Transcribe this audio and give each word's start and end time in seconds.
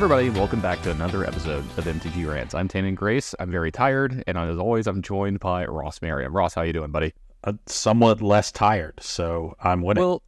Everybody, 0.00 0.30
welcome 0.30 0.60
back 0.62 0.80
to 0.80 0.90
another 0.90 1.26
episode 1.26 1.62
of 1.76 1.84
MTG 1.84 2.26
Rants. 2.26 2.54
I'm 2.54 2.68
Tannon 2.68 2.94
Grace. 2.94 3.34
I'm 3.38 3.50
very 3.50 3.70
tired, 3.70 4.24
and 4.26 4.38
as 4.38 4.56
always, 4.56 4.86
I'm 4.86 5.02
joined 5.02 5.40
by 5.40 5.66
Ross 5.66 6.00
Merriam. 6.00 6.34
Ross, 6.34 6.54
how 6.54 6.62
you 6.62 6.72
doing, 6.72 6.90
buddy? 6.90 7.12
Uh, 7.44 7.52
somewhat 7.66 8.22
less 8.22 8.50
tired, 8.50 8.94
so 9.02 9.54
I'm 9.62 9.82
winning. 9.82 10.02
Well, 10.02 10.22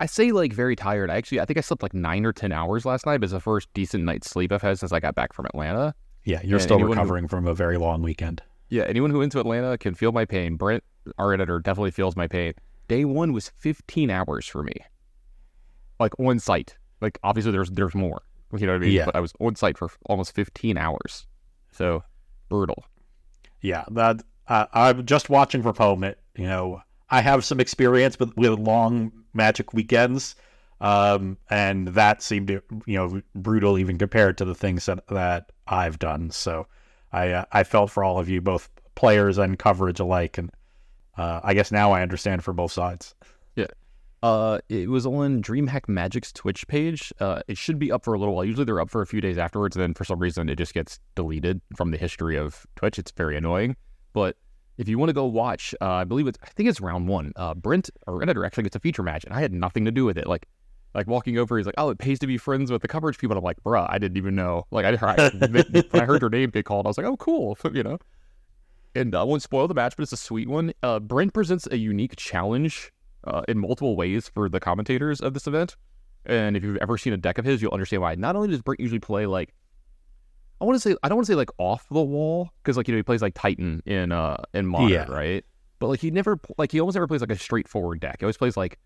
I 0.00 0.06
say 0.06 0.32
like 0.32 0.52
very 0.52 0.74
tired. 0.74 1.10
I 1.10 1.16
actually, 1.16 1.38
I 1.38 1.44
think 1.44 1.58
I 1.58 1.60
slept 1.60 1.80
like 1.80 1.94
nine 1.94 2.26
or 2.26 2.32
ten 2.32 2.50
hours 2.50 2.84
last 2.84 3.06
night. 3.06 3.22
It's 3.22 3.30
the 3.30 3.38
first 3.38 3.72
decent 3.72 4.02
night's 4.02 4.28
sleep 4.28 4.50
I've 4.50 4.62
had 4.62 4.80
since 4.80 4.90
I 4.90 4.98
got 4.98 5.14
back 5.14 5.32
from 5.32 5.46
Atlanta. 5.46 5.94
yeah, 6.24 6.40
you're 6.42 6.56
and 6.56 6.62
still 6.62 6.78
anyone 6.78 6.96
who- 6.96 7.02
recovering 7.02 7.28
from 7.28 7.46
a 7.46 7.54
very 7.54 7.76
long 7.78 8.02
weekend. 8.02 8.42
Yeah, 8.68 8.82
anyone 8.82 9.12
who 9.12 9.20
went 9.20 9.30
to 9.30 9.38
Atlanta 9.38 9.78
can 9.78 9.94
feel 9.94 10.10
my 10.10 10.24
pain. 10.24 10.56
Brent, 10.56 10.82
our 11.18 11.32
editor, 11.32 11.60
definitely 11.60 11.92
feels 11.92 12.16
my 12.16 12.26
pain. 12.26 12.54
Day 12.88 13.04
one 13.04 13.32
was 13.32 13.48
15 13.48 14.10
hours 14.10 14.48
for 14.48 14.64
me, 14.64 14.74
like 16.00 16.18
on 16.18 16.40
site. 16.40 16.76
Like 17.00 17.20
obviously, 17.22 17.52
there's 17.52 17.70
there's 17.70 17.94
more. 17.94 18.20
You 18.56 18.66
know 18.66 18.72
what 18.72 18.82
I 18.82 18.86
mean? 18.86 18.92
Yeah. 18.92 19.06
But 19.06 19.16
I 19.16 19.20
was 19.20 19.32
on 19.40 19.56
site 19.56 19.78
for 19.78 19.90
almost 20.06 20.34
15 20.34 20.76
hours, 20.78 21.26
so 21.72 22.04
brutal. 22.48 22.84
Yeah, 23.60 23.84
that 23.92 24.22
uh, 24.48 24.66
I'm 24.72 25.06
just 25.06 25.30
watching 25.30 25.62
from 25.62 25.74
home. 25.74 26.04
It, 26.04 26.18
you 26.36 26.44
know, 26.46 26.82
I 27.10 27.20
have 27.20 27.44
some 27.44 27.60
experience 27.60 28.18
with 28.18 28.36
with 28.36 28.58
long 28.58 29.12
Magic 29.32 29.72
weekends, 29.72 30.36
um, 30.80 31.36
and 31.50 31.88
that 31.88 32.22
seemed 32.22 32.48
to, 32.48 32.62
you 32.86 32.96
know 32.96 33.20
brutal 33.34 33.78
even 33.78 33.98
compared 33.98 34.38
to 34.38 34.44
the 34.44 34.54
things 34.54 34.86
that 34.86 35.06
that 35.08 35.50
I've 35.66 35.98
done. 35.98 36.30
So 36.30 36.66
I 37.12 37.30
uh, 37.30 37.44
I 37.52 37.64
felt 37.64 37.90
for 37.90 38.04
all 38.04 38.18
of 38.18 38.28
you, 38.28 38.40
both 38.40 38.68
players 38.94 39.38
and 39.38 39.58
coverage 39.58 39.98
alike, 39.98 40.38
and 40.38 40.50
uh, 41.16 41.40
I 41.42 41.54
guess 41.54 41.72
now 41.72 41.92
I 41.92 42.02
understand 42.02 42.44
for 42.44 42.52
both 42.52 42.72
sides. 42.72 43.14
Uh, 44.24 44.58
it 44.70 44.88
was 44.88 45.04
on 45.04 45.42
DreamHack 45.42 45.86
Magic's 45.86 46.32
Twitch 46.32 46.66
page. 46.66 47.12
Uh, 47.20 47.42
it 47.46 47.58
should 47.58 47.78
be 47.78 47.92
up 47.92 48.02
for 48.02 48.14
a 48.14 48.18
little 48.18 48.34
while. 48.34 48.42
Usually 48.42 48.64
they're 48.64 48.80
up 48.80 48.88
for 48.88 49.02
a 49.02 49.06
few 49.06 49.20
days 49.20 49.36
afterwards, 49.36 49.76
and 49.76 49.82
then 49.82 49.92
for 49.92 50.04
some 50.04 50.18
reason 50.18 50.48
it 50.48 50.56
just 50.56 50.72
gets 50.72 50.98
deleted 51.14 51.60
from 51.76 51.90
the 51.90 51.98
history 51.98 52.38
of 52.38 52.66
Twitch. 52.74 52.98
It's 52.98 53.10
very 53.10 53.36
annoying. 53.36 53.76
But 54.14 54.38
if 54.78 54.88
you 54.88 54.96
want 54.96 55.10
to 55.10 55.12
go 55.12 55.26
watch, 55.26 55.74
uh, 55.78 55.90
I 55.90 56.04
believe 56.04 56.26
it's 56.26 56.38
I 56.42 56.46
think 56.46 56.70
it's 56.70 56.80
round 56.80 57.06
one. 57.06 57.34
Uh, 57.36 57.52
Brent 57.52 57.90
or 58.06 58.22
editor 58.22 58.46
actually 58.46 58.62
gets 58.62 58.76
a 58.76 58.80
feature 58.80 59.02
match, 59.02 59.24
and 59.24 59.34
I 59.34 59.42
had 59.42 59.52
nothing 59.52 59.84
to 59.84 59.90
do 59.90 60.06
with 60.06 60.16
it. 60.16 60.26
Like, 60.26 60.46
like 60.94 61.06
walking 61.06 61.36
over, 61.36 61.58
he's 61.58 61.66
like, 61.66 61.74
"Oh, 61.76 61.90
it 61.90 61.98
pays 61.98 62.18
to 62.20 62.26
be 62.26 62.38
friends 62.38 62.72
with 62.72 62.80
the 62.80 62.88
coverage 62.88 63.18
people." 63.18 63.36
I'm 63.36 63.44
like, 63.44 63.62
"Bruh, 63.62 63.86
I 63.90 63.98
didn't 63.98 64.16
even 64.16 64.34
know." 64.34 64.64
Like, 64.70 64.86
I, 64.86 64.92
I 65.06 65.28
when 65.90 66.02
I 66.02 66.06
heard 66.06 66.22
your 66.22 66.30
name 66.30 66.48
get 66.48 66.64
called, 66.64 66.86
I 66.86 66.88
was 66.88 66.96
like, 66.96 67.06
"Oh, 67.06 67.18
cool," 67.18 67.58
you 67.74 67.82
know. 67.82 67.98
And 68.94 69.14
uh, 69.14 69.20
I 69.20 69.24
won't 69.24 69.42
spoil 69.42 69.68
the 69.68 69.74
match, 69.74 69.98
but 69.98 70.04
it's 70.04 70.12
a 70.12 70.16
sweet 70.16 70.48
one. 70.48 70.72
Uh, 70.82 70.98
Brent 70.98 71.34
presents 71.34 71.68
a 71.70 71.76
unique 71.76 72.16
challenge 72.16 72.90
uh, 73.26 73.42
in 73.48 73.58
multiple 73.58 73.96
ways 73.96 74.28
for 74.28 74.48
the 74.48 74.60
commentators 74.60 75.20
of 75.20 75.34
this 75.34 75.46
event. 75.46 75.76
And 76.26 76.56
if 76.56 76.62
you've 76.64 76.78
ever 76.78 76.96
seen 76.96 77.12
a 77.12 77.16
deck 77.18 77.38
of 77.38 77.44
his, 77.44 77.60
you'll 77.60 77.72
understand 77.74 78.00
why. 78.02 78.14
Not 78.14 78.34
only 78.36 78.48
does 78.48 78.62
Brent 78.62 78.80
usually 78.80 78.98
play 79.00 79.26
like, 79.26 79.52
I 80.60 80.64
want 80.64 80.76
to 80.76 80.80
say, 80.80 80.96
I 81.02 81.08
don't 81.08 81.16
want 81.16 81.26
to 81.26 81.32
say 81.32 81.36
like 81.36 81.50
off 81.58 81.86
the 81.90 82.02
wall 82.02 82.50
because 82.62 82.76
like 82.76 82.88
you 82.88 82.94
know 82.94 82.98
he 82.98 83.02
plays 83.02 83.20
like 83.22 83.34
Titan 83.34 83.82
in 83.86 84.12
uh 84.12 84.36
in 84.54 84.66
modern, 84.66 84.88
Yeah. 84.88 85.04
right? 85.10 85.44
But 85.80 85.88
like 85.88 86.00
he 86.00 86.10
never 86.10 86.38
like 86.56 86.72
he 86.72 86.80
almost 86.80 86.94
never 86.94 87.06
plays 87.06 87.20
like 87.20 87.30
a 87.32 87.36
straightforward 87.38 88.00
deck. 88.00 88.16
He 88.20 88.24
always 88.24 88.36
plays 88.38 88.56
like 88.56 88.78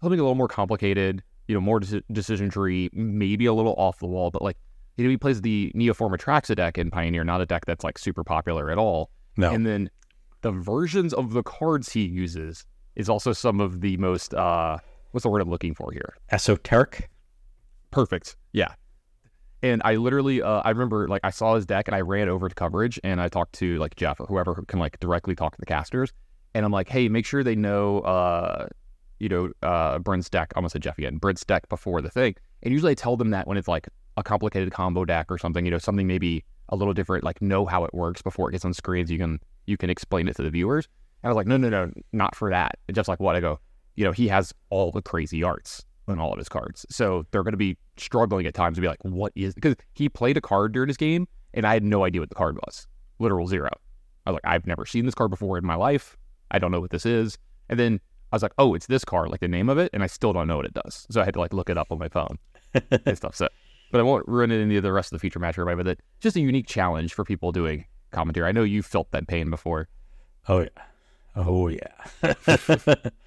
something 0.00 0.18
a 0.18 0.22
little 0.22 0.34
more 0.34 0.48
complicated, 0.48 1.22
you 1.46 1.54
know, 1.54 1.60
more 1.60 1.78
deci- 1.78 2.02
decision 2.10 2.48
tree, 2.50 2.88
maybe 2.92 3.46
a 3.46 3.52
little 3.52 3.74
off 3.74 3.98
the 4.00 4.06
wall. 4.06 4.30
But 4.30 4.42
like 4.42 4.56
you 4.96 5.04
know 5.04 5.10
he 5.10 5.16
plays 5.16 5.42
the 5.42 5.70
Neoform 5.76 6.16
Atraxa 6.16 6.56
deck 6.56 6.78
in 6.78 6.90
Pioneer, 6.90 7.22
not 7.22 7.40
a 7.40 7.46
deck 7.46 7.66
that's 7.66 7.84
like 7.84 7.98
super 7.98 8.24
popular 8.24 8.70
at 8.70 8.78
all. 8.78 9.10
No, 9.36 9.52
And 9.52 9.64
then 9.64 9.90
the 10.40 10.50
versions 10.50 11.14
of 11.14 11.32
the 11.34 11.42
cards 11.44 11.92
he 11.92 12.04
uses 12.04 12.64
is 12.96 13.08
also 13.08 13.32
some 13.32 13.60
of 13.60 13.80
the 13.80 13.96
most 13.96 14.34
uh 14.34 14.78
what's 15.10 15.22
the 15.22 15.30
word 15.30 15.40
I'm 15.42 15.50
looking 15.50 15.74
for 15.74 15.92
here? 15.92 16.14
esoteric. 16.30 17.08
Perfect. 17.90 18.36
Yeah. 18.52 18.74
And 19.62 19.82
I 19.84 19.96
literally 19.96 20.42
uh 20.42 20.62
I 20.64 20.70
remember 20.70 21.08
like 21.08 21.20
I 21.24 21.30
saw 21.30 21.54
his 21.54 21.66
deck 21.66 21.88
and 21.88 21.94
I 21.94 22.00
ran 22.00 22.28
over 22.28 22.48
to 22.48 22.54
coverage 22.54 23.00
and 23.04 23.20
I 23.20 23.28
talked 23.28 23.54
to 23.54 23.78
like 23.78 23.96
Jeff 23.96 24.20
or 24.20 24.26
whoever 24.26 24.54
who 24.54 24.64
can 24.64 24.78
like 24.78 24.98
directly 25.00 25.34
talk 25.34 25.54
to 25.54 25.60
the 25.60 25.66
casters 25.66 26.12
and 26.54 26.64
I'm 26.64 26.72
like, 26.72 26.88
hey, 26.88 27.08
make 27.08 27.26
sure 27.26 27.42
they 27.42 27.56
know 27.56 28.00
uh 28.00 28.68
you 29.18 29.28
know, 29.28 29.52
uh 29.62 29.98
Brent's 29.98 30.30
deck, 30.30 30.52
I 30.54 30.58
almost 30.58 30.72
said 30.72 30.82
Jeff 30.82 30.98
again, 30.98 31.18
Brent's 31.18 31.44
deck 31.44 31.68
before 31.68 32.00
the 32.00 32.10
thing. 32.10 32.36
And 32.62 32.72
usually 32.72 32.92
I 32.92 32.94
tell 32.94 33.16
them 33.16 33.30
that 33.30 33.46
when 33.46 33.56
it's 33.56 33.68
like 33.68 33.88
a 34.16 34.22
complicated 34.22 34.72
combo 34.72 35.04
deck 35.04 35.26
or 35.30 35.38
something, 35.38 35.64
you 35.64 35.70
know, 35.70 35.78
something 35.78 36.06
maybe 36.06 36.44
a 36.70 36.76
little 36.76 36.94
different, 36.94 37.24
like 37.24 37.42
know 37.42 37.66
how 37.66 37.84
it 37.84 37.92
works 37.92 38.22
before 38.22 38.48
it 38.48 38.52
gets 38.52 38.64
on 38.64 38.72
screens. 38.72 39.10
You 39.10 39.18
can 39.18 39.40
you 39.66 39.76
can 39.76 39.90
explain 39.90 40.28
it 40.28 40.36
to 40.36 40.42
the 40.42 40.50
viewers. 40.50 40.88
I 41.24 41.28
was 41.28 41.36
like, 41.36 41.46
no, 41.46 41.56
no, 41.56 41.68
no, 41.68 41.90
not 42.12 42.34
for 42.34 42.50
that. 42.50 42.78
And 42.88 42.94
Jeff's 42.94 43.08
like, 43.08 43.20
what? 43.20 43.36
I 43.36 43.40
go, 43.40 43.60
you 43.96 44.04
know, 44.04 44.12
he 44.12 44.28
has 44.28 44.54
all 44.70 44.90
the 44.90 45.02
crazy 45.02 45.42
arts 45.42 45.84
on 46.08 46.18
all 46.18 46.32
of 46.32 46.38
his 46.38 46.48
cards. 46.48 46.86
So 46.90 47.26
they're 47.30 47.42
going 47.42 47.52
to 47.52 47.58
be 47.58 47.76
struggling 47.96 48.46
at 48.46 48.54
times 48.54 48.76
to 48.76 48.80
be 48.80 48.88
like, 48.88 49.02
what 49.02 49.32
is, 49.34 49.54
because 49.54 49.76
he 49.94 50.08
played 50.08 50.36
a 50.36 50.40
card 50.40 50.72
during 50.72 50.88
his 50.88 50.96
game 50.96 51.28
and 51.54 51.66
I 51.66 51.74
had 51.74 51.84
no 51.84 52.04
idea 52.04 52.20
what 52.20 52.30
the 52.30 52.34
card 52.34 52.56
was. 52.56 52.86
Literal 53.18 53.46
zero. 53.46 53.70
I 54.26 54.30
was 54.30 54.40
like, 54.42 54.52
I've 54.52 54.66
never 54.66 54.86
seen 54.86 55.04
this 55.04 55.14
card 55.14 55.30
before 55.30 55.58
in 55.58 55.66
my 55.66 55.74
life. 55.74 56.16
I 56.50 56.58
don't 56.58 56.70
know 56.70 56.80
what 56.80 56.90
this 56.90 57.06
is. 57.06 57.38
And 57.68 57.78
then 57.78 58.00
I 58.32 58.36
was 58.36 58.42
like, 58.42 58.54
oh, 58.58 58.74
it's 58.74 58.86
this 58.86 59.04
card, 59.04 59.30
like 59.30 59.40
the 59.40 59.48
name 59.48 59.68
of 59.68 59.78
it. 59.78 59.90
And 59.92 60.02
I 60.02 60.06
still 60.06 60.32
don't 60.32 60.48
know 60.48 60.56
what 60.56 60.66
it 60.66 60.74
does. 60.74 61.06
So 61.10 61.20
I 61.20 61.24
had 61.24 61.34
to 61.34 61.40
like 61.40 61.52
look 61.52 61.68
it 61.70 61.76
up 61.76 61.92
on 61.92 61.98
my 61.98 62.08
phone 62.08 62.38
and 62.90 63.16
stuff. 63.16 63.36
So, 63.36 63.48
but 63.92 64.00
I 64.00 64.02
won't 64.02 64.24
run 64.26 64.50
it 64.50 64.60
into 64.60 64.80
the 64.80 64.92
rest 64.92 65.12
of 65.12 65.18
the 65.18 65.20
feature 65.20 65.38
match 65.38 65.58
everybody, 65.58 65.90
but 65.90 65.98
just 66.20 66.36
a 66.36 66.40
unique 66.40 66.66
challenge 66.66 67.12
for 67.12 67.24
people 67.24 67.52
doing 67.52 67.84
commentary. 68.10 68.48
I 68.48 68.52
know 68.52 68.62
you 68.62 68.82
felt 68.82 69.10
that 69.10 69.26
pain 69.26 69.50
before. 69.50 69.88
Oh 70.48 70.60
yeah, 70.60 70.68
oh 71.36 71.68
yeah. 71.68 72.04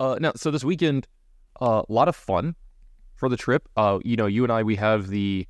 Uh, 0.00 0.16
now, 0.20 0.32
so 0.34 0.50
this 0.50 0.64
weekend, 0.64 1.06
a 1.60 1.64
uh, 1.64 1.82
lot 1.88 2.08
of 2.08 2.16
fun 2.16 2.54
for 3.14 3.28
the 3.28 3.36
trip. 3.36 3.68
Uh, 3.76 3.98
you 4.04 4.16
know, 4.16 4.26
you 4.26 4.42
and 4.42 4.52
I, 4.52 4.62
we 4.62 4.76
have 4.76 5.08
the 5.08 5.46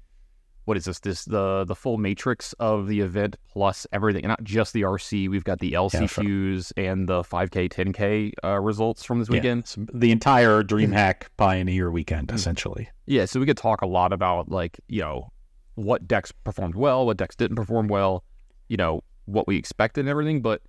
what 0.65 0.77
is 0.79 0.85
this? 0.85 1.01
This 1.01 1.25
the 1.25 1.65
the 1.65 1.75
full 1.75 1.99
matrix 1.99 2.53
of 2.55 2.87
the 2.87 3.01
event 3.01 3.37
plus 3.51 3.87
everything, 3.93 4.25
and 4.25 4.29
not 4.29 4.43
just 4.45 4.73
the 4.73 4.83
RC. 4.83 5.29
We've 5.29 5.45
got 5.45 5.61
the 5.61 5.71
Yeah, 5.71 5.89
sure. 5.89 6.09
LCQs 6.09 6.73
and 6.77 7.09
the 7.09 7.23
5K, 7.23 7.69
10K 7.71 8.33
uh, 8.43 8.61
results 8.61 9.05
from 9.05 9.19
this 9.19 9.29
weekend. 9.29 9.67
so 9.67 9.85
the 9.93 10.11
entire 10.11 10.63
DreamHack 10.63 11.25
Pioneer 11.37 11.91
weekend, 11.91 12.31
essentially. 12.31 12.89
Yeah, 13.07 13.27
so 13.27 13.41
we 13.41 13.47
could 13.47 13.59
talk 13.59 13.83
a 13.83 13.87
lot 13.87 14.13
about 14.13 14.51
like 14.51 14.81
you 14.89 15.01
know 15.01 15.33
what 15.75 16.07
decks 16.07 16.33
performed 16.33 16.75
well, 16.77 17.05
what 17.07 17.17
decks 17.17 17.37
didn't 17.37 17.57
perform 17.57 17.89
well, 17.89 18.25
you 18.69 18.77
know 18.77 19.03
what 19.27 19.47
we 19.47 19.57
expected 19.57 20.01
and 20.01 20.09
everything. 20.09 20.41
But 20.41 20.63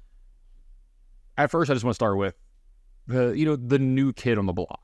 at 1.37 1.51
first, 1.51 1.69
I 1.69 1.73
just 1.73 1.83
want 1.83 1.93
to 1.93 1.95
start 1.95 2.17
with 2.17 2.35
the 3.07 3.33
you 3.37 3.45
know 3.45 3.55
the 3.55 3.79
new 3.79 4.13
kid 4.13 4.37
on 4.37 4.45
the 4.45 4.53
block 4.53 4.81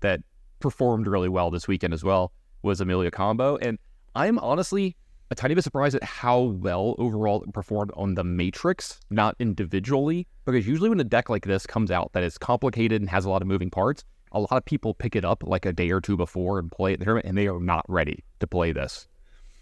that 0.00 0.20
performed 0.60 1.06
really 1.06 1.28
well 1.28 1.50
this 1.50 1.66
weekend 1.66 1.92
as 1.92 2.04
well 2.04 2.32
was 2.62 2.80
Amalia 2.80 3.10
Combo, 3.10 3.56
and 3.56 3.78
I'm 4.14 4.38
honestly 4.38 4.96
a 5.30 5.34
tiny 5.34 5.54
bit 5.54 5.64
surprised 5.64 5.94
at 5.96 6.04
how 6.04 6.40
well 6.40 6.94
overall 6.98 7.42
it 7.42 7.52
performed 7.52 7.90
on 7.96 8.14
the 8.14 8.22
Matrix, 8.24 9.00
not 9.10 9.34
individually, 9.38 10.26
because 10.44 10.66
usually 10.66 10.88
when 10.88 11.00
a 11.00 11.04
deck 11.04 11.28
like 11.28 11.46
this 11.46 11.66
comes 11.66 11.90
out 11.90 12.12
that 12.12 12.22
is 12.22 12.38
complicated 12.38 13.00
and 13.00 13.10
has 13.10 13.24
a 13.24 13.30
lot 13.30 13.42
of 13.42 13.48
moving 13.48 13.70
parts, 13.70 14.04
a 14.32 14.40
lot 14.40 14.52
of 14.52 14.64
people 14.64 14.94
pick 14.94 15.16
it 15.16 15.24
up 15.24 15.42
like 15.44 15.66
a 15.66 15.72
day 15.72 15.90
or 15.90 16.00
two 16.00 16.16
before 16.16 16.58
and 16.58 16.70
play 16.70 16.92
it 16.92 16.94
in 16.94 17.00
the 17.00 17.04
tournament, 17.06 17.26
and 17.26 17.36
they 17.38 17.48
are 17.48 17.58
not 17.60 17.84
ready 17.88 18.22
to 18.40 18.46
play 18.46 18.70
this 18.72 19.08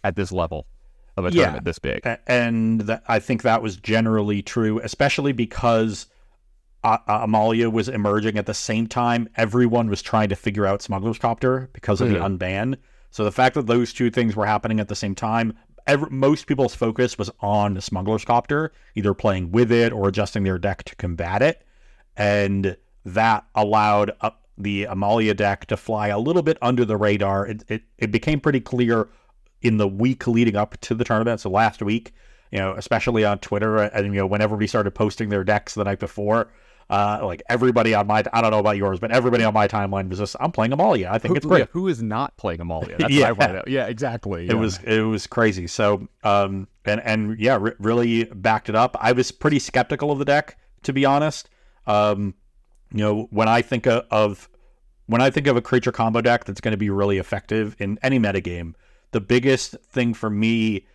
at 0.05 0.17
this 0.17 0.33
level 0.33 0.67
of 1.17 1.25
a 1.25 1.31
Yeah. 1.31 1.43
tournament 1.43 1.65
this 1.65 1.79
big. 1.79 2.07
And 2.27 3.01
I 3.09 3.19
think 3.19 3.43
that 3.43 3.63
was 3.63 3.77
generally 3.77 4.43
true, 4.43 4.81
especially 4.81 5.33
because 5.33 6.07
uh, 6.85 6.99
Amalia 7.07 7.71
was 7.71 7.89
emerging 7.89 8.39
at 8.39 8.47
the 8.47 8.55
same 8.55 8.87
time. 8.87 9.29
Everyone 9.37 9.89
was 9.89 10.03
trying 10.03 10.29
to 10.31 10.37
figure 10.37 10.67
out 10.67 10.83
Smuggler's 10.83 11.19
Copter 11.19 11.71
because 11.73 12.01
of 12.01 12.09
the 12.09 12.17
unban. 12.17 12.77
So 13.11 13.25
the 13.25 13.33
fact 13.33 13.55
that 13.55 13.67
those 13.67 13.93
two 13.93 14.11
things 14.11 14.35
were 14.35 14.47
happening 14.47 14.81
at 14.81 14.89
the 14.89 14.97
same 14.97 15.15
time, 15.15 15.57
ev 15.87 16.11
most 16.11 16.47
people's 16.47 16.75
focus 16.75 17.19
was 17.19 17.31
on 17.41 17.75
the 17.75 17.83
Smuggler's 17.83 18.25
Copter, 18.25 18.73
either 18.95 19.15
playing 19.15 19.53
with 19.53 19.71
it 19.71 19.93
or 19.93 20.09
adjusting 20.09 20.43
their 20.45 20.59
deck 20.59 20.83
to 20.85 20.97
combat 20.97 21.43
it, 21.43 21.65
and 22.17 22.77
that 23.05 23.45
allowed 23.55 24.13
the 24.59 24.85
Amalia 24.85 25.35
deck 25.35 25.67
to 25.67 25.77
fly 25.77 26.09
a 26.09 26.19
little 26.19 26.43
bit 26.43 26.59
under 26.63 26.85
the 26.85 26.97
radar. 26.97 27.47
It, 27.47 27.65
it 27.69 27.83
it 27.99 28.11
became 28.11 28.41
pretty 28.41 28.61
clear 28.61 29.09
in 29.61 29.77
the 29.77 29.89
week 29.89 30.27
leading 30.27 30.57
up 30.57 30.79
to 30.81 30.95
the 30.95 31.05
tournament. 31.05 31.41
So 31.41 31.51
last 31.51 31.83
week, 31.83 32.13
you 32.51 32.59
know, 32.59 32.75
especially 32.77 33.25
on 33.25 33.39
Twitter, 33.39 33.79
and 33.79 34.07
you 34.07 34.21
know, 34.21 34.27
when 34.27 34.41
everybody 34.43 34.67
started 34.67 34.91
posting 34.93 35.29
their 35.29 35.45
decks 35.45 35.75
the 35.75 35.85
night 35.85 36.01
before, 36.01 36.51
uh, 36.93 37.21
like 37.25 37.43
everybody 37.49 37.95
on 37.95 38.07
my, 38.07 38.23
I 38.35 38.43
don't 38.43 38.51
know 38.51 38.59
about 38.59 38.77
yours, 38.77 39.01
but 39.01 39.11
everybody 39.11 39.45
on 39.45 39.55
my 39.55 39.67
timeline 39.67 40.11
was 40.11 40.19
just, 40.19 40.37
I'm 40.39 40.53
playing 40.53 40.73
Amalia. 40.73 41.09
I 41.11 41.17
think 41.19 41.31
Who, 41.33 41.37
it's 41.37 41.47
great. 41.47 41.59
yeah, 41.61 41.67
who 41.73 41.89
is 41.89 42.03
not 42.03 42.37
playing 42.37 42.61
Amalia? 42.61 42.97
That's 42.99 43.13
Yeah. 43.15 43.23
what 43.23 43.29
I 43.29 43.33
want 43.33 43.51
to 43.51 43.71
know. 43.71 43.75
Yeah, 43.79 43.87
exactly. 43.87 44.47
It 44.49 44.55
was 44.55 44.79
it 44.85 45.01
was 45.01 45.27
crazy. 45.27 45.67
So 45.67 46.07
um 46.23 46.69
and 46.85 47.01
and 47.01 47.39
yeah, 47.41 47.57
re- 47.59 47.73
really 47.79 48.25
backed 48.25 48.69
it 48.69 48.75
up. 48.75 48.97
I 49.01 49.13
was 49.13 49.33
pretty 49.33 49.59
skeptical 49.59 50.13
of 50.13 50.19
the 50.19 50.27
deck 50.27 50.59
to 50.83 50.93
be 50.93 51.05
honest. 51.07 51.49
Um, 51.87 52.35
you 52.93 52.99
know, 53.01 53.27
when 53.31 53.49
I 53.49 53.63
think 53.63 53.87
of, 53.87 54.05
of 54.11 54.51
when 55.07 55.23
I 55.23 55.31
think 55.31 55.47
of 55.47 55.57
a 55.57 55.63
creature 55.63 55.93
combo 55.93 56.21
deck 56.21 56.45
that's 56.45 56.61
going 56.61 56.73
to 56.73 56.79
be 56.79 56.91
really 56.91 57.17
effective 57.17 57.75
in 57.79 57.99
any 58.03 58.19
metagame, 58.19 58.75
the 59.13 59.21
biggest 59.21 59.77
thing 59.91 60.13
for 60.13 60.29
me 60.29 60.87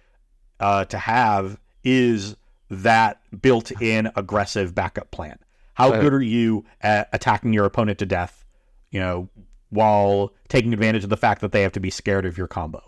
uh, 0.60 0.86
to 0.86 0.98
have 1.00 1.60
is 1.84 2.36
that 2.70 3.20
built-in 3.42 4.12
aggressive 4.16 4.76
backup 4.76 5.10
plan. 5.12 5.40
How 5.78 5.92
good 6.02 6.14
are 6.14 6.22
you 6.22 6.66
at 6.82 7.08
attacking 7.14 7.54
your 7.54 7.66
opponent 7.66 8.00
to 8.00 8.06
death? 8.06 8.44
You 8.92 9.00
know, 9.00 9.30
while 9.70 10.34
taking 10.48 10.74
advantage 10.74 11.04
of 11.04 11.10
the 11.10 11.18
fact 11.18 11.42
that 11.42 11.52
they 11.52 11.62
have 11.62 11.74
to 11.74 11.80
be 11.80 11.90
scared 11.90 12.26
of 12.26 12.38
your 12.38 12.48
combo. 12.48 12.82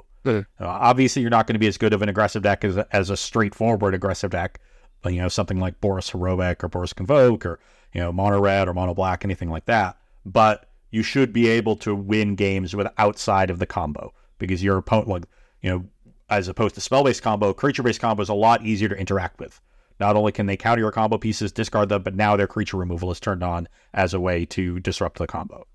Uh, 0.59 0.67
obviously, 0.67 1.21
you're 1.21 1.31
not 1.31 1.47
going 1.47 1.53
to 1.53 1.59
be 1.59 1.67
as 1.67 1.77
good 1.77 1.93
of 1.93 2.01
an 2.01 2.09
aggressive 2.09 2.43
deck 2.43 2.63
as, 2.63 2.77
as 2.77 3.09
a 3.09 3.17
straightforward 3.17 3.93
aggressive 3.93 4.31
deck. 4.31 4.59
You 5.05 5.21
know, 5.21 5.29
something 5.29 5.59
like 5.59 5.79
Boros 5.79 6.11
Heroic 6.11 6.63
or 6.63 6.69
Boros 6.69 6.93
Convoke 6.93 7.45
or, 7.45 7.59
you 7.93 8.01
know, 8.01 8.11
Mono 8.11 8.39
Red 8.39 8.67
or 8.67 8.73
Mono 8.73 8.93
Black, 8.93 9.23
anything 9.23 9.49
like 9.49 9.65
that. 9.65 9.97
But 10.25 10.69
you 10.91 11.03
should 11.03 11.31
be 11.31 11.47
able 11.47 11.75
to 11.77 11.95
win 11.95 12.35
games 12.35 12.75
with 12.75 12.87
outside 12.97 13.49
of 13.49 13.59
the 13.59 13.65
combo 13.65 14.13
because 14.39 14.63
your 14.63 14.77
opponent, 14.77 15.07
like, 15.07 15.23
you 15.61 15.69
know, 15.69 15.85
as 16.29 16.47
opposed 16.47 16.75
to 16.75 16.81
spell 16.81 17.03
based 17.03 17.23
combo, 17.23 17.53
creature 17.53 17.83
based 17.83 18.01
combo 18.01 18.21
is 18.21 18.29
a 18.29 18.33
lot 18.33 18.65
easier 18.65 18.89
to 18.89 18.95
interact 18.95 19.39
with. 19.39 19.61
Not 19.99 20.15
only 20.15 20.31
can 20.31 20.45
they 20.45 20.57
counter 20.57 20.81
your 20.81 20.91
combo 20.91 21.17
pieces, 21.17 21.51
discard 21.51 21.89
them, 21.89 22.03
but 22.03 22.15
now 22.15 22.35
their 22.35 22.47
creature 22.47 22.77
removal 22.77 23.11
is 23.11 23.19
turned 23.19 23.43
on 23.43 23.67
as 23.93 24.13
a 24.13 24.19
way 24.19 24.45
to 24.45 24.79
disrupt 24.79 25.17
the 25.17 25.27
combo. 25.27 25.65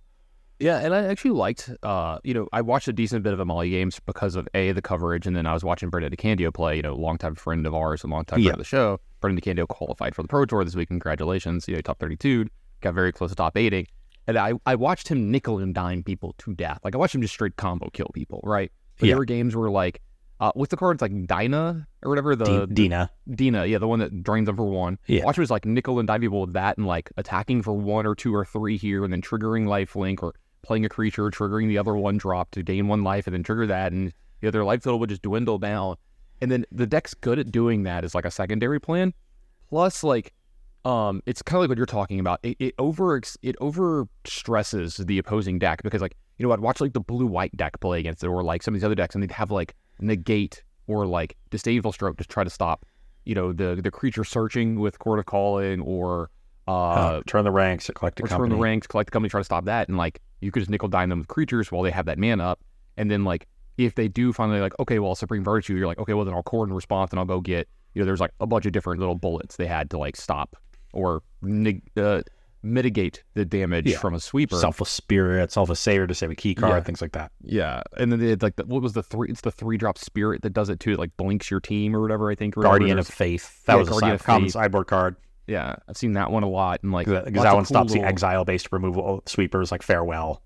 Yeah, 0.60 0.78
and 0.78 0.94
I 0.94 1.04
actually 1.06 1.32
liked, 1.32 1.68
uh, 1.82 2.18
you 2.22 2.32
know, 2.32 2.48
I 2.52 2.60
watched 2.60 2.86
a 2.86 2.92
decent 2.92 3.24
bit 3.24 3.32
of 3.32 3.40
Amalia 3.40 3.70
games 3.72 4.00
because 4.00 4.36
of 4.36 4.48
a 4.54 4.70
the 4.72 4.80
coverage, 4.80 5.26
and 5.26 5.34
then 5.36 5.46
I 5.46 5.52
was 5.52 5.64
watching 5.64 5.90
Brendan 5.90 6.12
DeCandio 6.12 6.54
play. 6.54 6.76
You 6.76 6.82
know, 6.82 6.94
longtime 6.94 7.34
friend 7.34 7.66
of 7.66 7.74
ours, 7.74 8.04
a 8.04 8.06
longtime 8.06 8.40
friend 8.40 8.54
of 8.54 8.58
the 8.58 8.64
show. 8.64 9.00
Brendan 9.20 9.42
DeCandio 9.42 9.66
qualified 9.66 10.14
for 10.14 10.22
the 10.22 10.28
Pro 10.28 10.46
Tour 10.46 10.64
this 10.64 10.76
week. 10.76 10.88
Congratulations, 10.88 11.66
you 11.66 11.74
know, 11.74 11.80
top 11.80 11.98
thirty-two, 11.98 12.46
got 12.82 12.94
very 12.94 13.12
close 13.12 13.30
to 13.30 13.36
top 13.36 13.58
eighty, 13.58 13.88
and 14.28 14.38
I 14.38 14.52
I 14.64 14.76
watched 14.76 15.08
him 15.08 15.30
nickel 15.30 15.58
and 15.58 15.74
dime 15.74 16.04
people 16.04 16.34
to 16.38 16.54
death. 16.54 16.78
Like 16.84 16.94
I 16.94 16.98
watched 16.98 17.16
him 17.16 17.20
just 17.20 17.34
straight 17.34 17.56
combo 17.56 17.90
kill 17.90 18.10
people. 18.14 18.40
Right? 18.44 18.70
But 18.98 19.06
Yeah. 19.08 19.14
there 19.14 19.18
were 19.18 19.24
games 19.24 19.56
where 19.56 19.70
like, 19.70 20.00
uh, 20.44 20.52
what's 20.54 20.70
the 20.70 20.76
card? 20.76 20.96
It's 20.96 21.02
like 21.02 21.26
Dina 21.26 21.86
or 22.02 22.10
whatever 22.10 22.36
the 22.36 22.66
D- 22.66 22.74
Dina. 22.74 23.10
Dina, 23.34 23.64
yeah, 23.64 23.78
the 23.78 23.88
one 23.88 23.98
that 24.00 24.22
drains 24.22 24.44
them 24.44 24.56
for 24.56 24.66
one. 24.66 24.98
Yeah. 25.06 25.24
Watch 25.24 25.38
was 25.38 25.50
like 25.50 25.64
nickel 25.64 25.98
and 25.98 26.06
dime 26.06 26.20
people 26.20 26.42
with 26.42 26.52
that 26.52 26.76
and 26.76 26.86
like 26.86 27.10
attacking 27.16 27.62
for 27.62 27.72
one 27.72 28.04
or 28.04 28.14
two 28.14 28.34
or 28.34 28.44
three 28.44 28.76
here 28.76 29.04
and 29.04 29.12
then 29.12 29.22
triggering 29.22 29.66
life 29.66 29.96
link 29.96 30.22
or 30.22 30.34
playing 30.62 30.84
a 30.84 30.90
creature, 30.90 31.30
triggering 31.30 31.68
the 31.68 31.78
other 31.78 31.96
one 31.96 32.18
drop 32.18 32.50
to 32.50 32.62
gain 32.62 32.88
one 32.88 33.02
life 33.02 33.26
and 33.26 33.32
then 33.32 33.42
trigger 33.42 33.66
that 33.66 33.92
and 33.92 34.12
the 34.42 34.48
other 34.48 34.64
life 34.64 34.82
total 34.82 34.98
would 34.98 35.08
just 35.08 35.22
dwindle 35.22 35.58
down. 35.58 35.96
And 36.42 36.50
then 36.50 36.66
the 36.70 36.86
deck's 36.86 37.14
good 37.14 37.38
at 37.38 37.50
doing 37.50 37.84
that 37.84 38.04
as 38.04 38.14
like 38.14 38.26
a 38.26 38.30
secondary 38.30 38.78
plan. 38.78 39.14
Plus 39.70 40.04
like 40.04 40.34
um 40.84 41.22
it's 41.24 41.40
kind 41.40 41.56
of 41.56 41.62
like 41.62 41.68
what 41.70 41.78
you're 41.78 41.86
talking 41.86 42.20
about. 42.20 42.40
It, 42.42 42.58
it 42.58 42.74
over 42.78 43.18
it 43.40 43.56
over 43.62 44.06
stresses 44.26 44.98
the 44.98 45.16
opposing 45.16 45.58
deck 45.58 45.82
because 45.82 46.02
like 46.02 46.18
you 46.36 46.46
know 46.46 46.52
I'd 46.52 46.60
watch 46.60 46.82
like 46.82 46.92
the 46.92 47.00
blue 47.00 47.24
white 47.24 47.56
deck 47.56 47.80
play 47.80 48.00
against 48.00 48.22
it 48.22 48.26
or 48.26 48.44
like 48.44 48.62
some 48.62 48.74
of 48.74 48.80
these 48.80 48.84
other 48.84 48.94
decks 48.94 49.14
and 49.14 49.22
they'd 49.22 49.30
have 49.30 49.50
like 49.50 49.74
negate 50.00 50.62
or 50.86 51.06
like 51.06 51.36
disdainful 51.50 51.92
stroke 51.92 52.16
to 52.18 52.24
try 52.24 52.44
to 52.44 52.50
stop 52.50 52.84
you 53.24 53.34
know 53.34 53.52
the 53.52 53.80
the 53.82 53.90
creature 53.90 54.24
searching 54.24 54.78
with 54.78 54.98
chord 54.98 55.18
of 55.18 55.26
calling 55.26 55.80
or 55.80 56.30
uh, 56.66 56.72
Uh, 56.72 57.22
turn 57.26 57.44
the 57.44 57.50
ranks, 57.50 57.90
collect 57.94 58.18
return 58.20 58.38
company. 58.38 58.54
the 58.56 58.62
ranks, 58.62 58.86
collect 58.86 59.08
the 59.08 59.10
company, 59.10 59.28
try 59.28 59.40
to 59.40 59.44
stop 59.44 59.66
that, 59.66 59.88
and 59.88 59.98
like 59.98 60.20
you 60.40 60.50
could 60.50 60.60
just 60.60 60.70
nickel 60.70 60.88
dime 60.88 61.08
them 61.10 61.18
with 61.18 61.28
creatures 61.28 61.70
while 61.70 61.82
they 61.82 61.90
have 61.90 62.06
that 62.06 62.18
man 62.18 62.40
up, 62.40 62.60
and 62.96 63.10
then 63.10 63.22
like 63.24 63.46
if 63.76 63.94
they 63.96 64.08
do 64.08 64.32
finally 64.32 64.60
like 64.60 64.72
okay, 64.80 64.98
well 64.98 65.14
supreme 65.14 65.44
verdict, 65.44 65.68
you're 65.68 65.86
like 65.86 65.98
okay, 65.98 66.14
well 66.14 66.24
then 66.24 66.34
I'll 66.34 66.42
chord 66.42 66.68
in 66.68 66.74
response 66.74 67.10
and 67.10 67.18
I'll 67.20 67.26
go 67.26 67.40
get 67.40 67.68
you 67.94 68.00
know 68.00 68.06
there's 68.06 68.20
like 68.20 68.32
a 68.40 68.46
bunch 68.46 68.66
of 68.66 68.72
different 68.72 68.98
little 69.00 69.14
bullets 69.14 69.56
they 69.56 69.66
had 69.66 69.90
to 69.90 69.98
like 69.98 70.16
stop 70.16 70.56
or 70.92 71.22
uh, 71.96 72.22
mitigate 72.64 73.22
the 73.34 73.44
damage 73.44 73.86
Yeah. 73.86 73.98
from 73.98 74.14
a 74.14 74.20
sweeper. 74.20 74.56
Selfless 74.56 74.90
Spirit, 74.90 75.52
Selfless 75.52 75.80
Savior 75.80 76.06
to 76.06 76.14
save 76.14 76.30
a 76.30 76.34
key 76.34 76.54
card, 76.54 76.72
Yeah. 76.72 76.80
things 76.80 77.00
like 77.02 77.12
that. 77.12 77.30
yeah, 77.42 77.82
and 77.96 78.10
then 78.10 78.18
they 78.20 78.30
had 78.30 78.42
like 78.42 78.56
the, 78.56 78.64
what 78.64 78.82
was 78.82 78.92
the 78.94 79.02
three? 79.02 79.28
It's 79.28 79.42
the 79.42 79.50
three 79.52 79.76
drop 79.76 79.98
spirit 79.98 80.42
that 80.42 80.52
does 80.52 80.68
it 80.70 80.80
too. 80.80 80.92
It 80.92 80.98
like 80.98 81.16
blinks 81.16 81.50
your 81.50 81.60
team 81.60 81.94
or 81.94 82.00
whatever. 82.00 82.30
I 82.30 82.34
think. 82.34 82.54
Guardian 82.54 82.98
of 82.98 83.06
Faith. 83.06 83.64
That 83.66 83.74
Yeah, 83.74 83.78
was 83.80 83.88
a 83.88 83.90
Guardian 83.92 84.18
side, 84.18 84.24
common 84.26 84.50
sideboard 84.50 84.86
card. 84.86 85.16
Yeah, 85.46 85.76
I've 85.88 85.96
seen 85.98 86.14
that 86.14 86.30
one 86.30 86.42
a 86.42 86.48
lot, 86.48 86.82
and 86.82 86.90
like 86.92 87.06
Because 87.06 87.24
that 87.32 87.46
of 87.48 87.54
one 87.54 87.64
stops 87.66 87.92
cool 87.92 88.00
the 88.02 88.08
exile 88.08 88.44
based 88.46 88.68
removal 88.72 89.22
sweepers 89.26 89.70
like 89.70 89.82
Farewell. 89.82 90.40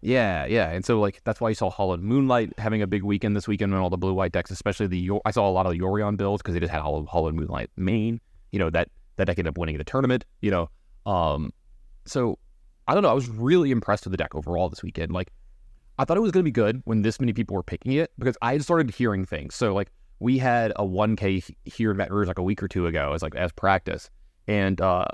Yeah, 0.00 0.44
yeah, 0.46 0.70
and 0.70 0.84
so 0.84 1.00
like 1.00 1.22
that's 1.24 1.40
why 1.40 1.48
you 1.48 1.54
saw 1.54 1.70
Hallowed 1.70 2.00
Moonlight 2.02 2.52
having 2.58 2.82
a 2.82 2.86
big 2.86 3.02
weekend 3.02 3.34
this 3.34 3.48
weekend 3.48 3.72
on 3.74 3.80
all 3.80 3.88
the 3.90 3.96
blue 3.96 4.12
white 4.12 4.32
decks, 4.32 4.50
especially 4.50 4.86
the 4.86 4.98
Yor- 4.98 5.22
I 5.24 5.30
saw 5.30 5.48
a 5.48 5.50
lot 5.50 5.64
of 5.66 5.72
the 5.72 5.78
Yorion 5.80 6.16
builds 6.18 6.42
because 6.42 6.52
they 6.54 6.60
just 6.60 6.70
had 6.72 6.82
Hollow 6.82 7.06
Hallowed 7.10 7.34
Moonlight 7.34 7.70
main. 7.76 8.20
You 8.52 8.58
know 8.58 8.70
that 8.70 8.90
that 9.16 9.24
deck 9.24 9.38
ended 9.38 9.52
up 9.52 9.58
winning 9.58 9.78
the 9.78 9.82
tournament. 9.84 10.24
You 10.42 10.50
know, 10.50 10.70
um, 11.10 11.52
so 12.06 12.38
I 12.86 12.94
don't 12.94 13.02
know. 13.02 13.10
I 13.10 13.14
was 13.14 13.28
really 13.28 13.70
impressed 13.70 14.04
with 14.04 14.12
the 14.12 14.16
deck 14.16 14.34
overall 14.34 14.68
this 14.68 14.82
weekend. 14.82 15.12
Like 15.12 15.32
I 15.98 16.04
thought 16.04 16.16
it 16.16 16.20
was 16.20 16.32
going 16.32 16.42
to 16.42 16.44
be 16.44 16.52
good 16.52 16.82
when 16.84 17.02
this 17.02 17.20
many 17.20 17.32
people 17.32 17.54
were 17.54 17.62
picking 17.62 17.92
it 17.92 18.12
because 18.18 18.36
I 18.42 18.52
had 18.52 18.62
started 18.62 18.90
hearing 18.90 19.24
things. 19.24 19.54
So 19.54 19.72
like 19.74 19.90
we 20.18 20.38
had 20.38 20.72
a 20.76 20.84
1K 20.84 21.54
here 21.64 21.90
in 21.90 21.96
Baton 21.96 22.14
Rouge 22.14 22.28
like 22.28 22.38
a 22.38 22.42
week 22.42 22.62
or 22.62 22.68
two 22.68 22.86
ago 22.86 23.12
as 23.12 23.22
like 23.22 23.34
as 23.34 23.52
practice, 23.52 24.10
and 24.46 24.80
uh, 24.80 25.06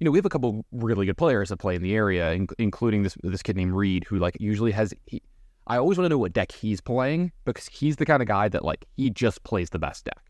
you 0.00 0.04
know 0.04 0.10
we 0.10 0.18
have 0.18 0.26
a 0.26 0.30
couple 0.30 0.64
really 0.72 1.06
good 1.06 1.16
players 1.16 1.48
that 1.50 1.58
play 1.58 1.74
in 1.74 1.82
the 1.82 1.94
area, 1.94 2.32
in- 2.32 2.48
including 2.58 3.02
this 3.02 3.16
this 3.22 3.42
kid 3.42 3.56
named 3.56 3.72
Reed 3.72 4.04
who 4.04 4.18
like 4.18 4.36
usually 4.40 4.72
has. 4.72 4.94
He, 5.06 5.22
I 5.66 5.76
always 5.76 5.96
want 5.96 6.06
to 6.06 6.08
know 6.08 6.18
what 6.18 6.32
deck 6.32 6.50
he's 6.50 6.80
playing 6.80 7.30
because 7.44 7.68
he's 7.68 7.96
the 7.96 8.04
kind 8.04 8.20
of 8.20 8.26
guy 8.26 8.48
that 8.48 8.64
like 8.64 8.84
he 8.96 9.10
just 9.10 9.44
plays 9.44 9.70
the 9.70 9.78
best 9.78 10.04
deck. 10.04 10.22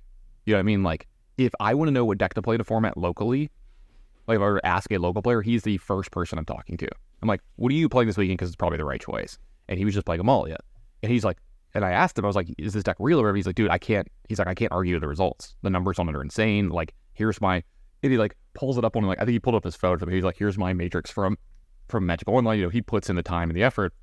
You 0.45 0.53
know 0.53 0.59
what 0.59 0.61
I 0.61 0.65
mean? 0.65 0.83
Like 0.83 1.07
if 1.39 1.53
I 1.59 1.75
want 1.75 1.89
to 1.89 1.93
know 1.93 2.05
what 2.05 2.19
deck 2.19 2.35
to 2.35 2.43
play 2.43 2.57
to 2.57 2.65
format 2.65 2.97
locally, 2.97 3.51
like 4.27 4.37
if 4.37 4.43
I 4.43 4.45
were 4.45 4.61
to 4.61 4.67
ask 4.67 4.91
a 4.93 4.99
local 4.99 5.23
player, 5.23 5.43
he's 5.43 5.63
the 5.63 5.79
first 5.79 6.11
person 6.11 6.39
I'm 6.39 6.45
talking 6.45 6.77
to. 6.79 6.89
I'm 7.23 7.29
like, 7.29 7.41
what 7.57 7.71
are 7.71 7.75
you 7.75 7.89
playing 7.89 8.09
this 8.09 8.17
weekend? 8.17 8.39
Because 8.39 8.49
it's 8.49 8.57
probably 8.57 8.79
the 8.79 8.85
right 8.85 9.01
choice. 9.01 9.39
And 9.69 9.79
he 9.79 9.85
was 9.85 9.95
just 9.95 10.07
playing 10.07 10.21
Amalia. 10.21 10.59
And 11.03 11.11
he's 11.11 11.25
like, 11.25 11.39
and 11.75 11.85
I 11.85 11.93
asked 11.93 12.19
him, 12.19 12.25
I 12.25 12.29
was 12.29 12.37
like, 12.37 12.49
is 12.59 12.75
this 12.75 12.83
deck 12.83 12.97
real 12.99 13.19
or 13.19 13.23
whatever? 13.23 13.37
He's 13.37 13.47
like, 13.47 13.55
dude, 13.55 13.71
I 13.71 13.79
can't, 13.79 14.07
he's 14.29 14.39
like, 14.39 14.49
I 14.49 14.55
can't 14.55 14.73
argue 14.73 14.99
the 14.99 15.09
results. 15.09 15.57
The 15.63 15.71
numbers 15.71 15.99
on 15.99 16.09
it 16.09 16.17
are 16.17 16.23
insane. 16.23 16.69
Like, 16.69 16.95
here's 17.15 17.41
my, 17.41 17.63
and 18.03 18.13
he 18.13 18.19
like 18.19 18.37
pulls 18.55 18.77
it 18.79 18.85
up 18.85 18.97
on 18.97 19.03
him 19.03 19.09
like, 19.09 19.19
I 19.19 19.25
think 19.25 19.33
he 19.33 19.41
pulled 19.41 19.55
up 19.55 19.65
his 19.65 19.77
phone. 19.77 19.99
But 19.99 20.13
he's 20.13 20.25
like, 20.25 20.37
here's 20.37 20.59
my 20.59 20.73
matrix 20.73 21.11
from, 21.11 21.39
from 21.89 22.05
Magic 22.05 22.29
Online. 22.29 22.59
You 22.59 22.65
know, 22.65 22.71
he 22.71 22.83
puts 22.83 23.09
in 23.09 23.17
the 23.17 23.23
time 23.23 23.49
and 23.49 23.57
the 23.57 23.63
effort. 23.63 23.95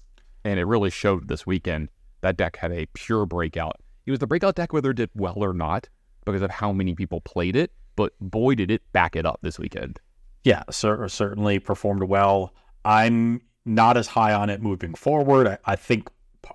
And 0.44 0.60
it 0.60 0.64
really 0.64 0.90
showed 0.90 1.28
this 1.28 1.46
weekend. 1.46 1.90
That 2.22 2.38
deck 2.38 2.58
had 2.58 2.72
a 2.72 2.86
pure 2.94 3.26
breakout. 3.26 3.76
It 4.06 4.12
was 4.12 4.20
the 4.20 4.28
breakout 4.28 4.56
deck 4.56 4.74
whether 4.74 4.92
it 4.92 4.98
did 4.98 5.10
well 5.14 5.38
or 5.38 5.54
not 5.54 5.88
because 6.26 6.42
of 6.42 6.52
how 6.52 6.72
many 6.72 6.96
people 6.96 7.22
played 7.22 7.56
it. 7.56 7.72
But 7.96 8.14
boy, 8.20 8.56
did 8.56 8.72
it 8.72 8.82
back 8.94 9.16
it 9.16 9.26
up 9.26 9.40
this 9.42 9.60
weekend. 9.60 10.00
Yeah, 10.50 10.64
cer- 10.72 11.08
certainly 11.10 11.60
performed 11.60 12.02
well. 12.02 12.56
I'm 12.84 13.40
not 13.66 13.98
as 13.98 14.08
high 14.08 14.34
on 14.34 14.50
it 14.50 14.64
moving 14.64 14.96
forward. 14.96 15.46
I, 15.48 15.58
I 15.64 15.76
think 15.76 16.10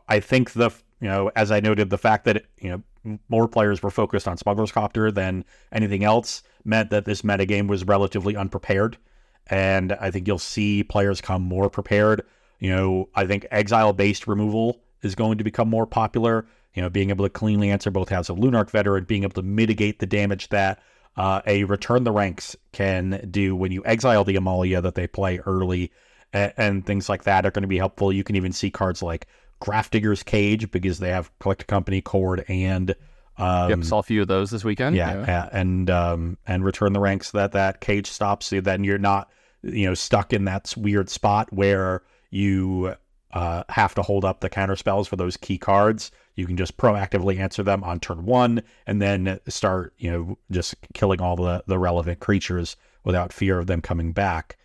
I 0.08 0.18
think 0.18 0.50
the 0.54 0.70
you 1.00 1.06
know 1.06 1.30
as 1.36 1.52
I 1.52 1.60
noted 1.60 1.90
the 1.90 1.98
fact 1.98 2.24
that 2.24 2.44
you 2.60 2.70
know 2.70 3.18
more 3.28 3.46
players 3.46 3.84
were 3.84 3.92
focused 3.92 4.26
on 4.26 4.36
Smuggler's 4.36 4.72
Copter 4.72 5.12
than 5.12 5.44
anything 5.70 6.02
else 6.02 6.42
meant 6.64 6.90
that 6.90 7.04
this 7.04 7.22
metagame 7.22 7.68
was 7.68 7.84
relatively 7.84 8.34
unprepared, 8.34 8.98
and 9.46 9.92
I 9.92 10.10
think 10.10 10.26
you'll 10.26 10.40
see 10.40 10.82
players 10.82 11.20
come 11.20 11.42
more 11.42 11.70
prepared. 11.70 12.24
You 12.58 12.70
know, 12.70 13.08
I 13.14 13.26
think 13.26 13.46
exile 13.52 13.92
based 13.92 14.26
removal 14.26 14.80
is 15.02 15.14
going 15.14 15.38
to 15.38 15.44
become 15.44 15.70
more 15.70 15.86
popular. 15.86 16.46
You 16.74 16.82
know, 16.82 16.90
being 16.90 17.10
able 17.10 17.24
to 17.24 17.30
cleanly 17.30 17.70
answer 17.70 17.92
both 17.92 18.08
halves 18.08 18.28
of 18.28 18.38
Lunarch 18.38 18.70
Veteran, 18.70 19.04
being 19.04 19.22
able 19.22 19.34
to 19.34 19.42
mitigate 19.42 20.00
the 20.00 20.06
damage 20.06 20.48
that 20.48 20.82
uh, 21.16 21.40
a 21.46 21.64
return 21.64 22.04
the 22.04 22.12
ranks 22.12 22.56
can 22.72 23.28
do 23.30 23.54
when 23.54 23.72
you 23.72 23.82
exile 23.84 24.24
the 24.24 24.36
Amalia 24.36 24.80
that 24.80 24.94
they 24.94 25.06
play 25.06 25.38
early, 25.46 25.92
and, 26.32 26.52
and 26.56 26.86
things 26.86 27.08
like 27.08 27.24
that 27.24 27.46
are 27.46 27.50
going 27.50 27.62
to 27.62 27.68
be 27.68 27.78
helpful. 27.78 28.12
You 28.12 28.24
can 28.24 28.36
even 28.36 28.52
see 28.52 28.70
cards 28.70 29.02
like 29.02 29.26
Grafdigger's 29.60 30.22
Cage 30.22 30.70
because 30.70 30.98
they 30.98 31.10
have 31.10 31.30
Collect 31.38 31.66
Company, 31.66 32.00
Chord, 32.00 32.44
and 32.48 32.94
um, 33.36 33.70
Yep, 33.70 33.84
saw 33.84 33.98
a 33.98 34.02
few 34.02 34.22
of 34.22 34.28
those 34.28 34.50
this 34.50 34.64
weekend. 34.64 34.96
yeah, 34.96 35.24
yeah, 35.26 35.48
and 35.52 35.90
um, 35.90 36.38
and 36.46 36.64
return 36.64 36.92
the 36.92 37.00
ranks 37.00 37.32
that 37.32 37.52
that 37.52 37.80
cage 37.80 38.10
stops 38.10 38.46
so 38.46 38.60
then 38.60 38.84
you're 38.84 38.98
not 38.98 39.28
you 39.62 39.86
know 39.86 39.94
stuck 39.94 40.32
in 40.32 40.44
that 40.44 40.72
weird 40.76 41.08
spot 41.08 41.52
where 41.52 42.02
you 42.30 42.94
uh, 43.34 43.64
have 43.68 43.94
to 43.96 44.02
hold 44.02 44.24
up 44.24 44.40
the 44.40 44.48
counter 44.48 44.76
spells 44.76 45.06
for 45.08 45.16
those 45.16 45.36
key 45.36 45.58
cards. 45.58 46.10
You 46.36 46.46
can 46.46 46.56
just 46.56 46.76
proactively 46.78 47.38
answer 47.38 47.62
them 47.62 47.84
on 47.84 48.00
turn 48.00 48.24
one, 48.24 48.62
and 48.86 49.02
then 49.02 49.38
start 49.48 49.92
you 49.98 50.10
know 50.10 50.38
just 50.50 50.74
killing 50.94 51.20
all 51.20 51.36
the 51.36 51.62
the 51.66 51.78
relevant 51.78 52.20
creatures 52.20 52.76
without 53.04 53.32
fear 53.32 53.58
of 53.58 53.66
them 53.66 53.80
coming 53.82 54.12
back. 54.12 54.56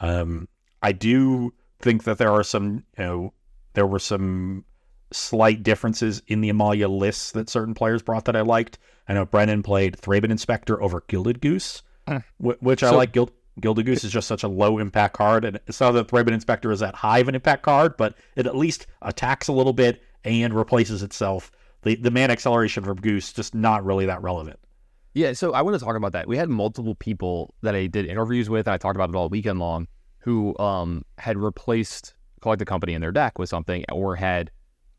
Um, 0.00 0.48
I 0.82 0.92
do 0.92 1.54
think 1.78 2.04
that 2.04 2.18
there 2.18 2.30
are 2.30 2.42
some 2.44 2.84
you 2.98 3.04
know 3.04 3.32
there 3.74 3.86
were 3.86 3.98
some 3.98 4.64
slight 5.12 5.62
differences 5.62 6.20
in 6.26 6.40
the 6.40 6.48
Amalia 6.48 6.88
lists 6.88 7.30
that 7.32 7.48
certain 7.48 7.74
players 7.74 8.02
brought 8.02 8.24
that 8.24 8.34
I 8.36 8.40
liked. 8.40 8.78
I 9.08 9.14
know 9.14 9.24
Brendan 9.24 9.62
played 9.62 9.96
Thraben 9.96 10.30
Inspector 10.30 10.82
over 10.82 11.02
Gilded 11.06 11.40
Goose, 11.40 11.82
wh- 12.38 12.60
which 12.60 12.82
I 12.82 12.90
like. 12.96 13.12
Gild- 13.12 13.30
Gilded 13.60 13.86
Goose 13.86 14.04
is 14.04 14.12
just 14.12 14.28
such 14.28 14.42
a 14.42 14.48
low 14.48 14.78
impact 14.78 15.14
card, 15.14 15.44
and 15.44 15.58
it's 15.66 15.80
not 15.80 15.92
that 15.92 16.08
Thraben 16.08 16.32
Inspector 16.32 16.70
is 16.70 16.80
that 16.80 16.94
high 16.94 17.20
of 17.20 17.28
an 17.28 17.34
impact 17.34 17.62
card, 17.62 17.96
but 17.96 18.14
it 18.34 18.46
at 18.46 18.56
least 18.56 18.86
attacks 19.02 19.48
a 19.48 19.52
little 19.52 19.72
bit 19.72 20.02
and 20.24 20.52
replaces 20.52 21.02
itself. 21.02 21.50
The 21.82 21.96
the 21.96 22.10
man 22.10 22.30
acceleration 22.30 22.84
from 22.84 22.96
Goose 22.96 23.32
just 23.32 23.54
not 23.54 23.84
really 23.84 24.06
that 24.06 24.22
relevant. 24.22 24.58
Yeah, 25.14 25.32
so 25.32 25.54
I 25.54 25.62
want 25.62 25.78
to 25.78 25.82
talk 25.82 25.96
about 25.96 26.12
that. 26.12 26.28
We 26.28 26.36
had 26.36 26.50
multiple 26.50 26.94
people 26.94 27.54
that 27.62 27.74
I 27.74 27.86
did 27.86 28.04
interviews 28.04 28.50
with, 28.50 28.66
and 28.66 28.74
I 28.74 28.76
talked 28.76 28.96
about 28.96 29.08
it 29.08 29.14
all 29.14 29.30
weekend 29.30 29.58
long, 29.58 29.88
who 30.18 30.56
um, 30.58 31.06
had 31.16 31.38
replaced 31.38 32.14
Collect 32.42 32.58
the 32.58 32.66
Company 32.66 32.92
in 32.92 33.00
their 33.00 33.12
deck 33.12 33.38
with 33.38 33.48
something, 33.48 33.86
or 33.90 34.16
had 34.16 34.50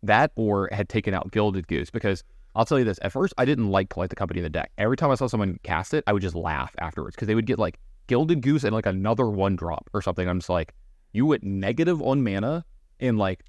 that, 0.01 0.31
or 0.35 0.69
had 0.71 0.89
taken 0.89 1.13
out 1.13 1.31
Gilded 1.31 1.67
Goose. 1.67 1.91
Because 1.91 2.23
I'll 2.55 2.65
tell 2.65 2.79
you 2.79 2.85
this: 2.85 2.97
at 3.03 3.11
first, 3.11 3.35
I 3.37 3.45
didn't 3.45 3.69
like 3.69 3.89
Collect 3.89 4.09
the 4.09 4.15
Company 4.15 4.39
in 4.39 4.43
the 4.45 4.49
deck. 4.49 4.71
Every 4.79 4.97
time 4.97 5.11
I 5.11 5.15
saw 5.15 5.27
someone 5.27 5.59
cast 5.61 5.93
it, 5.93 6.03
I 6.07 6.13
would 6.13 6.23
just 6.23 6.35
laugh 6.35 6.73
afterwards 6.79 7.15
because 7.15 7.27
they 7.27 7.35
would 7.35 7.45
get 7.45 7.59
like 7.59 7.77
Gilded 8.07 8.41
Goose 8.41 8.63
and 8.63 8.73
like 8.73 8.85
another 8.85 9.27
one 9.29 9.55
drop 9.55 9.89
or 9.93 10.01
something. 10.01 10.27
I'm 10.27 10.39
just 10.39 10.49
like, 10.49 10.73
you 11.13 11.25
went 11.25 11.43
negative 11.43 12.01
on 12.01 12.23
mana, 12.23 12.65
and 12.99 13.17
like 13.17 13.43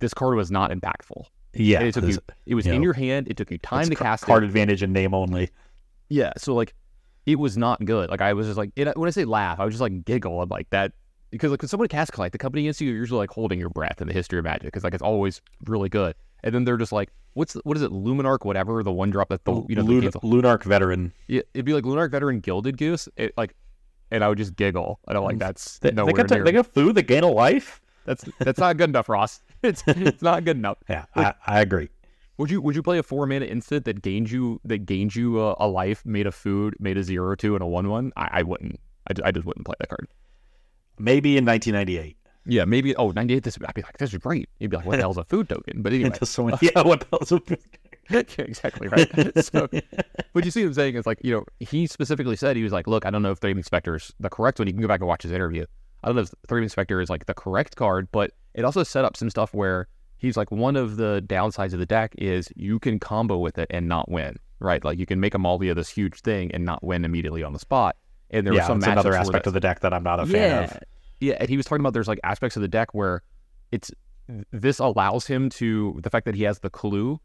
this 0.00 0.14
card 0.14 0.36
was 0.36 0.50
not 0.50 0.70
impactful. 0.70 1.26
Yeah, 1.54 1.78
And 1.78 1.88
it 1.88 1.92
took 1.94 2.04
you. 2.04 2.18
It 2.46 2.54
was 2.54 2.66
you 2.66 2.72
in 2.72 2.78
know, 2.80 2.84
your 2.84 2.92
hand. 2.92 3.28
It 3.28 3.36
took 3.36 3.50
you 3.50 3.58
time 3.58 3.88
to 3.88 3.94
cast 3.94 4.24
card 4.24 4.42
it. 4.42 4.46
advantage 4.46 4.82
and 4.82 4.92
name 4.92 5.14
only. 5.14 5.50
Yeah. 6.08 6.32
So 6.36 6.54
like, 6.54 6.74
it 7.26 7.38
was 7.38 7.56
not 7.56 7.84
good. 7.84 8.10
Like 8.10 8.20
I 8.20 8.32
was 8.32 8.46
just 8.46 8.58
like, 8.58 8.70
it, 8.76 8.96
when 8.96 9.06
I 9.08 9.10
say 9.10 9.24
laugh, 9.24 9.58
I 9.58 9.64
was 9.64 9.72
just 9.74 9.80
like 9.82 10.04
giggle. 10.04 10.40
I'm 10.40 10.48
like 10.48 10.68
that 10.70 10.92
because 11.30 11.50
like 11.50 11.60
when 11.62 11.68
someone 11.68 11.88
casts 11.88 12.10
collect, 12.10 12.32
the 12.32 12.38
company 12.38 12.62
against 12.64 12.80
you, 12.80 12.88
you're 12.90 12.98
usually 12.98 13.18
like 13.18 13.30
holding 13.30 13.58
your 13.58 13.70
breath 13.70 14.00
in 14.00 14.06
the 14.08 14.14
history 14.14 14.38
of 14.38 14.44
Magic 14.44 14.64
because 14.64 14.84
like 14.84 14.94
it's 14.94 15.02
always 15.02 15.40
really 15.66 15.88
good. 15.88 16.14
And 16.44 16.54
then 16.54 16.64
they're 16.64 16.76
just 16.76 16.92
like, 16.92 17.10
what's 17.34 17.54
what 17.64 17.76
is 17.76 17.82
it, 17.82 17.90
Luminarch, 17.90 18.44
whatever, 18.44 18.82
the 18.82 18.92
one 18.92 19.10
drop 19.10 19.30
that 19.30 19.44
the 19.44 19.64
you 19.68 19.74
know 19.74 19.82
the 19.82 19.92
Lun- 19.92 20.00
game's- 20.02 20.14
Lunarch 20.16 20.62
veteran. 20.64 21.12
Yeah, 21.26 21.42
it'd 21.54 21.64
be 21.66 21.72
like 21.74 21.84
Lunarch 21.84 22.10
Veteran 22.12 22.40
Gilded 22.40 22.76
Goose. 22.78 23.08
It, 23.16 23.32
like, 23.36 23.54
and 24.10 24.24
I 24.24 24.28
would 24.28 24.38
just 24.38 24.56
giggle, 24.56 25.00
and 25.08 25.16
I'm 25.16 25.24
like, 25.24 25.38
that's 25.38 25.78
Mm. 25.78 25.80
They, 25.80 25.90
they 25.90 25.94
nowhere 25.96 26.12
got 26.14 26.28
to, 26.28 26.34
near. 26.34 26.44
they 26.44 26.52
got 26.52 26.66
food 26.66 26.94
that 26.96 27.02
gain 27.04 27.24
a 27.24 27.28
life. 27.28 27.80
That's 28.04 28.24
that's 28.38 28.58
not 28.58 28.76
good 28.76 28.90
enough, 28.90 29.08
Ross. 29.08 29.40
It's 29.62 29.82
it's 29.86 30.22
not 30.22 30.44
good 30.44 30.56
enough. 30.56 30.78
Yeah, 30.88 31.04
I, 31.16 31.34
I 31.46 31.60
agree. 31.60 31.88
Would 32.36 32.48
you 32.50 32.60
would 32.62 32.76
you 32.76 32.82
play 32.82 32.98
a 32.98 33.02
four 33.02 33.26
mana 33.26 33.44
instant 33.46 33.84
that 33.86 34.02
gains 34.02 34.30
you 34.30 34.60
that 34.64 34.86
gains 34.86 35.16
you 35.16 35.40
a, 35.40 35.56
a 35.58 35.66
life, 35.66 36.06
made 36.06 36.26
of 36.28 36.34
food, 36.34 36.76
made 36.78 36.96
a 36.96 37.02
zero 37.02 37.34
two, 37.34 37.54
and 37.56 37.62
a 37.62 37.66
one 37.66 37.88
one? 37.88 38.12
I, 38.16 38.28
I 38.30 38.42
wouldn't. 38.44 38.78
I, 39.10 39.28
I 39.28 39.32
just 39.32 39.44
wouldn't 39.44 39.66
play 39.66 39.74
that 39.80 39.88
card. 39.88 40.06
Maybe 40.98 41.36
in 41.36 41.44
1998. 41.44 42.16
Yeah, 42.46 42.64
maybe. 42.64 42.96
Oh, 42.96 43.10
98, 43.10 43.42
This 43.42 43.58
I'd 43.66 43.74
be 43.74 43.82
like, 43.82 43.98
this 43.98 44.12
is 44.12 44.18
great. 44.18 44.48
You'd 44.58 44.70
be 44.70 44.76
like, 44.78 44.86
what 44.86 44.96
the 44.96 45.02
hell's 45.02 45.18
a 45.18 45.24
food 45.24 45.48
token? 45.48 45.82
But 45.82 45.92
anyway, 45.94 46.16
someone, 46.22 46.58
yeah, 46.62 46.82
what 46.82 47.06
else? 47.12 47.30
yeah, 48.10 48.22
exactly 48.38 48.88
right. 48.88 49.44
so, 49.44 49.68
what 50.32 50.44
you 50.44 50.50
see 50.50 50.62
him 50.62 50.72
saying 50.72 50.94
is 50.94 51.06
like, 51.06 51.18
you 51.22 51.34
know, 51.34 51.44
he 51.60 51.86
specifically 51.86 52.36
said 52.36 52.56
he 52.56 52.62
was 52.62 52.72
like, 52.72 52.86
look, 52.86 53.04
I 53.04 53.10
don't 53.10 53.22
know 53.22 53.32
if 53.32 53.40
Thraben 53.40 53.56
Inspector 53.56 53.94
is 53.94 54.12
the 54.18 54.30
correct 54.30 54.58
one. 54.58 54.66
You 54.66 54.72
can 54.72 54.82
go 54.82 54.88
back 54.88 55.00
and 55.00 55.08
watch 55.08 55.22
his 55.22 55.32
interview. 55.32 55.66
I 56.02 56.08
don't 56.08 56.16
know 56.16 56.22
if 56.22 56.30
Thraben 56.48 56.62
Inspector 56.62 57.00
is 57.00 57.10
like 57.10 57.26
the 57.26 57.34
correct 57.34 57.76
card, 57.76 58.08
but 58.12 58.32
it 58.54 58.64
also 58.64 58.82
set 58.82 59.04
up 59.04 59.16
some 59.16 59.28
stuff 59.30 59.52
where 59.52 59.88
he's 60.16 60.36
like, 60.36 60.50
one 60.50 60.76
of 60.76 60.96
the 60.96 61.22
downsides 61.26 61.72
of 61.72 61.80
the 61.80 61.86
deck 61.86 62.14
is 62.16 62.48
you 62.56 62.78
can 62.78 62.98
combo 62.98 63.38
with 63.38 63.58
it 63.58 63.66
and 63.70 63.88
not 63.88 64.10
win, 64.10 64.36
right? 64.60 64.82
Like 64.84 64.98
you 64.98 65.06
can 65.06 65.20
make 65.20 65.34
Amalia 65.34 65.74
this 65.74 65.88
huge 65.88 66.20
thing 66.20 66.50
and 66.52 66.64
not 66.64 66.82
win 66.82 67.04
immediately 67.04 67.42
on 67.42 67.52
the 67.52 67.58
spot. 67.58 67.96
And 68.30 68.46
there 68.46 68.54
yeah, 68.54 68.60
were 68.60 68.66
some 68.66 68.80
that's 68.80 68.92
another 68.92 69.14
aspect 69.14 69.46
of 69.46 69.54
the 69.54 69.60
deck 69.60 69.80
that 69.80 69.92
I'm 69.92 70.02
not 70.02 70.20
a 70.20 70.26
fan 70.26 70.64
of. 70.64 70.78
Yeah, 71.20 71.36
and 71.40 71.48
he 71.48 71.56
was 71.56 71.66
talking 71.66 71.80
about 71.80 71.94
there's 71.94 72.08
like 72.08 72.20
aspects 72.22 72.56
of 72.56 72.62
the 72.62 72.68
deck 72.68 72.94
where 72.94 73.22
it's 73.72 73.90
this 74.52 74.78
allows 74.78 75.26
him 75.26 75.48
to 75.48 75.98
the 76.02 76.10
fact 76.10 76.26
that 76.26 76.34
he 76.34 76.42
has 76.42 76.60
the 76.60 76.70
clue 76.70 77.18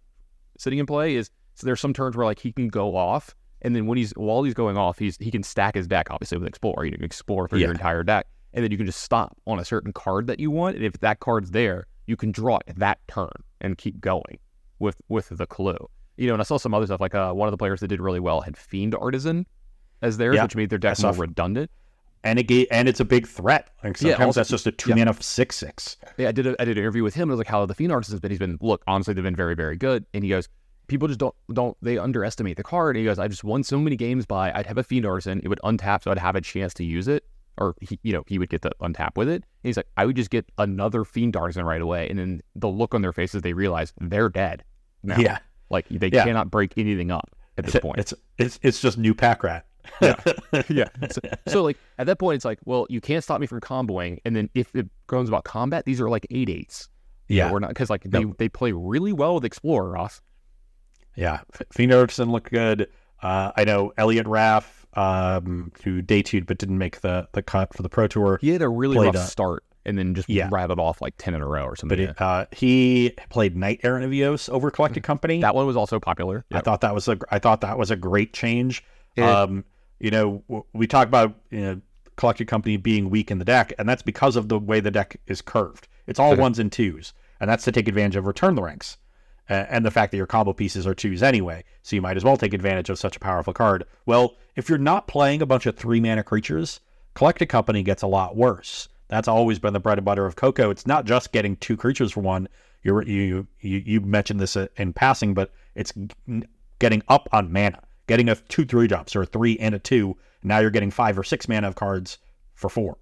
sitting 0.63 0.79
in 0.79 0.85
play 0.85 1.15
is 1.15 1.29
so 1.55 1.65
there's 1.65 1.79
some 1.81 1.93
turns 1.93 2.15
where 2.17 2.25
like 2.25 2.39
he 2.39 2.51
can 2.51 2.67
go 2.67 2.95
off 2.95 3.35
and 3.61 3.75
then 3.75 3.85
when 3.85 3.97
he's 3.97 4.11
while 4.11 4.43
he's 4.43 4.53
going 4.53 4.77
off 4.77 4.97
he's 4.97 5.17
he 5.17 5.29
can 5.29 5.43
stack 5.43 5.75
his 5.75 5.87
deck 5.87 6.07
obviously 6.09 6.37
with 6.37 6.47
explore. 6.47 6.85
You 6.85 6.91
can 6.91 7.03
explore 7.03 7.47
through 7.47 7.59
your 7.59 7.71
entire 7.71 8.03
deck 8.03 8.27
and 8.53 8.63
then 8.63 8.71
you 8.71 8.77
can 8.77 8.85
just 8.85 9.01
stop 9.01 9.37
on 9.45 9.59
a 9.59 9.65
certain 9.65 9.93
card 9.93 10.27
that 10.27 10.39
you 10.39 10.49
want 10.51 10.75
and 10.75 10.85
if 10.85 10.93
that 11.01 11.19
card's 11.19 11.51
there 11.51 11.85
you 12.07 12.15
can 12.15 12.31
draw 12.31 12.57
it 12.67 12.77
that 12.79 12.99
turn 13.07 13.31
and 13.61 13.77
keep 13.77 13.99
going 14.01 14.39
with 14.79 14.97
with 15.09 15.29
the 15.29 15.45
clue. 15.45 15.77
You 16.17 16.27
know 16.27 16.33
and 16.33 16.41
I 16.41 16.45
saw 16.45 16.57
some 16.57 16.73
other 16.73 16.85
stuff 16.85 17.01
like 17.01 17.15
uh 17.15 17.33
one 17.33 17.47
of 17.47 17.51
the 17.51 17.57
players 17.57 17.79
that 17.81 17.87
did 17.87 18.01
really 18.01 18.19
well 18.19 18.41
had 18.41 18.57
fiend 18.57 18.95
artisan 18.95 19.45
as 20.01 20.17
theirs 20.17 20.35
Yeah, 20.35 20.43
which 20.43 20.55
made 20.55 20.69
their 20.69 20.79
deck 20.79 20.99
more 21.01 21.13
redundant 21.13 21.71
And 22.25 22.39
it 22.39 22.43
ga- 22.43 22.67
and 22.71 22.87
it's 22.87 22.99
a 23.01 23.05
big 23.05 23.27
threat. 23.27 23.69
Like 23.83 23.99
Yeah, 24.01 24.13
also- 24.23 24.39
that's 24.39 24.49
just 24.49 24.65
a 24.67 24.71
two 24.71 24.91
yeah. 24.91 24.95
mana 24.95 25.13
six 25.21 25.57
six. 25.57 25.97
Yeah, 26.17 26.29
I 26.29 26.31
did. 26.31 26.47
A, 26.47 26.55
I 26.61 26.65
did 26.65 26.77
an 26.77 26.83
interview 26.83 27.03
with 27.03 27.15
him. 27.15 27.23
And 27.23 27.31
I 27.31 27.33
was 27.33 27.37
like, 27.39 27.47
"How 27.47 27.65
the 27.65 27.75
Fiend 27.75 27.91
artist 27.91 28.11
has 28.11 28.19
been?" 28.21 28.31
He's 28.31 28.39
been, 28.39 28.57
look, 28.61 28.81
honestly, 28.87 29.13
they've 29.13 29.23
been 29.23 29.35
very, 29.35 29.55
very 29.55 29.75
good. 29.75 30.05
And 30.13 30.23
he 30.23 30.29
goes, 30.29 30.47
"People 30.87 31.07
just 31.09 31.19
don't, 31.19 31.35
don't 31.51 31.75
they 31.81 31.97
underestimate 31.97 32.55
the 32.57 32.63
card?" 32.63 32.95
And 32.95 33.01
he 33.01 33.05
goes, 33.05 33.19
"I 33.19 33.27
just 33.27 33.43
won 33.43 33.63
so 33.63 33.77
many 33.79 33.95
games 33.97 34.25
by 34.25 34.51
I'd 34.53 34.67
have 34.67 34.77
a 34.77 34.83
Fiend 34.83 35.05
artisan, 35.05 35.41
it 35.43 35.47
would 35.49 35.59
untap, 35.65 36.03
so 36.03 36.11
I'd 36.11 36.17
have 36.17 36.35
a 36.35 36.41
chance 36.41 36.73
to 36.75 36.83
use 36.85 37.07
it, 37.09 37.25
or 37.57 37.75
he, 37.81 37.99
you 38.03 38.13
know, 38.13 38.23
he 38.27 38.39
would 38.39 38.49
get 38.49 38.61
to 38.61 38.71
untap 38.81 39.17
with 39.17 39.27
it." 39.27 39.35
And 39.43 39.43
he's 39.63 39.75
like, 39.77 39.87
"I 39.97 40.05
would 40.05 40.15
just 40.15 40.29
get 40.29 40.45
another 40.57 41.03
Fiend 41.03 41.35
artisan 41.35 41.65
right 41.65 41.81
away, 41.81 42.09
and 42.09 42.17
then 42.17 42.41
the 42.55 42.69
look 42.69 42.95
on 42.95 43.01
their 43.01 43.13
faces, 43.13 43.41
they 43.41 43.53
realize 43.53 43.91
they're 43.99 44.29
dead. 44.29 44.63
Now. 45.03 45.17
Yeah, 45.17 45.39
like 45.69 45.87
they 45.89 46.07
Yeah. 46.07 46.23
cannot 46.23 46.49
break 46.49 46.71
anything 46.77 47.11
up 47.11 47.29
at 47.57 47.65
this 47.65 47.75
point." 47.81 47.99
it's 47.99 48.13
it's 48.37 48.59
it's 48.63 48.79
just 48.81 48.97
new 48.97 49.13
pack 49.13 49.43
rat. 49.43 49.65
yeah. 50.69 50.87
So, 51.11 51.21
so, 51.47 51.63
like 51.63 51.77
at 51.97 52.07
that 52.07 52.17
point, 52.19 52.35
it's 52.37 52.45
like, 52.45 52.59
well, 52.65 52.85
you 52.89 53.01
can't 53.01 53.23
stop 53.23 53.39
me 53.41 53.47
from 53.47 53.59
comboing. 53.61 54.19
And 54.25 54.35
then 54.35 54.49
if 54.53 54.73
it 54.75 54.87
goes 55.07 55.27
about 55.27 55.43
combat, 55.43 55.85
these 55.85 55.99
are 56.01 56.09
like 56.09 56.25
eight 56.31 56.49
eights. 56.49 56.89
You 57.27 57.39
know, 57.39 57.45
Yeah. 57.47 57.51
we're 57.51 57.59
not 57.59 57.69
because 57.69 57.89
like 57.89 58.03
they, 58.03 58.23
No. 58.23 58.35
they 58.37 58.49
play 58.49 58.71
really 58.71 59.13
well 59.13 59.35
with 59.35 59.45
Explorer, 59.45 59.89
Ross. 59.91 60.21
Yeah, 61.15 61.41
Artisan 61.91 62.31
looked 62.31 62.51
good. 62.51 62.87
Uh, 63.21 63.51
I 63.55 63.63
know 63.65 63.93
Elliot 63.97 64.27
Raff, 64.27 64.85
um, 64.93 65.71
who 65.83 66.01
debuted 66.01 66.45
but 66.47 66.57
didn't 66.57 66.77
make 66.77 67.01
the 67.01 67.27
the 67.33 67.41
cut 67.43 67.73
for 67.73 67.83
the 67.83 67.89
Pro 67.89 68.07
Tour. 68.07 68.39
He 68.41 68.49
had 68.49 68.61
a 68.61 68.69
really 68.69 68.97
rough 68.97 69.15
a- 69.15 69.19
start 69.19 69.63
and 69.85 69.97
then 69.97 70.15
just 70.15 70.27
Yeah. 70.29 70.49
rattled 70.51 70.79
off 70.79 71.01
like 71.01 71.13
ten 71.17 71.33
in 71.35 71.41
a 71.41 71.47
row 71.47 71.65
or 71.65 71.75
something. 71.75 71.97
But 71.97 72.09
it, 72.09 72.21
uh, 72.21 72.45
he 72.51 73.13
played 73.29 73.55
Knight 73.55 73.81
Errant 73.83 74.05
of 74.05 74.11
Eos 74.13 74.49
over 74.49 74.71
Collected 74.71 75.03
Company. 75.03 75.39
that 75.41 75.55
one 75.55 75.65
was 75.67 75.77
also 75.77 75.99
popular. 75.99 76.45
I 76.51 76.55
Yeah. 76.55 76.61
thought 76.61 76.81
that 76.81 76.93
was 76.95 77.07
a 77.07 77.17
I 77.31 77.39
thought 77.39 77.61
that 77.61 77.77
was 77.77 77.91
a 77.91 77.95
great 77.95 78.33
change. 78.33 78.83
It- 79.15 79.21
um, 79.23 79.63
you 79.99 80.11
know, 80.11 80.65
we 80.73 80.87
talk 80.87 81.07
about 81.07 81.35
you 81.49 81.61
know 81.61 81.81
collected 82.15 82.47
company 82.47 82.77
being 82.77 83.09
weak 83.09 83.31
in 83.31 83.39
the 83.39 83.45
deck, 83.45 83.73
and 83.77 83.87
that's 83.87 84.01
because 84.01 84.35
of 84.35 84.49
the 84.49 84.59
way 84.59 84.79
the 84.79 84.91
deck 84.91 85.19
is 85.27 85.41
curved. 85.41 85.87
It's 86.07 86.19
all 86.19 86.35
ones 86.35 86.59
and 86.59 86.71
twos, 86.71 87.13
and 87.39 87.49
that's 87.49 87.63
to 87.65 87.71
take 87.71 87.87
advantage 87.87 88.15
of 88.15 88.27
return 88.27 88.55
the 88.55 88.61
ranks, 88.61 88.97
uh, 89.49 89.65
and 89.69 89.85
the 89.85 89.91
fact 89.91 90.11
that 90.11 90.17
your 90.17 90.27
combo 90.27 90.53
pieces 90.53 90.85
are 90.85 90.93
twos 90.93 91.23
anyway. 91.23 91.63
So 91.81 91.95
you 91.95 92.01
might 92.01 92.17
as 92.17 92.23
well 92.23 92.37
take 92.37 92.53
advantage 92.53 92.89
of 92.89 92.99
such 92.99 93.15
a 93.15 93.19
powerful 93.19 93.53
card. 93.53 93.85
Well, 94.05 94.35
if 94.55 94.69
you're 94.69 94.77
not 94.77 95.07
playing 95.07 95.41
a 95.41 95.45
bunch 95.45 95.65
of 95.65 95.75
three 95.75 95.99
mana 95.99 96.23
creatures, 96.23 96.79
collected 97.13 97.47
company 97.47 97.83
gets 97.83 98.03
a 98.03 98.07
lot 98.07 98.35
worse. 98.35 98.89
That's 99.07 99.27
always 99.27 99.59
been 99.59 99.73
the 99.73 99.79
bread 99.79 99.97
and 99.97 100.05
butter 100.05 100.25
of 100.25 100.35
Coco. 100.35 100.69
It's 100.69 100.87
not 100.87 101.05
just 101.05 101.31
getting 101.31 101.55
two 101.57 101.77
creatures 101.77 102.11
for 102.11 102.21
one. 102.21 102.47
You're, 102.83 103.03
you 103.03 103.47
you 103.61 103.81
you 103.85 104.01
mentioned 104.01 104.39
this 104.39 104.57
uh, 104.57 104.67
in 104.75 104.91
passing, 104.91 105.33
but 105.33 105.51
it's 105.75 105.93
getting 106.79 107.01
up 107.07 107.29
on 107.31 107.51
mana, 107.51 107.81
getting 108.07 108.29
a 108.29 108.35
two 108.35 108.65
three 108.65 108.87
drops 108.87 109.15
or 109.15 109.21
a 109.23 109.25
three 109.25 109.57
and 109.59 109.73
a 109.75 109.79
two. 109.79 110.17
Now 110.43 110.59
you're 110.59 110.71
getting 110.71 110.91
five 110.91 111.17
or 111.17 111.23
six 111.23 111.47
mana 111.47 111.67
of 111.67 111.75
cards 111.75 112.17
for 112.55 112.69
four. 112.69 112.97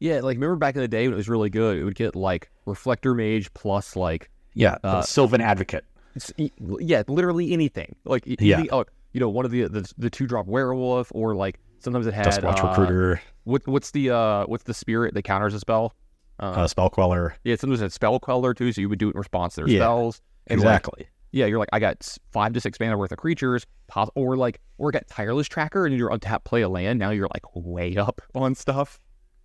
yeah, 0.00 0.20
like 0.20 0.36
remember 0.36 0.56
back 0.56 0.74
in 0.76 0.80
the 0.82 0.88
day 0.88 1.06
when 1.06 1.14
it 1.14 1.16
was 1.16 1.28
really 1.28 1.50
good, 1.50 1.78
it 1.78 1.84
would 1.84 1.94
get 1.94 2.14
like 2.16 2.50
Reflector 2.66 3.14
Mage 3.14 3.52
plus 3.54 3.96
like 3.96 4.30
Yeah, 4.54 4.76
Uh, 4.84 5.02
Sylvan 5.02 5.40
Advocate. 5.40 5.84
it's, 6.14 6.32
yeah, 6.80 7.02
literally 7.08 7.52
anything. 7.52 7.96
Like 8.04 8.24
Yeah. 8.26 8.58
any- 8.60 8.70
oh, 8.70 8.84
you 9.12 9.20
know, 9.20 9.28
one 9.28 9.44
of 9.44 9.50
the 9.50 9.62
the, 9.68 9.90
the 9.98 10.10
two 10.10 10.26
drop 10.26 10.46
werewolf 10.46 11.10
or 11.14 11.34
like 11.34 11.58
sometimes 11.80 12.06
it 12.06 12.14
had 12.14 12.26
Duskwatch 12.26 12.64
uh, 12.64 12.68
Recruiter, 12.68 13.20
What 13.44 13.66
what's 13.66 13.90
the 13.92 14.10
uh 14.10 14.44
what's 14.46 14.64
the 14.64 14.74
spirit 14.74 15.14
that 15.14 15.22
counters 15.22 15.54
a 15.54 15.60
spell? 15.60 15.94
Uh, 16.40 16.46
uh, 16.46 16.66
Spell 16.68 16.90
Queller. 16.90 17.34
yeah, 17.44 17.54
sometimes 17.56 17.80
it's 17.82 17.94
spell 17.94 18.18
queller 18.18 18.54
too, 18.54 18.72
so 18.72 18.80
you 18.80 18.88
would 18.88 18.98
do 18.98 19.08
it 19.08 19.14
in 19.14 19.18
response 19.18 19.54
to 19.54 19.60
their 19.62 19.68
Yeah, 19.68 19.78
spells. 19.78 20.20
And 20.48 20.60
like, 20.60 20.66
Exactly. 20.80 21.06
Yeah, 21.34 21.46
you're 21.46 21.58
like, 21.58 21.68
I 21.72 21.80
got 21.80 22.16
five 22.30 22.52
to 22.52 22.60
six 22.60 22.78
mana 22.78 22.96
worth 22.96 23.10
of 23.10 23.18
creatures, 23.18 23.66
or 24.14 24.36
like, 24.36 24.60
or 24.78 24.92
got 24.92 25.08
tireless 25.08 25.48
tracker, 25.48 25.84
and 25.84 25.96
you're 25.96 26.10
untap 26.10 26.44
play 26.44 26.62
a 26.62 26.68
land. 26.68 27.00
Now 27.00 27.10
you're 27.10 27.28
like 27.34 27.44
way 27.54 27.96
up 27.96 28.22
on 28.36 28.54
stuff. 28.54 29.00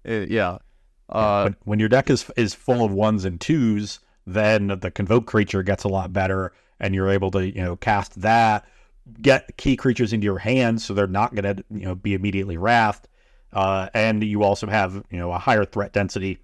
Uh, 0.08 0.26
yeah, 0.30 0.60
uh, 1.10 1.44
when, 1.44 1.56
when 1.64 1.80
your 1.80 1.90
deck 1.90 2.12
is 2.12 2.30
is 2.38 2.54
full 2.54 2.86
of 2.86 2.92
ones 2.92 3.26
and 3.26 3.42
twos, 3.42 4.00
then 4.28 4.68
the 4.68 4.92
convoke 4.92 5.26
creature 5.26 5.64
gets 5.64 5.84
a 5.84 5.88
lot 5.88 6.14
better, 6.14 6.54
and 6.80 6.94
you're 6.94 7.10
able 7.10 7.32
to 7.32 7.48
you 7.48 7.62
know 7.64 7.76
cast 7.76 8.22
that, 8.22 8.66
get 9.20 9.58
key 9.58 9.76
creatures 9.76 10.14
into 10.14 10.26
your 10.26 10.38
hand, 10.38 10.84
so 10.84 10.94
they're 10.94 11.08
not 11.08 11.34
going 11.34 11.56
to 11.56 11.64
you 11.72 11.86
know 11.86 11.96
be 11.96 12.14
immediately 12.14 12.58
wrathed, 12.58 13.08
uh, 13.54 13.90
and 13.96 14.24
you 14.24 14.44
also 14.44 14.68
have 14.68 15.04
you 15.10 15.18
know 15.18 15.32
a 15.32 15.40
higher 15.40 15.66
threat 15.66 15.92
density, 15.92 16.38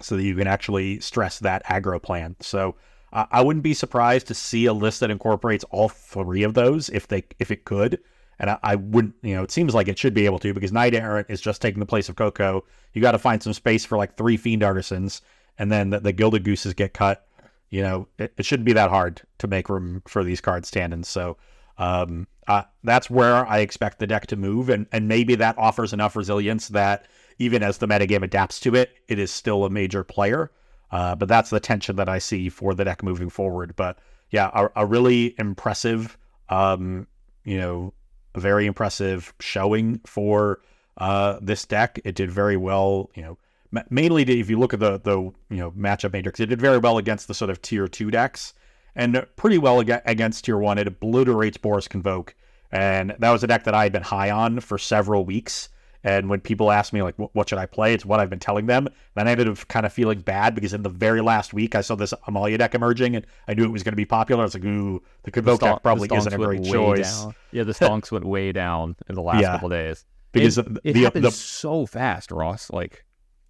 so 0.00 0.16
that 0.16 0.22
you 0.22 0.34
can 0.34 0.46
actually 0.46 1.00
stress 1.00 1.38
that 1.40 1.62
aggro 1.66 2.02
plan. 2.02 2.34
So. 2.40 2.76
I 3.14 3.42
wouldn't 3.42 3.62
be 3.62 3.74
surprised 3.74 4.26
to 4.26 4.34
see 4.34 4.66
a 4.66 4.72
list 4.72 5.00
that 5.00 5.10
incorporates 5.10 5.64
all 5.70 5.88
three 5.88 6.42
of 6.42 6.54
those 6.54 6.88
if 6.88 7.06
they 7.06 7.24
if 7.38 7.50
it 7.50 7.64
could. 7.64 8.00
And 8.40 8.50
I, 8.50 8.58
I 8.64 8.74
wouldn't, 8.74 9.14
you 9.22 9.36
know, 9.36 9.44
it 9.44 9.52
seems 9.52 9.74
like 9.74 9.86
it 9.86 9.98
should 9.98 10.14
be 10.14 10.26
able 10.26 10.40
to 10.40 10.52
because 10.52 10.72
Knight 10.72 10.94
Errant 10.94 11.30
is 11.30 11.40
just 11.40 11.62
taking 11.62 11.78
the 11.78 11.86
place 11.86 12.08
of 12.08 12.16
Coco. 12.16 12.64
You 12.92 13.00
got 13.00 13.12
to 13.12 13.18
find 13.18 13.40
some 13.40 13.52
space 13.52 13.84
for 13.84 13.96
like 13.96 14.16
three 14.16 14.36
Fiend 14.36 14.64
Artisans, 14.64 15.22
and 15.58 15.70
then 15.70 15.90
the, 15.90 16.00
the 16.00 16.12
Gilded 16.12 16.42
Gooses 16.42 16.74
get 16.74 16.94
cut. 16.94 17.26
You 17.70 17.82
know, 17.82 18.08
it, 18.18 18.34
it 18.36 18.44
shouldn't 18.44 18.66
be 18.66 18.72
that 18.72 18.90
hard 18.90 19.22
to 19.38 19.46
make 19.46 19.68
room 19.68 20.02
for 20.06 20.24
these 20.24 20.40
card 20.40 20.66
stand-ins. 20.66 21.08
So 21.08 21.36
um, 21.78 22.26
uh, 22.48 22.62
that's 22.82 23.08
where 23.08 23.46
I 23.46 23.58
expect 23.58 24.00
the 24.00 24.06
deck 24.08 24.26
to 24.28 24.36
move, 24.36 24.68
and 24.68 24.86
and 24.90 25.06
maybe 25.06 25.36
that 25.36 25.56
offers 25.56 25.92
enough 25.92 26.16
resilience 26.16 26.68
that 26.68 27.06
even 27.38 27.62
as 27.62 27.78
the 27.78 27.86
metagame 27.86 28.24
adapts 28.24 28.58
to 28.60 28.74
it, 28.74 28.90
it 29.06 29.20
is 29.20 29.30
still 29.30 29.64
a 29.64 29.70
major 29.70 30.02
player. 30.02 30.50
Uh, 30.90 31.14
but 31.14 31.28
that's 31.28 31.50
the 31.50 31.60
tension 31.60 31.96
that 31.96 32.08
I 32.08 32.18
see 32.18 32.48
for 32.48 32.74
the 32.74 32.84
deck 32.84 33.02
moving 33.02 33.30
forward. 33.30 33.74
But 33.76 33.98
yeah, 34.30 34.50
a, 34.54 34.82
a 34.82 34.86
really 34.86 35.34
impressive, 35.38 36.16
um, 36.48 37.06
you 37.44 37.58
know, 37.58 37.92
a 38.34 38.40
very 38.40 38.66
impressive 38.66 39.34
showing 39.40 40.00
for 40.06 40.60
uh, 40.98 41.38
this 41.40 41.64
deck. 41.64 42.00
It 42.04 42.14
did 42.14 42.30
very 42.30 42.56
well, 42.56 43.10
you 43.14 43.22
know, 43.22 43.38
ma- 43.70 43.82
mainly 43.90 44.22
if 44.22 44.48
you 44.48 44.58
look 44.58 44.72
at 44.72 44.80
the 44.80 44.98
the 45.00 45.18
you 45.18 45.34
know 45.50 45.70
matchup 45.72 46.12
matrix, 46.12 46.40
it 46.40 46.46
did 46.46 46.60
very 46.60 46.78
well 46.78 46.98
against 46.98 47.28
the 47.28 47.34
sort 47.34 47.50
of 47.50 47.60
tier 47.62 47.88
two 47.88 48.10
decks, 48.10 48.54
and 48.94 49.26
pretty 49.36 49.58
well 49.58 49.80
ag- 49.80 50.02
against 50.06 50.44
tier 50.44 50.58
one. 50.58 50.78
It 50.78 50.86
obliterates 50.86 51.58
Boros 51.58 51.88
Convoke, 51.88 52.34
and 52.70 53.14
that 53.18 53.30
was 53.30 53.42
a 53.44 53.46
deck 53.46 53.64
that 53.64 53.74
I 53.74 53.84
had 53.84 53.92
been 53.92 54.02
high 54.02 54.30
on 54.30 54.60
for 54.60 54.78
several 54.78 55.24
weeks. 55.24 55.68
And 56.04 56.28
when 56.28 56.40
people 56.40 56.70
ask 56.70 56.92
me 56.92 57.02
like, 57.02 57.14
"What 57.16 57.48
should 57.48 57.58
I 57.58 57.64
play?" 57.66 57.94
It's 57.94 58.04
what 58.04 58.20
I've 58.20 58.28
been 58.30 58.38
telling 58.38 58.66
them. 58.66 58.88
Then 59.14 59.26
I 59.26 59.30
ended 59.32 59.48
up 59.48 59.66
kind 59.68 59.86
of 59.86 59.92
feeling 59.92 60.20
bad 60.20 60.54
because 60.54 60.74
in 60.74 60.82
the 60.82 60.90
very 60.90 61.22
last 61.22 61.54
week 61.54 61.74
I 61.74 61.80
saw 61.80 61.94
this 61.94 62.12
Amalia 62.26 62.58
deck 62.58 62.74
emerging, 62.74 63.16
and 63.16 63.26
I 63.48 63.54
knew 63.54 63.64
it 63.64 63.72
was 63.72 63.82
going 63.82 63.92
to 63.92 63.96
be 63.96 64.04
popular. 64.04 64.42
I 64.42 64.44
was 64.44 64.54
like, 64.54 64.64
"Ooh, 64.64 65.02
the 65.22 65.30
Convoke 65.30 65.60
stonk- 65.60 65.72
deck 65.76 65.82
probably 65.82 66.08
the 66.08 66.16
isn't 66.16 66.32
a 66.34 66.36
great 66.36 66.62
choice." 66.62 67.22
down. 67.22 67.34
Yeah, 67.52 67.62
the 67.64 67.72
stonks 67.80 68.12
went 68.12 68.26
way 68.26 68.52
down 68.52 68.96
in 69.08 69.14
the 69.14 69.22
last 69.22 69.40
Yeah. 69.40 69.52
couple 69.52 69.70
days 69.70 70.04
Because 70.32 70.58
And 70.58 70.76
the- 70.76 70.80
it 70.84 70.92
the- 70.92 71.02
happened 71.04 71.24
the- 71.24 71.30
so 71.30 71.86
fast, 71.86 72.30
Ross. 72.30 72.70
Like 72.70 73.04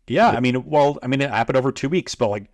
Yeah, 0.06 0.28
I 0.28 0.38
mean, 0.40 0.64
well, 0.64 0.98
I 1.02 1.06
mean, 1.08 1.22
it 1.22 1.30
happened 1.30 1.56
over 1.56 1.72
two 1.72 1.88
weeks, 1.88 2.14
but 2.14 2.28
like, 2.28 2.44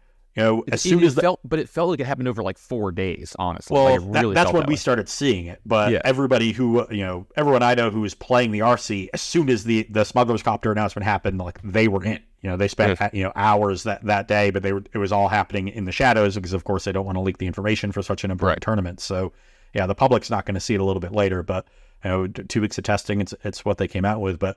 you 0.41 0.45
know, 0.57 0.65
as 0.73 0.81
soon 0.83 1.01
it 1.03 1.07
as 1.07 1.15
the, 1.15 1.21
felt, 1.23 1.41
but 1.45 1.59
it 1.59 1.69
felt 1.69 1.91
like 1.91 2.01
it 2.01 2.07
happened 2.07 2.29
over 2.29 2.43
like 2.43 2.59
four 2.59 2.93
days. 2.93 3.37
Honestly, 3.39 3.75
well, 3.75 3.85
like, 3.85 4.01
it 4.01 4.13
that- 4.29 4.35
that's 4.35 4.53
when 4.53 4.63
that 4.63 4.69
we 4.69 4.73
way. 4.75 4.77
started 4.79 5.09
seeing 5.09 5.47
it. 5.47 5.61
But 5.67 5.93
Yeah. 5.93 6.01
everybody 6.05 6.53
who 6.53 6.87
you 6.91 7.05
know, 7.05 7.27
everyone 7.37 7.63
I 7.63 7.75
know 7.75 7.91
who 7.91 8.01
was 8.01 8.15
playing 8.15 8.51
the 8.53 8.61
RC, 8.61 9.09
as 9.15 9.21
soon 9.21 9.49
as 9.51 9.65
the 9.65 9.87
the 9.91 10.05
smugglers 10.05 10.43
copter 10.43 10.73
announcement 10.73 11.05
happened, 11.05 11.39
like 11.39 11.61
they 11.63 11.89
were 11.89 12.05
in. 12.05 12.21
You 12.43 12.49
know, 12.49 12.57
they 12.57 12.69
spent 12.69 12.99
you 13.13 13.23
know 13.23 13.33
hours 13.37 13.83
that 13.83 14.03
that 14.07 14.27
day, 14.27 14.51
but 14.51 14.63
they 14.63 14.73
were 14.73 14.83
it 14.95 14.99
was 14.99 15.13
all 15.13 15.29
happening 15.29 15.69
in 15.69 15.85
the 15.85 15.93
shadows 15.93 16.35
because, 16.37 16.55
of 16.55 16.65
course, 16.65 16.85
they 16.85 16.93
don't 16.93 17.05
want 17.05 17.17
to 17.17 17.21
leak 17.23 17.37
the 17.39 17.47
information 17.47 17.93
for 17.93 18.01
such 18.03 18.25
an 18.25 18.31
important 18.31 18.57
Right. 18.57 18.63
tournament. 18.63 19.01
So, 19.01 19.33
yeah, 19.75 19.87
the 19.87 19.95
public's 19.95 20.31
not 20.31 20.47
going 20.47 20.55
to 20.55 20.61
see 20.61 20.73
it 20.75 20.81
a 20.81 20.85
little 20.85 21.01
bit 21.01 21.13
later, 21.13 21.43
but 21.43 21.67
you 22.03 22.11
know, 22.11 22.27
two 22.29 22.63
weeks 22.63 22.79
of 22.79 22.85
testing, 22.85 23.21
it's 23.21 23.35
it's 23.45 23.63
what 23.67 23.77
they 23.77 23.87
came 23.87 24.07
out 24.07 24.23
with. 24.23 24.39
But 24.39 24.57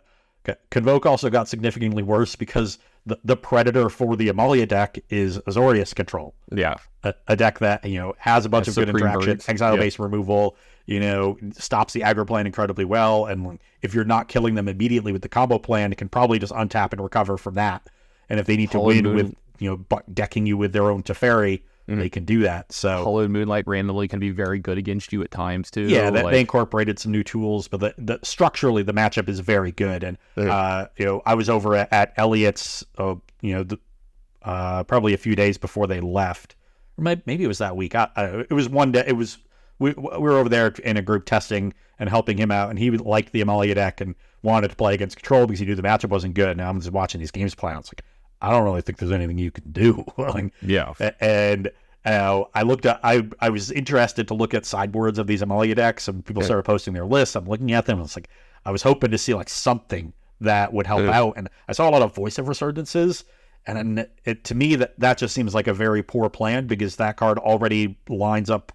Convoke 0.71 1.05
also 1.05 1.29
got 1.29 1.47
significantly 1.47 2.03
worse 2.03 2.35
because 2.37 2.77
the, 3.05 3.19
the 3.23 3.35
predator 3.35 3.89
for 3.89 4.15
the 4.15 4.29
Amalia 4.29 4.65
deck 4.65 4.97
is 5.09 5.37
Azorius 5.39 5.93
control 5.93 6.33
Yeah, 6.51 6.75
a, 7.03 7.13
a 7.27 7.35
deck 7.35 7.59
that 7.59 7.83
you 7.85 7.99
know 7.99 8.15
has 8.17 8.45
a 8.45 8.49
bunch 8.49 8.67
of 8.67 8.75
good 8.75 8.89
interaction, 8.89 9.39
exile 9.47 9.73
Yeah. 9.75 9.79
based 9.79 9.99
removal. 9.99 10.55
You 10.85 10.99
know, 10.99 11.37
stops 11.53 11.93
the 11.93 12.01
aggro 12.01 12.27
plan 12.27 12.45
incredibly 12.45 12.83
well, 12.83 13.25
and 13.25 13.57
if 13.81 13.93
you're 13.93 14.03
not 14.03 14.27
killing 14.27 14.55
them 14.55 14.67
immediately 14.67 15.13
with 15.13 15.21
the 15.21 15.29
combo 15.29 15.57
plan, 15.57 15.93
it 15.93 15.97
can 15.97 16.09
probably 16.09 16.39
just 16.39 16.51
untap 16.51 16.91
and 16.91 17.01
recover 17.01 17.37
from 17.37 17.53
that. 17.55 17.89
And 18.29 18.37
if 18.37 18.47
they 18.47 18.57
need 18.57 18.71
to 18.71 18.79
win 18.81 19.03
Moon. 19.05 19.15
with 19.15 19.35
you 19.59 19.69
know 19.69 20.01
decking 20.13 20.45
you 20.45 20.57
with 20.57 20.73
their 20.73 20.89
own 20.89 21.03
Teferi, 21.03 21.61
Mhm. 21.87 21.97
they 21.99 22.09
can 22.09 22.23
do 22.25 22.41
that. 22.43 22.71
So 22.71 22.89
Hallowed 23.03 23.29
Moonlight 23.29 23.65
randomly 23.67 24.07
can 24.07 24.19
be 24.19 24.29
very 24.29 24.59
good 24.59 24.77
against 24.77 25.11
you 25.11 25.21
at 25.21 25.31
times 25.31 25.69
too. 25.69 25.81
yeah, 25.87 26.09
that, 26.09 26.23
like, 26.25 26.31
they 26.33 26.39
incorporated 26.39 26.97
some 26.99 27.11
new 27.11 27.23
tools, 27.23 27.67
but 27.67 27.79
the, 27.81 27.93
the 27.97 28.19
structurally 28.23 28.83
the 28.83 28.93
matchup 28.93 29.27
is 29.27 29.39
very 29.41 29.71
good. 29.71 30.03
And 30.03 30.17
Yeah. 30.37 30.55
uh, 30.55 30.87
you 30.97 31.05
know, 31.05 31.21
I 31.25 31.33
was 31.35 31.49
over 31.49 31.75
at, 31.75 31.91
at 31.91 32.13
Elliott's, 32.17 32.85
uh, 32.97 33.15
you 33.41 33.53
know, 33.53 33.63
the, 33.63 33.79
uh, 34.43 34.83
probably 34.83 35.13
a 35.13 35.17
few 35.17 35.35
days 35.35 35.57
before 35.57 35.87
they 35.87 35.99
left, 35.99 36.55
or 36.97 37.03
maybe 37.03 37.43
it 37.43 37.47
was 37.47 37.57
that 37.59 37.75
week. 37.75 37.95
I, 37.95 38.07
I, 38.15 38.25
it 38.41 38.51
was 38.53 38.69
one 38.69 38.91
day. 38.91 39.03
It 39.07 39.17
was 39.17 39.37
we, 39.79 39.91
we 39.93 40.19
were 40.19 40.37
over 40.37 40.49
there 40.49 40.67
in 40.83 40.97
a 40.97 41.01
group 41.01 41.25
testing 41.25 41.73
and 41.99 42.07
helping 42.09 42.37
him 42.37 42.51
out, 42.51 42.69
and 42.69 42.77
he 42.79 42.91
liked 42.91 43.31
the 43.33 43.41
Amalia 43.41 43.75
deck 43.75 43.99
and 44.01 44.15
wanted 44.41 44.69
to 44.69 44.75
play 44.75 44.93
against 44.93 45.15
Control 45.17 45.47
because 45.47 45.59
he 45.59 45.65
knew 45.65 45.75
the 45.75 45.81
matchup 45.81 46.09
wasn't 46.09 46.33
good. 46.35 46.55
Now 46.57 46.69
I'm 46.69 46.79
just 46.79 46.91
watching 46.91 47.19
these 47.19 47.31
games 47.31 47.55
play 47.55 47.71
out. 47.73 47.79
It's 47.79 47.89
like 47.89 48.03
I 48.43 48.51
don't 48.51 48.63
really 48.63 48.81
think 48.81 48.97
there's 48.99 49.11
anything 49.11 49.37
you 49.37 49.51
can 49.51 49.71
do. 49.71 50.03
like, 50.17 50.53
yeah, 50.61 50.93
and 51.19 51.71
uh, 52.05 52.43
I 52.53 52.63
looked 52.63 52.85
at 52.85 52.99
I 53.03 53.27
I 53.39 53.49
was 53.49 53.71
interested 53.71 54.27
to 54.27 54.33
look 54.33 54.53
at 54.53 54.65
sideboards 54.65 55.17
of 55.17 55.27
these 55.27 55.41
Amalia 55.41 55.75
decks, 55.75 56.07
and 56.07 56.23
people 56.25 56.43
Yeah. 56.43 56.47
started 56.47 56.63
posting 56.63 56.93
their 56.93 57.05
lists. 57.05 57.35
I'm 57.35 57.45
looking 57.47 57.71
at 57.71 57.85
them, 57.85 57.97
and 57.97 58.05
it's 58.05 58.15
like 58.17 58.29
I 58.65 58.71
was 58.71 58.83
hoping 58.83 59.11
to 59.11 59.17
see 59.17 59.33
like 59.33 59.49
something 59.49 60.13
that 60.41 60.73
would 60.73 60.85
help 60.87 61.01
Yeah. 61.03 61.17
out, 61.19 61.33
and 61.37 61.49
I 61.67 61.71
saw 61.73 61.89
a 61.89 61.91
lot 61.91 62.01
of 62.01 62.13
voice 62.13 62.37
of 62.37 62.47
resurgences, 62.47 63.23
and 63.65 63.77
then 63.77 64.07
it 64.25 64.43
to 64.45 64.55
me 64.55 64.75
that 64.75 64.99
that 64.99 65.17
just 65.17 65.33
seems 65.33 65.55
like 65.55 65.67
a 65.67 65.73
very 65.73 66.03
poor 66.03 66.29
plan 66.29 66.67
because 66.67 66.97
that 66.97 67.15
card 67.15 67.37
already 67.39 67.97
lines 68.09 68.49
up, 68.49 68.73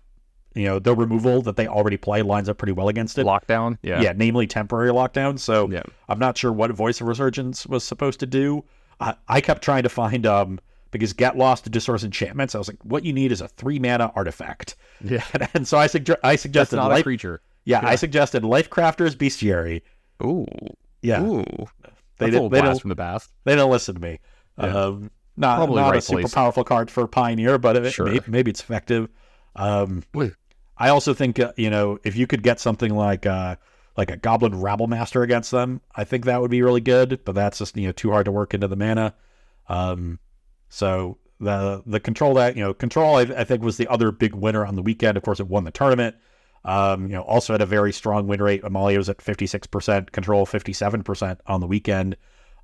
you 0.54 0.64
know, 0.64 0.78
the 0.78 0.94
removal 0.94 1.42
that 1.42 1.56
they 1.56 1.66
already 1.66 1.98
play 1.98 2.22
lines 2.22 2.48
up 2.48 2.56
pretty 2.56 2.72
well 2.72 2.88
against 2.88 3.18
it. 3.18 3.26
lockdown. 3.26 3.76
Yeah, 3.82 4.00
Yeah, 4.00 4.14
namely 4.16 4.46
temporary 4.46 4.90
lockdown. 4.90 5.38
So 5.38 5.68
yeah. 5.70 5.82
I'm 6.08 6.18
not 6.18 6.38
sure 6.38 6.50
what 6.52 6.70
Voice 6.70 7.02
of 7.02 7.06
Resurgence 7.08 7.66
was 7.66 7.84
supposed 7.84 8.20
to 8.20 8.26
do. 8.26 8.64
I, 9.00 9.14
I 9.28 9.40
kept 9.40 9.62
trying 9.62 9.82
to 9.84 9.88
find 9.88 10.26
um 10.26 10.60
because 10.90 11.12
get 11.12 11.36
lost 11.36 11.64
to 11.64 11.70
dissource 11.70 12.02
enchantments. 12.04 12.54
I 12.54 12.58
was 12.58 12.68
like, 12.68 12.82
what 12.82 13.04
you 13.04 13.12
need 13.12 13.30
is 13.32 13.40
a 13.40 13.48
three 13.48 13.78
mana 13.78 14.10
artifact. 14.14 14.74
Yeah. 15.04 15.22
And 15.54 15.66
so 15.68 15.76
I 15.78 15.86
sugge- 15.86 16.16
I 16.24 16.30
That's 16.32 16.42
suggested 16.42 16.76
not 16.76 16.90
life. 16.90 17.00
a 17.00 17.02
creature. 17.02 17.40
yeah, 17.64 17.80
I 17.80 17.90
yeah. 17.90 17.96
suggested 17.96 18.42
Lifecrafter's 18.42 19.14
Bestiary. 19.14 19.82
Ooh, 20.24 20.46
Yeah, 21.02 21.22
ooh. 21.22 21.44
they 21.44 22.30
That's 22.30 22.32
didn't. 22.32 22.50
They 22.50 22.60
don't. 22.62 22.80
from 22.80 22.88
the 22.88 22.96
past. 22.96 23.30
They 23.44 23.54
don't 23.54 23.70
listen 23.70 23.94
to 23.96 24.00
me. 24.00 24.18
Yeah. 24.58 24.66
Um, 24.66 25.10
not 25.36 25.56
Probably 25.58 25.76
not 25.76 25.88
a 25.90 25.92
right 25.92 26.02
super 26.02 26.22
place. 26.22 26.34
powerful 26.34 26.64
card 26.64 26.90
for 26.90 27.06
Pioneer, 27.06 27.58
but 27.58 27.76
it, 27.76 27.92
Sure. 27.92 28.06
may, 28.06 28.18
maybe 28.26 28.50
it's 28.50 28.60
effective. 28.60 29.08
Um, 29.54 30.02
I 30.76 30.88
also 30.88 31.14
think 31.14 31.38
uh, 31.38 31.52
you 31.56 31.70
know 31.70 31.98
if 32.02 32.16
you 32.16 32.26
could 32.26 32.42
get 32.42 32.58
something 32.60 32.94
like 32.94 33.26
uh, 33.26 33.56
like 33.98 34.12
a 34.12 34.16
Goblin 34.16 34.60
Rabble 34.60 34.86
Master 34.86 35.24
against 35.24 35.50
them, 35.50 35.80
I 35.96 36.04
think 36.04 36.24
that 36.24 36.40
would 36.40 36.52
be 36.52 36.62
really 36.62 36.80
good. 36.80 37.20
But 37.24 37.34
that's 37.34 37.58
just 37.58 37.76
you 37.76 37.86
know 37.86 37.92
too 37.92 38.12
hard 38.12 38.24
to 38.26 38.32
work 38.32 38.54
into 38.54 38.68
the 38.68 38.76
mana. 38.76 39.14
Um, 39.68 40.20
so 40.68 41.18
the 41.40 41.82
the 41.84 42.00
control 42.00 42.34
that 42.34 42.56
you 42.56 42.62
know 42.62 42.72
control 42.72 43.16
I, 43.16 43.22
I 43.22 43.44
think 43.44 43.62
was 43.62 43.76
the 43.76 43.88
other 43.88 44.12
big 44.12 44.34
winner 44.34 44.64
on 44.64 44.76
the 44.76 44.82
weekend. 44.82 45.16
Of 45.16 45.24
course, 45.24 45.40
it 45.40 45.48
won 45.48 45.64
the 45.64 45.72
tournament. 45.72 46.14
Um, 46.64 47.08
you 47.08 47.14
know, 47.14 47.22
also 47.22 47.52
had 47.52 47.60
a 47.60 47.66
very 47.66 47.92
strong 47.92 48.28
win 48.28 48.40
rate. 48.40 48.62
Amalia 48.62 48.98
was 48.98 49.08
at 49.08 49.20
fifty 49.20 49.48
six 49.48 49.66
percent, 49.66 50.12
control 50.12 50.46
fifty 50.46 50.72
seven 50.72 51.02
percent 51.02 51.40
on 51.46 51.60
the 51.60 51.66
weekend. 51.66 52.16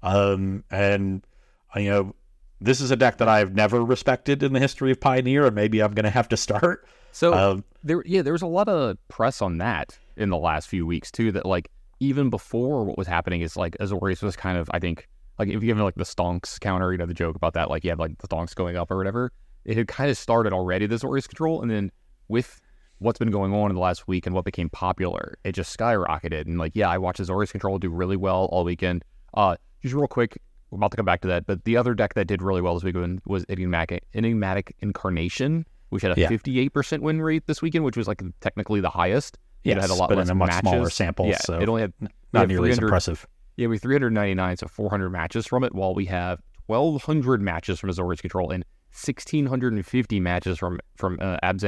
Um, 0.05 0.63
and 0.71 1.27
uh, 1.75 1.81
you 1.81 1.91
know, 1.91 2.15
this 2.61 2.81
is 2.81 2.93
a 2.93 2.97
deck 2.97 3.19
that 3.19 3.29
I've 3.29 3.55
never 3.55 3.85
respected 3.85 4.45
in 4.45 4.53
the 4.53 4.61
history 4.61 4.93
of 4.93 5.01
Pioneer, 5.01 5.47
and 5.47 5.55
maybe 5.57 5.83
I'm 5.83 5.95
going 5.95 6.05
to 6.05 6.11
have 6.11 6.29
to 6.29 6.37
start. 6.37 6.87
So 7.11 7.35
Um, 7.35 7.65
there, 7.83 8.03
yeah, 8.07 8.23
there 8.23 8.33
was 8.33 8.43
a 8.43 8.47
lot 8.47 8.69
of 8.69 8.99
press 9.09 9.41
on 9.41 9.59
that 9.59 9.99
in 10.17 10.31
the 10.31 10.37
last 10.37 10.69
few 10.69 10.87
weeks 10.87 11.11
too. 11.11 11.33
That 11.33 11.47
like 11.47 11.71
even 12.01 12.31
before 12.31 12.85
what 12.85 12.99
was 12.99 13.07
happening 13.07 13.41
is 13.41 13.57
like 13.57 13.77
Azorius 13.79 14.23
was 14.23 14.37
kind 14.37 14.59
of, 14.59 14.69
I 14.73 14.79
think, 14.79 15.09
like 15.39 15.49
if 15.49 15.55
you 15.55 15.61
give 15.61 15.77
him 15.79 15.85
like 15.85 15.95
the 15.95 16.05
stonks 16.05 16.61
counter, 16.61 16.93
you 16.93 16.99
know, 16.99 17.07
the 17.07 17.15
joke 17.15 17.37
about 17.37 17.55
that, 17.55 17.71
like 17.71 17.85
you 17.85 17.91
have 17.91 17.99
like 17.99 18.19
the 18.19 18.29
stonks 18.29 18.55
going 18.55 18.77
up 18.77 18.91
or 18.91 18.97
whatever. 18.97 19.33
It 19.65 19.77
had 19.77 19.89
kind 19.89 20.11
of 20.11 20.19
started 20.19 20.53
already 20.53 20.87
the 20.87 20.97
Azorius 20.97 21.27
control, 21.27 21.63
and 21.63 21.71
then 21.71 21.91
with 22.29 22.61
what's 22.99 23.19
been 23.19 23.31
going 23.31 23.53
on 23.55 23.71
in 23.71 23.75
the 23.75 23.81
last 23.81 24.07
week 24.07 24.27
and 24.27 24.35
what 24.35 24.45
became 24.45 24.69
popular, 24.71 25.39
it 25.45 25.53
just 25.53 25.77
skyrocketed. 25.77 26.43
And 26.47 26.59
like, 26.59 26.73
yeah, 26.75 26.89
I 26.89 26.99
watched 26.99 27.21
Azorius 27.21 27.51
control 27.51 27.79
do 27.79 27.89
really 27.89 28.17
well 28.17 28.45
all 28.53 28.65
weekend. 28.65 29.05
Uh, 29.35 29.57
just 29.83 29.95
real 29.95 30.07
quick, 30.07 30.39
we're 30.71 30.77
about 30.77 30.91
to 30.91 30.97
come 30.97 31.07
back 31.07 31.21
to 31.23 31.29
that, 31.29 31.47
but 31.47 31.65
the 31.65 31.77
other 31.77 31.95
deck 31.95 32.15
that 32.15 32.27
did 32.27 32.43
really 32.43 32.61
well 32.61 32.75
this 32.75 32.85
weekend 32.85 33.21
was 33.27 33.45
Enigmatic, 33.49 34.05
Enigmatic 34.15 34.77
Incarnation, 34.81 35.67
which 35.91 36.03
had 36.03 36.17
a 36.17 36.21
Yeah. 36.21 36.29
58% 36.29 37.01
win 37.01 37.23
rate 37.23 37.47
this 37.47 37.63
weekend, 37.63 37.85
which 37.85 37.97
was 37.97 38.07
like 38.07 38.23
technically 38.41 38.81
the 38.81 38.91
highest. 38.91 39.39
It 39.65 39.79
had 39.79 39.91
a 39.91 39.95
lot 39.95 40.09
but 40.09 40.19
less 40.19 40.29
in 40.29 40.33
a 40.33 40.35
much 40.35 40.49
matches. 40.49 40.71
smaller 40.71 40.91
sample, 40.91 41.27
Yeah, 41.27 41.39
so 41.39 41.59
it 41.59 41.69
only 41.69 41.83
had 41.83 41.93
not 42.33 42.49
nearly 42.49 42.71
as 42.71 42.79
impressive. 42.79 43.27
Yeah, 43.57 43.69
we 43.69 43.77
have 43.77 43.83
399, 43.83 44.57
so 44.59 44.67
400 44.67 45.11
matches 45.11 45.47
from 45.47 45.65
it, 45.65 45.75
while 45.75 45.95
we 45.95 46.07
have 46.07 46.41
1,200 46.67 47.41
matches 47.41 47.79
from 47.79 47.91
Azorius 47.91 48.21
Control 48.21 48.51
and 48.51 48.65
1,650 48.91 50.21
matches 50.21 50.59
from 50.59 50.81
from 50.97 51.19
uh, 51.21 51.39
Abs 51.43 51.65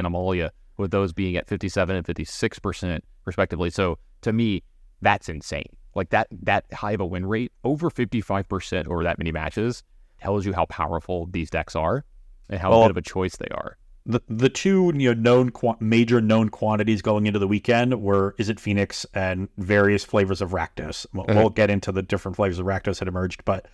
with 0.79 0.91
those 0.91 1.13
being 1.13 1.37
at 1.37 1.49
57 1.49 1.97
and 1.97 2.05
56 2.07 2.59
percent 2.59 3.05
respectively. 3.25 3.71
So 3.71 3.99
to 4.23 4.33
me, 4.33 4.63
that's 5.01 5.29
insane. 5.29 5.69
Like 5.95 6.11
that 6.11 6.29
that 6.43 6.65
high 6.73 6.93
of 6.93 7.01
a 7.01 7.07
win 7.07 7.27
rate, 7.27 7.53
over 7.65 7.91
55 7.91 8.49
percent 8.49 8.89
over 8.89 9.03
that 9.05 9.19
many 9.19 9.33
matches, 9.33 9.83
tells 10.21 10.45
you 10.45 10.53
how 10.53 10.67
powerful 10.67 11.27
these 11.31 11.51
decks 11.51 11.75
are 11.75 12.05
and 12.49 12.61
how 12.61 12.71
Well, 12.71 12.83
good 12.83 12.91
of 12.91 12.97
a 12.97 13.03
choice 13.03 13.37
they 13.37 13.49
are. 13.49 13.77
The 14.09 14.21
the 14.29 14.49
two 14.49 14.93
you 14.95 15.13
know 15.13 15.21
known 15.21 15.51
qua- 15.51 15.77
major 15.81 16.21
known 16.21 16.49
quantities 16.49 17.03
going 17.03 17.27
into 17.27 17.39
the 17.41 17.49
weekend 17.49 18.01
were 18.01 18.35
Izzet 18.39 18.61
Phoenix 18.61 19.05
and 19.15 19.49
various 19.59 20.05
flavors 20.05 20.41
of 20.41 20.51
Rakdos. 20.51 21.07
We'll, 21.13 21.27
Mhm. 21.27 21.35
we'll 21.35 21.51
get 21.51 21.71
into 21.71 21.91
the 21.91 22.03
different 22.03 22.37
flavors 22.37 22.59
of 22.61 22.67
Rakdos 22.67 23.01
that 23.01 23.09
emerged, 23.09 23.45
but 23.45 23.67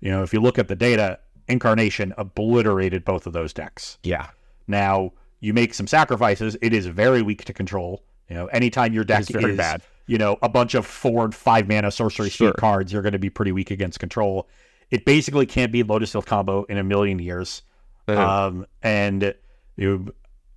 you 0.00 0.10
know 0.10 0.22
if 0.24 0.32
you 0.34 0.40
look 0.40 0.58
at 0.58 0.66
the 0.68 0.74
data, 0.76 1.20
Incarnation 1.46 2.12
obliterated 2.18 3.04
both 3.04 3.26
of 3.26 3.32
those 3.32 3.52
decks. 3.54 3.98
Yeah, 4.02 4.26
Now 4.66 5.12
you 5.40 5.54
make 5.54 5.72
some 5.72 5.86
sacrifices. 5.86 6.56
It 6.60 6.74
is 6.74 6.86
very 6.86 7.22
weak 7.22 7.44
to 7.44 7.52
control. 7.52 8.02
You 8.28 8.34
know, 8.34 8.46
anytime 8.48 8.92
your 8.92 9.04
deck 9.04 9.20
it's 9.20 9.30
very 9.30 9.54
bad. 9.56 9.80
you 10.08 10.18
know, 10.18 10.36
a 10.42 10.48
bunch 10.48 10.74
of 10.74 10.84
four 10.84 11.24
and 11.24 11.34
five 11.34 11.68
mana 11.68 11.90
sorcery 11.92 12.28
Sure. 12.30 12.52
cards, 12.52 12.92
you're 12.92 13.02
going 13.02 13.12
to 13.12 13.18
be 13.18 13.30
pretty 13.30 13.52
weak 13.52 13.70
against 13.70 14.00
control. 14.00 14.48
It 14.90 15.04
basically 15.04 15.46
can't 15.46 15.70
beat 15.70 15.86
Lotus 15.86 16.12
Field 16.12 16.26
combo 16.26 16.64
in 16.64 16.76
a 16.78 16.82
million 16.84 17.18
years. 17.20 17.62
Um, 18.08 18.66
and 18.82 19.34
you, 19.78 20.12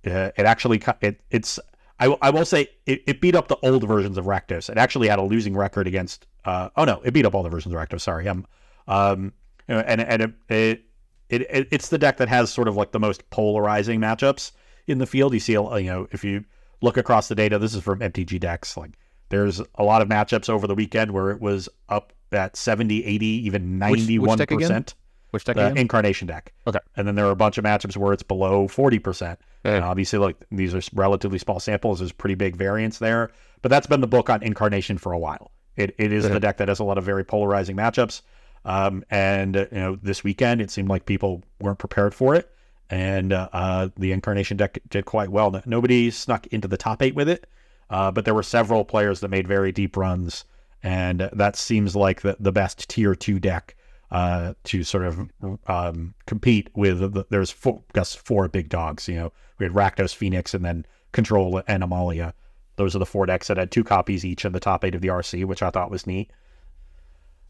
uh, 0.06 0.30
it 0.36 0.44
actually 0.44 0.82
it 1.00 1.20
it's 1.30 1.58
I, 2.00 2.08
will- 2.08 2.18
I 2.20 2.30
will 2.30 2.44
say 2.44 2.68
it, 2.86 3.02
it 3.06 3.20
beat 3.20 3.34
up 3.36 3.48
the 3.48 3.56
old 3.62 3.86
versions 3.86 4.18
of 4.18 4.24
Rakdos. 4.26 4.68
It 4.68 4.76
actually 4.76 5.08
had 5.08 5.18
a 5.18 5.22
losing 5.22 5.56
record 5.56 5.86
against. 5.86 6.26
Uh, 6.44 6.68
oh 6.76 6.84
no, 6.84 7.00
it 7.04 7.12
beat 7.12 7.24
up 7.24 7.34
all 7.34 7.42
the 7.42 7.48
versions 7.48 7.74
of 7.74 7.80
Rakdos. 7.80 8.00
Sorry, 8.00 8.26
um, 8.28 8.44
um, 8.88 9.32
you 9.68 9.74
know, 9.76 9.80
and 9.86 10.00
and 10.00 10.22
it, 10.22 10.32
it 10.48 10.84
it 11.28 11.42
it 11.50 11.68
it's 11.70 11.88
the 11.88 11.98
deck 11.98 12.16
that 12.16 12.28
has 12.28 12.52
sort 12.52 12.66
of 12.68 12.76
like 12.76 12.90
the 12.92 12.98
most 13.00 13.28
polarizing 13.30 14.00
matchups 14.00 14.52
in 14.88 14.98
the 14.98 15.06
field. 15.06 15.32
You 15.34 15.40
see, 15.40 15.52
you 15.52 15.62
know, 15.84 16.08
if 16.10 16.24
you 16.24 16.44
look 16.80 16.96
across 16.96 17.28
the 17.28 17.34
data, 17.36 17.58
this 17.58 17.74
is 17.74 17.82
from 17.82 18.00
MTG 18.00 18.40
decks. 18.40 18.76
Like, 18.76 18.92
there's 19.28 19.60
a 19.76 19.84
lot 19.84 20.02
of 20.02 20.08
matchups 20.08 20.48
over 20.48 20.66
the 20.66 20.74
weekend 20.74 21.12
where 21.12 21.30
it 21.30 21.40
was 21.40 21.68
up 21.88 22.12
at 22.32 22.56
70, 22.56 23.04
80, 23.04 23.26
even 23.26 23.78
Which- 23.78 23.90
which 23.90 23.98
91 24.00 24.38
deck 24.38 24.50
again? 24.50 24.58
percent 24.60 24.94
Which 25.32 25.44
deck 25.44 25.56
the 25.56 25.74
incarnation 25.74 26.28
deck. 26.28 26.52
Okay. 26.66 26.78
And 26.96 27.06
then 27.08 27.14
there 27.16 27.26
are 27.26 27.30
a 27.32 27.36
bunch 27.36 27.58
of 27.58 27.64
matchups 27.64 27.96
where 27.96 28.12
it's 28.12 28.22
below 28.22 28.68
40%. 28.68 29.36
Yeah. 29.64 29.72
And 29.76 29.84
obviously, 29.84 30.18
like 30.18 30.36
these 30.50 30.74
are 30.74 30.80
relatively 30.94 31.38
small 31.38 31.58
samples. 31.58 31.98
There's 31.98 32.12
pretty 32.12 32.34
big 32.36 32.54
variance 32.54 32.98
there. 32.98 33.30
But 33.62 33.70
that's 33.70 33.86
been 33.86 34.00
the 34.00 34.06
book 34.06 34.30
on 34.30 34.42
incarnation 34.42 34.98
for 34.98 35.12
a 35.12 35.18
while. 35.18 35.50
It 35.76 35.94
it 35.98 36.12
is 36.12 36.24
Yeah. 36.24 36.32
the 36.34 36.40
deck 36.40 36.58
that 36.58 36.68
has 36.68 36.78
a 36.80 36.84
lot 36.84 36.98
of 36.98 37.04
very 37.04 37.24
polarizing 37.24 37.76
matchups. 37.76 38.22
Um, 38.64 39.04
and 39.10 39.56
uh, 39.56 39.66
you 39.72 39.78
know, 39.78 39.96
this 40.02 40.22
weekend 40.22 40.60
it 40.60 40.70
seemed 40.70 40.88
like 40.88 41.06
people 41.06 41.42
weren't 41.60 41.78
prepared 41.78 42.14
for 42.14 42.34
it, 42.34 42.48
and 42.90 43.32
uh, 43.32 43.48
uh, 43.52 43.88
the 43.96 44.12
incarnation 44.12 44.56
deck 44.56 44.78
did 44.88 45.04
quite 45.04 45.30
well. 45.30 45.60
Nobody 45.66 46.10
snuck 46.12 46.46
into 46.48 46.68
the 46.68 46.76
top 46.76 47.02
eight 47.02 47.14
with 47.16 47.28
it, 47.28 47.46
uh, 47.90 48.10
but 48.12 48.24
there 48.24 48.34
were 48.34 48.42
several 48.44 48.84
players 48.84 49.18
that 49.20 49.28
made 49.28 49.48
very 49.48 49.72
deep 49.72 49.96
runs, 49.96 50.44
and 50.82 51.28
that 51.32 51.56
seems 51.56 51.96
like 51.96 52.20
the 52.20 52.36
the 52.38 52.52
best 52.52 52.88
tier 52.88 53.14
two 53.16 53.40
deck 53.40 53.74
uh, 54.12 54.52
to 54.64 54.84
sort 54.84 55.04
of 55.04 55.28
um, 55.66 56.14
compete 56.26 56.68
with. 56.74 57.00
The, 57.00 57.26
there's 57.30 57.50
four, 57.50 57.82
guess 57.94 58.14
four 58.14 58.46
big 58.46 58.68
dogs. 58.68 59.08
You 59.08 59.16
know, 59.16 59.32
we 59.58 59.64
had 59.64 59.72
Rakdos, 59.72 60.14
Phoenix, 60.14 60.54
and 60.54 60.64
then 60.64 60.86
Control 61.12 61.62
and 61.66 61.82
Amalia. 61.82 62.34
Those 62.76 62.94
are 62.94 62.98
the 62.98 63.06
four 63.06 63.26
decks 63.26 63.48
that 63.48 63.56
had 63.56 63.70
two 63.70 63.84
copies 63.84 64.24
each 64.24 64.44
in 64.44 64.52
the 64.52 64.60
top 64.60 64.84
eight 64.84 64.94
of 64.94 65.00
the 65.00 65.08
RC, 65.08 65.46
which 65.46 65.62
I 65.62 65.70
thought 65.70 65.90
was 65.90 66.06
neat. 66.06 66.30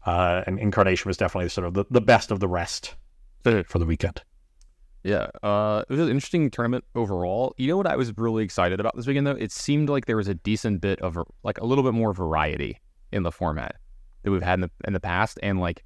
Uh, 0.05 0.43
and 0.47 0.59
Incarnation 0.59 1.07
was 1.07 1.17
definitely 1.17 1.49
sort 1.49 1.67
of 1.67 1.73
the, 1.73 1.85
the 1.91 2.01
best 2.01 2.31
of 2.31 2.39
the 2.39 2.47
rest 2.47 2.95
for 3.43 3.79
the 3.79 3.85
weekend. 3.85 4.23
Yeah, 5.03 5.27
uh, 5.41 5.83
it 5.89 5.91
was 5.91 5.99
an 5.99 6.09
interesting 6.09 6.49
tournament 6.49 6.85
overall. 6.95 7.53
You 7.57 7.67
know 7.67 7.75
what 7.75 7.87
I 7.87 7.97
was 7.97 8.17
really 8.17 8.43
excited 8.45 8.79
about 8.79 8.95
this 8.95 9.05
weekend 9.05 9.27
though? 9.27 9.31
It 9.31 9.51
seemed 9.51 9.89
like 9.89 10.05
there 10.05 10.15
was 10.15 10.29
a 10.29 10.33
decent 10.33 10.79
bit 10.79 11.01
of 11.01 11.17
like 11.43 11.57
a 11.57 11.65
little 11.65 11.83
bit 11.83 11.93
more 11.93 12.13
variety 12.13 12.79
in 13.11 13.23
the 13.23 13.31
format 13.31 13.75
that 14.23 14.31
we've 14.31 14.41
had 14.41 14.55
in 14.55 14.61
the 14.61 14.71
in 14.85 14.93
the 14.93 15.01
past, 15.01 15.39
and 15.43 15.59
like 15.59 15.83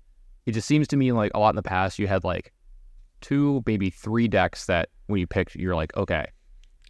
it 0.48 0.54
just 0.54 0.68
seems 0.68 0.88
to 0.88 0.98
me 0.98 1.12
like 1.12 1.32
a 1.36 1.40
lot 1.40 1.50
in 1.50 1.58
the 1.58 1.62
past 1.62 2.00
you 2.00 2.08
had 2.08 2.24
like 2.24 2.54
two, 3.20 3.62
maybe 3.68 3.90
three 3.90 4.30
decks 4.30 4.66
that 4.68 4.90
when 5.08 5.20
you 5.20 5.28
picked, 5.28 5.56
you're 5.56 5.76
like, 5.76 5.96
okay, 5.98 6.26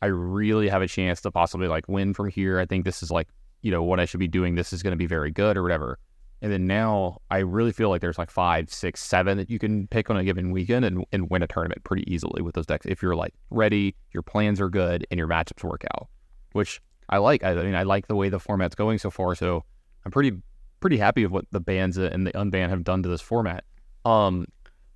I 0.01 0.05
really 0.05 0.69
have 0.69 0.83
a 0.83 0.87
chance 0.87 1.21
to 1.21 1.31
possibly 1.31 1.67
like 1.67 1.89
win 1.89 2.13
from 2.13 2.29
here. 2.29 2.59
I 2.59 2.67
think 2.67 2.85
this 2.85 3.01
is 3.01 3.09
like 3.09 3.27
you 3.63 3.71
know 3.71 3.81
what 3.81 3.99
I 3.99 4.05
should 4.05 4.19
be 4.19 4.27
doing. 4.27 4.53
This 4.53 4.71
is 4.71 4.83
going 4.83 4.91
to 4.91 4.97
be 4.97 5.07
very 5.07 5.31
good 5.31 5.57
or 5.57 5.63
whatever. 5.63 5.97
And 6.43 6.51
then 6.51 6.67
now 6.67 7.17
I 7.31 7.39
really 7.39 7.71
feel 7.71 7.89
like 7.89 7.99
there's 7.99 8.19
like 8.19 8.29
five, 8.29 8.71
six, 8.71 9.03
seven 9.03 9.39
that 9.39 9.49
you 9.49 9.57
can 9.57 9.87
pick 9.87 10.11
on 10.11 10.17
a 10.17 10.23
given 10.23 10.51
weekend 10.51 10.85
and, 10.85 11.03
and 11.11 11.31
win 11.31 11.41
a 11.41 11.47
tournament 11.47 11.83
pretty 11.83 12.03
easily 12.13 12.43
with 12.43 12.53
those 12.53 12.67
decks 12.67 12.85
if 12.85 13.01
you're 13.01 13.15
like 13.15 13.33
ready, 13.49 13.95
your 14.13 14.21
plans 14.21 14.61
are 14.61 14.69
good, 14.69 15.07
and 15.09 15.17
your 15.17 15.27
matchups 15.27 15.63
work 15.63 15.83
out. 15.95 16.07
Which 16.51 16.79
I 17.09 17.17
like. 17.17 17.43
I, 17.43 17.51
I 17.51 17.63
mean, 17.63 17.73
I 17.73 17.83
like 17.83 18.07
the 18.07 18.15
way 18.15 18.29
the 18.29 18.39
format's 18.39 18.75
going 18.75 18.99
so 18.99 19.09
far. 19.09 19.33
So 19.33 19.63
I'm 20.05 20.11
pretty 20.11 20.37
pretty 20.79 20.97
happy 20.97 21.23
with 21.23 21.31
what 21.31 21.45
the 21.51 21.59
bands 21.59 21.97
and 21.97 22.25
the 22.27 22.31
unban 22.31 22.69
have 22.69 22.83
done 22.83 23.03
to 23.03 23.09
this 23.09 23.21
format. 23.21 23.63
Um, 24.05 24.47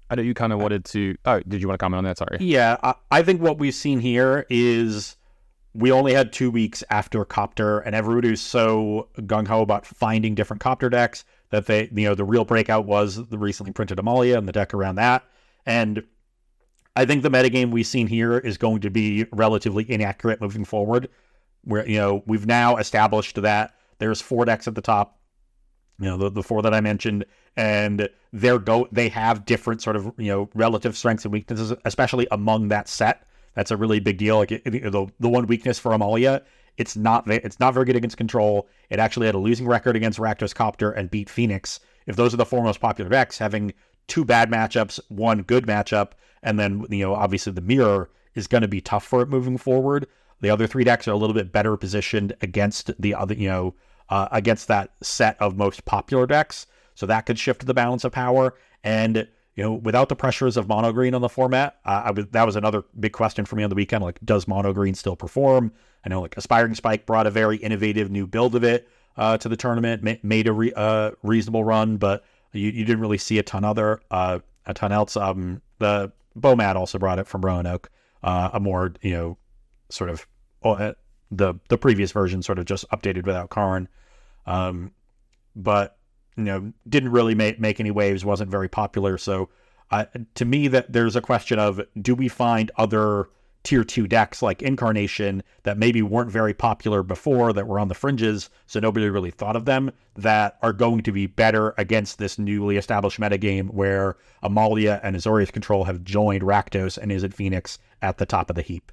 I 0.10 0.16
know 0.16 0.24
you 0.24 0.34
kind 0.34 0.54
of 0.54 0.60
wanted 0.60 0.86
to. 0.86 1.16
Oh, 1.26 1.40
did 1.42 1.62
you 1.62 1.68
want 1.68 1.80
to 1.80 1.84
comment 1.84 2.00
on 2.00 2.04
that? 2.04 2.18
Sorry. 2.18 2.38
Yeah, 2.40 2.78
I, 2.84 2.96
I 3.10 3.24
think 3.24 3.42
what 3.42 3.60
we've 3.60 3.74
seen 3.74 4.00
here 4.00 4.46
is 4.50 5.16
we 5.74 5.92
only 5.92 6.14
had 6.14 6.34
two 6.34 6.52
weeks 6.52 6.84
after 6.90 7.24
Copter, 7.24 7.80
and 7.80 7.96
everybody's 7.96 8.42
so 8.42 9.08
gung 9.20 9.48
ho 9.48 9.62
about 9.62 9.86
finding 9.86 10.36
different 10.36 10.62
Copter 10.62 10.90
decks 10.90 11.24
that 11.50 11.66
they, 11.66 11.90
you 11.94 12.08
know, 12.08 12.16
the 12.16 12.26
real 12.26 12.46
breakout 12.46 12.86
was 12.86 13.28
the 13.28 13.38
recently 13.38 13.72
printed 13.72 14.00
Amalia 14.00 14.38
and 14.38 14.48
the 14.48 14.52
deck 14.52 14.74
around 14.74 14.96
that. 14.96 15.24
And 15.66 16.04
I 16.96 17.06
think 17.06 17.24
the 17.24 17.30
metagame 17.30 17.72
we've 17.72 17.88
seen 17.88 18.08
here 18.08 18.38
is 18.38 18.58
going 18.58 18.82
to 18.82 18.90
be 18.90 19.26
relatively 19.32 19.90
inaccurate 19.90 20.42
moving 20.42 20.66
forward. 20.66 21.10
Where, 21.64 21.88
you 21.88 21.98
know, 21.98 22.24
we've 22.26 22.48
now 22.48 22.78
established 22.78 23.42
that 23.42 23.76
there's 24.00 24.20
four 24.20 24.46
decks 24.46 24.68
at 24.68 24.76
the 24.76 24.82
top, 24.82 25.20
you 26.00 26.06
know, 26.06 26.18
the, 26.18 26.30
the 26.32 26.44
four 26.44 26.62
that 26.62 26.74
I 26.74 26.82
mentioned, 26.82 27.26
and 27.56 28.10
they're 28.34 28.60
go 28.60 28.88
they 28.92 29.10
have 29.10 29.46
different 29.46 29.82
sort 29.82 29.96
of, 29.96 30.12
you 30.18 30.28
know, 30.28 30.50
relative 30.56 30.98
strengths 30.98 31.26
and 31.26 31.32
weaknesses, 31.32 31.74
especially 31.86 32.28
among 32.32 32.70
that 32.70 32.88
set. 32.88 33.28
That's 33.56 33.72
a 33.72 33.78
really 33.78 34.00
big 34.00 34.18
deal. 34.18 34.38
Like 34.38 34.50
the 34.50 35.12
the 35.20 35.30
one 35.30 35.48
weakness 35.48 35.78
for 35.78 35.94
Amalia, 35.94 36.42
it's 36.78 36.96
not 36.96 37.30
it's 37.30 37.60
not 37.60 37.74
very 37.74 37.86
good 37.86 37.96
against 37.96 38.18
control. 38.18 38.68
It 38.90 39.00
actually 39.00 39.28
had 39.28 39.36
a 39.36 39.40
losing 39.40 39.68
record 39.68 39.96
against 39.96 40.20
Rakdos 40.20 40.56
Copter 40.56 40.92
and 40.92 41.12
beat 41.12 41.30
Phoenix. 41.30 41.80
If 42.08 42.16
those 42.16 42.34
are 42.34 42.38
the 42.38 42.46
four 42.46 42.64
most 42.64 42.80
popular 42.80 43.10
decks, 43.10 43.38
having 43.38 43.74
two 44.08 44.26
bad 44.26 44.50
matchups, 44.50 45.00
one 45.10 45.44
good 45.44 45.68
matchup, 45.68 46.12
and 46.42 46.60
then 46.60 46.86
you 46.90 47.06
know 47.06 47.14
obviously 47.14 47.54
the 47.54 47.62
mirror 47.62 48.10
is 48.34 48.48
going 48.48 48.62
to 48.62 48.68
be 48.68 48.82
tough 48.82 49.06
for 49.06 49.22
it 49.22 49.30
moving 49.30 49.58
forward. 49.58 50.08
The 50.40 50.50
other 50.50 50.66
three 50.66 50.84
decks 50.84 51.08
are 51.08 51.12
a 51.12 51.18
little 51.18 51.36
bit 51.36 51.52
better 51.52 51.78
positioned 51.78 52.34
against 52.42 52.92
the 53.00 53.14
other 53.14 53.36
you 53.36 53.50
know 53.50 53.76
uh, 54.12 54.28
against 54.32 54.68
that 54.68 54.92
set 55.02 55.36
of 55.42 55.58
most 55.58 55.86
popular 55.86 56.28
decks, 56.28 56.68
so 56.94 57.08
that 57.08 57.26
could 57.26 57.40
shift 57.40 57.66
the 57.66 57.74
balance 57.74 58.04
of 58.04 58.12
power. 58.12 58.54
And 58.84 59.28
you 59.56 59.64
know, 59.64 59.74
without 59.74 60.10
the 60.10 60.16
pressures 60.16 60.56
of 60.56 60.68
mono 60.68 60.92
green 60.92 61.14
on 61.14 61.22
the 61.22 61.30
format, 61.30 61.78
uh, 61.86 62.14
that 62.32 62.46
was 62.46 62.56
another 62.56 62.84
big 63.00 63.14
question 63.14 63.46
for 63.46 63.56
me 63.56 63.64
on 63.64 63.70
the 63.70 63.76
weekend. 63.76 64.04
Like, 64.04 64.20
does 64.24 64.48
mono 64.48 64.72
green 64.74 64.96
still 64.96 65.16
perform? 65.16 65.74
I 66.06 66.10
know, 66.10 66.22
like, 66.22 66.38
Aspiring 66.38 66.76
Spike 66.76 67.06
brought 67.06 67.28
a 67.28 67.32
very 67.32 67.58
innovative 67.58 68.10
new 68.10 68.28
build 68.28 68.56
of 68.56 68.64
it 68.64 68.88
uh, 69.18 69.38
to 69.38 69.50
the 69.50 69.58
tournament, 69.58 70.04
ma- 70.04 70.16
made 70.24 70.48
a 70.48 70.54
re- 70.54 70.74
uh, 70.76 71.12
reasonable 71.22 71.64
run, 71.64 71.98
but 71.98 72.24
you, 72.54 72.70
you 72.70 72.86
didn't 72.86 73.02
really 73.02 73.18
see 73.18 73.40
a 73.40 73.44
ton 73.44 73.66
other 73.66 74.02
uh, 74.10 74.40
a 74.66 74.74
ton 74.74 74.92
else. 74.92 75.18
Um, 75.18 75.62
the 75.80 76.12
Bomat 76.38 76.76
also 76.76 76.98
brought 76.98 77.20
it 77.20 77.28
from 77.28 77.42
Roanoke, 77.42 77.90
uh, 78.24 78.52
a 78.54 78.60
more 78.60 78.94
you 79.02 79.12
know, 79.12 79.38
sort 79.90 80.10
of 80.10 80.28
uh, 80.64 80.94
the 81.32 81.56
the 81.70 81.78
previous 81.78 82.12
version, 82.12 82.44
sort 82.44 82.60
of 82.60 82.66
just 82.66 82.88
updated 82.90 83.26
without 83.26 83.50
Karn. 83.50 83.88
Um, 84.46 84.92
but 85.56 85.98
you 86.38 86.44
know 86.44 86.72
didn't 86.88 87.12
really 87.12 87.36
make 87.36 87.60
make 87.60 87.80
any 87.80 87.92
waves 87.92 88.24
wasn't 88.24 88.50
very 88.50 88.70
popular 88.70 89.18
so 89.18 89.50
to 90.36 90.46
me 90.46 90.68
that 90.70 90.92
there's 90.92 91.16
a 91.16 91.22
question 91.22 91.60
of 91.60 91.82
do 92.02 92.16
we 92.16 92.28
find 92.28 92.72
other 92.78 93.30
tier 93.64 93.84
2 93.84 94.08
decks 94.08 94.42
like 94.42 94.62
incarnation 94.62 95.44
that 95.64 95.78
maybe 95.78 96.02
weren't 96.02 96.32
very 96.32 96.54
popular 96.54 97.04
before 97.04 97.54
that 97.54 97.68
were 97.68 97.80
on 97.80 97.90
the 97.90 97.94
fringes 97.94 98.50
so 98.66 98.80
nobody 98.80 99.10
really 99.10 99.30
thought 99.30 99.56
of 99.56 99.66
them 99.66 99.92
that 100.16 100.58
are 100.62 100.74
going 100.74 101.02
to 101.02 101.12
be 101.12 101.28
better 101.28 101.74
against 101.78 102.18
this 102.18 102.40
newly 102.40 102.78
established 102.78 103.20
metagame 103.20 103.70
where 103.70 104.16
Amalia 104.42 105.00
and 105.04 105.16
Azorius 105.16 105.52
Control 105.52 105.84
have 105.84 106.04
joined 106.04 106.42
Rakdos 106.42 106.98
and 106.98 107.12
Izzet 107.12 107.34
Phoenix 107.34 107.78
at 108.02 108.18
the 108.18 108.26
top 108.26 108.50
of 108.50 108.56
the 108.56 108.64
heap 108.64 108.92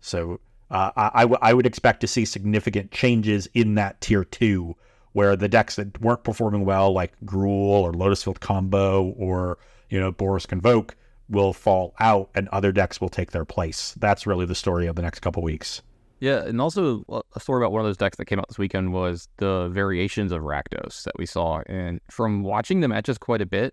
so 0.00 0.40
uh, 0.70 0.90
I, 0.96 1.10
I, 1.14 1.22
w- 1.22 1.38
I 1.40 1.54
would 1.54 1.66
expect 1.66 2.00
to 2.00 2.06
see 2.06 2.24
significant 2.24 2.90
changes 2.90 3.48
in 3.54 3.74
that 3.76 4.00
tier 4.00 4.24
two, 4.24 4.76
where 5.12 5.36
the 5.36 5.48
decks 5.48 5.76
that 5.76 6.00
weren't 6.00 6.24
performing 6.24 6.64
well, 6.64 6.92
like 6.92 7.12
Gruul 7.24 7.48
or 7.82 7.92
Lotusfield 7.92 8.40
Combo 8.40 9.14
or 9.18 9.58
you 9.90 9.98
know 9.98 10.12
Boros 10.12 10.46
Convoke, 10.46 10.96
will 11.28 11.52
fall 11.52 11.94
out, 12.00 12.30
and 12.34 12.48
other 12.48 12.72
decks 12.72 13.00
will 13.00 13.08
take 13.08 13.32
their 13.32 13.44
place. 13.44 13.94
That's 13.98 14.26
really 14.26 14.46
the 14.46 14.54
story 14.54 14.86
of 14.86 14.96
the 14.96 15.02
next 15.02 15.20
couple 15.20 15.42
weeks. 15.42 15.82
Yeah, 16.20 16.44
and 16.44 16.60
also 16.60 17.04
a 17.34 17.40
story 17.40 17.62
about 17.62 17.70
one 17.70 17.80
of 17.80 17.86
those 17.86 17.96
decks 17.96 18.16
that 18.16 18.24
came 18.24 18.40
out 18.40 18.48
this 18.48 18.58
weekend 18.58 18.92
was 18.92 19.28
the 19.36 19.68
variations 19.68 20.32
of 20.32 20.42
Rakdos 20.42 21.04
that 21.04 21.16
we 21.16 21.26
saw. 21.26 21.62
And 21.66 22.00
from 22.10 22.42
watching 22.42 22.80
the 22.80 22.88
matches 22.88 23.18
quite 23.18 23.40
a 23.40 23.46
bit, 23.46 23.72